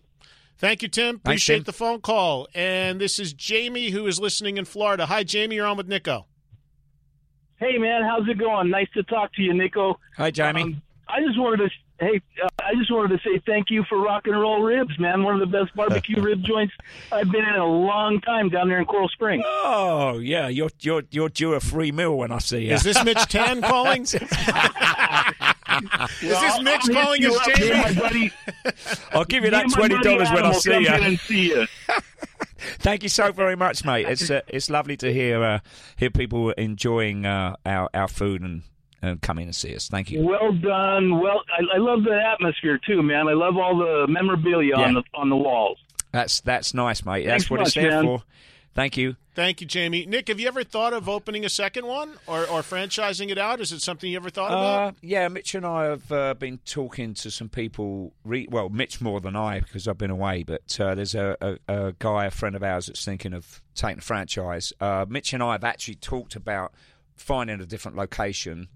Thank 0.58 0.82
you, 0.82 0.88
Tim. 0.88 1.16
Thanks, 1.16 1.22
Appreciate 1.22 1.56
Tim. 1.58 1.64
the 1.64 1.74
phone 1.74 2.02
call. 2.02 2.48
And 2.54 3.02
this 3.02 3.20
is 3.20 3.34
Jamie 3.34 3.90
who 3.90 4.06
is 4.08 4.20
listening 4.20 4.58
in 4.58 4.66
Florida. 4.66 5.06
Hi, 5.08 5.24
Jamie. 5.24 5.56
You're 5.56 5.66
on 5.68 5.78
with 5.78 5.88
Nicko. 5.88 6.28
Hey 7.58 7.78
man, 7.78 8.02
how's 8.04 8.28
it 8.28 8.38
going? 8.38 8.70
Nice 8.70 8.90
to 8.94 9.04
talk 9.04 9.34
to 9.36 9.42
you, 9.42 9.54
Nicko. 9.54 9.98
Hi, 10.18 10.32
Jamie. 10.32 10.64
Um, 10.64 10.82
I 11.08 11.22
just 11.22 11.40
wanted 11.40 11.58
to 11.58 11.70
hey, 12.00 12.22
uh, 12.44 12.50
I 12.62 12.76
just 12.76 12.92
wanted 12.92 13.18
to 13.18 13.24
say 13.24 13.42
thank 13.46 13.70
you 13.70 13.84
for 13.88 14.02
rock 14.02 14.24
and 14.26 14.38
roll 14.40 14.62
ribs, 14.62 14.98
man. 15.00 15.24
One 15.24 15.36
of 15.36 15.40
the 15.40 15.58
best 15.58 15.74
barbecue 15.76 16.22
rib 16.22 16.44
joints 16.44 16.74
I've 17.12 17.32
been 17.32 17.46
in 17.46 17.56
a 17.56 17.66
long 17.66 18.20
time 18.22 18.50
down 18.50 18.68
there 18.68 18.80
in 18.80 18.86
Coral 18.86 19.08
Springs. 19.10 19.44
Oh 19.46 20.18
yeah, 20.20 20.50
you're 20.50 20.72
you're 20.82 21.04
you're 21.12 21.30
due 21.30 21.54
a 21.54 21.60
free 21.62 21.92
meal 21.94 22.18
when 22.18 22.32
I 22.34 22.40
see 22.40 22.66
you. 22.68 22.74
Is 22.74 22.84
this 22.84 23.02
Mitch 23.04 23.26
Tan 23.30 23.62
calling? 23.62 24.06
is 26.22 26.30
this 26.30 26.62
Mitch 26.62 26.82
I'll 26.90 27.04
calling 27.04 27.22
you 27.22 27.36
us 27.36 27.48
up, 27.48 27.60
me 27.60 27.72
and 27.72 27.82
my 27.82 27.88
Jamie? 27.90 28.00
buddy- 28.02 28.32
I'll 29.12 29.26
give 29.26 29.44
you 29.44 29.52
that 29.52 29.70
twenty 29.72 30.00
dollars 30.00 30.30
when 30.32 30.46
I 30.46 30.52
see 30.54 30.80
you. 30.80 31.18
see 31.18 31.48
you. 31.50 31.68
Thank 32.80 33.04
you 33.04 33.10
so 33.10 33.32
very 33.32 33.56
much, 33.56 33.84
mate. 33.84 34.08
It's 34.08 34.30
uh, 34.30 34.42
it's 34.48 34.70
lovely 34.70 34.96
to 34.98 35.12
hear 35.14 35.44
uh, 35.44 35.60
hear 35.98 36.10
people 36.10 36.52
enjoying 36.52 37.26
uh, 37.26 37.56
our 37.66 37.90
our 37.94 38.08
food 38.08 38.42
and, 38.42 38.64
and 39.02 39.22
coming 39.22 39.46
and 39.46 39.56
see 39.56 39.76
us. 39.76 39.88
Thank 39.90 40.12
you. 40.12 40.22
Well 40.24 40.54
done. 40.54 41.20
Well, 41.20 41.42
I, 41.58 41.76
I 41.76 41.78
love 41.80 42.04
the 42.04 42.18
atmosphere 42.34 42.80
too, 42.86 43.04
man. 43.04 43.28
I 43.28 43.34
love 43.34 43.58
all 43.58 43.78
the 43.78 44.08
memorabilia 44.08 44.76
on 44.76 44.94
the 44.94 45.04
on 45.14 45.30
the 45.30 45.36
walls. 45.36 45.78
That's 46.12 46.42
that's 46.42 46.74
nice, 46.74 47.04
mate. 47.06 47.26
That's 47.26 47.46
Thanks 47.46 47.50
what 47.50 47.60
it's 47.62 47.76
much, 47.76 47.84
there 47.84 47.92
man. 47.92 48.06
for. 48.06 48.24
Thank 48.76 48.98
you. 48.98 49.18
Thank 49.36 49.62
you, 49.62 49.68
Jamie. 49.68 50.06
Nick, 50.08 50.28
have 50.30 50.40
you 50.40 50.48
ever 50.48 50.64
thought 50.64 50.94
of 50.94 51.08
opening 51.10 51.46
a 51.46 51.50
second 51.50 51.86
one 51.86 52.14
or, 52.28 52.42
or 52.48 52.62
franchising 52.62 53.30
it 53.30 53.38
out? 53.38 53.62
Is 53.62 53.72
it 53.72 53.82
something 53.82 54.10
you 54.10 54.18
ever 54.18 54.30
thought 54.32 54.52
Uh, 54.52 54.56
about? 54.56 54.96
yeah, 55.02 55.28
Mitch 55.28 55.54
and 55.56 55.66
I 55.66 55.86
have 55.86 56.12
uh, 56.12 56.34
been 56.34 56.58
talking 56.66 57.14
to 57.16 57.30
some 57.32 57.50
people. 57.50 58.14
Re- 58.24 58.48
well, 58.50 58.70
Mitch 58.70 59.00
more 59.02 59.20
than 59.22 59.36
I 59.36 59.60
because 59.60 59.88
I've 59.88 59.98
been 59.98 60.10
away. 60.12 60.44
But 60.44 60.80
uh, 60.80 60.96
there's 60.96 61.14
a, 61.16 61.36
a, 61.42 61.58
a 61.88 61.94
guy, 62.00 62.26
a 62.26 62.32
friend 62.32 62.56
of 62.56 62.64
ours, 62.64 62.88
that's 62.88 63.06
thinking 63.06 63.34
of 63.34 63.62
taking 63.76 64.00
a 64.00 64.02
franchise. 64.02 64.74
Uh, 64.82 65.06
Mitch 65.08 65.34
and 65.34 65.42
I 65.44 65.52
have 65.54 65.64
actually 65.64 65.96
talked 65.96 66.36
about 66.36 66.74
finding 67.16 67.60
a 67.62 67.66
different 67.68 67.96
location 67.98 68.70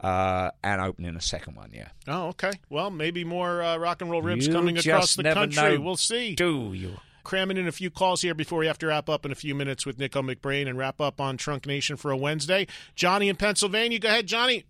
uh, 0.00 0.50
and 0.64 0.80
opening 0.80 1.14
a 1.16 1.20
second 1.20 1.56
one. 1.56 1.70
Yeah. 1.74 1.88
Oh, 2.08 2.28
okay. 2.28 2.52
Well, 2.70 2.90
maybe 2.90 3.22
more 3.24 3.62
uh, 3.62 3.76
rock 3.76 4.00
and 4.02 4.10
roll 4.10 4.22
ribs 4.22 4.46
You 4.46 4.52
coming 4.52 4.76
across 4.78 5.14
the 5.14 5.22
country. 5.24 5.76
know, 5.76 5.80
We'll 5.82 5.96
see. 5.96 6.34
Do 6.34 6.72
you? 6.74 6.96
Cramming 7.24 7.56
in 7.56 7.66
a 7.68 7.72
few 7.72 7.90
calls 7.90 8.22
here 8.22 8.34
before 8.34 8.58
we 8.58 8.66
have 8.66 8.78
to 8.78 8.86
wrap 8.88 9.08
up 9.08 9.24
in 9.24 9.32
a 9.32 9.36
few 9.36 9.54
minutes 9.54 9.86
with 9.86 9.98
Nicko 9.98 10.22
McBrain 10.22 10.68
and 10.68 10.76
wrap 10.76 11.00
up 11.00 11.20
on 11.20 11.36
Trunk 11.36 11.66
Nation 11.66 11.96
for 11.96 12.10
a 12.10 12.16
Wednesday. 12.16 12.66
Johnny 12.94 13.28
in 13.28 13.36
Pennsylvania. 13.36 13.98
Go 13.98 14.08
ahead, 14.08 14.26
Johnny. 14.26 14.64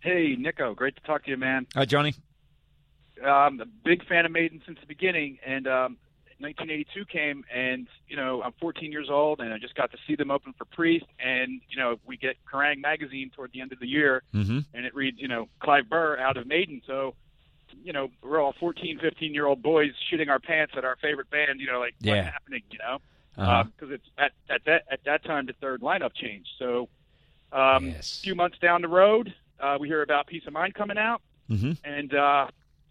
Hey, 0.00 0.34
Nicko, 0.38 0.74
great 0.74 0.96
to 0.96 1.02
talk 1.02 1.24
to 1.24 1.30
you, 1.30 1.36
man. 1.36 1.66
Hi, 1.74 1.84
Johnny. 1.84 2.14
I'm 3.24 3.54
um, 3.54 3.60
a 3.60 3.66
big 3.84 4.04
fan 4.06 4.26
of 4.26 4.32
Maiden 4.32 4.60
since 4.66 4.78
the 4.80 4.86
beginning, 4.86 5.38
and 5.46 5.68
um, 5.68 5.96
1982 6.40 7.04
came, 7.04 7.44
and 7.54 7.86
you 8.08 8.16
know 8.16 8.42
I'm 8.42 8.52
14 8.60 8.90
years 8.90 9.08
old, 9.08 9.38
and 9.40 9.54
I 9.54 9.58
just 9.58 9.76
got 9.76 9.92
to 9.92 9.98
see 10.08 10.16
them 10.16 10.32
open 10.32 10.54
for 10.58 10.64
Priest, 10.64 11.06
and 11.20 11.60
you 11.68 11.76
know 11.78 12.00
we 12.04 12.16
get 12.16 12.34
Kerrang 12.52 12.80
magazine 12.80 13.30
toward 13.32 13.52
the 13.52 13.60
end 13.60 13.72
of 13.72 13.78
the 13.78 13.86
year, 13.86 14.24
Mm-hmm. 14.34 14.58
and 14.74 14.84
it 14.86 14.92
reads 14.94 15.18
you 15.20 15.28
know 15.28 15.48
Clive 15.60 15.88
Burr 15.88 16.18
out 16.18 16.36
of 16.36 16.48
Maiden, 16.48 16.82
so 16.84 17.14
you 17.82 17.92
know 17.92 18.08
we're 18.22 18.40
all 18.40 18.54
14, 18.58 18.98
15 19.00 19.34
year 19.34 19.46
old 19.46 19.62
boys 19.62 19.90
shitting 20.10 20.28
our 20.28 20.38
pants 20.38 20.74
at 20.76 20.84
our 20.84 20.96
favorite 21.02 21.30
band, 21.30 21.60
you 21.60 21.66
know 21.66 21.80
like 21.80 21.94
Yeah. 22.00 22.16
what's 22.16 22.32
happening, 22.32 22.62
you 22.70 22.78
know, 22.78 22.98
Uh-huh. 23.36 23.64
because 23.78 23.92
it's 23.94 24.06
at 24.18 24.32
at 24.50 24.62
that 24.66 24.84
at 24.90 25.00
that 25.04 25.24
time 25.24 25.46
the 25.46 25.54
third 25.60 25.80
lineup 25.80 26.14
changed, 26.14 26.48
so 26.58 26.88
um, 27.52 27.88
a 27.88 28.02
few 28.22 28.34
months 28.34 28.58
down 28.58 28.82
the 28.82 28.88
road 28.88 29.34
uh, 29.60 29.76
we 29.78 29.86
hear 29.88 30.02
about 30.02 30.26
Piece 30.26 30.46
of 30.46 30.52
Mind 30.52 30.74
coming 30.74 30.98
out 30.98 31.20
Mm-hmm. 31.50 31.72
and 31.84 32.14
uh 32.14 32.46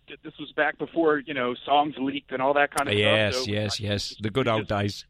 th- 0.08 0.20
this 0.24 0.34
was 0.40 0.52
back 0.52 0.78
before 0.78 1.18
you 1.20 1.34
know 1.34 1.56
songs 1.66 1.96
leaked 1.98 2.32
and 2.32 2.42
all 2.42 2.54
that 2.54 2.70
kind 2.74 2.88
of 2.90 2.96
Yes, 2.96 3.34
stuff. 3.34 3.46
So 3.46 3.52
yes, 3.52 3.80
yes. 3.80 4.16
The 4.20 4.30
good 4.30 4.48
old 4.48 4.68
days. 4.68 5.06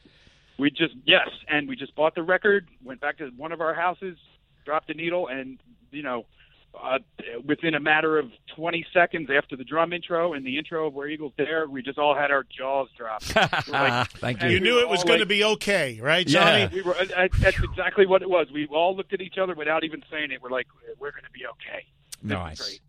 we 0.57 0.69
just 0.69 0.93
yes, 1.05 1.27
and 1.49 1.67
we 1.67 1.75
just 1.75 1.93
bought 1.95 2.13
the 2.15 2.23
record, 2.23 2.69
went 2.83 3.01
back 3.01 3.17
to 3.17 3.29
one 3.35 3.51
of 3.51 3.59
our 3.59 3.73
houses, 3.73 4.17
dropped 4.63 4.87
the 4.87 4.93
needle, 4.93 5.27
and 5.27 5.59
you 5.91 6.03
know, 6.03 6.25
uh, 6.73 6.99
within 7.45 7.75
a 7.75 7.79
matter 7.79 8.17
of 8.17 8.31
20 8.55 8.85
seconds 8.93 9.29
after 9.29 9.55
the 9.55 9.63
drum 9.63 9.93
intro 9.93 10.33
and 10.33 10.45
the 10.45 10.57
intro 10.57 10.87
of 10.87 10.93
Where 10.93 11.07
Eagles 11.07 11.33
Dare, 11.37 11.67
we 11.67 11.81
just 11.81 11.97
all 11.97 12.15
had 12.15 12.31
our 12.31 12.43
jaws 12.43 12.87
dropped. 12.97 13.33
Like- 13.67 14.09
Thank 14.13 14.41
you. 14.41 14.49
You 14.49 14.53
we 14.55 14.59
knew 14.61 14.79
it 14.79 14.87
was 14.89 14.99
all 15.01 15.07
going 15.07 15.19
to 15.19 15.25
be 15.25 15.43
okay, 15.43 15.99
right, 16.01 16.25
Johnny? 16.25 16.69
We 16.73 16.81
were. 16.81 16.95
uh, 16.95 17.27
That's 17.39 17.59
exactly 17.61 18.05
what 18.05 18.21
it 18.21 18.29
was. 18.29 18.47
We 18.53 18.67
all 18.67 18.95
looked 18.95 19.13
at 19.13 19.21
each 19.21 19.37
other 19.37 19.53
without 19.53 19.83
even 19.83 20.01
saying 20.09 20.31
it. 20.31 20.41
We're 20.41 20.49
like, 20.49 20.67
we're 20.99 21.11
going 21.11 21.23
to 21.25 21.31
be 21.31 21.45
okay. 21.45 21.85
This 22.23 22.23
is 22.23 22.29
Nice. 22.29 22.79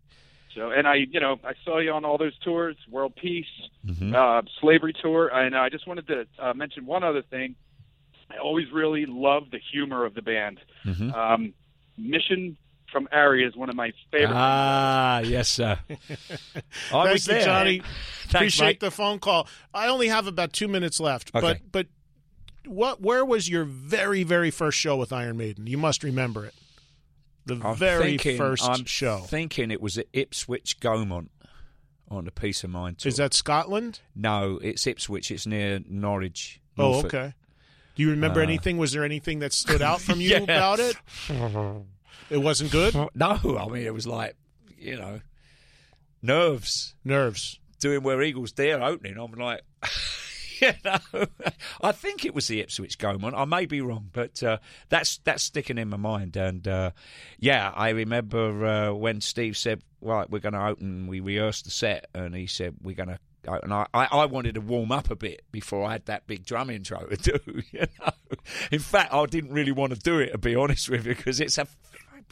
So, 0.55 0.69
and 0.69 0.87
I, 0.87 0.95
you 1.09 1.19
know, 1.19 1.39
I 1.43 1.53
saw 1.65 1.79
you 1.79 1.91
on 1.91 2.05
all 2.05 2.17
those 2.19 2.37
tours, 2.39 2.75
World 2.89 3.15
Piece, 3.15 3.45
Mhm. 3.87 4.13
uh, 4.13 4.43
Slavery 4.61 4.93
Tour, 5.01 5.27
and 5.29 5.55
I 5.57 5.69
just 5.69 5.87
wanted 5.87 6.05
to 6.07 6.27
uh, 6.39 6.53
mention 6.53 6.85
one 6.85 7.03
other 7.03 7.23
thing. 7.23 7.55
I 8.31 8.37
always 8.37 8.71
really 8.71 9.05
loved 9.07 9.51
the 9.51 9.59
humor 9.71 10.05
of 10.05 10.13
the 10.13 10.21
band. 10.21 10.59
Mhm. 10.85 11.13
Um, 11.15 11.53
Mission 11.97 12.57
from 12.93 13.09
Ari 13.11 13.43
is 13.43 13.53
one 13.57 13.69
of 13.69 13.75
my 13.75 13.91
favorite. 14.11 14.31
Ah, 14.33 15.19
yes, 15.19 15.49
sir. 15.49 15.77
I 15.89 15.95
Thank 15.95 17.27
you, 17.27 17.33
there. 17.33 17.43
Johnny. 17.43 17.79
Thanks, 17.79 18.33
Appreciate 18.35 18.65
mate. 18.67 18.79
the 18.79 18.91
phone 18.91 19.19
call. 19.19 19.47
I 19.73 19.87
only 19.89 20.07
have 20.07 20.27
about 20.27 20.53
two 20.53 20.69
minutes 20.69 21.01
left, 21.01 21.31
Okay. 21.35 21.41
but 21.41 21.59
but 21.71 21.87
what? 22.71 23.01
Where 23.01 23.25
was 23.25 23.49
your 23.49 23.65
very 23.65 24.23
very 24.23 24.51
first 24.51 24.77
show 24.79 24.95
with 24.95 25.11
Iron 25.11 25.35
Maiden? 25.35 25.67
You 25.67 25.77
must 25.77 26.03
remember 26.03 26.45
it. 26.45 26.53
The 27.45 27.59
I'm 27.61 27.75
very 27.75 28.17
thinking- 28.17 28.37
1st 28.37 28.69
I'm 28.69 28.85
show. 28.85 29.17
Thinking 29.27 29.69
it 29.71 29.81
was 29.81 29.97
at 29.97 30.05
Ipswich 30.13 30.79
Gaumont 30.79 31.27
on 32.09 32.23
the 32.23 32.31
Piece 32.31 32.63
of 32.63 32.69
Mind 32.69 32.99
tour. 32.99 33.09
Is 33.09 33.17
that 33.17 33.33
Scotland? 33.33 33.99
No, 34.15 34.59
it's 34.63 34.87
Ipswich. 34.87 35.29
It's 35.29 35.45
near 35.45 35.81
Norwich. 35.89 36.61
Oh, 36.77 36.91
Norfolk. 36.93 37.13
okay. 37.13 37.33
Do 37.95 38.01
you 38.03 38.11
remember 38.11 38.39
Uh, 38.39 38.43
anything? 38.43 38.77
Was 38.77 38.93
there 38.93 39.03
anything 39.03 39.39
that 39.39 39.51
stood 39.51 39.81
out 39.81 39.99
from 39.99 40.21
you 40.21 40.29
Yes. 40.29 40.43
about 40.43 40.79
it? 40.79 40.95
It 42.29 42.37
wasn't 42.37 42.71
good. 42.71 42.95
No, 43.15 43.39
I 43.59 43.67
mean 43.67 43.83
it 43.85 43.93
was 43.93 44.07
like 44.07 44.35
you 44.77 44.95
know 44.97 45.21
nerves, 46.21 46.95
nerves. 47.03 47.59
Doing 47.79 48.01
where 48.01 48.21
Eagles 48.21 48.53
Dare 48.53 48.81
opening, 48.81 49.17
I'm 49.17 49.33
like, 49.33 49.61
you 50.61 50.71
know, 50.85 51.25
I 51.81 51.91
think 51.91 52.23
it 52.23 52.33
was 52.33 52.47
the 52.47 52.61
Ipswich 52.61 52.97
Gaumont. 52.97 53.33
I 53.35 53.43
may 53.43 53.65
be 53.65 53.81
wrong, 53.81 54.09
but 54.13 54.41
uh, 54.41 54.59
that's 54.87 55.17
that's 55.19 55.43
sticking 55.43 55.77
in 55.77 55.89
my 55.89 55.97
mind. 55.97 56.37
And 56.37 56.65
uh, 56.65 56.91
yeah, 57.39 57.73
I 57.75 57.89
remember 57.89 58.65
uh, 58.65 58.93
when 58.93 59.19
Steve 59.19 59.57
said, 59.57 59.81
"Right, 59.99 60.29
we're 60.29 60.39
going 60.39 60.53
to 60.53 60.65
open." 60.65 61.07
We 61.07 61.19
rehearsed 61.19 61.65
the 61.65 61.71
set, 61.71 62.07
and 62.13 62.33
he 62.33 62.47
said, 62.47 62.75
"We're 62.81 62.95
going 62.95 63.09
to." 63.09 63.19
And 63.45 63.73
I, 63.73 63.85
I, 63.93 64.05
I 64.05 64.25
wanted 64.25 64.55
to 64.55 64.61
warm 64.61 64.93
up 64.93 65.11
a 65.11 65.17
bit 65.17 65.41
before 65.51 65.83
I 65.83 65.91
had 65.91 66.05
that 66.05 66.25
big 66.27 66.45
drum 66.45 66.69
intro 66.69 67.05
to 67.07 67.17
do. 67.17 67.61
You 67.73 67.87
know, 67.99 68.11
in 68.71 68.79
fact, 68.79 69.13
I 69.13 69.25
didn't 69.25 69.51
really 69.51 69.73
want 69.73 69.93
to 69.93 69.99
do 69.99 70.19
it 70.19 70.31
to 70.31 70.37
be 70.37 70.55
honest 70.55 70.89
with 70.89 71.05
you 71.05 71.13
because 71.13 71.41
it's 71.41 71.57
a 71.57 71.67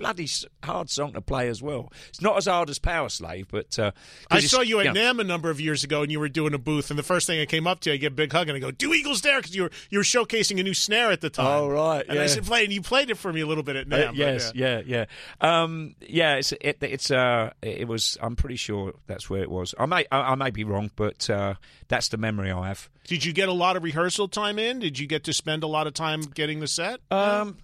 bloody 0.02 0.28
hard 0.64 0.90
song 0.90 1.14
to 1.14 1.22
play 1.22 1.48
as 1.48 1.62
well. 1.62 1.92
It's 2.10 2.22
not 2.22 2.36
as 2.38 2.48
hard 2.48 2.70
as 2.70 2.80
Powerslave, 2.80 3.46
but 3.50 3.78
uh, 3.80 3.92
I 4.30 4.40
saw 4.42 4.62
you 4.62 4.80
at 4.80 4.88
know, 4.88 4.94
NAMM 4.94 5.20
a 5.22 5.24
number 5.24 5.50
of 5.50 5.62
years 5.62 5.84
ago, 5.84 6.02
and 6.02 6.12
you 6.12 6.20
were 6.20 6.28
doing 6.30 6.54
a 6.54 6.58
booth. 6.58 6.90
And 6.90 6.98
the 6.98 7.04
first 7.04 7.28
thing 7.28 7.40
I 7.40 7.46
came 7.46 7.68
up 7.68 7.80
to 7.82 7.90
you, 7.90 7.94
I 7.94 7.98
get 7.98 8.08
a 8.08 8.16
big 8.16 8.32
hug, 8.32 8.50
and 8.50 8.56
I 8.56 8.60
go, 8.60 8.72
"Do 8.72 8.94
Eagles 8.94 9.22
Dare?" 9.22 9.40
Because 9.40 9.56
you 9.56 9.64
were 9.64 9.72
you 9.90 10.00
were 10.00 10.04
showcasing 10.04 10.60
a 10.60 10.64
new 10.64 10.74
snare 10.74 11.12
at 11.12 11.22
the 11.22 11.30
time. 11.30 11.46
Oh, 11.46 11.70
right, 11.70 12.06
And 12.08 12.20
I 12.20 12.26
said, 12.28 12.46
"Play," 12.46 12.64
and 12.64 12.74
you 12.74 12.82
played 12.82 13.10
it 13.10 13.18
for 13.18 13.32
me 13.32 13.42
a 13.42 13.48
little 13.48 13.64
bit 13.64 13.76
at 13.76 13.86
Uh, 13.92 13.96
NAMM. 13.96 14.08
but, 14.08 14.16
yes, 14.16 14.52
yeah. 14.56 14.82
yeah, 14.86 15.06
yeah, 15.42 15.64
um, 15.64 15.96
yeah. 16.02 16.36
It's 16.36 16.52
it, 16.54 16.78
it's 16.82 17.12
uh, 17.12 17.52
it 17.62 17.88
was. 17.88 18.18
I'm 18.22 18.36
pretty 18.36 18.56
sure 18.58 18.94
that's 19.08 19.30
where 19.30 19.42
it 19.44 19.52
was. 19.52 19.76
I 19.80 19.86
may 19.86 20.06
I, 20.12 20.32
I 20.32 20.36
may 20.36 20.50
be 20.50 20.64
wrong, 20.64 20.92
but 20.96 21.30
uh, 21.30 21.56
that's 21.88 22.10
the 22.10 22.18
memory 22.18 22.52
I 22.52 22.68
have. 22.70 22.90
Did 23.06 23.26
you 23.26 23.34
get 23.34 23.50
a 23.50 23.54
lot 23.54 23.76
of 23.76 23.84
rehearsal 23.84 24.28
time 24.28 24.58
in? 24.60 24.80
Did 24.80 24.98
you 25.00 25.08
get 25.08 25.24
to 25.26 25.34
spend 25.34 25.64
a 25.64 25.68
lot 25.68 25.88
of 25.88 25.94
time 25.94 26.22
getting 26.22 26.60
the 26.60 26.68
set? 26.68 27.00
Um, 27.10 27.58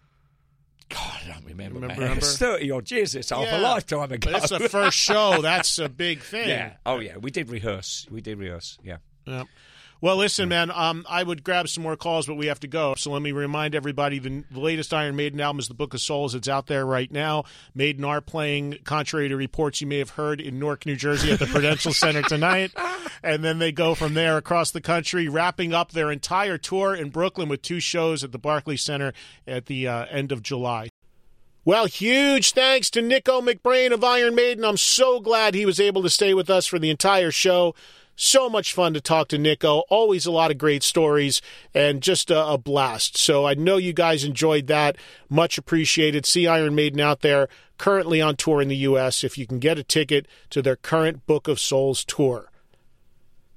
God, 0.89 1.21
I 1.25 1.27
don't 1.33 1.45
remember. 1.45 1.79
Remember, 1.79 2.01
remember? 2.01 2.17
It's 2.19 2.37
thirty 2.37 2.71
odd 2.71 2.89
years. 2.89 3.13
It's 3.15 3.29
half 3.29 3.43
Yeah. 3.43 3.59
a 3.59 3.61
lifetime 3.61 4.11
ago. 4.11 4.31
But 4.31 4.43
it's 4.43 4.49
the 4.51 4.69
first 4.69 4.97
show. 4.97 5.41
That's 5.41 5.79
a 5.79 5.89
big 5.89 6.19
thing. 6.23 6.47
Yeah. 6.49 6.73
Oh 6.85 6.99
yeah. 6.99 7.17
We 7.17 7.29
did 7.31 7.49
rehearse. 7.49 8.07
We 8.09 8.21
did 8.21 8.37
rehearse. 8.37 8.77
Yeah. 8.83 8.97
Yep. 9.25 9.47
Well, 9.99 10.17
listen, 10.17 10.47
man. 10.47 10.69
Um, 10.69 11.05
I 11.09 11.23
would 11.23 11.43
grab 11.43 11.67
some 11.69 11.83
more 11.83 11.95
calls, 11.95 12.27
but 12.27 12.35
we 12.35 12.45
have 12.47 12.59
to 12.59 12.67
go. 12.67 12.93
So 12.95 13.11
let 13.11 13.21
me 13.21 13.31
remind 13.31 13.73
everybody: 13.73 14.19
the, 14.19 14.43
the, 14.51 14.59
latest 14.59 14.93
Iron 14.93 15.15
Maiden 15.15 15.41
album 15.41 15.59
is 15.59 15.67
"The 15.67 15.73
Book 15.73 15.93
of 15.93 16.01
Souls." 16.01 16.35
It's 16.35 16.47
out 16.47 16.67
there 16.67 16.85
right 16.85 17.11
now. 17.11 17.45
Maiden 17.73 18.03
are 18.05 18.21
playing, 18.21 18.77
contrary 18.83 19.27
to 19.29 19.35
reports 19.35 19.81
you 19.81 19.87
may 19.87 19.97
have 19.97 20.11
heard, 20.11 20.39
in 20.39 20.59
Newark, 20.59 20.85
New 20.85 20.95
Jersey, 20.95 21.31
at 21.31 21.39
the 21.39 21.47
Prudential 21.47 21.93
Center 21.93 22.21
tonight, 22.21 22.71
and 23.23 23.43
then 23.43 23.57
they 23.57 23.71
go 23.71 23.95
from 23.95 24.13
there 24.13 24.37
across 24.37 24.69
the 24.69 24.81
country, 24.81 25.27
wrapping 25.27 25.73
up 25.73 25.91
their 25.91 26.11
entire 26.11 26.59
tour 26.59 26.93
in 26.93 27.09
Brooklyn 27.09 27.49
with 27.49 27.63
two 27.63 27.79
shows 27.79 28.23
at 28.23 28.31
the 28.31 28.39
Barclays 28.39 28.83
Center 28.83 29.13
at 29.47 29.65
the 29.65 29.87
uh, 29.87 30.05
end 30.05 30.31
of 30.31 30.43
July. 30.43 30.89
Well, 31.65 31.85
huge 31.85 32.53
thanks 32.53 32.89
to 32.91 33.01
Nicko 33.01 33.41
McBrain 33.41 33.91
of 33.91 34.01
Iron 34.01 34.35
Maiden. 34.35 34.63
I'm 34.63 34.77
so 34.77 35.19
glad 35.19 35.53
he 35.53 35.65
was 35.65 35.81
able 35.81 36.01
to 36.03 36.09
stay 36.09 36.33
with 36.33 36.49
us 36.49 36.65
for 36.65 36.79
the 36.79 36.89
entire 36.89 37.29
show. 37.29 37.75
So 38.19 38.49
much 38.49 38.73
fun 38.73 38.95
to 38.95 38.99
talk 38.99 39.27
to 39.27 39.37
Nicko. 39.37 39.83
Always 39.89 40.25
a 40.25 40.31
lot 40.31 40.49
of 40.49 40.57
great 40.57 40.81
stories 40.81 41.39
and 41.71 42.01
just 42.01 42.31
a, 42.31 42.47
a, 42.47 42.57
blast. 42.57 43.15
So 43.15 43.45
I 43.45 43.53
know 43.53 43.77
you 43.77 43.93
guys 43.93 44.23
enjoyed 44.23 44.65
that. 44.67 44.97
Much 45.29 45.59
appreciated. 45.59 46.25
See 46.25 46.47
Iron 46.47 46.73
Maiden 46.73 46.99
out 46.99 47.21
there 47.21 47.47
currently 47.77 48.19
on 48.19 48.35
tour 48.35 48.59
in 48.59 48.69
the 48.69 48.75
U.S. 48.77 49.23
if 49.23 49.37
you 49.37 49.45
can 49.45 49.59
get 49.59 49.77
a 49.77 49.83
ticket 49.83 50.27
to 50.49 50.63
their 50.63 50.75
current 50.75 51.27
Book 51.27 51.47
of 51.47 51.59
Souls 51.59 52.03
tour. 52.03 52.49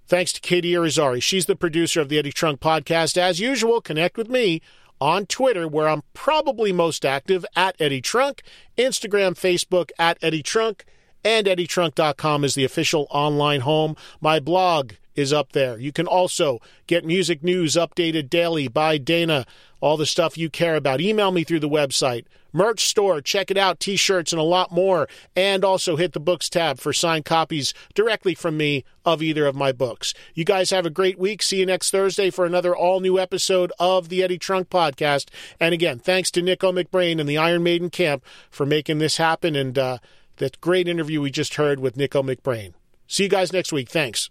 Thanks 0.07 0.31
to 0.35 0.43
Katie 0.43 0.73
Irizarry. 0.73 1.23
She's 1.23 1.47
the 1.47 1.57
producer 1.57 2.03
of 2.03 2.11
the 2.11 2.19
Eddie 2.19 2.31
Trunk 2.31 2.61
podcast. 2.61 3.17
As 3.17 3.41
usual, 3.41 3.81
connect 3.81 4.19
with 4.19 4.29
me 4.29 4.61
on 5.01 5.25
Twitter, 5.25 5.67
where 5.67 5.89
I'm 5.89 6.03
probably 6.13 6.71
most 6.71 7.07
active 7.07 7.47
at 7.57 7.77
Eddie 7.81 8.03
Trunk, 8.03 8.43
Instagram, 8.77 9.33
Facebook 9.41 9.91
at 9.99 10.19
Eddie 10.21 10.43
Trunk 10.43 10.85
and 11.25 11.47
EddieTrunk.com 11.47 12.45
is 12.45 12.55
the 12.55 12.65
official 12.65 13.07
online 13.11 13.61
home. 13.61 13.97
My 14.21 14.41
blog 14.41 14.93
is 15.15 15.33
up 15.33 15.53
there. 15.53 15.79
You 15.79 15.93
can 15.93 16.07
also 16.07 16.61
get 16.87 17.05
music 17.05 17.43
news 17.43 17.75
updated 17.75 18.31
daily 18.31 18.69
by 18.69 18.99
Dana, 18.99 19.45
all 19.81 19.97
the 19.97 20.07
stuff 20.07 20.39
you 20.39 20.51
care 20.51 20.77
about. 20.77 21.01
Email 21.01 21.31
me 21.31 21.45
through 21.45 21.61
the 21.61 21.69
website. 21.69 22.25
Merch 22.53 22.81
store, 22.81 23.21
check 23.21 23.51
it 23.51 23.57
out, 23.57 23.79
t 23.79 23.97
shirts, 23.97 24.33
and 24.33 24.41
a 24.41 24.45
lot 24.45 24.73
more. 24.73 25.09
And 25.37 25.65
also 25.65 25.97
hit 25.97 26.15
the 26.15 26.21
books 26.21 26.49
tab 26.49 26.81
for 26.81 26.93
signed 26.93 27.25
copies 27.25 27.73
directly 27.95 28.35
from 28.35 28.57
me 28.57 28.85
of 29.05 29.23
either 29.23 29.47
of 29.47 29.55
my 29.55 29.71
books. 29.71 30.15
You 30.35 30.45
guys 30.45 30.71
have 30.71 30.85
a 30.85 30.91
great 30.91 31.19
week. 31.19 31.43
See 31.43 31.61
you 31.61 31.67
next 31.67 31.93
Thursday 31.93 32.29
for 32.29 32.45
another 32.45 32.75
all 32.75 32.99
new 33.01 33.21
episode 33.21 33.73
of 33.79 34.09
the 34.09 34.23
Eddie 34.23 34.39
Trunk 34.39 34.69
Podcast. 34.69 35.29
And 35.61 35.73
again, 35.73 36.01
thanks 36.01 36.31
to 36.33 36.43
Nicko 36.43 36.73
McBrain 36.73 37.21
and 37.21 37.29
the 37.29 37.39
Iron 37.39 37.63
Maiden 37.63 37.91
Camp 37.91 38.25
for 38.51 38.67
making 38.67 38.99
this 38.99 39.17
happen. 39.19 39.55
And, 39.55 39.79
uh, 39.79 39.99
that 40.41 40.61
great 40.61 40.89
interview 40.89 41.21
we 41.21 41.31
just 41.31 41.55
heard 41.55 41.79
with 41.79 41.97
Nicko 41.97 42.23
McBrain. 42.23 42.73
See 43.07 43.25
you 43.25 43.29
guys 43.29 43.53
next 43.53 43.73
week. 43.73 43.89
Thanks. 43.89 44.31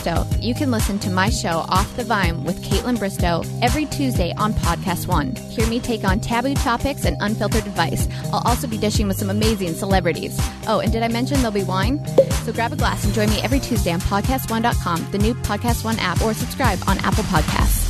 Bristowe. 0.00 0.42
You 0.42 0.54
can 0.54 0.70
listen 0.70 0.98
to 1.00 1.10
my 1.10 1.28
show 1.30 1.64
Off 1.68 1.94
the 1.96 2.04
Vine 2.04 2.44
with 2.44 2.62
Kaitlyn 2.62 2.96
Bristowe 2.96 3.44
every 3.62 3.86
Tuesday 3.86 4.32
on 4.36 4.52
Podcast 4.54 5.06
One. 5.06 5.34
Hear 5.36 5.66
me 5.66 5.80
take 5.80 6.04
on 6.04 6.20
taboo 6.20 6.54
topics 6.54 7.04
and 7.04 7.16
unfiltered 7.20 7.66
advice. 7.66 8.08
I'll 8.32 8.42
also 8.46 8.66
be 8.66 8.78
dishing 8.78 9.08
with 9.08 9.18
some 9.18 9.30
amazing 9.30 9.74
celebrities. 9.74 10.36
Oh, 10.66 10.80
and 10.80 10.92
did 10.92 11.02
I 11.02 11.08
mention 11.08 11.38
there'll 11.38 11.52
be 11.52 11.64
wine? 11.64 12.04
So 12.44 12.52
grab 12.52 12.72
a 12.72 12.76
glass 12.76 13.04
and 13.04 13.12
join 13.12 13.28
me 13.30 13.40
every 13.42 13.60
Tuesday 13.60 13.92
on 13.92 14.00
PodcastOne.com, 14.00 15.10
the 15.10 15.18
new 15.18 15.34
Podcast 15.34 15.84
One 15.84 15.98
app, 15.98 16.22
or 16.22 16.34
subscribe 16.34 16.78
on 16.86 16.98
Apple 16.98 17.24
Podcasts. 17.24 17.89